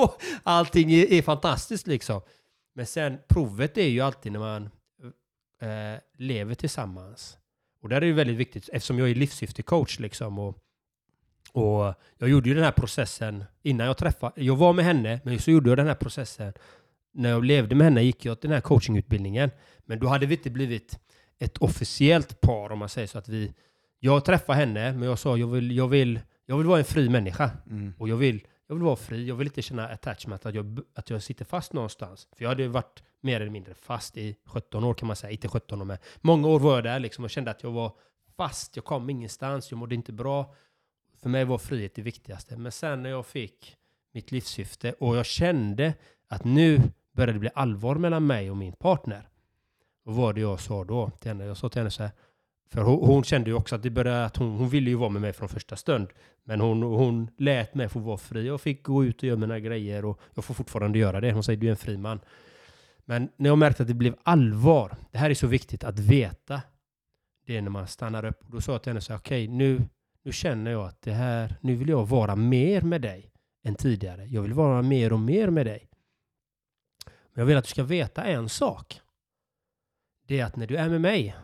allting 0.43 0.91
är, 0.91 1.13
är 1.13 1.21
fantastiskt 1.21 1.87
liksom. 1.87 2.21
Men 2.75 2.85
sen, 2.85 3.17
provet 3.27 3.77
är 3.77 3.87
ju 3.87 4.01
alltid 4.01 4.31
när 4.31 4.39
man 4.39 4.69
eh, 5.61 5.99
lever 6.17 6.55
tillsammans. 6.55 7.37
Och 7.81 7.89
där 7.89 7.95
är 7.95 8.01
det 8.01 8.07
ju 8.07 8.13
väldigt 8.13 8.37
viktigt, 8.37 8.69
eftersom 8.73 8.99
jag 8.99 9.09
är 9.09 9.15
livssyftecoach 9.15 9.99
liksom. 9.99 10.39
Och, 10.39 10.57
och 11.51 11.93
jag 12.17 12.29
gjorde 12.29 12.49
ju 12.49 12.55
den 12.55 12.63
här 12.63 12.71
processen 12.71 13.43
innan 13.61 13.87
jag 13.87 13.97
träffade, 13.97 14.43
jag 14.43 14.55
var 14.55 14.73
med 14.73 14.85
henne, 14.85 15.19
men 15.23 15.39
så 15.39 15.51
gjorde 15.51 15.69
jag 15.69 15.77
den 15.77 15.87
här 15.87 15.95
processen. 15.95 16.53
När 17.13 17.29
jag 17.29 17.45
levde 17.45 17.75
med 17.75 17.85
henne 17.85 18.01
gick 18.01 18.25
jag 18.25 18.37
den 18.41 18.51
här 18.51 18.61
coachingutbildningen. 18.61 19.51
Men 19.85 19.99
då 19.99 20.07
hade 20.07 20.25
vi 20.25 20.35
inte 20.35 20.49
blivit 20.49 20.99
ett 21.39 21.57
officiellt 21.57 22.41
par 22.41 22.71
om 22.71 22.79
man 22.79 22.89
säger 22.89 23.07
så 23.07 23.17
att 23.17 23.29
vi... 23.29 23.53
Jag 23.99 24.25
träffade 24.25 24.59
henne, 24.59 24.93
men 24.93 25.09
jag 25.09 25.19
sa 25.19 25.37
jag 25.37 25.47
vill, 25.47 25.71
jag 25.77 25.87
vill, 25.87 26.19
jag 26.49 26.57
vill 26.57 26.67
vara 26.67 26.79
en 26.79 26.85
fri 26.85 27.09
människa. 27.09 27.51
Mm. 27.69 27.93
Och 27.97 28.09
jag 28.09 28.17
vill, 28.17 28.47
Jag 28.67 28.75
vill 28.75 28.83
vara 28.83 28.95
fri. 28.95 29.27
Jag 29.27 29.35
vill 29.35 29.47
inte 29.47 29.61
känna 29.61 29.87
attachment, 29.87 30.45
att 30.45 30.55
jag, 30.55 30.79
att 30.95 31.09
jag 31.09 31.23
sitter 31.23 31.45
fast 31.45 31.73
någonstans. 31.73 32.27
För 32.35 32.43
jag 32.43 32.49
hade 32.49 32.67
varit 32.67 33.03
mer 33.21 33.41
eller 33.41 33.51
mindre 33.51 33.73
fast 33.73 34.17
i 34.17 34.35
17 34.45 34.83
år 34.83 34.93
kan 34.93 35.07
man 35.07 35.15
säga. 35.15 35.31
Inte 35.31 35.47
17 35.47 35.81
år, 35.81 35.85
men 35.85 35.97
många 36.21 36.47
år 36.47 36.59
var 36.59 36.75
jag 36.75 36.83
där 36.83 36.99
liksom 36.99 37.23
och 37.23 37.29
kände 37.29 37.51
att 37.51 37.63
jag 37.63 37.71
var 37.71 37.91
fast. 38.37 38.75
Jag 38.75 38.85
kom 38.85 39.09
ingenstans. 39.09 39.71
Jag 39.71 39.77
mådde 39.77 39.95
inte 39.95 40.13
bra. 40.13 40.55
För 41.21 41.29
mig 41.29 41.45
var 41.45 41.57
frihet 41.57 41.95
det 41.95 42.01
viktigaste. 42.01 42.57
Men 42.57 42.71
sen 42.71 43.03
när 43.03 43.09
jag 43.09 43.25
fick 43.25 43.75
mitt 44.13 44.31
livssyfte 44.31 44.93
och 44.93 45.17
jag 45.17 45.25
kände 45.25 45.93
att 46.27 46.43
nu 46.43 46.81
började 47.15 47.33
det 47.33 47.39
bli 47.39 47.49
allvar 47.55 47.95
mellan 47.95 48.27
mig 48.27 48.51
och 48.51 48.57
min 48.57 48.73
partner. 48.73 49.29
Vad 50.03 50.15
var 50.15 50.33
det 50.33 50.41
jag 50.41 50.59
sa 50.59 50.83
då 50.83 51.09
till 51.09 51.29
henne? 51.29 51.45
Jag 51.45 51.57
sa 51.57 51.69
till 51.69 51.79
henne 51.79 51.91
så 51.91 52.03
här, 52.03 52.11
för 52.69 52.81
hon, 52.81 53.07
hon 53.07 53.23
kände 53.23 53.49
ju 53.49 53.55
också 53.55 53.75
att 53.75 53.83
det 53.83 53.89
började, 53.89 54.25
att 54.25 54.37
hon, 54.37 54.57
hon 54.57 54.69
ville 54.69 54.89
ju 54.89 54.95
vara 54.95 55.09
med 55.09 55.21
mig 55.21 55.33
från 55.33 55.49
första 55.49 55.75
stund. 55.75 56.07
Men 56.43 56.61
hon, 56.61 56.83
hon 56.83 57.29
lät 57.37 57.75
mig 57.75 57.89
få 57.89 57.99
vara 57.99 58.17
fri. 58.17 58.47
Jag 58.47 58.61
fick 58.61 58.83
gå 58.83 59.05
ut 59.05 59.17
och 59.17 59.23
göra 59.23 59.39
mina 59.39 59.59
grejer 59.59 60.05
och 60.05 60.19
jag 60.33 60.45
får 60.45 60.53
fortfarande 60.53 60.99
göra 60.99 61.21
det. 61.21 61.31
Hon 61.31 61.43
säger 61.43 61.59
du 61.59 61.67
är 61.67 61.71
en 61.71 61.77
fri 61.77 61.97
man. 61.97 62.19
Men 63.05 63.29
när 63.37 63.49
jag 63.49 63.57
märkte 63.57 63.83
att 63.83 63.87
det 63.87 63.93
blev 63.93 64.15
allvar, 64.23 64.95
det 65.11 65.17
här 65.17 65.29
är 65.29 65.33
så 65.33 65.47
viktigt 65.47 65.83
att 65.83 65.99
veta. 65.99 66.61
Det 67.45 67.57
är 67.57 67.61
när 67.61 67.69
man 67.69 67.87
stannar 67.87 68.25
upp. 68.25 68.43
Och 68.45 68.51
då 68.51 68.61
sa 68.61 68.71
jag 68.71 68.83
till 68.83 68.89
henne 68.89 69.01
så 69.01 69.13
här, 69.13 69.19
okej 69.19 69.45
okay, 69.45 69.57
nu, 69.57 69.81
nu 70.23 70.31
känner 70.31 70.71
jag 70.71 70.87
att 70.87 71.01
det 71.01 71.13
här, 71.13 71.55
nu 71.61 71.75
vill 71.75 71.89
jag 71.89 72.07
vara 72.07 72.35
mer 72.35 72.81
med 72.81 73.01
dig 73.01 73.31
än 73.63 73.75
tidigare. 73.75 74.25
Jag 74.25 74.41
vill 74.41 74.53
vara 74.53 74.81
mer 74.81 75.13
och 75.13 75.19
mer 75.19 75.49
med 75.49 75.65
dig. 75.65 75.89
Men 77.05 77.41
jag 77.41 77.45
vill 77.45 77.57
att 77.57 77.63
du 77.63 77.69
ska 77.69 77.83
veta 77.83 78.23
en 78.23 78.49
sak. 78.49 79.01
Det 80.27 80.39
är 80.39 80.45
att 80.45 80.55
när 80.55 80.67
du 80.67 80.75
är 80.75 80.89
med 80.89 81.01
mig, 81.01 81.35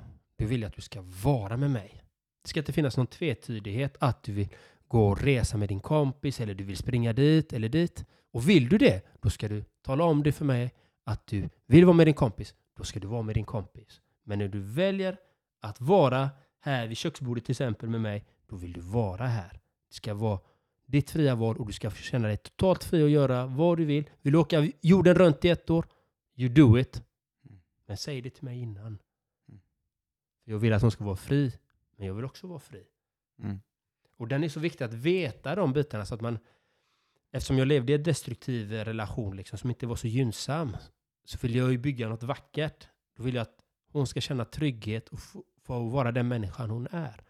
då 0.43 0.47
vill 0.47 0.61
jag 0.61 0.69
att 0.69 0.75
du 0.75 0.81
ska 0.81 1.01
vara 1.23 1.57
med 1.57 1.71
mig. 1.71 2.03
Det 2.41 2.49
ska 2.49 2.59
inte 2.59 2.73
finnas 2.73 2.97
någon 2.97 3.07
tvetydighet 3.07 3.97
att 3.99 4.23
du 4.23 4.33
vill 4.33 4.47
gå 4.87 5.07
och 5.07 5.21
resa 5.21 5.57
med 5.57 5.69
din 5.69 5.79
kompis 5.79 6.39
eller 6.39 6.53
du 6.53 6.63
vill 6.63 6.77
springa 6.77 7.13
dit 7.13 7.53
eller 7.53 7.69
dit. 7.69 8.05
Och 8.31 8.49
vill 8.49 8.69
du 8.69 8.77
det, 8.77 9.01
då 9.21 9.29
ska 9.29 9.47
du 9.47 9.63
tala 9.81 10.03
om 10.03 10.23
det 10.23 10.31
för 10.31 10.45
mig 10.45 10.73
att 11.03 11.27
du 11.27 11.49
vill 11.67 11.85
vara 11.85 11.95
med 11.95 12.07
din 12.07 12.13
kompis. 12.13 12.55
Då 12.77 12.83
ska 12.83 12.99
du 12.99 13.07
vara 13.07 13.21
med 13.21 13.35
din 13.35 13.45
kompis. 13.45 14.01
Men 14.23 14.39
när 14.39 14.47
du 14.47 14.59
väljer 14.59 15.17
att 15.61 15.81
vara 15.81 16.29
här 16.59 16.87
vid 16.87 16.97
köksbordet 16.97 17.45
till 17.45 17.53
exempel 17.53 17.89
med 17.89 18.01
mig, 18.01 18.25
då 18.47 18.55
vill 18.55 18.73
du 18.73 18.81
vara 18.81 19.27
här. 19.27 19.59
Det 19.89 19.95
ska 19.95 20.13
vara 20.13 20.39
ditt 20.87 21.11
fria 21.11 21.35
val 21.35 21.57
och 21.57 21.67
du 21.67 21.73
ska 21.73 21.91
känna 21.91 22.27
dig 22.27 22.37
totalt 22.37 22.83
fri 22.83 23.03
att 23.03 23.09
göra 23.09 23.45
vad 23.45 23.77
du 23.77 23.85
vill. 23.85 24.09
Vill 24.21 24.33
du 24.33 24.39
åka 24.39 24.71
jorden 24.81 25.15
runt 25.15 25.45
i 25.45 25.49
ett 25.49 25.69
år? 25.69 25.85
You 26.35 26.49
do 26.49 26.79
it. 26.79 27.03
Mm. 27.45 27.59
Men 27.87 27.97
säg 27.97 28.21
det 28.21 28.29
till 28.29 28.43
mig 28.43 28.59
innan. 28.59 28.97
Mm. 30.45 30.53
Jag 30.53 30.59
vill 30.59 30.73
att 30.73 30.81
hon 30.81 30.91
ska 30.91 31.03
vara 31.03 31.15
fri, 31.15 31.51
men 31.97 32.07
jag 32.07 32.13
vill 32.13 32.25
också 32.25 32.47
vara 32.47 32.59
fri. 32.59 32.83
Mm. 33.39 33.59
Och 34.17 34.27
den 34.27 34.43
är 34.43 34.49
så 34.49 34.59
viktig 34.59 34.85
att 34.85 34.93
veta 34.93 35.55
de 35.55 35.73
bitarna 35.73 36.05
så 36.05 36.15
att 36.15 36.21
man, 36.21 36.39
eftersom 37.31 37.57
jag 37.57 37.67
levde 37.67 37.91
i 37.91 37.95
en 37.95 38.03
destruktiv 38.03 38.71
relation 38.71 39.35
liksom, 39.35 39.57
som 39.57 39.69
inte 39.69 39.87
var 39.87 39.95
så 39.95 40.07
gynnsam, 40.07 40.77
så 41.25 41.37
vill 41.41 41.55
jag 41.55 41.71
ju 41.71 41.77
bygga 41.77 42.09
något 42.09 42.23
vackert. 42.23 42.87
Då 43.17 43.23
vill 43.23 43.35
jag 43.35 43.41
att 43.41 43.57
hon 43.91 44.07
ska 44.07 44.21
känna 44.21 44.45
trygghet 44.45 45.09
och 45.09 45.19
få 45.63 45.89
vara 45.89 46.11
den 46.11 46.27
människan 46.27 46.69
hon 46.69 46.87
är. 46.91 47.23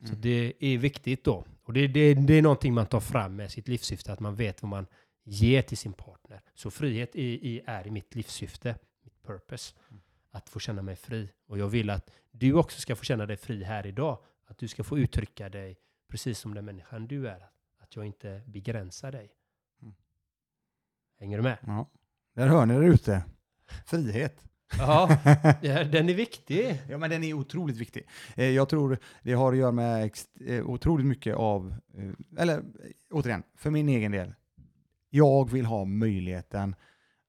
Så 0.00 0.08
mm. 0.08 0.20
det 0.20 0.54
är 0.58 0.78
viktigt 0.78 1.24
då. 1.24 1.44
Och 1.62 1.72
det, 1.72 1.86
det, 1.86 2.14
det 2.14 2.34
är 2.34 2.42
någonting 2.42 2.74
man 2.74 2.86
tar 2.86 3.00
fram 3.00 3.36
med 3.36 3.50
sitt 3.50 3.68
livssyfte, 3.68 4.12
att 4.12 4.20
man 4.20 4.34
vet 4.34 4.62
vad 4.62 4.68
man 4.68 4.86
ger 5.24 5.62
till 5.62 5.78
sin 5.78 5.92
partner. 5.92 6.42
Så 6.54 6.70
frihet 6.70 7.16
i, 7.16 7.22
i, 7.22 7.62
är 7.66 7.86
i 7.86 7.90
mitt 7.90 8.14
livssyfte, 8.14 8.76
mitt 9.04 9.22
purpose. 9.22 9.74
Mm. 9.90 10.02
Att 10.34 10.48
få 10.48 10.58
känna 10.58 10.82
mig 10.82 10.96
fri. 10.96 11.32
Och 11.46 11.58
jag 11.58 11.68
vill 11.68 11.90
att 11.90 12.10
du 12.30 12.54
också 12.54 12.80
ska 12.80 12.96
få 12.96 13.04
känna 13.04 13.26
dig 13.26 13.36
fri 13.36 13.62
här 13.62 13.86
idag. 13.86 14.18
Att 14.46 14.58
du 14.58 14.68
ska 14.68 14.84
få 14.84 14.98
uttrycka 14.98 15.48
dig 15.48 15.78
precis 16.08 16.38
som 16.38 16.54
den 16.54 16.64
människan 16.64 17.06
du 17.06 17.28
är. 17.28 17.48
Att 17.78 17.96
jag 17.96 18.06
inte 18.06 18.42
begränsar 18.46 19.12
dig. 19.12 19.32
Mm. 19.82 19.94
Hänger 21.18 21.36
du 21.36 21.42
med? 21.42 21.58
Ja. 21.66 21.90
Där 22.34 22.46
hör 22.46 22.66
ni 22.66 22.74
där 22.74 22.82
ute. 22.82 23.24
Frihet. 23.86 24.42
Ja, 24.78 25.18
den 25.92 26.08
är 26.08 26.14
viktig. 26.14 26.82
Ja, 26.88 26.98
men 26.98 27.10
den 27.10 27.24
är 27.24 27.34
otroligt 27.34 27.76
viktig. 27.76 28.06
Eh, 28.34 28.50
jag 28.50 28.68
tror 28.68 28.98
det 29.22 29.32
har 29.32 29.52
att 29.52 29.58
göra 29.58 29.72
med 29.72 30.10
eh, 30.46 30.66
otroligt 30.66 31.06
mycket 31.06 31.36
av, 31.36 31.74
eh, 31.94 32.40
eller 32.42 32.62
återigen, 33.10 33.42
för 33.56 33.70
min 33.70 33.88
egen 33.88 34.12
del. 34.12 34.34
Jag 35.10 35.50
vill 35.50 35.66
ha 35.66 35.84
möjligheten 35.84 36.74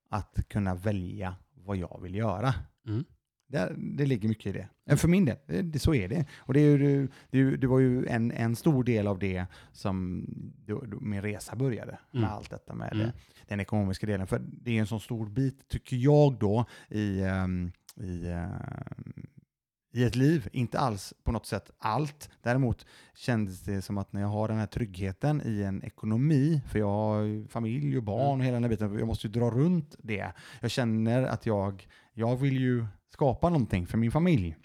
att 0.10 0.40
kunna 0.48 0.76
välja 0.76 1.36
vad 1.54 1.78
jag 1.78 2.00
vill 2.02 2.16
göra. 2.16 2.54
Mm. 2.88 3.04
Det, 3.48 3.76
det 3.78 4.06
ligger 4.06 4.30
mycket 4.30 4.56
i 4.56 4.68
det. 4.86 4.98
För 4.98 5.08
min 5.08 5.26
del, 5.26 5.38
det, 5.72 5.80
så 5.80 5.94
är 5.94 6.08
det. 6.08 6.26
Och 6.38 6.54
det, 6.54 6.60
är 6.60 6.78
ju, 6.78 7.08
det, 7.30 7.58
det 7.58 7.68
var 7.68 7.80
ju 7.80 8.06
en, 8.06 8.32
en 8.32 8.56
stor 8.56 8.84
del 8.84 9.08
av 9.08 9.20
det 9.20 9.46
som 9.72 10.26
då, 10.66 10.82
då 10.82 11.00
min 11.00 11.22
resa 11.22 11.56
började, 11.56 11.98
med 12.12 12.24
mm. 12.24 12.34
allt 12.34 12.50
detta 12.50 12.76
med 12.76 12.94
mm. 12.94 13.10
den 13.48 13.60
ekonomiska 13.60 14.08
delen. 14.08 14.28
För 14.28 14.42
det 14.44 14.78
är 14.78 14.80
en 14.80 14.88
sån 14.88 15.00
stor 15.00 15.30
bit, 15.30 15.68
tycker 15.68 15.96
jag 15.96 16.40
då, 16.40 16.66
i, 16.90 17.22
um, 17.22 17.72
i, 17.96 18.28
uh, 18.28 18.48
i 19.94 20.04
ett 20.04 20.16
liv. 20.16 20.50
Inte 20.52 20.80
alls 20.80 21.14
på 21.24 21.32
något 21.32 21.46
sätt 21.46 21.72
allt. 21.78 22.30
Däremot 22.42 22.86
kändes 23.16 23.62
det 23.62 23.82
som 23.82 23.98
att 23.98 24.14
när 24.14 24.22
jag 24.22 24.28
har 24.28 24.48
den 24.48 24.58
här 24.58 24.66
tryggheten 24.66 25.42
i 25.46 25.64
en 25.64 25.84
ekonomi, 25.84 26.62
för 26.68 26.80
jag 26.80 26.88
har 26.88 27.48
familj 27.48 27.98
och 27.98 28.04
barn 28.04 28.40
och 28.40 28.46
hela 28.46 28.56
den 28.56 28.64
här 28.64 28.70
biten, 28.70 28.98
jag 29.00 29.08
måste 29.08 29.28
ju 29.28 29.34
dra 29.34 29.50
runt 29.50 29.96
det. 30.00 30.32
Jag 30.62 30.72
känner 30.72 31.24
att 31.24 31.46
jag, 31.46 31.88
jag 32.14 32.36
vill 32.36 32.58
ju 32.58 32.86
skapa 33.10 33.50
någonting 33.50 33.88
för 33.88 33.98
min 33.98 34.12
familj. 34.12 34.56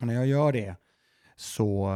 Och 0.00 0.06
när 0.06 0.14
jag 0.14 0.26
gör 0.26 0.52
det 0.52 0.76
så 1.36 1.88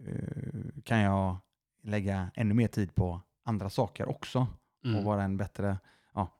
uh, 0.00 0.82
kan 0.84 0.98
jag 0.98 1.36
lägga 1.82 2.30
ännu 2.34 2.54
mer 2.54 2.68
tid 2.68 2.94
på 2.94 3.20
andra 3.44 3.70
saker 3.70 4.08
också 4.08 4.46
mm. 4.84 4.96
och 4.96 5.04
vara 5.04 5.22
en 5.22 5.36
bättre, 5.36 5.78
ja, 6.14 6.38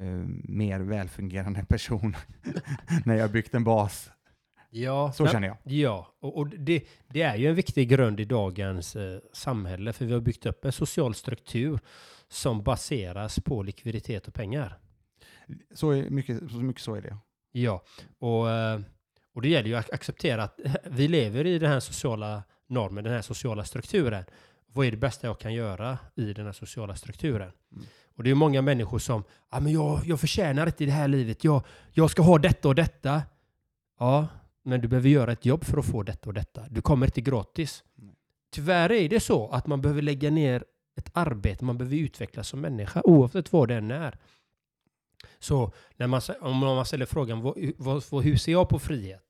uh, 0.00 0.26
mer 0.44 0.80
välfungerande 0.80 1.64
person 1.64 2.16
när 3.04 3.14
jag 3.14 3.32
byggt 3.32 3.54
en 3.54 3.64
bas. 3.64 4.10
Ja, 4.70 5.12
så 5.12 5.26
känner 5.26 5.48
jag. 5.48 5.56
Ja, 5.62 6.14
och, 6.20 6.36
och 6.36 6.48
det, 6.48 6.84
det, 7.06 7.22
är 7.22 7.36
ju 7.36 7.48
en 7.48 7.54
viktig 7.54 7.88
grund 7.88 8.20
i 8.20 8.24
dagens 8.24 8.96
eh, 8.96 9.20
samhälle, 9.32 9.92
för 9.92 10.04
vi 10.04 10.12
har 10.12 10.20
byggt 10.20 10.46
upp 10.46 10.64
en 10.64 10.72
social 10.72 11.14
struktur 11.14 11.80
som 12.28 12.62
baseras 12.62 13.40
på 13.40 13.62
likviditet 13.62 14.28
och 14.28 14.34
pengar. 14.34 14.78
Så 15.74 15.90
mycket, 15.90 16.50
så 16.50 16.56
mycket 16.56 16.82
så 16.82 16.94
är 16.94 17.02
det. 17.02 17.16
Ja, 17.52 17.82
och, 18.18 18.50
eh, 18.50 18.80
och 19.34 19.42
det 19.42 19.48
gäller 19.48 19.68
ju 19.68 19.74
att 19.74 19.90
acceptera 19.90 20.42
att 20.42 20.58
vi 20.84 21.08
lever 21.08 21.46
i 21.46 21.58
den 21.58 21.70
här 21.70 21.80
sociala 21.80 22.42
normen, 22.66 23.04
den 23.04 23.12
här 23.12 23.22
sociala 23.22 23.64
strukturen. 23.64 24.24
Vad 24.66 24.86
är 24.86 24.90
det 24.90 24.96
bästa 24.96 25.26
jag 25.26 25.38
kan 25.38 25.54
göra 25.54 25.98
i 26.14 26.32
den 26.32 26.46
här 26.46 26.52
sociala 26.52 26.96
strukturen? 26.96 27.52
Mm. 27.72 27.86
Och 28.16 28.24
det 28.24 28.30
är 28.30 28.34
många 28.34 28.62
människor 28.62 28.98
som, 28.98 29.24
ah, 29.48 29.60
men 29.60 29.72
jag, 29.72 30.00
jag 30.04 30.20
förtjänar 30.20 30.66
inte 30.66 30.84
det 30.84 30.90
här 30.90 31.08
livet, 31.08 31.44
jag, 31.44 31.62
jag 31.92 32.10
ska 32.10 32.22
ha 32.22 32.38
detta 32.38 32.68
och 32.68 32.74
detta. 32.74 33.22
Ja, 33.98 34.28
men 34.62 34.80
du 34.80 34.88
behöver 34.88 35.08
göra 35.08 35.32
ett 35.32 35.44
jobb 35.44 35.64
för 35.64 35.78
att 35.78 35.86
få 35.86 36.02
detta 36.02 36.28
och 36.28 36.34
detta. 36.34 36.64
Du 36.70 36.80
kommer 36.80 37.06
inte 37.06 37.20
gratis. 37.20 37.84
Mm. 37.98 38.14
Tyvärr 38.50 38.92
är 38.92 39.08
det 39.08 39.20
så 39.20 39.48
att 39.48 39.66
man 39.66 39.80
behöver 39.80 40.02
lägga 40.02 40.30
ner 40.30 40.64
ett 40.96 41.10
arbete, 41.12 41.64
man 41.64 41.78
behöver 41.78 41.96
utvecklas 41.96 42.48
som 42.48 42.60
människa 42.60 43.02
oavsett 43.04 43.52
vad 43.52 43.68
det 43.68 43.74
än 43.74 43.90
är. 43.90 44.18
Så 45.38 45.72
när 45.96 46.06
man, 46.06 46.20
om 46.40 46.56
man 46.58 46.84
ställer 46.84 47.06
frågan, 47.06 47.42
vad, 47.76 48.02
vad, 48.10 48.24
hur 48.24 48.36
ser 48.36 48.52
jag 48.52 48.68
på 48.68 48.78
frihet? 48.78 49.24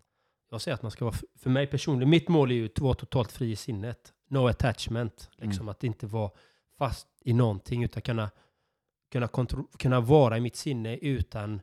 Jag 0.50 0.60
säger 0.60 0.74
att 0.74 0.82
man 0.82 0.90
ska 0.90 1.04
vara, 1.04 1.14
för 1.38 1.50
mig 1.50 1.66
personligen, 1.66 2.10
mitt 2.10 2.28
mål 2.28 2.50
är 2.50 2.54
ju 2.54 2.66
att 2.66 2.78
vara 2.78 2.94
totalt 2.94 3.32
fri 3.32 3.50
i 3.50 3.56
sinnet. 3.56 4.12
No 4.28 4.48
attachment. 4.48 5.30
Liksom 5.36 5.62
mm. 5.62 5.68
att 5.68 5.84
inte 5.84 6.06
vara 6.06 6.30
fast 6.78 7.08
i 7.20 7.32
någonting, 7.32 7.84
utan 7.84 8.02
kunna, 8.02 8.30
kunna, 9.10 9.28
kunna 9.78 10.00
vara 10.00 10.38
i 10.38 10.40
mitt 10.40 10.56
sinne 10.56 10.96
utan 10.96 11.60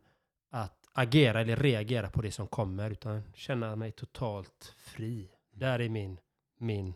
att 0.52 0.86
agera 0.94 1.42
eller 1.42 1.56
reagera 1.56 2.10
på 2.10 2.22
det 2.22 2.32
som 2.32 2.48
kommer, 2.48 2.92
utan 2.92 3.24
känna 3.34 3.76
mig 3.76 3.92
totalt 3.92 4.76
fri. 4.78 5.30
Där 5.52 5.80
är 5.80 5.90
min, 5.90 6.18
min, 6.60 6.94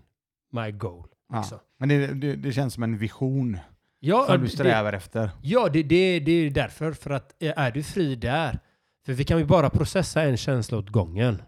my 0.51 0.71
goal. 0.71 1.07
Ja, 1.29 1.61
men 1.77 1.89
det, 1.89 2.07
det, 2.07 2.35
det, 2.35 2.53
känns 2.53 2.73
som 2.73 2.83
en 2.83 2.97
vision 2.97 3.57
Ja, 3.99 4.25
som 4.25 4.41
du 4.41 4.49
strävar 4.49 4.91
det, 4.91 4.97
efter. 4.97 5.29
Ja, 5.41 5.69
det, 5.73 5.83
det, 5.83 6.19
det 6.19 6.31
är 6.31 6.51
därför. 6.51 6.93
För 6.93 7.09
att 7.09 7.43
eh, 7.43 7.53
är 7.55 7.71
du 7.71 7.83
fri 7.83 8.15
där, 8.15 8.59
för 9.05 9.13
vi 9.13 9.23
kan 9.23 9.37
ju 9.37 9.45
bara 9.45 9.69
processa 9.69 10.23
en 10.23 10.37
känsla 10.37 10.77
åt 10.77 10.89
gången. 10.89 11.41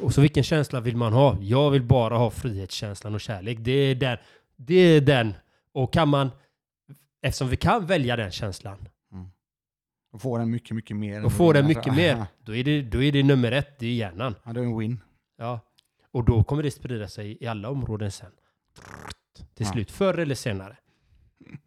Och 0.00 0.14
så 0.14 0.20
vilken 0.20 0.42
känsla 0.42 0.80
vill 0.80 0.96
man 0.96 1.12
ha? 1.12 1.38
Jag 1.40 1.70
vill 1.70 1.82
bara 1.82 2.16
ha 2.16 2.30
frihetskänslan 2.30 3.14
och 3.14 3.20
kärlek. 3.20 3.58
Det 3.60 3.72
är 3.72 3.94
den. 3.94 4.18
Det 4.56 4.74
är 4.74 5.00
den. 5.00 5.34
Och 5.72 5.92
kan 5.92 6.08
man, 6.08 6.30
eftersom 7.22 7.48
vi 7.48 7.56
kan 7.56 7.86
välja 7.86 8.16
den 8.16 8.30
känslan. 8.30 8.88
Mm. 9.12 9.28
Och 10.12 10.22
få 10.22 10.38
den 10.38 10.50
mycket, 10.50 10.76
mycket 10.76 10.96
mer. 10.96 11.24
Och 11.24 11.32
få 11.32 11.52
den 11.52 11.66
mycket 11.66 11.94
mer. 11.94 12.26
Då 12.44 12.54
är, 12.54 12.64
det, 12.64 12.82
då 12.82 13.02
är 13.02 13.12
det 13.12 13.22
nummer 13.22 13.52
ett, 13.52 13.78
det 13.78 13.86
är 13.86 13.94
hjärnan. 13.94 14.34
Ja, 14.44 14.52
det 14.52 14.60
är 14.60 14.64
en 14.64 14.78
win. 14.78 15.00
Ja. 15.38 15.60
Och 16.10 16.24
då 16.24 16.44
kommer 16.44 16.62
det 16.62 16.70
sprida 16.70 17.08
sig 17.08 17.38
i 17.40 17.46
alla 17.46 17.70
områden 17.70 18.10
sen. 18.10 18.32
Till 19.54 19.66
slut, 19.66 19.88
ja. 19.90 19.94
förr 19.94 20.18
eller 20.18 20.34
senare. 20.34 20.76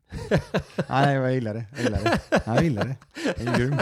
Nej, 0.90 1.16
jag 1.16 1.34
gillar 1.34 1.54
det. 1.54 1.66
Jag 1.76 1.84
gillar 1.84 2.04
det. 2.04 2.20
Jag 2.46 2.64
gillar 2.64 2.86
det. 2.86 2.96
Det 3.38 3.48
är 3.50 3.58
grymt. 3.58 3.82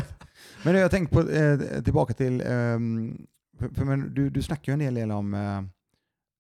Men 0.63 0.75
jag 0.75 0.81
har 0.81 0.89
tänkt 0.89 1.11
på, 1.11 1.29
eh, 1.29 1.59
tillbaka 1.83 2.13
till, 2.13 2.41
um, 2.41 3.17
för, 3.59 3.69
för, 3.69 3.85
men 3.85 4.13
du, 4.13 4.29
du 4.29 4.41
snackar 4.41 4.71
ju 4.71 4.73
en 4.73 4.79
hel 4.79 4.93
del 4.95 5.11
om, 5.11 5.33
uh, 5.33 5.61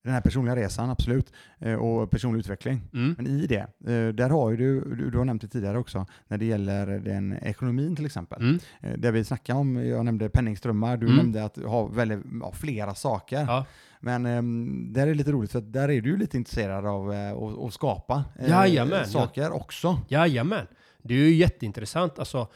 den 0.03 0.13
här 0.13 0.21
personliga 0.21 0.55
resan, 0.55 0.89
absolut, 0.89 1.33
eh, 1.59 1.73
och 1.73 2.11
personlig 2.11 2.39
utveckling. 2.39 2.81
Mm. 2.93 3.15
Men 3.17 3.27
i 3.27 3.45
det, 3.47 3.59
eh, 3.93 4.13
där 4.13 4.29
har 4.29 4.51
ju 4.51 4.57
du, 4.57 4.95
du, 4.95 5.09
du 5.09 5.17
har 5.17 5.25
nämnt 5.25 5.41
det 5.41 5.47
tidigare 5.47 5.77
också, 5.77 6.05
när 6.27 6.37
det 6.37 6.45
gäller 6.45 6.87
den 6.99 7.33
ekonomin 7.41 7.95
till 7.95 8.05
exempel. 8.05 8.41
Mm. 8.41 8.59
Eh, 8.81 8.97
Där 8.97 9.11
vi 9.11 9.23
snackade 9.23 9.59
om, 9.59 9.75
jag 9.87 10.05
nämnde 10.05 10.29
penningströmmar, 10.29 10.97
du 10.97 11.05
Mm. 11.05 11.17
nämnde 11.17 11.43
att 11.45 11.57
ha 11.57 11.85
väldigt, 11.87 12.19
ja, 12.41 12.51
flera 12.51 12.95
saker. 12.95 13.41
Ja. 13.47 13.65
Men 13.99 14.25
um, 14.25 14.93
där 14.93 15.01
är 15.01 15.07
det 15.07 15.13
lite 15.13 15.31
roligt 15.31 15.51
för 15.51 15.61
där 15.61 15.89
är 15.89 16.01
du 16.01 16.09
ju 16.09 16.17
lite 16.17 16.37
intresserad 16.37 16.85
av 16.85 17.13
eh, 17.13 17.37
att, 17.37 17.73
skapa 17.73 18.23
Jajamän, 18.47 19.07
saker 19.07 19.51
också. 19.51 19.99
Jajamän. 20.07 20.67
Det 20.97 21.13
är 21.13 21.17
ju 21.17 21.33
jätteintressant. 21.33 22.19
Alltså, 22.19 22.47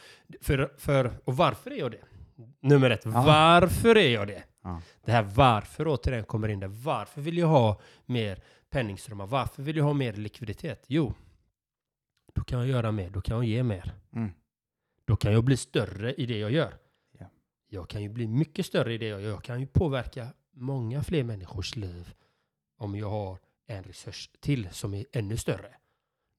för, 0.41 0.73
för, 0.77 1.19
och 1.25 1.37
varför 1.37 1.71
är 1.71 1.75
jag 1.75 1.91
det? 1.91 2.01
Nummer 2.59 2.89
ett, 2.89 3.05
Ja. 3.05 3.11
varför 3.11 3.97
är 3.97 4.09
jag 4.09 4.27
det? 4.27 4.43
Ja. 4.63 4.81
Det 5.05 5.11
här 5.11 5.23
varför 5.23 5.87
återigen 5.87 6.23
kommer 6.23 6.47
in 6.47 6.59
där. 6.59 6.67
Varför 6.67 7.21
vill 7.21 7.37
jag 7.37 7.47
ha 7.47 7.81
mer 8.05 8.43
penningströmmar? 8.69 9.27
Varför 9.27 9.63
vill 9.63 9.77
jag 9.77 9.83
ha 9.83 9.93
mer 9.93 10.13
likviditet? 10.13 10.83
Jo, 10.87 11.13
då 12.35 12.43
kan 12.43 12.59
jag 12.59 12.67
göra 12.67 12.91
mer. 12.91 13.09
Då 13.09 13.21
kan 13.21 13.35
jag 13.35 13.45
ge 13.45 13.63
mer. 13.63 13.93
Mm. 14.15 14.31
Då 15.05 15.15
kan 15.15 15.33
jag 15.33 15.43
bli 15.43 15.57
större 15.57 16.13
i 16.13 16.25
det 16.25 16.37
jag 16.37 16.51
gör. 16.51 16.73
Ja. 17.19 17.25
Jag 17.69 17.89
kan 17.89 18.01
ju 18.03 18.09
bli 18.09 18.27
mycket 18.27 18.65
större 18.65 18.93
i 18.93 18.97
det 18.97 19.07
jag 19.07 19.21
gör. 19.21 19.29
Jag 19.29 19.43
kan 19.43 19.59
ju 19.59 19.67
påverka 19.67 20.27
många 20.59 21.03
fler 21.03 21.23
människors 21.23 21.75
liv 21.75 22.13
om 22.77 22.95
jag 22.95 23.09
har 23.09 23.37
en 23.67 23.83
resurs 23.83 24.29
till 24.39 24.69
som 24.71 24.93
är 24.93 25.05
ännu 25.11 25.37
större. 25.37 25.75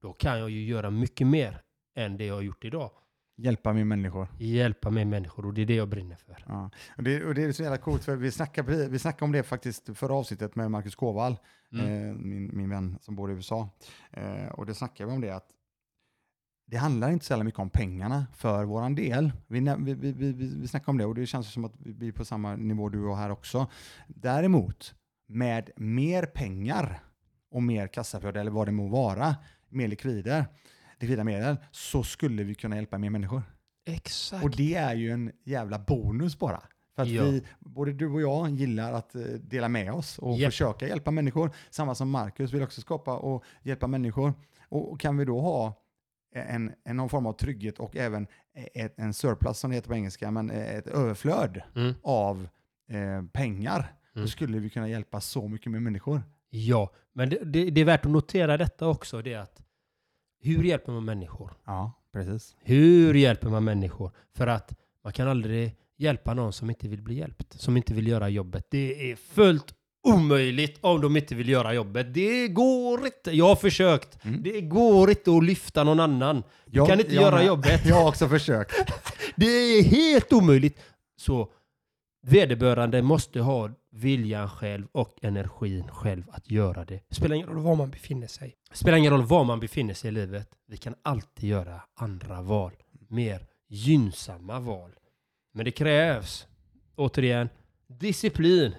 Då 0.03 0.13
kan 0.13 0.39
jag 0.39 0.51
ju 0.51 0.65
göra 0.65 0.91
mycket 0.91 1.27
mer 1.27 1.63
än 1.97 2.17
det 2.17 2.25
jag 2.25 2.35
har 2.35 2.43
gjort 2.43 2.65
idag. 2.65 2.91
Hjälpa 3.37 3.73
med 3.73 3.87
människor. 3.87 4.29
Hjälpa 4.39 4.91
med 4.91 5.07
människor 5.07 5.47
och 5.47 5.55
det 5.55 5.63
är 5.63 5.67
det 5.67 5.75
jag 5.75 5.89
brinner 5.89 6.17
för. 6.17 6.45
Ja. 6.49 6.71
Och, 6.97 7.03
det, 7.03 7.25
och 7.25 7.35
det 7.35 7.43
är 7.43 7.53
så 7.53 7.63
jävla 7.63 7.79
coolt 7.79 8.05
för 8.05 8.17
vi 8.17 8.31
snackade, 8.31 8.89
vi 8.89 8.99
snackade 8.99 9.25
om 9.25 9.33
det 9.33 9.43
faktiskt 9.43 9.99
förra 9.99 10.15
avsnittet 10.15 10.57
med 10.57 10.71
Marcus 10.71 10.95
Kåvall, 10.95 11.37
Mm. 11.73 11.87
eh, 12.11 12.15
min, 12.17 12.57
min 12.57 12.71
vän 12.71 12.99
som 13.01 13.17
bor 13.17 13.31
i 13.31 13.35
USA. 13.35 13.69
Eh, 14.11 14.47
och 14.47 14.67
det 14.67 14.75
snackade 14.75 15.11
vi 15.11 15.15
om 15.15 15.21
det 15.21 15.31
att 15.31 15.49
det 16.71 16.77
handlar 16.77 17.11
inte 17.11 17.25
så 17.25 17.33
jävla 17.33 17.45
mycket 17.45 17.61
om 17.61 17.71
pengarna 17.71 18.27
för 18.35 18.65
våran 18.65 18.95
del. 18.95 19.33
Vi, 19.47 19.61
vi, 19.79 19.95
vi, 19.95 20.13
vi, 20.13 20.33
vi 20.33 20.69
snackade 20.69 20.91
om 20.91 20.99
det 20.99 21.05
och 21.07 21.15
det 21.15 21.27
känns 21.27 21.53
som 21.53 21.65
att 21.65 21.73
vi 21.79 22.09
är 22.09 22.13
på 22.13 22.25
samma 22.25 22.57
nivå 22.57 22.89
du 22.89 23.05
och 23.07 23.17
här 23.17 23.31
också. 23.31 23.67
Däremot, 24.09 24.95
med 25.29 25.71
mer 25.77 26.27
pengar 26.27 27.01
och 27.51 27.63
mer 27.63 27.87
kassaflöde 27.87 28.41
eller 28.41 28.51
vad 28.51 28.69
det 28.69 28.73
må 28.73 28.89
vara, 28.89 29.37
mer 29.69 29.89
likvider, 29.89 30.45
likvida 31.01 31.25
medel, 31.25 31.57
så 31.71 32.03
skulle 32.03 32.45
vi 32.45 32.55
kunna 32.55 32.77
hjälpa 32.77 32.99
mer 32.99 33.11
människor. 33.11 33.43
Exakt. 33.87 34.45
Och 34.45 34.51
det 34.51 34.75
är 34.75 34.95
ju 34.95 35.11
en 35.11 35.33
jävla 35.45 35.79
bonus 35.79 36.39
bara. 36.39 36.63
För 36.97 37.03
att 37.03 37.09
Ja. 37.09 37.25
vi, 37.25 37.43
både 37.59 37.93
du 37.93 38.07
och 38.11 38.21
jag 38.23 38.51
gillar 38.51 38.93
att 38.93 39.15
eh, 39.15 39.21
dela 39.23 39.69
med 39.69 39.93
oss 39.93 40.19
och 40.19 40.37
Japp. 40.39 40.53
försöka 40.53 40.89
hjälpa 40.89 41.11
människor. 41.11 41.51
Samma 41.71 41.95
som 41.95 42.11
Marcus 42.11 42.53
vill 42.53 42.63
också 42.63 42.81
skapa 42.81 43.17
och 43.17 43.45
hjälpa 43.63 43.87
människor. 43.87 44.35
Och 44.69 45.01
kan 45.01 45.17
vi 45.17 45.25
då 45.25 45.41
ha 45.41 45.80
en, 46.33 46.73
en 46.85 46.97
någon 46.97 47.09
form 47.09 47.27
av 47.27 47.33
trygghet 47.33 47.79
och 47.79 47.97
även 47.97 48.27
ett, 48.75 48.99
en 48.99 49.15
surplus 49.15 49.59
som 49.59 49.71
det 49.71 49.77
heter 49.77 49.89
på 49.89 49.95
engelska, 49.95 50.31
men 50.31 50.51
eh, 50.51 50.75
ett 50.77 50.87
överflöd 50.87 51.63
Mm. 51.77 51.95
av 52.03 52.49
eh, 52.91 53.23
pengar, 53.33 53.95
Mm. 54.15 54.25
då 54.25 54.29
skulle 54.31 54.59
vi 54.59 54.71
kunna 54.71 54.89
hjälpa 54.89 55.21
så 55.21 55.49
mycket 55.49 55.73
mer 55.73 55.81
människor. 55.81 56.23
Ja, 56.51 56.91
men 57.13 57.31
det, 57.31 57.39
det, 57.45 57.71
det 57.71 57.81
är 57.81 57.85
värt 57.85 58.05
att 58.05 58.11
notera 58.13 58.57
detta 58.57 58.87
också. 58.89 59.23
Det 59.23 59.35
att 59.35 59.63
hur 60.43 60.65
hjälper 60.65 60.93
man 60.93 61.05
människor? 61.05 61.53
Ja, 61.65 61.93
precis. 62.13 62.57
Hur 62.61 63.15
hjälper 63.15 63.49
man 63.49 63.65
människor? 63.65 64.11
För 64.35 64.47
att 64.47 64.79
man 65.05 65.13
kan 65.13 65.29
aldrig 65.29 65.77
hjälpa 65.97 66.35
någon 66.35 66.53
som 66.53 66.71
inte 66.71 66.89
vill 66.89 67.03
bli 67.03 67.15
hjälpt. 67.15 67.53
Som 67.61 67.77
inte 67.77 67.95
vill 67.95 68.07
göra 68.09 68.29
jobbet. 68.29 68.67
Det 68.71 69.11
är 69.13 69.17
fullt 69.17 69.75
omöjligt 70.03 70.79
om 70.81 71.01
de 71.01 71.17
inte 71.17 71.35
vill 71.35 71.49
göra 71.49 71.75
jobbet. 71.75 72.15
Det 72.15 72.49
går 72.49 73.07
inte. 73.07 73.31
Jag 73.31 73.49
har 73.49 73.57
försökt. 73.57 74.25
Mm. 74.25 74.43
Det 74.43 74.61
går 74.61 75.11
inte 75.11 75.31
att 75.37 75.45
lyfta 75.45 75.85
någon 75.85 76.01
annan. 76.01 76.37
Du 76.67 76.79
Jag- 76.79 76.89
kan 76.89 77.01
inte 77.01 77.15
jag 77.15 77.23
göra 77.23 77.37
med. 77.37 77.47
jobbet. 77.47 77.87
Jag 77.87 77.97
har 77.97 78.09
också 78.09 78.29
försökt. 78.29 78.75
Det 79.37 79.47
är 79.47 79.83
helt 79.83 80.33
omöjligt. 80.33 80.79
Så 81.17 81.53
vederbörande 82.27 83.03
måste 83.03 83.41
ha 83.41 83.71
viljan 83.93 84.49
själv 84.51 84.87
och 84.93 85.17
energin 85.23 85.89
själv 85.89 86.23
att 86.33 86.51
göra 86.51 86.85
det. 86.85 87.01
Spelar 87.11 87.37
ingen 87.37 87.49
roll 87.49 87.59
var 87.59 87.75
man 87.75 87.91
befinner 87.91 88.27
sig. 88.27 88.55
Spelar 88.73 88.99
ingen 88.99 89.13
roll 89.13 89.23
var 89.25 89.45
man 89.45 89.61
befinner 89.61 89.95
sig 89.95 90.09
i 90.09 90.13
livet. 90.13 90.49
Vi 90.69 90.77
kan 90.77 90.95
alltid 91.03 91.49
göra 91.51 91.81
andra 91.97 92.43
val. 92.43 92.73
Mer 93.09 93.47
gynnsamma 93.69 94.61
val. 94.61 94.91
Men 95.55 95.65
det 95.65 95.71
krävs, 95.71 96.47
återigen, 96.97 97.49
disciplin. 97.89 98.75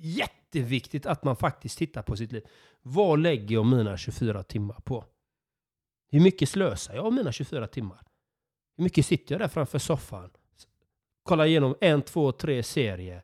Jätteviktigt 0.00 1.06
att 1.06 1.24
man 1.24 1.36
faktiskt 1.36 1.78
tittar 1.78 2.02
på 2.02 2.16
sitt 2.16 2.32
liv. 2.32 2.46
Vad 2.82 3.18
lägger 3.18 3.54
jag 3.54 3.66
mina 3.66 3.96
24 3.96 4.42
timmar 4.42 4.80
på? 4.84 5.04
Hur 6.10 6.20
mycket 6.20 6.48
slösar 6.48 6.94
jag 6.94 7.06
av 7.06 7.12
mina 7.12 7.32
24 7.32 7.66
timmar? 7.66 8.02
Hur 8.76 8.84
mycket 8.84 9.06
sitter 9.06 9.34
jag 9.34 9.40
där 9.40 9.48
framför 9.48 9.78
soffan? 9.78 10.30
Kollar 11.22 11.44
igenom 11.44 11.76
en, 11.80 12.02
två, 12.02 12.32
tre 12.32 12.62
serier. 12.62 13.22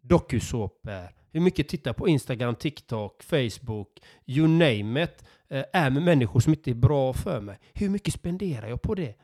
Dokusåpor. 0.00 1.14
Hur 1.32 1.40
mycket 1.40 1.68
tittar 1.68 1.88
jag 1.88 1.96
på 1.96 2.08
Instagram, 2.08 2.54
TikTok, 2.54 3.22
Facebook, 3.22 4.00
you 4.26 4.48
name 4.48 5.02
it. 5.04 5.24
Eh, 5.48 5.64
är 5.72 5.90
med 5.90 6.02
människor 6.02 6.40
som 6.40 6.52
inte 6.52 6.70
är 6.70 6.74
bra 6.74 7.12
för 7.12 7.40
mig. 7.40 7.58
Hur 7.74 7.88
mycket 7.88 8.14
spenderar 8.14 8.68
jag 8.68 8.82
på 8.82 8.94
det? 8.94 9.14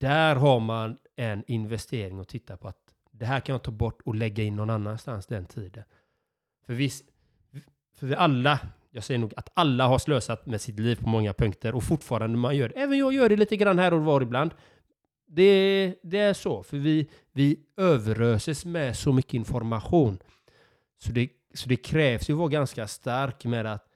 Där 0.00 0.36
har 0.36 0.60
man 0.60 0.98
en 1.16 1.44
investering 1.46 2.18
att 2.18 2.28
titta 2.28 2.56
på 2.56 2.68
att 2.68 2.85
det 3.18 3.26
här 3.26 3.40
kan 3.40 3.52
jag 3.52 3.62
ta 3.62 3.70
bort 3.70 4.02
och 4.04 4.14
lägga 4.14 4.44
in 4.44 4.56
någon 4.56 4.70
annanstans 4.70 5.26
den 5.26 5.46
tiden. 5.46 5.84
För 6.66 6.74
vi, 6.74 6.90
för 7.94 8.06
vi 8.06 8.14
alla, 8.14 8.58
jag 8.90 9.04
säger 9.04 9.18
nog 9.18 9.32
att 9.36 9.48
alla 9.54 9.86
har 9.86 9.98
slösat 9.98 10.46
med 10.46 10.60
sitt 10.60 10.80
liv 10.80 10.96
på 10.96 11.08
många 11.08 11.32
punkter 11.32 11.74
och 11.74 11.82
fortfarande 11.82 12.38
man 12.38 12.56
gör 12.56 12.68
det. 12.68 12.74
Även 12.74 12.98
jag 12.98 13.12
gör 13.12 13.28
det 13.28 13.36
lite 13.36 13.56
grann 13.56 13.78
här 13.78 13.94
och 13.94 14.04
var 14.04 14.20
ibland. 14.20 14.50
Det, 15.26 15.94
det 16.02 16.18
är 16.18 16.34
så, 16.34 16.62
för 16.62 16.76
vi, 16.76 17.10
vi 17.32 17.60
överöses 17.76 18.64
med 18.64 18.96
så 18.96 19.12
mycket 19.12 19.34
information. 19.34 20.18
Så 20.98 21.12
det, 21.12 21.28
så 21.54 21.68
det 21.68 21.76
krävs 21.76 22.30
ju 22.30 22.32
att 22.32 22.38
vara 22.38 22.48
ganska 22.48 22.86
stark 22.86 23.44
med 23.44 23.66
att 23.66 23.88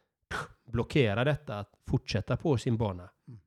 blockera 0.66 1.24
detta, 1.24 1.58
att 1.58 1.72
fortsätta 1.86 2.36
på 2.36 2.58
sin 2.58 2.76
bana. 2.76 3.10
Mm. 3.28 3.40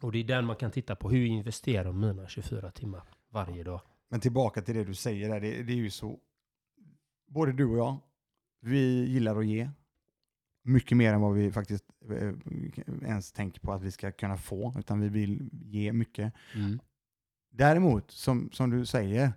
Och 0.00 0.12
det 0.12 0.18
är 0.18 0.24
den 0.24 0.44
man 0.44 0.56
kan 0.56 0.70
titta 0.70 0.96
på. 0.96 1.10
Hur 1.10 1.26
investerar 1.26 1.92
mina 1.92 2.28
24 2.28 2.70
timmar 2.70 3.02
varje 3.30 3.62
dag? 3.62 3.80
Men 4.12 4.20
tillbaka 4.20 4.62
till 4.62 4.74
det 4.74 4.84
du 4.84 4.94
säger 4.94 5.28
där, 5.28 5.40
det, 5.40 5.62
det 5.62 5.72
är 5.72 5.76
ju 5.76 5.90
så, 5.90 6.20
både 7.26 7.52
du 7.52 7.64
och 7.64 7.78
jag, 7.78 7.96
vi 8.60 9.04
gillar 9.04 9.36
att 9.38 9.46
ge. 9.46 9.70
Mycket 10.64 10.96
mer 10.96 11.12
än 11.12 11.20
vad 11.20 11.34
vi 11.34 11.52
faktiskt 11.52 11.84
eh, 12.10 12.32
ens 13.02 13.32
tänker 13.32 13.60
på 13.60 13.72
att 13.72 13.82
vi 13.82 13.90
ska 13.90 14.12
kunna 14.12 14.36
få, 14.36 14.74
utan 14.78 15.00
vi 15.00 15.08
vill 15.08 15.50
ge 15.52 15.92
mycket. 15.92 16.32
Däremot, 17.50 18.10
som, 18.10 18.50
som 18.52 18.70
du 18.70 18.86
säger, 18.86 19.32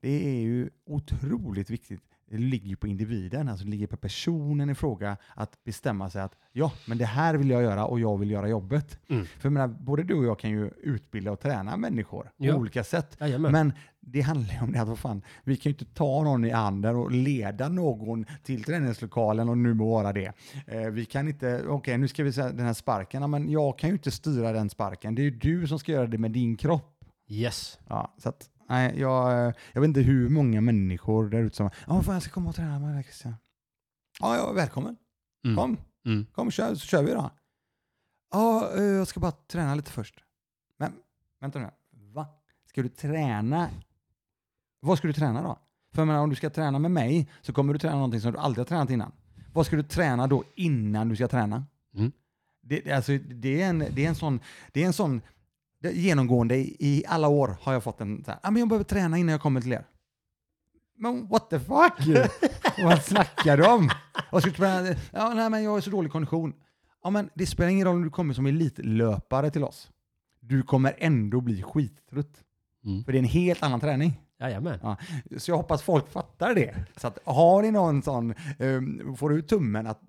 det 0.00 0.28
är 0.28 0.40
ju 0.40 0.70
otroligt 0.84 1.70
viktigt. 1.70 2.13
Det 2.30 2.38
ligger 2.38 2.68
ju 2.68 2.76
på 2.76 2.86
individen, 2.86 3.48
alltså 3.48 3.64
det 3.64 3.70
ligger 3.70 3.86
på 3.86 3.96
personen 3.96 4.70
i 4.70 4.74
fråga 4.74 5.16
att 5.34 5.64
bestämma 5.64 6.10
sig 6.10 6.22
att 6.22 6.32
ja, 6.52 6.72
men 6.86 6.98
det 6.98 7.04
här 7.04 7.34
vill 7.34 7.50
jag 7.50 7.62
göra 7.62 7.86
och 7.86 8.00
jag 8.00 8.18
vill 8.18 8.30
göra 8.30 8.48
jobbet. 8.48 8.98
Mm. 9.08 9.26
För 9.26 9.46
jag 9.46 9.52
menar, 9.52 9.68
både 9.68 10.02
du 10.02 10.14
och 10.14 10.24
jag 10.24 10.38
kan 10.38 10.50
ju 10.50 10.70
utbilda 10.82 11.32
och 11.32 11.40
träna 11.40 11.76
människor 11.76 12.30
Ja. 12.36 12.52
på 12.52 12.58
olika 12.58 12.84
sätt. 12.84 13.16
Jajamän. 13.20 13.52
Men 13.52 13.72
det 14.00 14.20
handlar 14.20 14.54
ju 14.54 14.60
om 14.60 14.72
det 14.72 14.80
att 14.80 14.88
vad 14.88 14.98
fan, 14.98 15.22
vi 15.44 15.56
kan 15.56 15.70
ju 15.70 15.74
inte 15.78 15.94
ta 15.94 16.22
någon 16.22 16.44
i 16.44 16.50
handen 16.50 16.96
och 16.96 17.10
leda 17.12 17.68
någon 17.68 18.26
till 18.42 18.64
träningslokalen 18.64 19.48
och 19.48 19.58
nu 19.58 19.74
må 19.74 19.90
vara 19.90 20.12
det. 20.12 20.32
Eh, 20.66 20.80
vi 20.90 21.04
kan 21.04 21.28
inte, 21.28 21.62
okej 21.68 21.98
nu 21.98 22.08
ska 22.08 22.24
vi 22.24 22.32
säga 22.32 22.52
den 22.52 22.66
här 22.66 22.72
sparken, 22.74 23.30
men 23.30 23.50
jag 23.50 23.78
kan 23.78 23.90
ju 23.90 23.94
inte 23.94 24.10
styra 24.10 24.52
den 24.52 24.70
sparken. 24.70 25.14
Det 25.14 25.22
är 25.22 25.24
ju 25.24 25.30
du 25.30 25.66
som 25.66 25.78
ska 25.78 25.92
göra 25.92 26.06
det 26.06 26.18
med 26.18 26.30
din 26.30 26.56
kropp. 26.56 26.90
Yes. 27.28 27.78
Ja, 27.88 28.14
så 28.18 28.28
att, 28.28 28.50
nej, 28.68 29.00
jag, 29.00 29.54
jag 29.72 29.80
vet 29.80 29.88
inte 29.88 30.00
hur 30.00 30.28
många 30.28 30.60
människor 30.60 31.28
där 31.28 31.42
ute 31.42 31.56
som, 31.56 31.70
ja 31.86 32.02
fan 32.02 32.14
jag 32.14 32.22
ska 32.22 32.32
komma 32.32 32.48
och 32.48 32.56
träna 32.56 32.78
med 32.78 32.94
dig 32.94 33.02
Christian. 33.02 33.34
Ja, 34.20 34.36
ja, 34.36 34.52
välkommen. 34.52 34.96
Mm. 35.44 35.56
Kom, 35.56 35.76
Mm. 36.06 36.26
kom 36.32 36.50
kör, 36.50 36.74
så 36.74 36.86
kör 36.86 37.02
vi 37.02 37.10
då. 37.12 37.30
Ja, 38.32 38.70
eh, 38.76 38.82
jag 38.82 39.08
ska 39.08 39.20
bara 39.20 39.32
träna 39.32 39.74
lite 39.74 39.90
först. 39.90 40.14
Men 40.78 40.92
vänta 41.40 41.58
nu, 41.58 41.70
va? 42.12 42.26
Ska 42.68 42.82
du 42.82 42.88
träna? 42.88 43.70
Vad 44.80 44.98
ska 44.98 45.06
du 45.06 45.12
träna 45.12 45.42
då? 45.42 45.58
För 45.94 46.00
jag 46.02 46.06
menar, 46.06 46.20
om 46.20 46.30
du 46.30 46.36
ska 46.36 46.50
träna 46.50 46.78
med 46.78 46.90
mig 46.90 47.30
så 47.40 47.52
kommer 47.52 47.72
du 47.72 47.78
träna 47.78 47.94
någonting 47.94 48.20
som 48.20 48.32
du 48.32 48.38
aldrig 48.38 48.60
har 48.60 48.68
tränat 48.68 48.90
innan. 48.90 49.12
Vad 49.52 49.66
ska 49.66 49.76
du 49.76 49.82
träna 49.82 50.26
då 50.26 50.44
innan 50.54 51.08
du 51.08 51.16
ska 51.16 51.28
träna? 51.28 51.64
Mm. 51.94 52.12
Det, 52.62 52.92
alltså, 52.92 53.18
det, 53.18 53.62
är 53.62 53.68
en, 53.68 53.78
det 53.78 54.04
är 54.04 54.08
en 54.08 54.14
sån, 54.14 54.40
det 54.72 54.82
är 54.82 54.86
en 54.86 54.92
sån 54.92 55.20
genomgående 55.90 56.56
i, 56.56 57.04
alla 57.08 57.28
år 57.28 57.56
har 57.60 57.72
jag 57.72 57.82
fått 57.82 58.00
en 58.00 58.24
så 58.24 58.30
här, 58.30 58.40
ah, 58.42 58.50
men 58.50 58.60
jag 58.60 58.68
behöver 58.68 58.84
träna 58.84 59.18
innan 59.18 59.32
jag 59.32 59.40
kommer 59.40 59.60
till 59.60 59.72
er. 59.72 59.86
Men 60.96 61.28
what 61.28 61.50
the 61.50 61.60
fuck? 61.60 62.28
Vad 62.84 63.02
snackar 63.02 63.56
du 63.56 63.66
om? 63.66 63.90
Du 64.42 64.50
träna? 64.50 64.96
Ja, 65.12 65.34
nej, 65.34 65.50
men 65.50 65.62
jag 65.62 65.70
har 65.70 65.80
så 65.80 65.90
dålig 65.90 66.12
kondition. 66.12 66.52
Ja, 67.02 67.10
men 67.10 67.30
det 67.34 67.46
spelar 67.46 67.70
ingen 67.70 67.86
roll 67.86 67.96
om 67.96 68.02
du 68.04 68.10
kommer 68.10 68.34
som 68.34 68.46
elitlöpare 68.46 69.50
till 69.50 69.64
oss. 69.64 69.90
Du 70.40 70.62
kommer 70.62 70.94
ändå 70.98 71.40
bli 71.40 71.62
skittrött. 71.62 72.44
Mm. 72.84 73.04
För 73.04 73.12
det 73.12 73.18
är 73.18 73.22
en 73.22 73.28
helt 73.28 73.62
annan 73.62 73.80
träning. 73.80 74.20
Jajamän. 74.40 74.78
Ja. 74.82 74.96
Så 75.38 75.50
jag 75.50 75.56
hoppas 75.56 75.82
folk 75.82 76.08
fattar 76.08 76.54
det. 76.54 76.74
Så 76.96 77.06
att 77.06 77.18
har 77.24 77.62
ni 77.62 77.70
någon 77.70 78.02
sån, 78.02 78.34
um, 78.58 79.16
får 79.16 79.30
du 79.30 79.42
tummen 79.42 79.86
att 79.86 80.00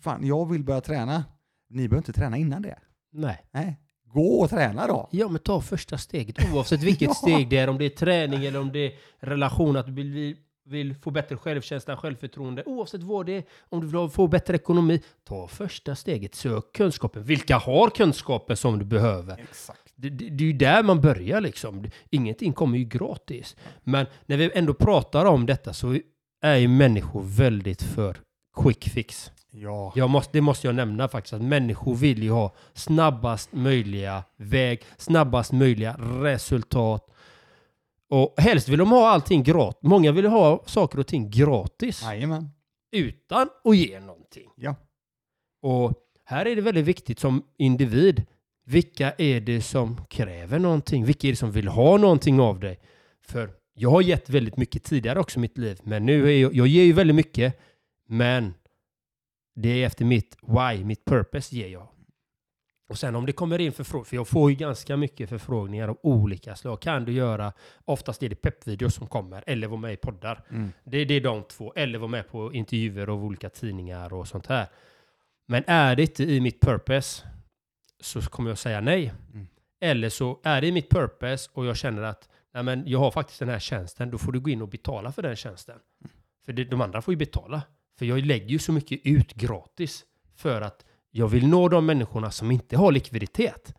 fan, 0.00 0.26
jag 0.26 0.50
vill 0.50 0.64
börja 0.64 0.80
träna. 0.80 1.24
Ni 1.68 1.88
behöver 1.88 1.96
inte 1.96 2.20
träna 2.20 2.36
innan 2.36 2.62
det. 2.62 2.78
Nej. 3.12 3.46
Nej. 3.50 3.80
Gå 4.16 4.40
och 4.40 4.50
träna 4.50 4.86
då. 4.86 5.08
Ja, 5.10 5.28
men 5.28 5.40
ta 5.40 5.60
första 5.60 5.98
steget 5.98 6.36
oavsett 6.52 6.82
vilket 6.82 7.08
Ja. 7.08 7.14
steg 7.14 7.48
det 7.48 7.56
är. 7.56 7.68
Om 7.68 7.78
det 7.78 7.84
är 7.84 7.88
träning 7.88 8.44
eller 8.44 8.60
om 8.60 8.72
det 8.72 8.86
är 8.86 8.92
relation, 9.20 9.76
att 9.76 9.86
du 9.86 9.92
vill, 9.92 10.36
vill, 10.64 10.94
få 10.94 11.10
bättre 11.10 11.36
självkänsla, 11.36 11.96
självförtroende. 11.96 12.62
Oavsett 12.66 13.02
vad 13.02 13.26
det 13.26 13.36
är. 13.36 13.44
Om 13.68 13.80
du 13.80 13.86
vill 13.86 14.08
få 14.10 14.26
bättre 14.28 14.54
ekonomi, 14.54 15.02
ta 15.24 15.48
första 15.48 15.94
steget. 15.94 16.34
Sök 16.34 16.72
kunskapen. 16.72 17.22
Vilka 17.22 17.58
har 17.58 17.90
kunskapen 17.90 18.56
som 18.56 18.78
du 18.78 18.84
behöver? 18.84 19.38
Exakt. 19.50 19.80
Det, 19.94 20.10
det, 20.10 20.28
det 20.30 20.44
är 20.44 20.46
ju 20.46 20.52
där 20.52 20.82
man 20.82 21.00
börjar 21.00 21.40
liksom. 21.40 21.84
Ingenting 22.10 22.52
kommer 22.52 22.78
ju 22.78 22.84
gratis. 22.84 23.56
Men 23.82 24.06
när 24.26 24.36
vi 24.36 24.50
ändå 24.54 24.74
pratar 24.74 25.24
om 25.24 25.46
detta 25.46 25.72
så 25.72 25.98
är 26.42 26.56
ju 26.56 26.68
människor 26.68 27.22
väldigt 27.22 27.82
för 27.82 28.16
quick 28.56 28.88
fix. 28.88 29.30
Ja. 29.58 29.92
Jag 29.96 30.10
måste, 30.10 30.32
det 30.32 30.40
måste 30.40 30.66
jag 30.66 30.74
nämna 30.74 31.08
faktiskt, 31.08 31.32
att 31.32 31.42
människor 31.42 31.94
vill 31.94 32.22
ju 32.22 32.30
ha 32.30 32.54
snabbast 32.74 33.52
möjliga 33.52 34.24
väg, 34.36 34.82
snabbast 34.96 35.52
möjliga 35.52 35.96
resultat. 35.98 37.10
Och 38.08 38.34
helst 38.36 38.68
vill 38.68 38.78
de 38.78 38.90
ha 38.90 39.08
allting 39.08 39.42
gratis. 39.42 39.78
Många 39.82 40.12
vill 40.12 40.26
ha 40.26 40.62
saker 40.66 40.98
och 40.98 41.06
ting 41.06 41.30
gratis 41.30 42.02
Jajamän. 42.02 42.50
utan 42.92 43.48
att 43.64 43.76
ge 43.76 44.00
någonting. 44.00 44.50
Ja. 44.56 44.74
Och 45.62 45.94
här 46.24 46.46
är 46.46 46.56
det 46.56 46.62
väldigt 46.62 46.84
viktigt 46.84 47.18
som 47.20 47.42
individ. 47.58 48.22
Vilka 48.64 49.12
är 49.18 49.40
det 49.40 49.62
som 49.62 50.00
kräver 50.08 50.58
någonting? 50.58 51.04
Vilka 51.04 51.26
är 51.28 51.32
det 51.32 51.36
som 51.36 51.50
vill 51.50 51.68
ha 51.68 51.96
någonting 51.96 52.40
av 52.40 52.60
dig? 52.60 52.78
För 53.26 53.50
jag 53.74 53.90
har 53.90 54.02
gett 54.02 54.30
väldigt 54.30 54.56
mycket 54.56 54.84
tidigare 54.84 55.20
också 55.20 55.38
i 55.38 55.40
mitt 55.40 55.58
liv. 55.58 55.80
Men 55.82 56.06
nu 56.06 56.28
är 56.28 56.40
jag, 56.42 56.54
jag 56.54 56.66
ger 56.66 56.84
ju 56.84 56.92
väldigt 56.92 57.16
mycket. 57.16 57.60
Men 58.08 58.54
det 59.56 59.68
är 59.68 59.86
efter 59.86 60.04
mitt 60.04 60.36
why, 60.42 60.84
mitt 60.84 61.04
purpose 61.04 61.56
ger 61.56 61.68
jag. 61.68 61.88
Och 62.88 62.98
sen 62.98 63.16
om 63.16 63.26
det 63.26 63.32
kommer 63.32 63.58
in 63.58 63.72
förfrågningar, 63.72 64.04
för 64.04 64.16
jag 64.16 64.28
får 64.28 64.50
ju 64.50 64.56
ganska 64.56 64.96
mycket 64.96 65.28
förfrågningar 65.28 65.88
av 65.88 65.98
olika 66.02 66.56
slag. 66.56 66.80
Kan 66.80 67.04
du 67.04 67.12
göra, 67.12 67.52
oftast 67.84 68.22
är 68.22 68.28
det 68.28 68.36
peppvideos 68.36 68.94
som 68.94 69.06
kommer, 69.06 69.44
eller 69.46 69.66
vara 69.66 69.80
med 69.80 69.92
i 69.92 69.96
poddar. 69.96 70.44
Mm. 70.50 70.72
Det, 70.84 71.04
det 71.04 71.14
är 71.14 71.20
de 71.20 71.44
två. 71.44 71.72
Eller 71.76 71.98
vara 71.98 72.10
med 72.10 72.28
på 72.28 72.52
intervjuer 72.52 73.06
av 73.06 73.24
olika 73.24 73.50
tidningar 73.50 74.14
och 74.14 74.28
sånt 74.28 74.46
här. 74.46 74.66
Men 75.46 75.64
är 75.66 75.96
det 75.96 76.02
inte 76.02 76.24
i 76.24 76.40
mitt 76.40 76.60
purpose 76.60 77.26
så 78.00 78.20
kommer 78.20 78.50
jag 78.50 78.58
säga 78.58 78.80
nej. 78.80 79.12
Mm. 79.32 79.46
Eller 79.80 80.08
så 80.08 80.40
är 80.44 80.60
det 80.60 80.66
i 80.66 80.72
mitt 80.72 80.90
purpose 80.90 81.50
och 81.52 81.66
jag 81.66 81.76
känner 81.76 82.02
att 82.02 82.28
nej 82.54 82.62
men 82.62 82.82
jag 82.86 82.98
har 82.98 83.10
faktiskt 83.10 83.38
den 83.38 83.48
här 83.48 83.58
tjänsten. 83.58 84.10
Då 84.10 84.18
får 84.18 84.32
du 84.32 84.40
gå 84.40 84.50
in 84.50 84.62
och 84.62 84.68
betala 84.68 85.12
för 85.12 85.22
den 85.22 85.36
tjänsten. 85.36 85.78
För 86.44 86.52
det, 86.52 86.64
de 86.64 86.80
andra 86.80 87.02
får 87.02 87.12
ju 87.14 87.18
betala. 87.18 87.62
För 87.98 88.06
jag 88.06 88.26
lägger 88.26 88.48
ju 88.48 88.58
så 88.58 88.72
mycket 88.72 89.00
ut 89.04 89.34
gratis 89.34 90.04
för 90.34 90.60
att 90.60 90.84
jag 91.10 91.28
vill 91.28 91.48
nå 91.48 91.68
de 91.68 91.86
människorna 91.86 92.30
som 92.30 92.50
inte 92.50 92.76
har 92.76 92.92
likviditet. 92.92 93.74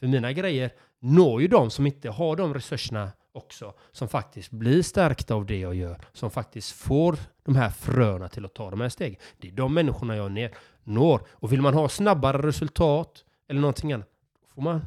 För 0.00 0.06
mina 0.06 0.32
grejer 0.32 0.70
når 1.00 1.42
ju 1.42 1.48
de 1.48 1.70
som 1.70 1.86
inte 1.86 2.10
har 2.10 2.36
de 2.36 2.54
resurserna 2.54 3.10
också. 3.32 3.74
Som 3.92 4.08
faktiskt 4.08 4.50
blir 4.50 4.82
stärkta 4.82 5.34
av 5.34 5.46
det 5.46 5.58
jag 5.58 5.74
gör. 5.74 6.00
Som 6.12 6.30
faktiskt 6.30 6.72
får 6.72 7.16
de 7.42 7.56
här 7.56 7.70
fröna 7.70 8.28
till 8.28 8.44
att 8.44 8.54
ta 8.54 8.70
de 8.70 8.80
här 8.80 8.88
stegen. 8.88 9.20
Det 9.38 9.48
är 9.48 9.52
de 9.52 9.74
människorna 9.74 10.16
jag 10.16 10.32
ner, 10.32 10.54
når. 10.84 11.26
Och 11.30 11.52
vill 11.52 11.62
man 11.62 11.74
ha 11.74 11.88
snabbare 11.88 12.46
resultat 12.46 13.24
eller 13.48 13.60
någonting 13.60 13.92
annat, 13.92 14.08
då 14.42 14.54
får 14.54 14.62
man 14.62 14.86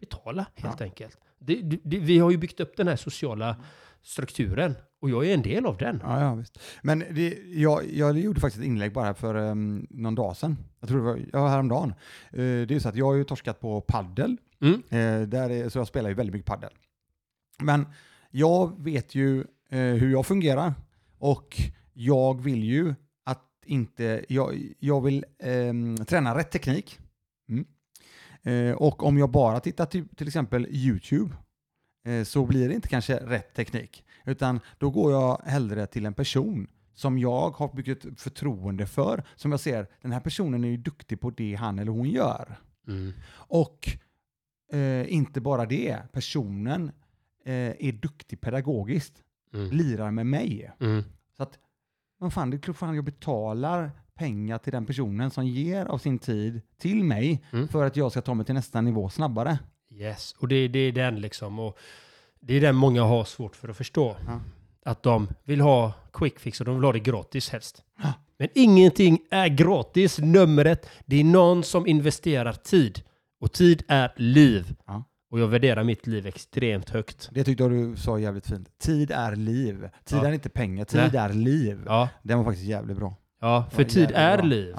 betala 0.00 0.46
helt 0.54 0.80
enkelt. 0.80 1.18
Det, 1.38 1.54
det, 1.54 1.80
det, 1.84 1.98
vi 1.98 2.18
har 2.18 2.30
ju 2.30 2.36
byggt 2.36 2.60
upp 2.60 2.76
den 2.76 2.88
här 2.88 2.96
sociala 2.96 3.56
strukturen 4.02 4.74
och 5.06 5.10
jag 5.10 5.30
är 5.30 5.34
en 5.34 5.42
del 5.42 5.66
av 5.66 5.76
den. 5.76 6.00
Ja, 6.04 6.20
ja, 6.20 6.34
visst. 6.34 6.58
Men 6.82 6.98
det, 6.98 7.38
jag, 7.46 7.92
jag 7.92 8.18
gjorde 8.18 8.40
faktiskt 8.40 8.60
ett 8.60 8.66
inlägg 8.66 8.92
bara 8.92 9.14
för 9.14 9.34
um, 9.34 9.86
någon 9.90 10.14
dag 10.14 10.36
sedan. 10.36 10.56
Jag 10.80 10.88
tror 10.88 10.98
det 10.98 11.04
var 11.04 11.20
ja, 11.32 11.48
häromdagen. 11.48 11.94
Uh, 12.32 12.66
det 12.66 12.74
är 12.74 12.78
så 12.78 12.88
att 12.88 12.96
jag 12.96 13.06
har 13.06 13.14
ju 13.14 13.24
torskat 13.24 13.60
på 13.60 13.80
paddel. 13.80 14.36
Mm. 14.60 14.74
Uh, 14.74 15.28
där 15.28 15.50
är, 15.50 15.68
så 15.68 15.78
jag 15.78 15.86
spelar 15.86 16.08
ju 16.08 16.14
väldigt 16.14 16.32
mycket 16.32 16.46
paddel. 16.46 16.70
Men 17.58 17.86
jag 18.30 18.84
vet 18.84 19.14
ju 19.14 19.40
eh, 19.70 19.78
hur 19.78 20.10
jag 20.10 20.26
fungerar 20.26 20.74
och 21.18 21.60
jag 21.92 22.40
vill 22.42 22.64
ju 22.64 22.94
att 23.24 23.44
inte, 23.64 24.24
jag, 24.28 24.72
jag 24.78 25.00
vill 25.00 25.24
ehm, 25.38 25.96
träna 25.96 26.38
rätt 26.38 26.50
teknik. 26.50 26.98
Mm. 27.48 28.76
Och 28.76 29.02
om 29.02 29.18
jag 29.18 29.30
bara 29.30 29.60
tittar 29.60 29.86
till, 29.86 30.08
till 30.08 30.26
exempel 30.26 30.66
YouTube 30.70 31.36
så 32.24 32.46
blir 32.46 32.68
det 32.68 32.74
inte 32.74 32.88
kanske 32.88 33.16
rätt 33.16 33.54
teknik. 33.54 34.04
Utan 34.26 34.60
då 34.78 34.90
går 34.90 35.12
jag 35.12 35.40
hellre 35.44 35.86
till 35.86 36.06
en 36.06 36.14
person 36.14 36.66
som 36.94 37.18
jag 37.18 37.50
har 37.50 37.74
byggt 37.74 38.04
ett 38.06 38.20
förtroende 38.20 38.86
för. 38.86 39.24
Som 39.36 39.50
jag 39.50 39.60
ser, 39.60 39.86
den 40.02 40.12
här 40.12 40.20
personen 40.20 40.64
är 40.64 40.68
ju 40.68 40.76
duktig 40.76 41.20
på 41.20 41.30
det 41.30 41.54
han 41.54 41.78
eller 41.78 41.92
hon 41.92 42.08
gör. 42.10 42.58
Mm. 42.88 43.12
Och 43.32 43.88
eh, 44.72 45.12
inte 45.14 45.40
bara 45.40 45.66
det, 45.66 45.98
personen 46.12 46.90
eh, 47.44 47.52
är 47.54 47.92
duktig 47.92 48.40
pedagogiskt, 48.40 49.22
Mm. 49.54 49.70
lirar 49.70 50.10
med 50.10 50.26
mig. 50.26 50.70
Mm. 50.80 51.02
Så 51.36 51.42
att, 51.42 51.58
vad 52.18 52.32
fan, 52.32 52.50
det 52.50 52.56
är 52.56 52.58
klart 52.58 52.76
fan 52.76 52.94
jag 52.94 53.04
betalar 53.04 53.90
pengar 54.14 54.58
till 54.58 54.72
den 54.72 54.86
personen 54.86 55.30
som 55.30 55.46
ger 55.46 55.86
av 55.86 55.98
sin 55.98 56.18
tid 56.18 56.60
till 56.78 57.04
mig 57.04 57.44
Mm. 57.52 57.68
för 57.68 57.84
att 57.84 57.96
jag 57.96 58.10
ska 58.10 58.20
ta 58.22 58.34
mig 58.34 58.46
till 58.46 58.54
nästa 58.54 58.80
nivå 58.80 59.08
snabbare. 59.08 59.58
Yes, 59.90 60.32
och 60.38 60.48
det, 60.48 60.68
det 60.68 60.78
är 60.78 60.92
den 60.92 61.20
liksom. 61.20 61.58
Och 61.58 61.78
det 62.46 62.54
är 62.54 62.60
den 62.60 62.76
många 62.76 63.02
har 63.02 63.24
svårt 63.24 63.56
för 63.56 63.68
att 63.68 63.76
förstå. 63.76 64.16
Ja. 64.26 64.40
Att 64.84 65.02
de 65.02 65.28
vill 65.44 65.60
ha 65.60 65.92
quick 66.12 66.38
fix 66.38 66.60
och 66.60 66.66
de 66.66 66.74
vill 66.74 66.84
ha 66.84 66.92
det 66.92 66.98
gratis 67.00 67.50
helst. 67.50 67.82
Ja. 68.02 68.12
Men 68.38 68.48
ingenting 68.54 69.18
är 69.30 69.48
gratis. 69.48 70.18
Numret, 70.18 70.88
det 71.06 71.20
är 71.20 71.24
någon 71.24 71.62
som 71.62 71.86
investerar 71.86 72.52
tid. 72.52 73.02
Och 73.40 73.52
tid 73.52 73.82
är 73.88 74.12
liv. 74.16 74.74
Ja. 74.86 75.04
Och 75.30 75.40
jag 75.40 75.48
värderar 75.48 75.84
mitt 75.84 76.06
liv 76.06 76.26
extremt 76.26 76.90
högt. 76.90 77.28
Det 77.32 77.44
tyckte 77.44 77.62
jag 77.64 77.70
du 77.70 77.96
sa 77.96 78.18
jävligt 78.18 78.46
fint. 78.46 78.78
Tid 78.78 79.10
är 79.10 79.36
liv. 79.36 79.88
Tid 80.04 80.18
är 80.18 80.32
inte 80.32 80.48
pengar, 80.48 80.84
tid 80.84 81.00
Nej. 81.12 81.20
är 81.22 81.32
liv. 81.32 81.82
Ja, 81.86 82.08
Den 82.22 82.38
var 82.38 82.44
faktiskt 82.44 82.66
jävligt 82.66 82.96
bra. 82.96 83.14
ja 83.40 83.64
för 83.70 83.84
tid 83.84 84.10
är 84.14 84.36
bra. 84.36 84.46
liv. 84.46 84.76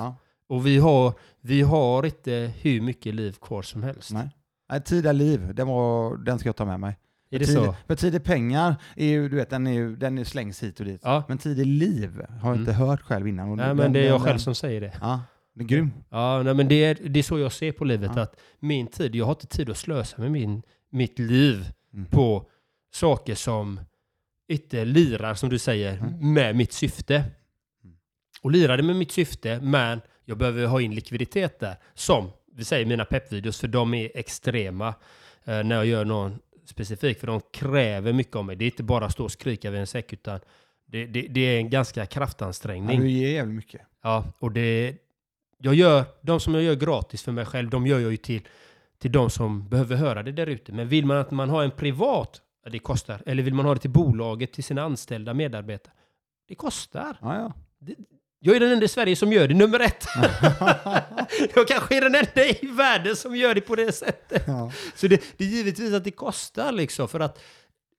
Och 0.49 0.65
vi 0.67 0.77
har, 0.77 1.13
vi 1.41 1.61
har 1.61 2.05
inte 2.05 2.51
hur 2.61 2.81
mycket 2.81 3.15
liv 3.15 3.31
kvar 3.41 3.61
som 3.61 3.83
helst. 3.83 4.11
Nej. 4.13 4.29
Nej, 4.69 4.81
tid 4.83 5.05
är 5.05 5.13
liv. 5.13 5.55
Den, 5.55 5.67
var, 5.67 6.17
den 6.17 6.39
ska 6.39 6.49
jag 6.49 6.55
ta 6.55 6.65
med 6.65 6.79
mig. 6.79 6.97
Är 7.29 7.39
det 7.39 7.45
tid, 7.45 7.55
så? 7.55 7.75
För 7.87 7.95
tid 7.95 8.15
är 8.15 8.19
pengar, 8.19 8.75
är 8.95 9.07
ju, 9.07 9.29
du 9.29 9.35
vet, 9.35 9.49
den, 9.49 9.67
är 9.67 9.71
ju, 9.73 9.95
den 9.95 10.17
är 10.17 10.23
slängs 10.23 10.63
hit 10.63 10.79
och 10.79 10.85
dit. 10.85 11.01
Ja. 11.03 11.23
Men 11.27 11.37
tid 11.37 11.59
är 11.59 11.65
liv 11.65 12.11
har 12.15 12.27
jag 12.39 12.47
Mm. 12.47 12.59
inte 12.59 12.73
hört 12.73 13.01
själv 13.01 13.27
innan. 13.27 13.49
Och 13.49 13.57
Nej, 13.57 13.67
den- 13.67 13.77
men 13.77 13.93
det 13.93 13.99
är 13.99 14.03
den- 14.03 14.11
jag 14.11 14.21
själv 14.21 14.37
som 14.37 14.55
säger 14.55 14.81
det. 14.81 14.93
Ja, 15.01 15.21
det 15.55 15.63
är 15.63 15.67
grym. 15.67 15.91
Ja, 16.09 16.43
nej, 16.43 16.53
men 16.53 16.67
det 16.67 16.75
är, 16.85 16.97
det 17.09 17.19
är 17.19 17.23
så 17.23 17.39
jag 17.39 17.51
ser 17.51 17.71
på 17.71 17.85
livet. 17.85 18.11
Ja. 18.15 18.21
Att 18.21 18.35
min 18.59 18.87
tid, 18.87 19.15
jag 19.15 19.25
har 19.25 19.31
inte 19.31 19.47
tid 19.47 19.69
att 19.69 19.77
slösa 19.77 20.21
med 20.21 20.31
min, 20.31 20.61
mitt 20.89 21.19
liv 21.19 21.65
Mm. 21.93 22.05
på 22.05 22.49
saker 22.93 23.35
som 23.35 23.79
inte 24.47 24.85
lirar, 24.85 25.33
som 25.33 25.49
du 25.49 25.59
säger, 25.59 25.97
Mm. 25.97 26.33
med 26.33 26.55
mitt 26.55 26.73
syfte. 26.73 27.23
Och 28.41 28.51
lirar 28.51 28.77
det 28.77 28.83
med 28.83 28.95
mitt 28.95 29.11
syfte, 29.11 29.59
men 29.61 30.01
jag 30.25 30.37
behöver 30.37 30.65
ha 30.65 30.81
in 30.81 30.95
likviditet 30.95 31.59
där. 31.59 31.75
Som, 31.93 32.29
vi 32.55 32.63
säger 32.63 32.85
mina 32.85 33.05
peppvideos, 33.05 33.59
för 33.59 33.67
de 33.67 33.93
är 33.93 34.11
extrema 34.15 34.87
eh, 35.45 35.63
när 35.63 35.75
jag 35.75 35.85
gör 35.85 36.05
någon 36.05 36.39
specifik. 36.69 37.19
För 37.19 37.27
de 37.27 37.41
kräver 37.53 38.13
mycket 38.13 38.35
av 38.35 38.45
mig. 38.45 38.55
Det 38.55 38.65
är 38.65 38.71
inte 38.71 38.83
bara 38.83 39.09
stå 39.09 39.23
och 39.23 39.31
skrika 39.31 39.71
vid 39.71 39.79
en 39.79 39.87
säck, 39.87 40.13
utan 40.13 40.39
det, 40.85 41.05
det, 41.05 41.21
det 41.21 41.39
är 41.41 41.57
en 41.57 41.69
ganska 41.69 41.99
Ja, 41.99 42.05
kraftansträngning. 42.05 42.99
du 42.99 43.09
ger 43.09 43.31
jävligt 43.31 43.55
mycket. 43.55 43.81
Ja, 44.03 44.25
och 44.39 44.51
det... 44.51 44.97
Jag 45.59 45.73
gör, 45.75 46.03
de 46.21 46.39
som 46.39 46.53
jag 46.53 46.63
gör 46.63 46.75
gratis 46.75 47.23
för 47.23 47.31
mig 47.31 47.45
själv, 47.45 47.69
de 47.69 47.87
gör 47.87 47.99
jag 47.99 48.11
ju 48.11 48.17
till, 48.17 48.41
till 48.97 49.11
de 49.11 49.29
som 49.29 49.69
behöver 49.69 49.95
höra 49.95 50.23
det 50.23 50.31
där 50.31 50.47
ute. 50.47 50.71
Men 50.73 50.87
vill 50.87 51.05
man 51.05 51.17
att 51.17 51.31
man 51.31 51.49
har 51.49 51.63
en 51.63 51.71
privat, 51.71 52.41
ja, 52.63 52.69
det 52.69 52.79
kostar. 52.79 53.21
Eller 53.25 53.43
vill 53.43 53.53
man 53.53 53.65
ha 53.65 53.73
det 53.73 53.79
till 53.79 53.89
bolaget, 53.89 54.53
till 54.53 54.63
sina 54.63 54.81
anställda 54.83 55.33
medarbetare, 55.33 55.93
det 56.47 56.55
kostar. 56.55 57.17
Ja, 57.21 57.35
ja. 57.35 57.53
Jag 58.39 58.55
är 58.55 58.59
den 58.59 58.71
enda 58.71 58.85
i 58.85 58.87
Sverige 58.87 59.15
som 59.15 59.33
gör 59.33 59.47
det, 59.47 59.53
nummer 59.53 59.79
ett. 59.79 60.05
jag 61.55 61.67
kanske 61.67 61.97
är 61.97 62.01
den 62.01 62.15
enda 62.15 62.45
i 62.45 62.67
världen 62.67 63.15
som 63.15 63.35
gör 63.35 63.55
det 63.55 63.61
på 63.61 63.75
det 63.75 63.91
sättet. 63.91 64.43
ja. 64.47 64.71
Så 64.95 65.07
det, 65.07 65.23
det 65.37 65.43
är 65.43 65.47
givetvis 65.47 65.93
att 65.93 66.03
det 66.03 66.11
kostar 66.11 66.71
liksom, 66.71 67.07
för 67.07 67.19
att 67.19 67.43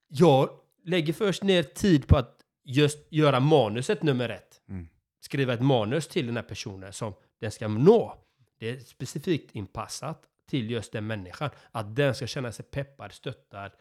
jag 0.07 0.49
lägger 0.85 1.13
först 1.13 1.43
ner 1.43 1.63
tid 1.63 2.07
på 2.07 2.17
att 2.17 2.35
just 2.65 3.07
göra 3.09 3.39
manuset 3.39 4.03
nummer 4.03 4.29
ett 4.29 4.45
Mm. 4.69 4.87
skriva 5.21 5.53
ett 5.53 5.61
manus 5.61 6.07
till 6.07 6.25
den 6.27 6.35
här 6.35 6.43
personen 6.43 6.93
som 6.93 7.13
den 7.41 7.51
ska 7.51 7.67
nå. 7.67 8.15
Det 8.59 8.69
är 8.69 8.79
specifikt 8.79 9.55
inpassat 9.55 10.21
till 10.49 10.71
just 10.71 10.91
den 10.91 11.07
människan. 11.07 11.49
Att 11.71 11.95
den 11.95 12.15
ska 12.15 12.27
känna 12.27 12.51
sig 12.51 12.65
peppad, 12.65 13.11
stöttad 13.11 13.71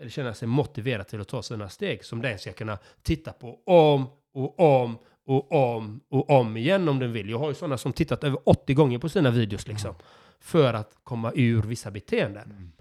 eller 0.00 0.10
känna 0.10 0.34
sig 0.34 0.48
motiverad 0.48 1.08
till 1.08 1.20
att 1.20 1.28
ta 1.28 1.42
sina 1.42 1.68
steg 1.68 2.04
som 2.04 2.22
den 2.22 2.38
ska 2.38 2.52
kunna 2.52 2.78
titta 3.02 3.32
på 3.32 3.60
om 3.66 4.06
och 4.34 4.60
om 4.60 4.98
och 5.30 5.52
om 5.52 6.00
och 6.08 6.30
om 6.30 6.56
igen 6.56 6.88
om 6.88 6.98
den 6.98 7.12
vill. 7.12 7.30
Jag 7.30 7.38
har 7.38 7.48
ju 7.48 7.54
sådana 7.54 7.78
som 7.78 7.92
tittat 7.92 8.24
över 8.24 8.38
80 8.48 8.74
gånger 8.74 8.98
på 8.98 9.08
sina 9.08 9.30
videos 9.30 9.66
liksom. 9.66 9.94
För 10.40 10.74
att 10.74 10.98
komma 11.02 11.32
ur 11.34 11.62
vissa 11.62 11.90
beteenden. 11.90 12.50
Mm. 12.50 12.72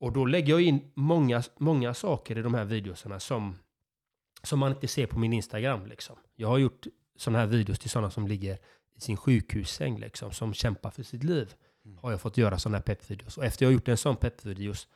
Och 0.00 0.12
då 0.12 0.24
lägger 0.24 0.52
jag 0.52 0.62
in 0.62 0.92
många, 0.94 1.42
många 1.58 1.94
saker 1.94 2.38
i 2.38 2.42
de 2.42 2.54
här 2.54 2.64
videorna 2.64 3.20
som, 3.20 3.58
som 4.42 4.58
man 4.58 4.72
inte 4.72 4.88
ser 4.88 5.06
på 5.06 5.18
min 5.18 5.32
Instagram. 5.32 5.86
Liksom. 5.86 6.16
Jag 6.34 6.48
har 6.48 6.58
gjort 6.58 6.86
sådana 7.16 7.38
här 7.38 7.46
videos 7.46 7.78
till 7.78 7.90
sådana 7.90 8.10
som 8.10 8.26
ligger 8.26 8.58
i 8.96 9.00
sin 9.00 9.16
sjukhussäng, 9.16 9.98
liksom, 9.98 10.32
som 10.32 10.54
kämpar 10.54 10.90
för 10.90 11.02
sitt 11.02 11.24
liv. 11.24 11.54
Mm. 11.84 11.98
Har 11.98 12.10
jag 12.10 12.20
fått 12.20 12.36
göra 12.36 12.58
sådana 12.58 12.76
här 12.76 12.82
peppvideos. 12.82 13.38
Och 13.38 13.44
efter 13.44 13.64
jag 13.64 13.68
har 13.70 13.74
gjort 13.74 13.88
en 13.88 13.96
sån 13.96 14.16
peppvideos, 14.16 14.88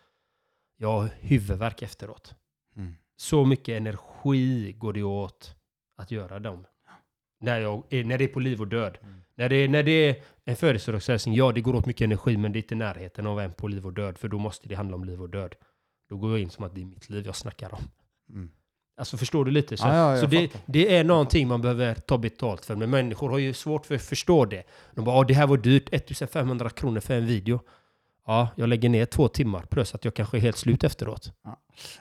jag 0.76 0.88
har 0.92 1.10
huvudvärk 1.20 1.82
efteråt. 1.82 2.34
Mm. 2.76 2.94
Så 3.16 3.44
mycket 3.44 3.76
energi 3.76 4.72
går 4.72 4.92
det 4.92 5.02
åt 5.02 5.56
att 5.96 6.10
göra 6.10 6.38
dem. 6.38 6.66
När, 7.40 7.60
jag, 7.60 7.82
är- 7.90 8.04
när 8.04 8.18
det 8.18 8.24
är 8.24 8.28
på 8.28 8.40
liv 8.40 8.60
och 8.60 8.68
död. 8.68 8.98
Mm. 9.02 9.14
När, 9.36 9.48
det, 9.48 9.68
när 9.68 9.82
det 9.82 9.90
är 10.08 10.16
en 10.44 10.56
födelsedagshälsning, 10.56 11.34
ja 11.34 11.52
det 11.52 11.60
går 11.60 11.74
åt 11.74 11.86
mycket 11.86 12.04
energi 12.04 12.36
men 12.36 12.52
det 12.52 12.58
är 12.58 12.60
inte 12.60 12.74
närheten 12.74 13.26
av 13.26 13.40
en 13.40 13.52
på 13.52 13.68
liv 13.68 13.86
och 13.86 13.92
död. 13.92 14.18
För 14.18 14.28
då 14.28 14.38
måste 14.38 14.68
det 14.68 14.74
handla 14.74 14.96
om 14.96 15.04
liv 15.04 15.22
och 15.22 15.30
död. 15.30 15.54
Då 16.08 16.16
går 16.16 16.30
jag 16.30 16.40
in 16.40 16.50
som 16.50 16.64
att 16.64 16.74
det 16.74 16.80
är 16.80 16.84
mitt 16.84 17.10
liv 17.10 17.26
jag 17.26 17.36
snackar 17.36 17.74
om. 17.74 17.80
Mm. 18.30 18.50
Alltså 18.98 19.16
förstår 19.16 19.44
du 19.44 19.50
lite? 19.50 19.76
Så, 19.76 19.86
Ja, 19.86 20.14
ja, 20.14 20.20
så 20.20 20.26
det, 20.26 20.50
det 20.66 20.96
är 20.96 21.04
någonting 21.04 21.48
man 21.48 21.62
behöver 21.62 21.94
ta 21.94 22.18
betalt 22.18 22.64
för. 22.64 22.76
Men 22.76 22.90
människor 22.90 23.30
har 23.30 23.38
ju 23.38 23.52
svårt 23.52 23.86
för 23.86 23.94
att 23.94 24.02
förstå 24.02 24.44
det. 24.44 24.62
De 24.94 25.04
bara, 25.04 25.16
"Ja, 25.16 25.24
det 25.24 25.34
här 25.34 25.46
var 25.46 25.56
dyrt, 25.56 25.88
1500 25.92 26.70
kronor 26.70 27.00
för 27.00 27.14
en 27.14 27.26
video. 27.26 27.60
Ja, 28.26 28.48
jag 28.56 28.68
lägger 28.68 28.88
ner 28.88 29.06
två 29.06 29.28
timmar 29.28 29.62
plus 29.62 29.94
att 29.94 30.04
jag 30.04 30.14
kanske 30.14 30.36
är 30.36 30.40
helt 30.40 30.56
slut 30.56 30.84
efteråt. 30.84 31.32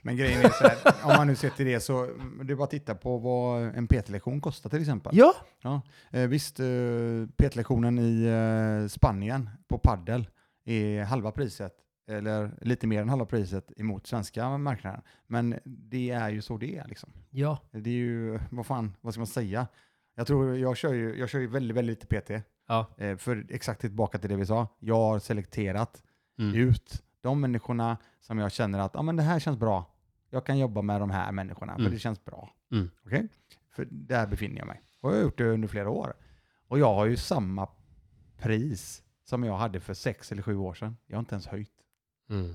Men 0.02 0.18
grejen 0.18 0.42
är 0.42 0.50
så 0.50 0.64
här, 0.64 0.78
om 1.04 1.18
man 1.18 1.28
nu 1.28 1.36
ser 1.36 1.50
till 1.50 1.66
det 1.66 1.80
så 1.80 2.10
det 2.44 2.54
är 2.54 2.56
bara 2.56 2.64
att 2.64 2.70
titta 2.70 2.96
på 2.96 3.18
vad 3.18 3.64
en 3.64 3.88
PT-lektion 3.88 4.42
kostar 4.42 4.70
till 4.70 4.82
exempel. 4.82 5.18
Ja! 5.18 5.34
Eh, 6.12 6.28
visst, 6.28 6.60
eh, 6.60 6.66
PT-lektionen 7.38 8.00
i 8.00 8.24
eh, 8.26 8.88
Spanien 8.88 9.50
på 9.68 9.78
paddel 9.78 10.28
är 10.66 11.04
halva 11.04 11.32
priset, 11.32 11.74
eller 12.08 12.52
lite 12.62 12.88
mer 12.88 13.02
än 13.02 13.10
halva 13.10 13.26
priset 13.26 13.72
emot 13.78 14.08
svenska 14.08 14.58
marknaden. 14.58 15.02
Men 15.28 15.60
det 15.66 16.10
är 16.10 16.30
ju 16.30 16.42
så 16.42 16.58
det 16.58 16.78
är 16.78 16.88
liksom. 16.88 17.10
Ja. 17.30 17.58
Det 17.72 17.90
är 17.90 17.94
ju, 17.94 18.40
vad 18.50 18.66
fan, 18.66 18.96
vad 19.02 19.14
ska 19.14 19.20
man 19.20 19.28
säga? 19.28 19.68
Jag 20.16 20.28
tror, 20.28 20.58
jag 20.58 20.78
kör 20.78 20.94
ju, 20.94 21.20
jag 21.20 21.30
kör 21.30 21.40
ju 21.40 21.48
väldigt, 21.48 21.78
väldigt 21.78 22.04
lite 22.04 22.22
PT. 22.22 22.46
Ja. 22.68 22.88
För 23.18 23.46
exakt 23.50 23.82
tillbaka 23.82 24.18
till 24.18 24.30
det 24.30 24.36
vi 24.36 24.46
sa, 24.46 24.68
jag 24.80 24.96
har 24.96 25.20
selekterat 25.20 26.04
Mm. 26.38 26.56
ut 26.56 27.04
de 27.22 27.42
människorna 27.42 27.98
som 28.22 28.38
jag 28.40 28.52
känner 28.52 28.80
att 28.80 28.96
ah, 28.96 29.02
men 29.02 29.16
det 29.16 29.24
här 29.24 29.40
känns 29.40 29.60
bra. 29.60 29.86
Jag 30.30 30.46
kan 30.46 30.58
jobba 30.60 30.82
med 30.82 31.02
de 31.02 31.10
här 31.12 31.32
människorna 31.32 31.74
för 31.74 31.80
Mm. 31.82 31.94
det 31.94 32.00
känns 32.00 32.26
bra. 32.26 32.50
Mm. 32.72 32.90
Okej? 33.06 33.28
För 33.72 33.88
där 33.92 34.28
befinner 34.28 34.58
jag 34.58 34.68
mig. 34.68 34.82
Och 35.02 35.10
jag 35.12 35.16
har 35.16 35.24
gjort 35.24 35.38
det 35.38 35.50
under 35.50 35.68
flera 35.68 35.90
år. 35.90 36.14
Och 36.68 36.80
jag 36.80 36.94
har 36.94 37.06
ju 37.06 37.18
samma 37.18 37.68
pris 38.38 39.04
som 39.24 39.44
jag 39.44 39.58
hade 39.58 39.80
för 39.80 39.94
sex 39.94 40.32
eller 40.32 40.42
sju 40.42 40.56
år 40.56 40.74
sedan. 40.74 40.98
Jag 41.08 41.16
har 41.16 41.20
inte 41.20 41.36
ens 41.36 41.48
höjt. 41.48 41.74
Mm. 42.30 42.54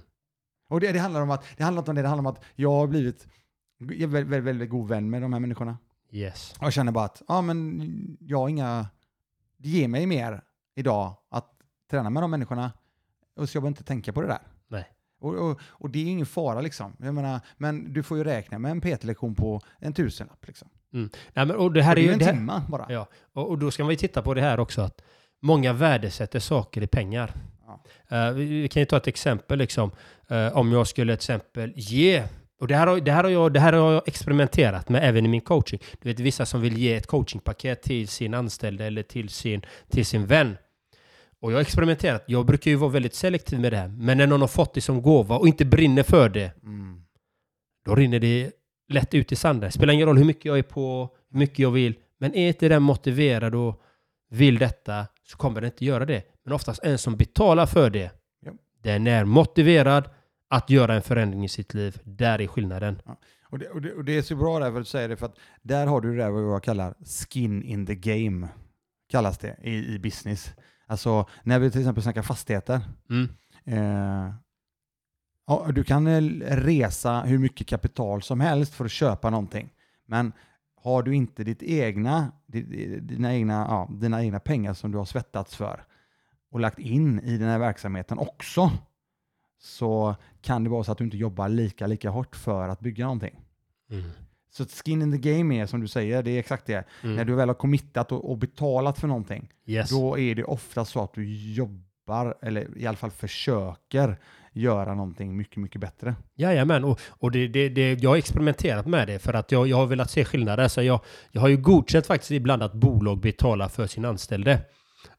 Och 0.69 0.81
det, 0.81 0.93
det 0.93 0.99
handlar 0.99 1.21
om 1.21 1.31
att 1.31 1.45
det 1.57 1.65
handlar 1.65 1.83
inte 1.83 1.91
om 1.91 1.95
det, 1.95 2.03
det 2.03 2.09
handlar 2.09 2.31
om 2.31 2.37
att 2.37 2.45
jag 2.55 2.71
har 2.71 2.87
blivit 2.87 3.29
jag 3.79 4.09
väldigt, 4.09 4.33
väldigt, 4.33 4.45
väldigt 4.45 4.71
god 4.71 4.89
vän 4.89 5.11
med 5.11 5.23
de 5.23 5.33
här 5.33 5.41
människorna. 5.41 5.79
Yes. 6.11 6.55
Och 6.59 6.65
jag 6.65 6.73
känner 6.73 6.93
bara 6.93 7.05
att 7.05 7.23
ja, 7.29 7.43
men 7.43 8.17
jag 8.21 8.39
har 8.39 8.49
inga... 8.49 8.87
Det 9.57 9.69
ger 9.69 9.89
mig 9.89 10.07
mer 10.07 10.43
idag 10.75 11.15
att 11.29 11.51
träna 11.91 12.11
med 12.11 12.23
de 12.23 12.31
människorna. 12.31 12.73
Och 13.41 13.49
så 13.49 13.57
jag 13.57 13.63
behöver 13.63 13.69
inte 13.69 13.85
tänka 13.85 14.13
på 14.13 14.23
det 14.23 14.27
där. 14.27 14.43
Nej. 14.69 14.85
Och, 15.21 15.35
och, 15.35 15.61
och 15.63 15.91
det 15.91 15.99
är 15.99 16.07
ingen 16.07 16.27
fara 16.27 16.61
liksom. 16.61 16.97
Jag 16.99 17.15
menar, 17.15 17.41
men 17.57 17.93
du 17.93 18.03
får 18.03 18.19
ju 18.19 18.25
räkna 18.25 18.59
med 18.59 18.71
en 18.71 18.81
PT-lektion 18.81 19.35
på 19.35 19.61
en 19.79 19.93
tusenlapp. 19.93 20.47
Liksom. 20.47 20.69
Nej, 20.91 21.09
men, 21.35 21.51
och 21.51 21.73
det 21.73 21.83
här 21.83 21.93
Och 21.93 21.97
det 21.97 22.01
är 22.01 22.05
ju... 22.05 22.13
en 22.13 22.21
här, 22.21 22.33
timma 22.33 22.63
bara. 22.69 22.87
Ja. 22.89 23.07
och, 23.33 23.49
och 23.49 23.59
då 23.59 23.71
ska 23.71 23.85
man 23.85 23.91
ju 23.91 23.97
titta 23.97 24.23
på 24.23 24.35
det 24.35 24.41
här 24.41 24.61
också 24.61 24.81
att 24.81 25.03
många 25.43 25.73
värdesätter 25.73 26.39
saker 26.41 26.83
i 26.83 26.87
pengar. 26.87 27.35
Ja. 27.67 27.83
Eh, 28.17 28.33
vi, 28.33 28.45
vi 28.45 28.69
kan 28.69 28.83
ju 28.83 28.87
ta 28.87 28.97
ett 28.97 29.07
exempel 29.07 29.59
liksom. 29.59 29.91
Eh, 30.29 30.57
om 30.57 30.73
jag 30.73 30.87
skulle 30.87 31.17
till 31.17 31.33
exempel 31.33 31.73
ge 31.77 32.25
och 32.61 32.69
det 32.69 32.77
här, 32.77 32.87
har, 32.87 33.01
det, 33.01 33.13
här 33.13 33.25
har 33.25 33.31
jag, 33.31 33.53
det 33.53 33.61
här 33.61 33.73
har 33.73 33.93
jag 33.93 34.09
experimenterat 34.09 34.89
med 34.89 35.05
även 35.05 35.27
i 35.27 35.29
min 35.29 35.41
coaching. 35.41 35.81
Du 36.03 36.09
vet 36.09 36.21
vissa 36.21 36.47
som 36.47 36.61
vill 36.61 36.79
ge 36.79 36.95
ett 36.95 37.07
coachingpaket 37.07 37.83
till 37.83 38.09
sin 38.09 38.35
anställda 38.35 38.87
eller 38.87 39.03
till 39.03 39.29
sin, 39.29 39.63
till 39.91 40.07
sin 40.07 40.27
vän. 40.27 40.57
Och 41.41 41.51
jag 41.53 41.57
har 41.57 41.63
experimenterat. 41.63 42.25
Jag 42.27 42.47
brukar 42.47 42.71
ju 42.71 42.77
vara 42.77 42.91
väldigt 42.91 43.15
selektiv 43.15 43.61
med 43.61 43.73
det 43.73 43.77
här. 43.77 43.89
Men 43.89 44.19
när 44.19 44.27
någon 44.27 44.41
har 44.41 44.49
fått 44.49 44.75
det 44.75 44.81
som 44.81 45.03
gåva 45.03 45.39
och 45.39 45.49
inte 45.49 45.65
brinner 45.65 46.03
för 46.03 46.29
det, 46.29 46.53
Mm. 46.63 47.03
då 47.85 47.95
rinner 47.95 48.19
det 48.21 48.51
lätt 48.89 49.15
ut 49.15 49.33
i 49.33 49.37
sanden. 49.37 49.73
Spelar 49.73 49.95
ingen 49.95 50.07
roll 50.07 50.19
hur 50.19 50.25
mycket 50.25 50.45
jag 50.45 50.59
är 50.59 50.63
på, 50.63 51.11
hur 51.31 51.39
mycket 51.39 51.59
jag 51.59 51.71
vill. 51.71 51.95
Men 52.19 52.35
är 52.35 52.49
inte 52.49 52.69
den 52.69 52.83
motiverad 52.83 53.55
och 53.55 53.83
vill 54.31 54.59
detta 54.59 55.07
så 55.25 55.37
kommer 55.37 55.61
den 55.61 55.71
inte 55.71 55.85
göra 55.85 56.07
det. 56.07 56.23
Men 56.45 56.53
oftast 56.53 56.83
en 56.85 56.99
som 56.99 57.17
betalar 57.17 57.67
för 57.67 57.91
det, 57.91 58.11
Ja. 58.47 58.53
den 58.83 59.07
är 59.07 59.25
motiverad 59.25 60.11
att 60.49 60.71
göra 60.71 60.95
en 60.95 61.03
förändring 61.03 61.45
i 61.45 61.49
sitt 61.49 61.75
liv. 61.75 61.99
Där 62.05 62.41
är 62.41 62.47
skillnaden. 62.47 63.01
Och, 63.49 63.59
det, 63.59 63.69
och, 63.69 63.83
det, 63.83 63.93
och 63.93 64.05
det 64.05 64.17
är 64.19 64.23
så 64.23 64.37
bra 64.37 64.59
där 64.59 64.73
för 64.73 64.81
att 64.81 64.89
säga 64.89 65.09
det, 65.09 65.17
för 65.17 65.27
att 65.27 65.37
där 65.63 65.87
har 65.87 66.01
du 66.01 66.11
det 66.17 66.23
där 66.23 66.31
vad 66.31 66.43
jag 66.55 66.63
kallar 66.63 66.95
skin 67.31 67.63
in 67.63 67.87
the 67.87 67.95
game, 67.95 68.49
kallas 69.11 69.39
det 69.39 69.57
i, 69.63 69.95
i 69.95 69.99
business. 69.99 70.53
Alltså 70.91 71.27
när 71.43 71.59
vi 71.59 71.71
till 71.71 71.81
exempel 71.81 72.03
snackar 72.03 72.23
fastigheter, 72.23 72.81
Mm. 73.11 73.29
Eh, 73.65 74.35
ja, 75.47 75.67
du 75.75 75.85
kan 75.85 76.07
eh, 76.07 76.21
resa 76.41 77.21
hur 77.21 77.39
mycket 77.39 77.67
kapital 77.67 78.23
som 78.23 78.41
helst 78.41 78.75
för 78.75 78.85
att 78.85 78.91
köpa 78.91 79.31
någonting. 79.31 79.71
Men 80.07 80.33
har 80.83 81.03
du 81.03 81.15
inte 81.15 81.45
ditt 81.45 81.63
egna, 81.63 82.33
di- 82.47 83.01
dina, 83.01 83.35
egna, 83.35 83.53
ja, 83.69 83.89
dina 84.01 84.23
egna 84.25 84.41
pengar 84.41 84.75
som 84.75 84.93
du 84.93 84.99
har 84.99 85.05
svettats 85.05 85.57
för 85.57 85.85
och 86.51 86.61
lagt 86.61 86.79
in 86.79 87.21
i 87.21 87.39
den 87.39 87.49
här 87.49 87.59
verksamheten 87.59 88.19
också 88.19 88.71
så 89.59 90.17
kan 90.41 90.65
det 90.65 90.71
vara 90.71 90.85
så 90.85 90.93
att 90.93 90.99
du 90.99 91.05
inte 91.05 91.17
jobbar 91.17 91.49
lika, 91.49 91.87
lika 91.87 92.11
hårt 92.11 92.37
för 92.37 92.69
att 92.69 92.81
bygga 92.81 93.05
någonting. 93.05 93.41
Mm. 93.91 94.11
Så 94.51 94.65
skin 94.67 95.03
in 95.03 95.13
the 95.21 95.31
game 95.35 95.55
är 95.63 95.67
som 95.67 95.81
du 95.81 95.89
säger, 95.89 96.23
det 96.23 96.31
är 96.31 96.39
exakt 96.39 96.67
det. 96.67 96.85
Mm. 97.03 97.17
När 97.17 97.25
du 97.25 97.35
väl 97.35 97.49
har 97.49 97.55
committat 97.55 98.13
och, 98.13 98.31
och 98.31 98.39
betalat 98.39 98.99
för 98.99 99.09
någonting, 99.09 99.49
Yes. 99.67 99.91
då 99.91 100.19
är 100.19 100.35
det 100.35 100.45
ofta 100.45 100.85
så 100.85 101.03
att 101.03 101.15
du 101.15 101.53
jobbar, 101.53 102.35
eller 102.43 102.79
i 102.79 102.87
alla 102.87 102.97
fall 102.97 103.11
försöker 103.11 104.19
göra 104.53 104.95
någonting 104.95 105.37
mycket, 105.37 105.57
mycket 105.57 105.81
bättre. 105.81 106.15
Jajamän, 106.35 106.85
och, 106.85 107.01
och 107.09 107.31
det, 107.31 107.49
det, 107.49 107.69
det, 107.69 108.03
jag 108.03 108.11
har 108.11 108.17
experimenterat 108.17 108.87
med 108.87 109.09
det 109.09 109.19
för 109.19 109.35
att 109.35 109.53
jag, 109.53 109.69
jag 109.69 109.77
har 109.77 109.87
velat 109.87 110.11
se 110.11 110.25
skillnader. 110.25 110.69
Så 110.69 110.83
jag, 110.83 111.01
jag 111.31 111.41
har 111.41 111.49
ju 111.49 111.57
godkänt 111.57 112.07
faktiskt 112.07 112.31
ibland 112.31 112.63
att 112.63 112.73
bolag 112.75 113.21
betalar 113.21 113.69
för 113.69 113.87
sin 113.87 114.05
anställde. 114.05 114.59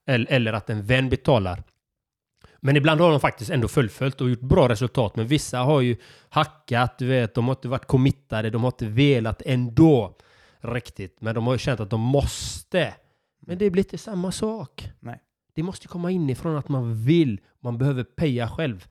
Eller, 0.07 0.31
eller 0.31 0.53
att 0.53 0.69
en 0.69 0.85
vän 0.85 1.09
betalar. 1.09 1.63
Men 2.61 2.77
ibland 2.77 3.01
har 3.01 3.11
de 3.11 3.19
faktiskt 3.19 3.51
ändå 3.51 3.67
fullföljt 3.67 4.21
och 4.21 4.29
gjort 4.29 4.39
bra 4.41 4.69
resultat. 4.69 5.15
Men 5.15 5.27
vissa 5.27 5.59
har 5.59 5.81
ju 5.81 5.95
hackat, 6.29 6.97
du 6.97 7.07
vet, 7.07 7.33
de 7.33 7.45
har 7.45 7.51
inte 7.51 7.67
varit 7.67 7.85
committade, 7.85 8.49
de 8.49 8.63
har 8.63 8.67
inte 8.67 8.85
velat 8.85 9.41
ändå 9.45 10.15
riktigt. 10.59 11.21
Men 11.21 11.35
de 11.35 11.47
har 11.47 11.53
ju 11.53 11.59
känt 11.59 11.79
att 11.79 11.89
de 11.89 12.01
måste. 12.01 12.93
Men 13.39 13.57
det 13.57 13.69
blir 13.69 13.83
inte 13.83 13.97
samma 13.97 14.31
sak. 14.31 14.91
Nej. 14.99 15.19
Det 15.53 15.63
måste 15.63 15.87
komma 15.87 16.11
inifrån 16.11 16.57
att 16.57 16.69
man 16.69 16.95
vill. 17.03 17.39
Man 17.59 17.77
behöver 17.77 18.03
peja 18.03 18.47
själv. 18.47 18.87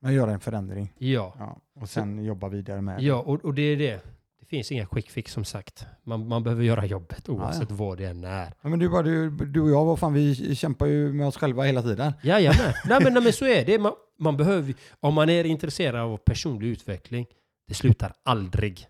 Men 0.00 0.14
göra 0.14 0.32
en 0.32 0.40
förändring. 0.40 0.92
Ja. 0.98 1.34
Ja, 1.38 1.60
och 1.74 1.88
sen 1.88 2.24
jobba 2.24 2.48
vidare 2.48 2.80
med 2.80 3.02
Ja, 3.02 3.16
och, 3.16 3.44
och 3.44 3.54
det 3.54 3.62
är 3.62 3.76
det. 3.76 4.15
Det 4.48 4.56
finns 4.56 4.72
inga 4.72 4.86
quick 4.86 5.10
fix 5.10 5.32
som 5.32 5.44
sagt. 5.44 5.86
Man, 6.04 6.28
man 6.28 6.42
behöver 6.42 6.64
göra 6.64 6.86
jobbet 6.86 7.28
oavsett 7.28 7.70
vad 7.70 7.98
det 7.98 8.04
än 8.04 8.24
är. 8.24 8.52
Ja, 8.62 8.68
men 8.68 8.78
du, 8.78 8.88
bara, 8.88 9.02
du, 9.02 9.30
du 9.30 9.60
och 9.60 9.70
jag, 9.70 9.84
vad 9.84 9.98
fan, 9.98 10.12
vi 10.12 10.54
kämpar 10.56 10.86
ju 10.86 11.12
med 11.12 11.26
oss 11.26 11.36
själva 11.36 11.62
hela 11.64 11.82
tiden. 11.82 12.12
Jajamän. 12.22 12.72
nej, 12.88 12.98
men, 13.02 13.12
nej 13.14 13.22
men 13.22 13.32
så 13.32 13.46
är 13.46 13.64
det. 13.64 13.78
Man, 13.78 13.92
man 14.18 14.36
behöver, 14.36 14.74
om 15.00 15.14
man 15.14 15.28
är 15.30 15.44
intresserad 15.44 16.00
av 16.00 16.16
personlig 16.16 16.68
utveckling, 16.68 17.26
det 17.68 17.74
slutar 17.74 18.12
aldrig. 18.24 18.86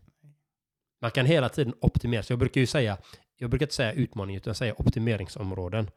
Man 1.02 1.10
kan 1.10 1.26
hela 1.26 1.48
tiden 1.48 1.74
optimera. 1.80 2.22
Så 2.22 2.32
jag 2.32 2.38
brukar 2.38 2.60
ju 2.60 2.66
säga, 2.66 2.98
jag 3.38 3.50
brukar 3.50 3.66
inte 3.66 3.74
säga 3.74 3.92
utmaning 3.92 4.36
utan 4.36 4.54
säga 4.54 4.74
optimeringsområden. 4.78 5.90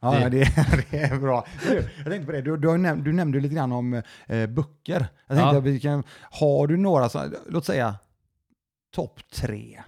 Ja, 0.00 0.10
Det- 0.18 0.28
det, 0.28 0.38
det 0.90 0.98
är 0.98 1.18
bra. 1.20 1.46
Jag 1.96 2.04
tänkte 2.06 2.26
på 2.26 2.32
det, 2.32 2.42
du, 2.42 2.56
du, 2.56 2.68
har 2.68 2.78
näm- 2.78 3.02
du 3.02 3.12
nämnde 3.12 3.40
lite 3.40 3.54
grann 3.54 3.72
om 3.72 3.94
eh, 4.26 4.46
böcker. 4.46 5.06
Jag 5.26 5.36
tänkte 5.36 5.42
Ja. 5.54 5.58
att 5.58 5.64
vi 5.64 5.80
kan, 5.80 6.02
har 6.30 6.66
du 6.66 6.76
några, 6.76 7.08
så, 7.08 7.22
låt 7.48 7.64
säga 7.64 7.94
topp 8.96 9.20
tre 9.30 9.82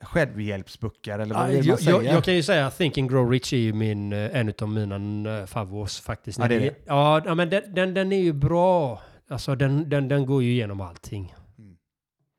självhjälpsböcker 0.00 1.18
eller 1.18 1.34
vad 1.34 1.48
det 1.48 1.56
man 1.56 1.64
jag, 1.66 1.78
säger? 1.78 2.02
jag, 2.02 2.04
jag 2.04 2.24
kan 2.24 2.34
ju 2.34 2.42
säga 2.42 2.66
att 2.66 2.78
Think 2.78 2.98
and 2.98 3.10
Grow 3.10 3.30
Rich 3.30 3.52
är 3.52 3.56
ju 3.56 3.72
min, 3.72 4.12
eh, 4.12 4.36
en 4.36 4.52
av 4.62 4.68
mina 4.68 5.38
eh, 5.38 5.46
favvos 5.46 6.00
faktiskt. 6.00 6.38
Ja, 6.38 6.48
det 6.48 6.54
är 6.54 6.60
det. 6.60 6.74
Ja, 6.86 7.34
men 7.34 7.50
den, 7.50 7.74
den, 7.74 7.94
den 7.94 8.12
är 8.12 8.20
ju 8.20 8.32
bra. 8.32 9.02
Alltså 9.28 9.54
den, 9.54 9.88
den, 9.88 10.08
den 10.08 10.26
går 10.26 10.42
ju 10.42 10.52
igenom 10.52 10.80
allting. 10.80 11.34
Mm. 11.58 11.76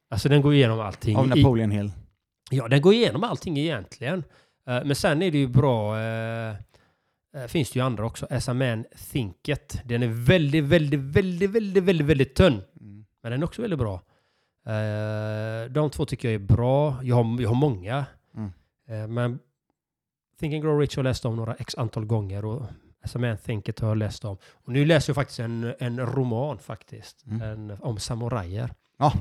Alltså 0.09 0.29
den 0.29 0.41
går 0.41 0.53
igenom 0.53 0.79
allting. 0.79 1.17
Av 1.17 1.27
Napoleon 1.27 1.71
Hill. 1.71 1.91
Ja, 2.51 2.67
den 2.67 2.81
går 2.81 2.93
igenom 2.93 3.23
allting 3.23 3.57
egentligen. 3.57 4.23
Eh, 4.67 4.83
men 4.85 4.95
sen 4.95 5.21
är 5.21 5.31
det 5.31 5.37
ju 5.37 5.47
bra, 5.47 5.95
finns 7.47 7.71
det 7.71 7.79
ju 7.79 7.85
andra 7.85 8.05
också. 8.05 8.27
As 8.29 8.49
a 8.49 8.53
man 8.53 8.85
thinket. 9.11 9.81
Den 9.85 10.03
är 10.03 10.07
väldigt, 10.07 10.63
väldigt, 10.63 10.99
väldigt, 10.99 11.49
väldigt, 11.49 11.83
väldigt, 11.83 12.07
väldigt 12.07 12.35
tunn. 12.35 12.61
Mm. 12.81 13.05
Men 13.23 13.31
den 13.31 13.41
är 13.41 13.45
också 13.45 13.61
väldigt 13.61 13.79
bra. 13.79 14.01
Eh, 14.65 15.71
de 15.71 15.89
två 15.89 16.05
tycker 16.05 16.27
jag 16.27 16.35
är 16.35 16.45
bra. 16.45 16.99
Jag 17.03 17.15
har, 17.15 17.41
jag 17.41 17.49
har 17.49 17.55
många. 17.55 18.05
Mm. 18.35 18.51
Eh, 18.87 19.07
men 19.07 19.39
Think 20.39 20.53
and 20.53 20.63
Grow 20.63 20.79
Rich 20.79 20.95
har 20.95 21.03
jag 21.03 21.09
läst 21.09 21.25
om 21.25 21.35
några 21.35 21.53
x 21.53 21.75
antal 21.75 22.05
gånger. 22.05 22.45
Och 22.45 22.63
As 23.03 23.15
a 23.15 23.19
man 23.19 23.37
thinketh 23.37 23.83
har 23.83 23.89
jag 23.89 23.97
läst 23.97 24.25
om. 24.25 24.37
Och 24.51 24.71
nu 24.73 24.85
läser 24.85 25.09
jag 25.09 25.15
faktiskt 25.15 25.39
en, 25.39 25.73
en 25.79 25.99
roman 25.99 26.59
faktiskt. 26.59 27.25
Mm. 27.25 27.41
En, 27.41 27.77
om 27.81 27.99
samurajer. 27.99 28.73
Ja, 28.97 29.13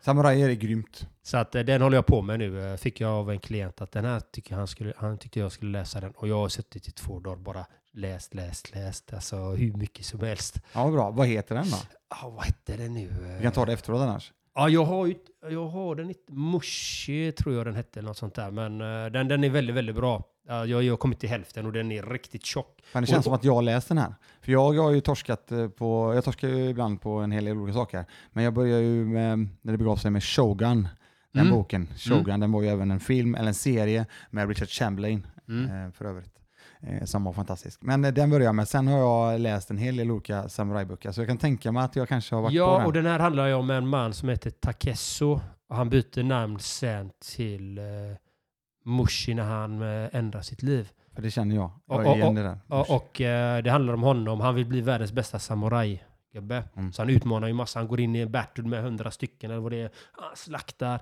samurajer 0.00 0.48
är 0.48 0.54
grymt. 0.54 1.08
Så 1.22 1.36
att 1.36 1.54
eh, 1.54 1.62
den 1.62 1.82
håller 1.82 1.96
jag 1.96 2.06
på 2.06 2.22
med 2.22 2.38
nu. 2.38 2.76
Fick 2.76 3.00
jag 3.00 3.10
av 3.10 3.30
en 3.30 3.38
klient 3.38 3.80
att 3.80 3.92
den 3.92 4.04
här 4.04 4.20
tycker 4.20 4.54
han, 4.54 4.66
skulle, 4.66 4.92
han 4.96 5.18
tyckte 5.18 5.40
jag 5.40 5.52
skulle 5.52 5.78
läsa 5.78 6.00
den. 6.00 6.12
Och 6.12 6.28
jag 6.28 6.36
har 6.36 6.48
suttit 6.48 6.88
i 6.88 6.90
två 6.90 7.20
dagar 7.20 7.36
bara 7.36 7.66
läst, 7.92 8.34
läst, 8.34 8.74
läst. 8.74 9.12
Alltså 9.12 9.36
hur 9.36 9.72
mycket 9.72 10.06
som 10.06 10.20
helst. 10.20 10.60
Ja, 10.72 10.90
bra. 10.90 11.10
Vad 11.10 11.26
heter 11.26 11.54
den 11.54 11.70
då? 11.70 11.76
Ah, 12.08 12.28
vad 12.28 12.44
hette 12.44 12.76
den 12.76 12.94
nu? 12.94 13.08
Vi 13.36 13.42
kan 13.42 13.52
ta 13.52 13.64
det 13.64 13.72
efteråt 13.72 14.00
annars. 14.00 14.32
Ja, 14.54 14.68
jag 14.68 14.84
har, 14.84 15.06
ju, 15.06 15.14
jag 15.50 15.68
har 15.68 15.94
den 15.94 16.08
inte. 16.08 16.32
Mushi 16.32 17.32
tror 17.32 17.54
jag 17.54 17.66
den 17.66 17.74
hette, 17.74 17.98
eller 18.00 18.08
något 18.08 18.16
sånt 18.16 18.34
där. 18.34 18.50
Men 18.50 18.80
eh, 18.80 19.10
den, 19.12 19.28
den 19.28 19.44
är 19.44 19.50
väldigt, 19.50 19.76
väldigt 19.76 19.96
bra. 19.96 20.24
Ja, 20.48 20.66
jag, 20.66 20.82
jag 20.82 20.92
har 20.92 20.96
kommit 20.96 21.20
till 21.20 21.28
hälften 21.28 21.66
och 21.66 21.72
den 21.72 21.92
är 21.92 22.02
riktigt 22.02 22.44
tjock. 22.46 22.82
Fan, 22.92 23.02
det 23.02 23.06
känns 23.06 23.18
Och- 23.18 23.24
som 23.24 23.32
att 23.32 23.44
jag 23.44 23.54
har 23.54 23.62
läst 23.62 23.88
den 23.88 23.98
här. 23.98 24.14
För 24.42 24.52
jag 24.52 24.72
har 24.72 24.90
ju 24.90 25.00
torskat 25.00 25.52
eh, 25.52 25.68
på, 25.68 26.12
jag 26.14 26.24
torskar 26.24 26.48
ju 26.48 26.68
ibland 26.68 27.00
på 27.00 27.10
en 27.10 27.32
hel 27.32 27.44
del 27.44 27.56
olika 27.56 27.74
saker. 27.74 28.04
Men 28.32 28.44
jag 28.44 28.54
börjar 28.54 28.78
ju 28.80 29.04
med, 29.04 29.38
när 29.62 29.72
det 29.72 29.78
begav 29.78 29.96
sig 29.96 30.10
med 30.10 30.24
Shogun. 30.24 30.88
Den 31.32 31.42
Mm. 31.46 31.54
boken, 31.54 31.88
Shogun, 31.96 32.40
den 32.40 32.52
var 32.52 32.62
ju 32.62 32.68
även 32.68 32.90
en 32.90 33.00
film, 33.00 33.34
eller 33.34 33.48
en 33.48 33.54
serie 33.54 34.06
med 34.30 34.48
Richard 34.48 34.68
Chamberlain 34.68 35.26
Mm. 35.48 35.86
eh, 35.86 35.92
för 35.92 36.04
övrigt. 36.04 36.38
Eh, 36.86 37.04
som 37.04 37.24
var 37.24 37.32
fantastisk. 37.32 37.82
Men 37.82 38.04
eh, 38.04 38.12
den 38.12 38.30
börjar 38.30 38.46
jag 38.46 38.54
med. 38.54 38.68
Sen 38.68 38.86
har 38.88 38.98
jag 38.98 39.40
läst 39.40 39.70
en 39.70 39.78
hel 39.78 39.96
del 39.96 40.10
olika 40.10 40.48
samurajböcker. 40.48 41.12
Så 41.12 41.20
jag 41.20 41.28
kan 41.28 41.38
tänka 41.38 41.72
mig 41.72 41.82
att 41.84 41.96
jag 41.96 42.08
kanske 42.08 42.34
har 42.34 42.42
varit 42.42 42.52
på 42.52 42.56
Ja, 42.56 42.76
den. 42.78 42.86
och 42.86 42.92
den 42.92 43.06
här 43.06 43.18
handlar 43.18 43.46
ju 43.46 43.54
om 43.54 43.70
en 43.70 43.88
man 43.88 44.12
som 44.14 44.28
heter 44.28 44.50
Takesso. 44.50 45.40
Och 45.68 45.76
han 45.76 45.90
byter 45.90 46.22
namn 46.22 46.58
sen 46.58 47.10
till 47.36 47.78
eh, 47.78 47.84
Mushi 48.84 49.34
när 49.34 49.42
han 49.42 49.82
eh, 49.82 50.08
ändrar 50.12 50.40
sitt 50.42 50.62
liv. 50.62 50.90
För 51.14 51.22
det 51.22 51.30
känner 51.30 51.54
jag. 51.56 51.70
Jag 51.88 52.06
Och- 52.06 52.16
igen 52.16 52.28
och- 52.28 52.34
det. 52.44 52.58
Och, 52.68 52.90
och 52.96 53.20
eh, 53.20 53.62
det 53.62 53.70
handlar 53.70 53.94
om 53.94 54.02
honom. 54.02 54.40
Han 54.40 54.54
vill 54.54 54.66
bli 54.66 54.80
världens 54.80 55.12
bästa 55.12 55.38
samuraj. 55.38 56.04
Gubbe. 56.32 56.64
Mm. 56.76 56.92
Så 56.92 57.02
han 57.02 57.10
utmanar 57.10 57.48
ju 57.48 57.54
massa. 57.54 57.78
Han 57.78 57.88
går 57.88 58.00
in 58.00 58.16
i 58.16 58.18
en 58.20 58.32
battle 58.32 58.64
med 58.64 58.82
hundra 58.82 59.10
stycken 59.10 59.50
eller 59.50 59.60
vad 59.60 59.72
det 59.72 59.80
är. 59.82 59.90
Han 60.12 60.36
slaktar. 60.36 61.00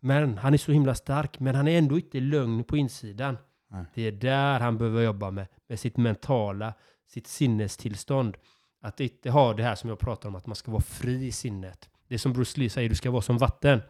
Men 0.00 0.38
han 0.38 0.54
är 0.54 0.58
så 0.58 0.72
himla 0.72 0.94
stark. 0.94 1.40
Men 1.40 1.54
han 1.54 1.68
är 1.68 1.78
ändå 1.78 1.96
inte 1.98 2.20
lugn 2.20 2.64
på 2.64 2.76
insidan. 2.76 3.38
Nej. 3.70 3.84
Det 3.94 4.02
är 4.02 4.12
där 4.12 4.60
han 4.60 4.78
behöver 4.78 5.02
jobba 5.02 5.30
med. 5.30 5.46
Med 5.68 5.80
sitt 5.80 5.96
mentala, 5.96 6.74
sitt 7.06 7.26
sinnestillstånd. 7.26 8.36
Att 8.80 9.00
inte 9.00 9.30
ha 9.30 9.54
det 9.54 9.62
här 9.62 9.74
som 9.74 9.90
jag 9.90 9.98
pratar 9.98 10.28
om, 10.28 10.34
att 10.36 10.46
man 10.46 10.56
ska 10.56 10.70
vara 10.70 10.82
fri 10.82 11.26
i 11.26 11.32
sinnet. 11.32 11.88
Det 12.08 12.14
är 12.14 12.18
som 12.18 12.32
Bruce 12.32 12.60
Lee 12.60 12.70
säger, 12.70 12.88
du 12.88 12.94
ska 12.94 13.10
vara 13.10 13.22
som 13.22 13.38
vatten. 13.38 13.80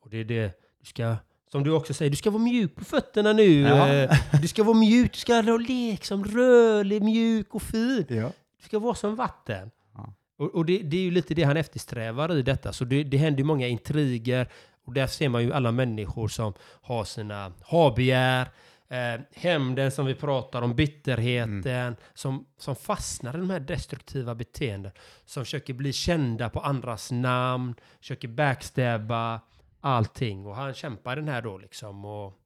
Och 0.00 0.10
det 0.10 0.16
är 0.16 0.24
det, 0.24 0.60
du 0.80 0.86
ska, 0.86 1.16
som 1.52 1.64
du 1.64 1.70
också 1.70 1.94
säger, 1.94 2.10
du 2.10 2.16
ska 2.16 2.30
vara 2.30 2.42
mjuk 2.42 2.74
på 2.74 2.84
fötterna 2.84 3.32
nu. 3.32 3.60
Ja. 3.60 3.88
Eh, 3.88 4.16
Du 4.42 4.48
ska 4.48 4.64
vara 4.64 4.76
mjuk, 4.76 5.12
du 5.12 5.18
ska 5.18 5.42
vara 5.42 5.56
liksom 5.56 6.24
rörlig, 6.24 7.02
mjuk 7.02 7.54
och 7.54 7.62
fin. 7.62 8.06
Ja. 8.08 8.30
Du 8.58 8.64
ska 8.64 8.78
vara 8.78 8.94
som 8.94 9.16
vatten. 9.16 9.70
Ja. 9.94 10.14
Och, 10.38 10.54
och 10.54 10.64
det, 10.66 10.78
det 10.78 10.96
är 10.96 11.00
ju 11.02 11.10
lite 11.10 11.34
det 11.34 11.42
han 11.42 11.56
eftersträvar 11.56 12.36
i 12.36 12.42
detta. 12.42 12.72
Så 12.72 12.84
det, 12.84 13.04
det 13.04 13.16
händer 13.16 13.38
ju 13.38 13.44
många 13.44 13.68
intriger. 13.68 14.48
Och 14.84 14.92
där 14.92 15.06
ser 15.06 15.28
man 15.28 15.42
ju 15.42 15.52
alla 15.52 15.72
människor 15.72 16.28
som 16.28 16.52
har 16.82 17.04
sina 17.04 17.52
habegär, 17.62 18.48
eh, 18.88 19.20
hämnden 19.34 19.90
som 19.90 20.06
vi 20.06 20.14
pratar 20.14 20.62
om, 20.62 20.74
bitterheten, 20.76 21.96
som, 22.14 22.46
som 22.58 22.76
fastnar 22.76 23.34
i 23.34 23.38
de 23.38 23.50
här 23.50 23.60
destruktiva 23.60 24.34
beteenden. 24.34 24.92
Som 25.24 25.44
försöker 25.44 25.74
bli 25.74 25.92
kända 25.92 26.50
på 26.50 26.60
andras 26.60 27.10
namn, 27.12 27.74
försöker 28.00 28.28
backstabba 28.28 29.40
allting. 29.80 30.46
Och 30.46 30.56
han 30.56 30.74
kämpar 30.74 31.16
den 31.16 31.28
här 31.28 31.42
då 31.42 31.58
liksom. 31.58 32.04
Och, 32.04 32.40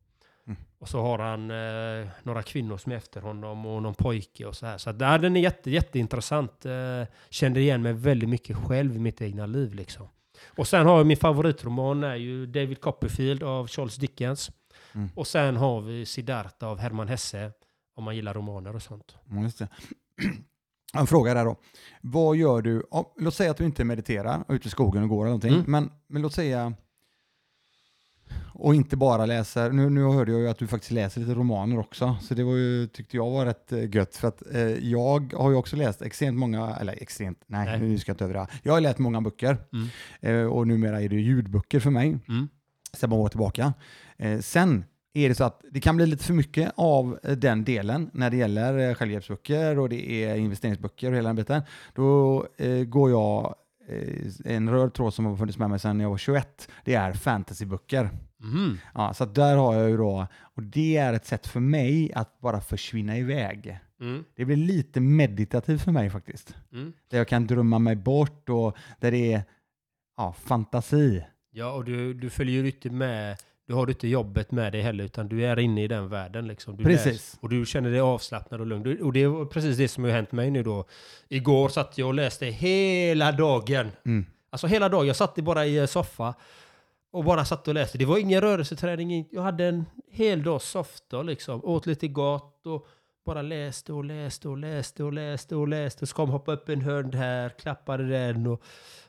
Mm. 0.46 0.60
och 0.78 0.88
så 0.88 1.00
har 1.02 1.18
han 1.18 1.50
eh, 1.50 2.08
några 2.22 2.42
kvinnor 2.42 2.76
som 2.78 2.92
är 2.92 2.96
efter 2.96 3.20
honom 3.20 3.66
och 3.66 3.82
någon 3.82 3.94
pojke 3.94 4.46
och 4.46 4.56
så 4.56 4.66
här. 4.66 4.78
Så 4.78 4.90
ja, 5.00 5.18
den 5.18 5.36
är 5.36 5.40
jätte, 5.40 5.70
jätteintressant. 5.70 6.66
Eh, 6.66 7.02
kände 7.30 7.60
igen 7.60 7.82
mig 7.82 7.92
väldigt 7.92 8.28
mycket 8.28 8.56
själv 8.56 8.96
i 8.96 8.98
mitt 8.98 9.22
egna 9.22 9.46
liv 9.46 9.74
liksom. 9.74 10.08
Och 10.46 10.68
sen 10.68 10.86
har 10.86 10.96
jag 10.96 11.06
min 11.06 11.16
favoritroman 11.16 12.04
är 12.04 12.14
ju 12.16 12.46
David 12.46 12.80
Copperfield 12.80 13.42
av 13.42 13.68
Charles 13.68 13.96
Dickens. 13.96 14.50
Mm. 14.92 15.08
Och 15.14 15.26
sen 15.26 15.56
har 15.56 15.80
vi 15.80 16.06
Siddhartha 16.06 16.66
av 16.66 16.78
Hermann 16.78 17.08
Hesse. 17.08 17.52
Om 17.96 18.04
man 18.04 18.16
gillar 18.16 18.34
romaner 18.34 18.74
och 18.76 18.82
sånt. 18.82 19.16
Ja, 19.30 19.42
just 19.42 19.58
det. 19.58 19.68
En 20.94 21.06
fråga 21.06 21.34
där 21.34 21.44
då. 21.44 21.56
Vad 22.00 22.36
gör 22.36 22.62
du? 22.62 22.86
ja, 22.90 23.14
Låt 23.18 23.34
säga 23.34 23.50
att 23.50 23.56
du 23.56 23.64
inte 23.64 23.84
mediterar 23.84 24.44
ute 24.48 24.68
i 24.68 24.70
skogen 24.70 25.02
och 25.02 25.08
går 25.08 25.16
eller 25.16 25.26
någonting. 25.26 25.54
Mm. 25.54 25.64
Men, 25.66 25.90
men 26.06 26.22
låt 26.22 26.34
säga 26.34 26.74
och 28.54 28.74
inte 28.74 28.96
bara 28.96 29.26
läser, 29.26 29.70
nu, 29.72 29.90
nu 29.90 30.02
hörde 30.04 30.32
jag 30.32 30.40
ju 30.40 30.48
att 30.48 30.58
du 30.58 30.66
faktiskt 30.66 30.92
läser 30.92 31.20
lite 31.20 31.34
romaner 31.34 31.78
också, 31.78 32.16
så 32.22 32.34
det 32.34 32.44
var 32.44 32.54
ju, 32.56 32.86
tyckte 32.86 33.16
jag 33.16 33.30
var 33.30 33.46
rätt 33.46 33.72
eh, 33.72 33.94
gött, 33.94 34.16
för 34.16 34.28
att 34.28 34.42
eh, 34.54 34.60
jag 34.62 35.32
har 35.36 35.50
ju 35.50 35.56
också 35.56 35.76
läst 35.76 36.02
extremt 36.02 36.38
många, 36.38 36.76
eller 36.80 37.02
extremt, 37.02 37.38
nej, 37.46 37.64
Nej. 37.66 37.80
nu 37.88 37.98
ska 37.98 38.10
jag 38.10 38.14
inte 38.14 38.24
överdriva. 38.24 38.48
Jag 38.62 38.72
har 38.72 38.80
läst 38.80 38.98
många 38.98 39.20
böcker 39.20 39.56
Mm. 39.72 39.88
eh, 40.40 40.46
och 40.52 40.66
numera 40.66 41.00
är 41.02 41.08
det 41.08 41.16
ljudböcker 41.16 41.80
för 41.80 41.90
mig, 41.90 42.18
Mm. 42.28 42.48
sedan 42.92 43.10
många 43.10 43.22
år 43.22 43.28
tillbaka. 43.28 43.72
Eh, 44.16 44.38
sen 44.38 44.84
är 45.14 45.28
det 45.28 45.34
så 45.34 45.44
att 45.44 45.60
det 45.72 45.80
kan 45.80 45.96
bli 45.96 46.06
lite 46.06 46.24
för 46.24 46.34
mycket 46.34 46.72
av 46.76 47.18
eh, 47.22 47.32
den 47.32 47.64
delen 47.64 48.10
när 48.12 48.30
det 48.30 48.36
gäller 48.36 48.88
eh, 48.88 48.94
självhjälpsböcker 48.94 49.78
och 49.78 49.88
det 49.88 50.24
är 50.24 50.36
investeringsböcker 50.36 51.10
och 51.10 51.16
hela 51.16 51.28
den 51.28 51.36
biten. 51.36 51.62
Då 51.94 52.44
går 52.86 53.10
jag, 53.10 53.54
en 54.44 54.70
röd 54.70 54.94
tråd 54.94 55.14
som 55.14 55.24
har 55.24 55.36
funnits 55.36 55.58
med 55.58 55.70
mig 55.70 55.78
sedan 55.78 56.00
jag 56.00 56.10
var 56.10 56.18
21, 56.18 56.68
det 56.84 56.94
är 56.94 57.12
fantasyböcker. 57.12 58.10
Mm. 58.42 58.78
Ja, 58.94 59.14
så 59.14 59.24
där 59.24 59.56
har 59.56 59.74
jag 59.74 59.90
ju 59.90 59.96
då, 59.96 60.26
och 60.40 60.62
det 60.62 60.96
är 60.96 61.12
ett 61.12 61.26
sätt 61.26 61.46
för 61.46 61.60
mig 61.60 62.12
att 62.14 62.40
bara 62.40 62.60
försvinna 62.60 63.18
iväg. 63.18 63.78
Mm. 64.00 64.24
Det 64.34 64.44
blir 64.44 64.56
lite 64.56 65.00
meditativt 65.00 65.82
för 65.82 65.92
mig 65.92 66.10
faktiskt. 66.10 66.56
Mm. 66.72 66.92
Där 67.10 67.18
jag 67.18 67.28
kan 67.28 67.46
drömma 67.46 67.78
mig 67.78 67.96
bort 67.96 68.48
och 68.48 68.76
där 69.00 69.10
det 69.10 69.32
är 69.32 69.42
ja, 70.16 70.32
fantasi. 70.32 71.24
Ja, 71.50 71.72
och 71.72 71.84
du, 71.84 72.14
du 72.14 72.30
följer 72.30 72.62
ju 72.62 72.66
inte 72.66 72.90
med. 72.90 73.36
Du 73.68 73.74
har 73.74 73.90
inte 73.90 74.08
jobbet 74.08 74.50
med 74.50 74.72
dig 74.72 74.80
heller, 74.82 75.04
utan 75.04 75.28
du 75.28 75.46
är 75.46 75.58
inne 75.58 75.84
i 75.84 75.88
den 75.88 76.08
världen. 76.08 76.46
Liksom. 76.48 76.76
Du 76.76 76.84
Precis. 76.84 77.06
läser- 77.06 77.38
och 77.42 77.48
du 77.48 77.66
känner 77.66 77.90
dig 77.90 78.00
avslappnad 78.00 78.60
och 78.60 78.66
lugn. 78.66 78.82
Du, 78.82 79.00
och 79.02 79.12
det 79.12 79.22
är 79.22 79.44
precis 79.44 79.76
det 79.76 79.88
som 79.88 80.04
har 80.04 80.10
hänt 80.10 80.32
mig 80.32 80.50
nu 80.50 80.62
då. 80.62 80.84
Igår 81.28 81.68
satt 81.68 81.98
jag 81.98 82.08
och 82.08 82.14
läste 82.14 82.46
hela 82.46 83.32
dagen. 83.32 83.90
Mm. 84.06 84.26
Alltså 84.50 84.66
hela 84.66 84.88
dagen. 84.88 85.06
Jag 85.06 85.16
satt 85.16 85.34
bara 85.36 85.66
i 85.66 85.78
en 85.78 85.88
soffa 85.88 86.34
och 87.12 87.24
bara 87.24 87.44
satt 87.44 87.68
och 87.68 87.74
läste. 87.74 87.98
Det 87.98 88.04
var 88.04 88.18
ingen 88.18 88.40
rörelseträning. 88.40 89.10
ing- 89.12 89.28
Jag 89.32 89.42
hade 89.42 89.64
en 89.64 89.84
hel 90.10 90.42
dag 90.42 90.62
softa 90.62 91.22
liksom. 91.22 91.64
Åt 91.64 91.86
lite 91.86 92.08
gott 92.08 92.66
och 92.66 92.86
bara 93.26 93.42
läste 93.42 93.92
och 93.92 94.04
läste 94.04 94.48
och 94.48 94.56
läste 94.58 95.04
och 95.04 95.12
läste 95.12 95.56
och 95.56 95.68
läste. 95.68 96.04
Och 96.04 96.08
så 96.08 96.14
kom 96.14 96.30
hoppa 96.30 96.52
upp 96.52 96.68
en 96.68 96.82
hund 96.82 97.14
här, 97.14 97.48
klappade 97.48 98.08
den 98.08 98.46
och, 98.46 98.62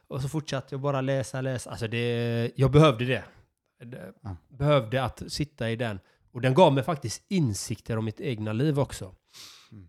och 0.08 0.22
så 0.22 0.30
fortsatte 0.30 0.68
jag 0.72 0.80
bara 0.82 1.02
läsa, 1.02 1.42
läsa. 1.42 1.70
Alltså 1.70 1.88
det, 1.88 2.52
jag 2.56 2.72
behövde 2.72 3.06
det. 3.06 3.24
Det 3.86 4.14
Ja. 4.22 4.36
Behövde 4.48 5.04
att 5.04 5.24
sitta 5.28 5.70
i 5.70 5.76
den. 5.76 6.00
Och 6.32 6.42
den 6.42 6.54
gav 6.54 6.74
mig 6.74 6.84
faktiskt 6.84 7.26
insikter 7.28 7.98
om 7.98 8.06
mitt 8.06 8.22
egna 8.22 8.54
liv 8.54 8.80
också. 8.80 9.16
Mm. 9.72 9.88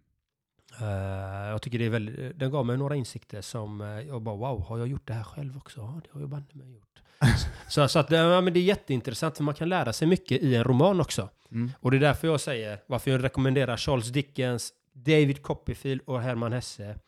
Eh, 0.81 1.49
jag 1.49 1.62
tycker 1.62 1.79
det 1.79 1.85
är 1.85 1.91
väldigt, 1.91 2.39
den 2.39 2.51
gav 2.51 2.67
mig 2.67 2.77
några 2.77 2.97
insikter 2.97 3.41
som 3.41 3.81
eh, 3.81 3.87
jag 3.87 4.23
bara 4.23 4.37
wow, 4.37 4.62
har 4.62 4.79
jag 4.79 4.89
gjort 4.89 5.07
det 5.07 5.15
här 5.15 5.25
själv 5.25 5.57
också? 5.57 5.81
Ja, 5.81 6.01
det 6.05 6.09
har 6.12 6.21
jag 6.21 6.31
banne 6.31 6.47
mig 6.53 6.73
gjort. 6.73 7.03
så 7.69 7.89
så 7.89 7.99
att, 7.99 8.11
ja, 8.11 8.41
men 8.41 8.53
det 8.53 8.61
är 8.61 8.65
jätteintressant 8.65 9.37
för 9.37 9.45
man 9.45 9.55
kan 9.55 9.69
lära 9.69 9.93
sig 9.93 10.09
mycket 10.09 10.43
i 10.43 10.55
en 10.55 10.65
roman 10.65 11.01
också. 11.01 11.29
Mm. 11.51 11.71
Och 11.81 11.91
det 11.91 11.97
är 11.97 12.01
därför 12.01 12.29
jag 12.29 12.41
säger, 12.41 12.83
varför 12.87 13.11
jag 13.11 13.25
rekommenderar 13.25 13.77
Charles 13.77 14.09
Dickens, 14.09 14.73
David 14.93 15.43
Copperfield 15.43 16.03
och 16.07 16.21
Hermann 16.23 16.53
Hesse. 16.53 16.99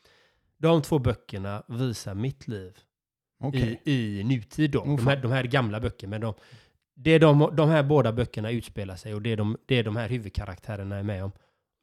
De 0.58 0.82
två 0.82 0.98
böckerna 0.98 1.62
visar 1.68 2.14
mitt 2.14 2.48
liv 2.48 2.78
Okej. 3.40 3.80
i, 3.84 4.20
i 4.20 4.24
nutid 4.24 4.70
då. 4.70 4.80
Oh, 4.80 4.96
de, 4.96 5.06
här, 5.06 5.16
de 5.16 5.32
här 5.32 5.44
gamla 5.44 5.80
böckerna. 5.80 6.10
Men 6.10 6.20
de, 6.20 6.34
det 7.04 7.10
är 7.10 7.18
de, 7.20 7.50
de 7.56 7.68
här 7.68 7.82
båda 7.82 8.12
böckerna 8.12 8.50
utspelar 8.50 8.96
sig 8.96 9.14
och 9.14 9.22
det 9.22 9.32
är 9.32 9.36
de, 9.36 9.56
det 9.66 9.74
är 9.74 9.84
de 9.84 9.96
här 9.96 10.08
huvudkaraktärerna 10.08 10.96
är 10.96 11.02
med 11.02 11.24
om. 11.24 11.32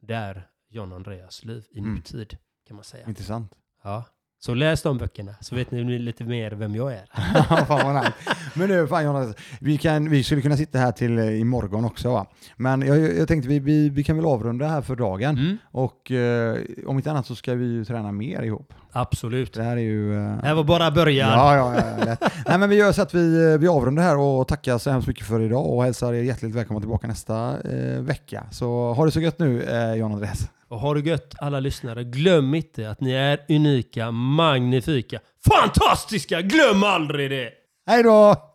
Det 0.01 0.13
är 0.13 0.47
John 0.69 0.93
Andreas 0.93 1.45
liv 1.45 1.65
i 1.71 1.79
Mm. 1.79 1.93
nutid 1.95 2.37
kan 2.67 2.75
man 2.75 2.83
säga. 2.83 3.07
Intressant. 3.07 3.55
Ja. 3.83 4.05
Så 4.41 4.53
läs 4.53 4.81
de 4.81 4.97
böckerna 4.97 5.31
så 5.41 5.55
vet 5.55 5.71
ni 5.71 5.99
lite 5.99 6.23
mer 6.23 6.51
vem 6.51 6.75
jag 6.75 6.93
är. 6.93 7.05
fan 7.65 7.93
vad 7.93 7.95
nice. 8.03 8.13
Men 8.53 8.69
nu, 8.69 8.87
fan 8.87 9.03
Jonas, 9.03 9.35
vi, 9.59 9.77
kan, 9.77 10.09
vi 10.09 10.23
skulle 10.23 10.41
kunna 10.41 10.57
sitta 10.57 10.77
här 10.79 10.91
till 10.91 11.17
eh, 11.19 11.39
imorgon 11.41 11.85
också 11.85 12.11
va? 12.11 12.25
Men 12.57 12.81
jag, 12.81 13.17
jag 13.17 13.27
tänkte 13.27 13.49
vi, 13.49 13.59
vi, 13.59 13.89
vi 13.89 14.03
kan 14.03 14.15
väl 14.15 14.25
avrunda 14.25 14.67
här 14.67 14.81
för 14.81 14.95
dagen. 14.95 15.37
Mm. 15.37 15.57
Och 15.71 16.11
eh, 16.11 16.57
om 16.87 16.97
inte 16.97 17.11
annat 17.11 17.25
så 17.25 17.35
ska 17.35 17.53
vi 17.53 17.65
ju 17.65 17.85
träna 17.85 18.11
mer 18.11 18.41
ihop. 18.41 18.73
Absolut. 18.91 19.53
Det 19.53 19.63
här 19.63 19.77
är 19.77 19.81
ju... 19.81 20.13
eh, 20.15 20.37
Det 20.41 20.47
här 20.47 20.53
var 20.55 20.63
bara 20.63 20.91
början. 20.91 21.29
Ja, 21.29 21.55
ja, 21.55 21.75
ja, 21.99 22.05
lätt. 22.05 22.23
Nej, 22.47 22.57
men 22.57 22.69
vi 22.69 22.75
gör 22.75 22.91
så 22.91 23.01
att 23.01 23.13
vi, 23.13 23.57
vi 23.57 23.67
avrundar 23.67 24.03
här 24.03 24.17
och 24.17 24.47
tackar 24.47 24.77
så 24.77 24.89
hemskt 24.91 25.07
mycket 25.07 25.25
för 25.27 25.41
idag 25.41 25.65
och 25.65 25.83
hälsar 25.83 26.13
er 26.13 26.23
hjärtligt 26.23 26.55
välkomna 26.55 26.79
tillbaka 26.79 27.07
nästa 27.07 27.57
eh, 27.71 28.01
vecka. 28.01 28.43
Så 28.51 28.93
ha 28.93 29.05
det 29.05 29.11
så 29.11 29.19
gött 29.19 29.39
nu, 29.39 29.63
eh, 29.63 29.93
John 29.93 30.11
Andreas. 30.13 30.47
Och 30.69 30.79
har 30.79 30.95
du 30.95 31.01
gött 31.09 31.35
alla 31.37 31.59
lyssnare, 31.59 32.03
glöm 32.03 32.55
inte 32.55 32.89
att 32.89 33.01
ni 33.01 33.11
är 33.11 33.45
unika, 33.49 34.11
magnifika, 34.11 35.19
fantastiska! 35.49 36.41
Glöm 36.41 36.83
aldrig 36.83 37.29
det! 37.29 37.51
Hej 37.87 38.03
då! 38.03 38.48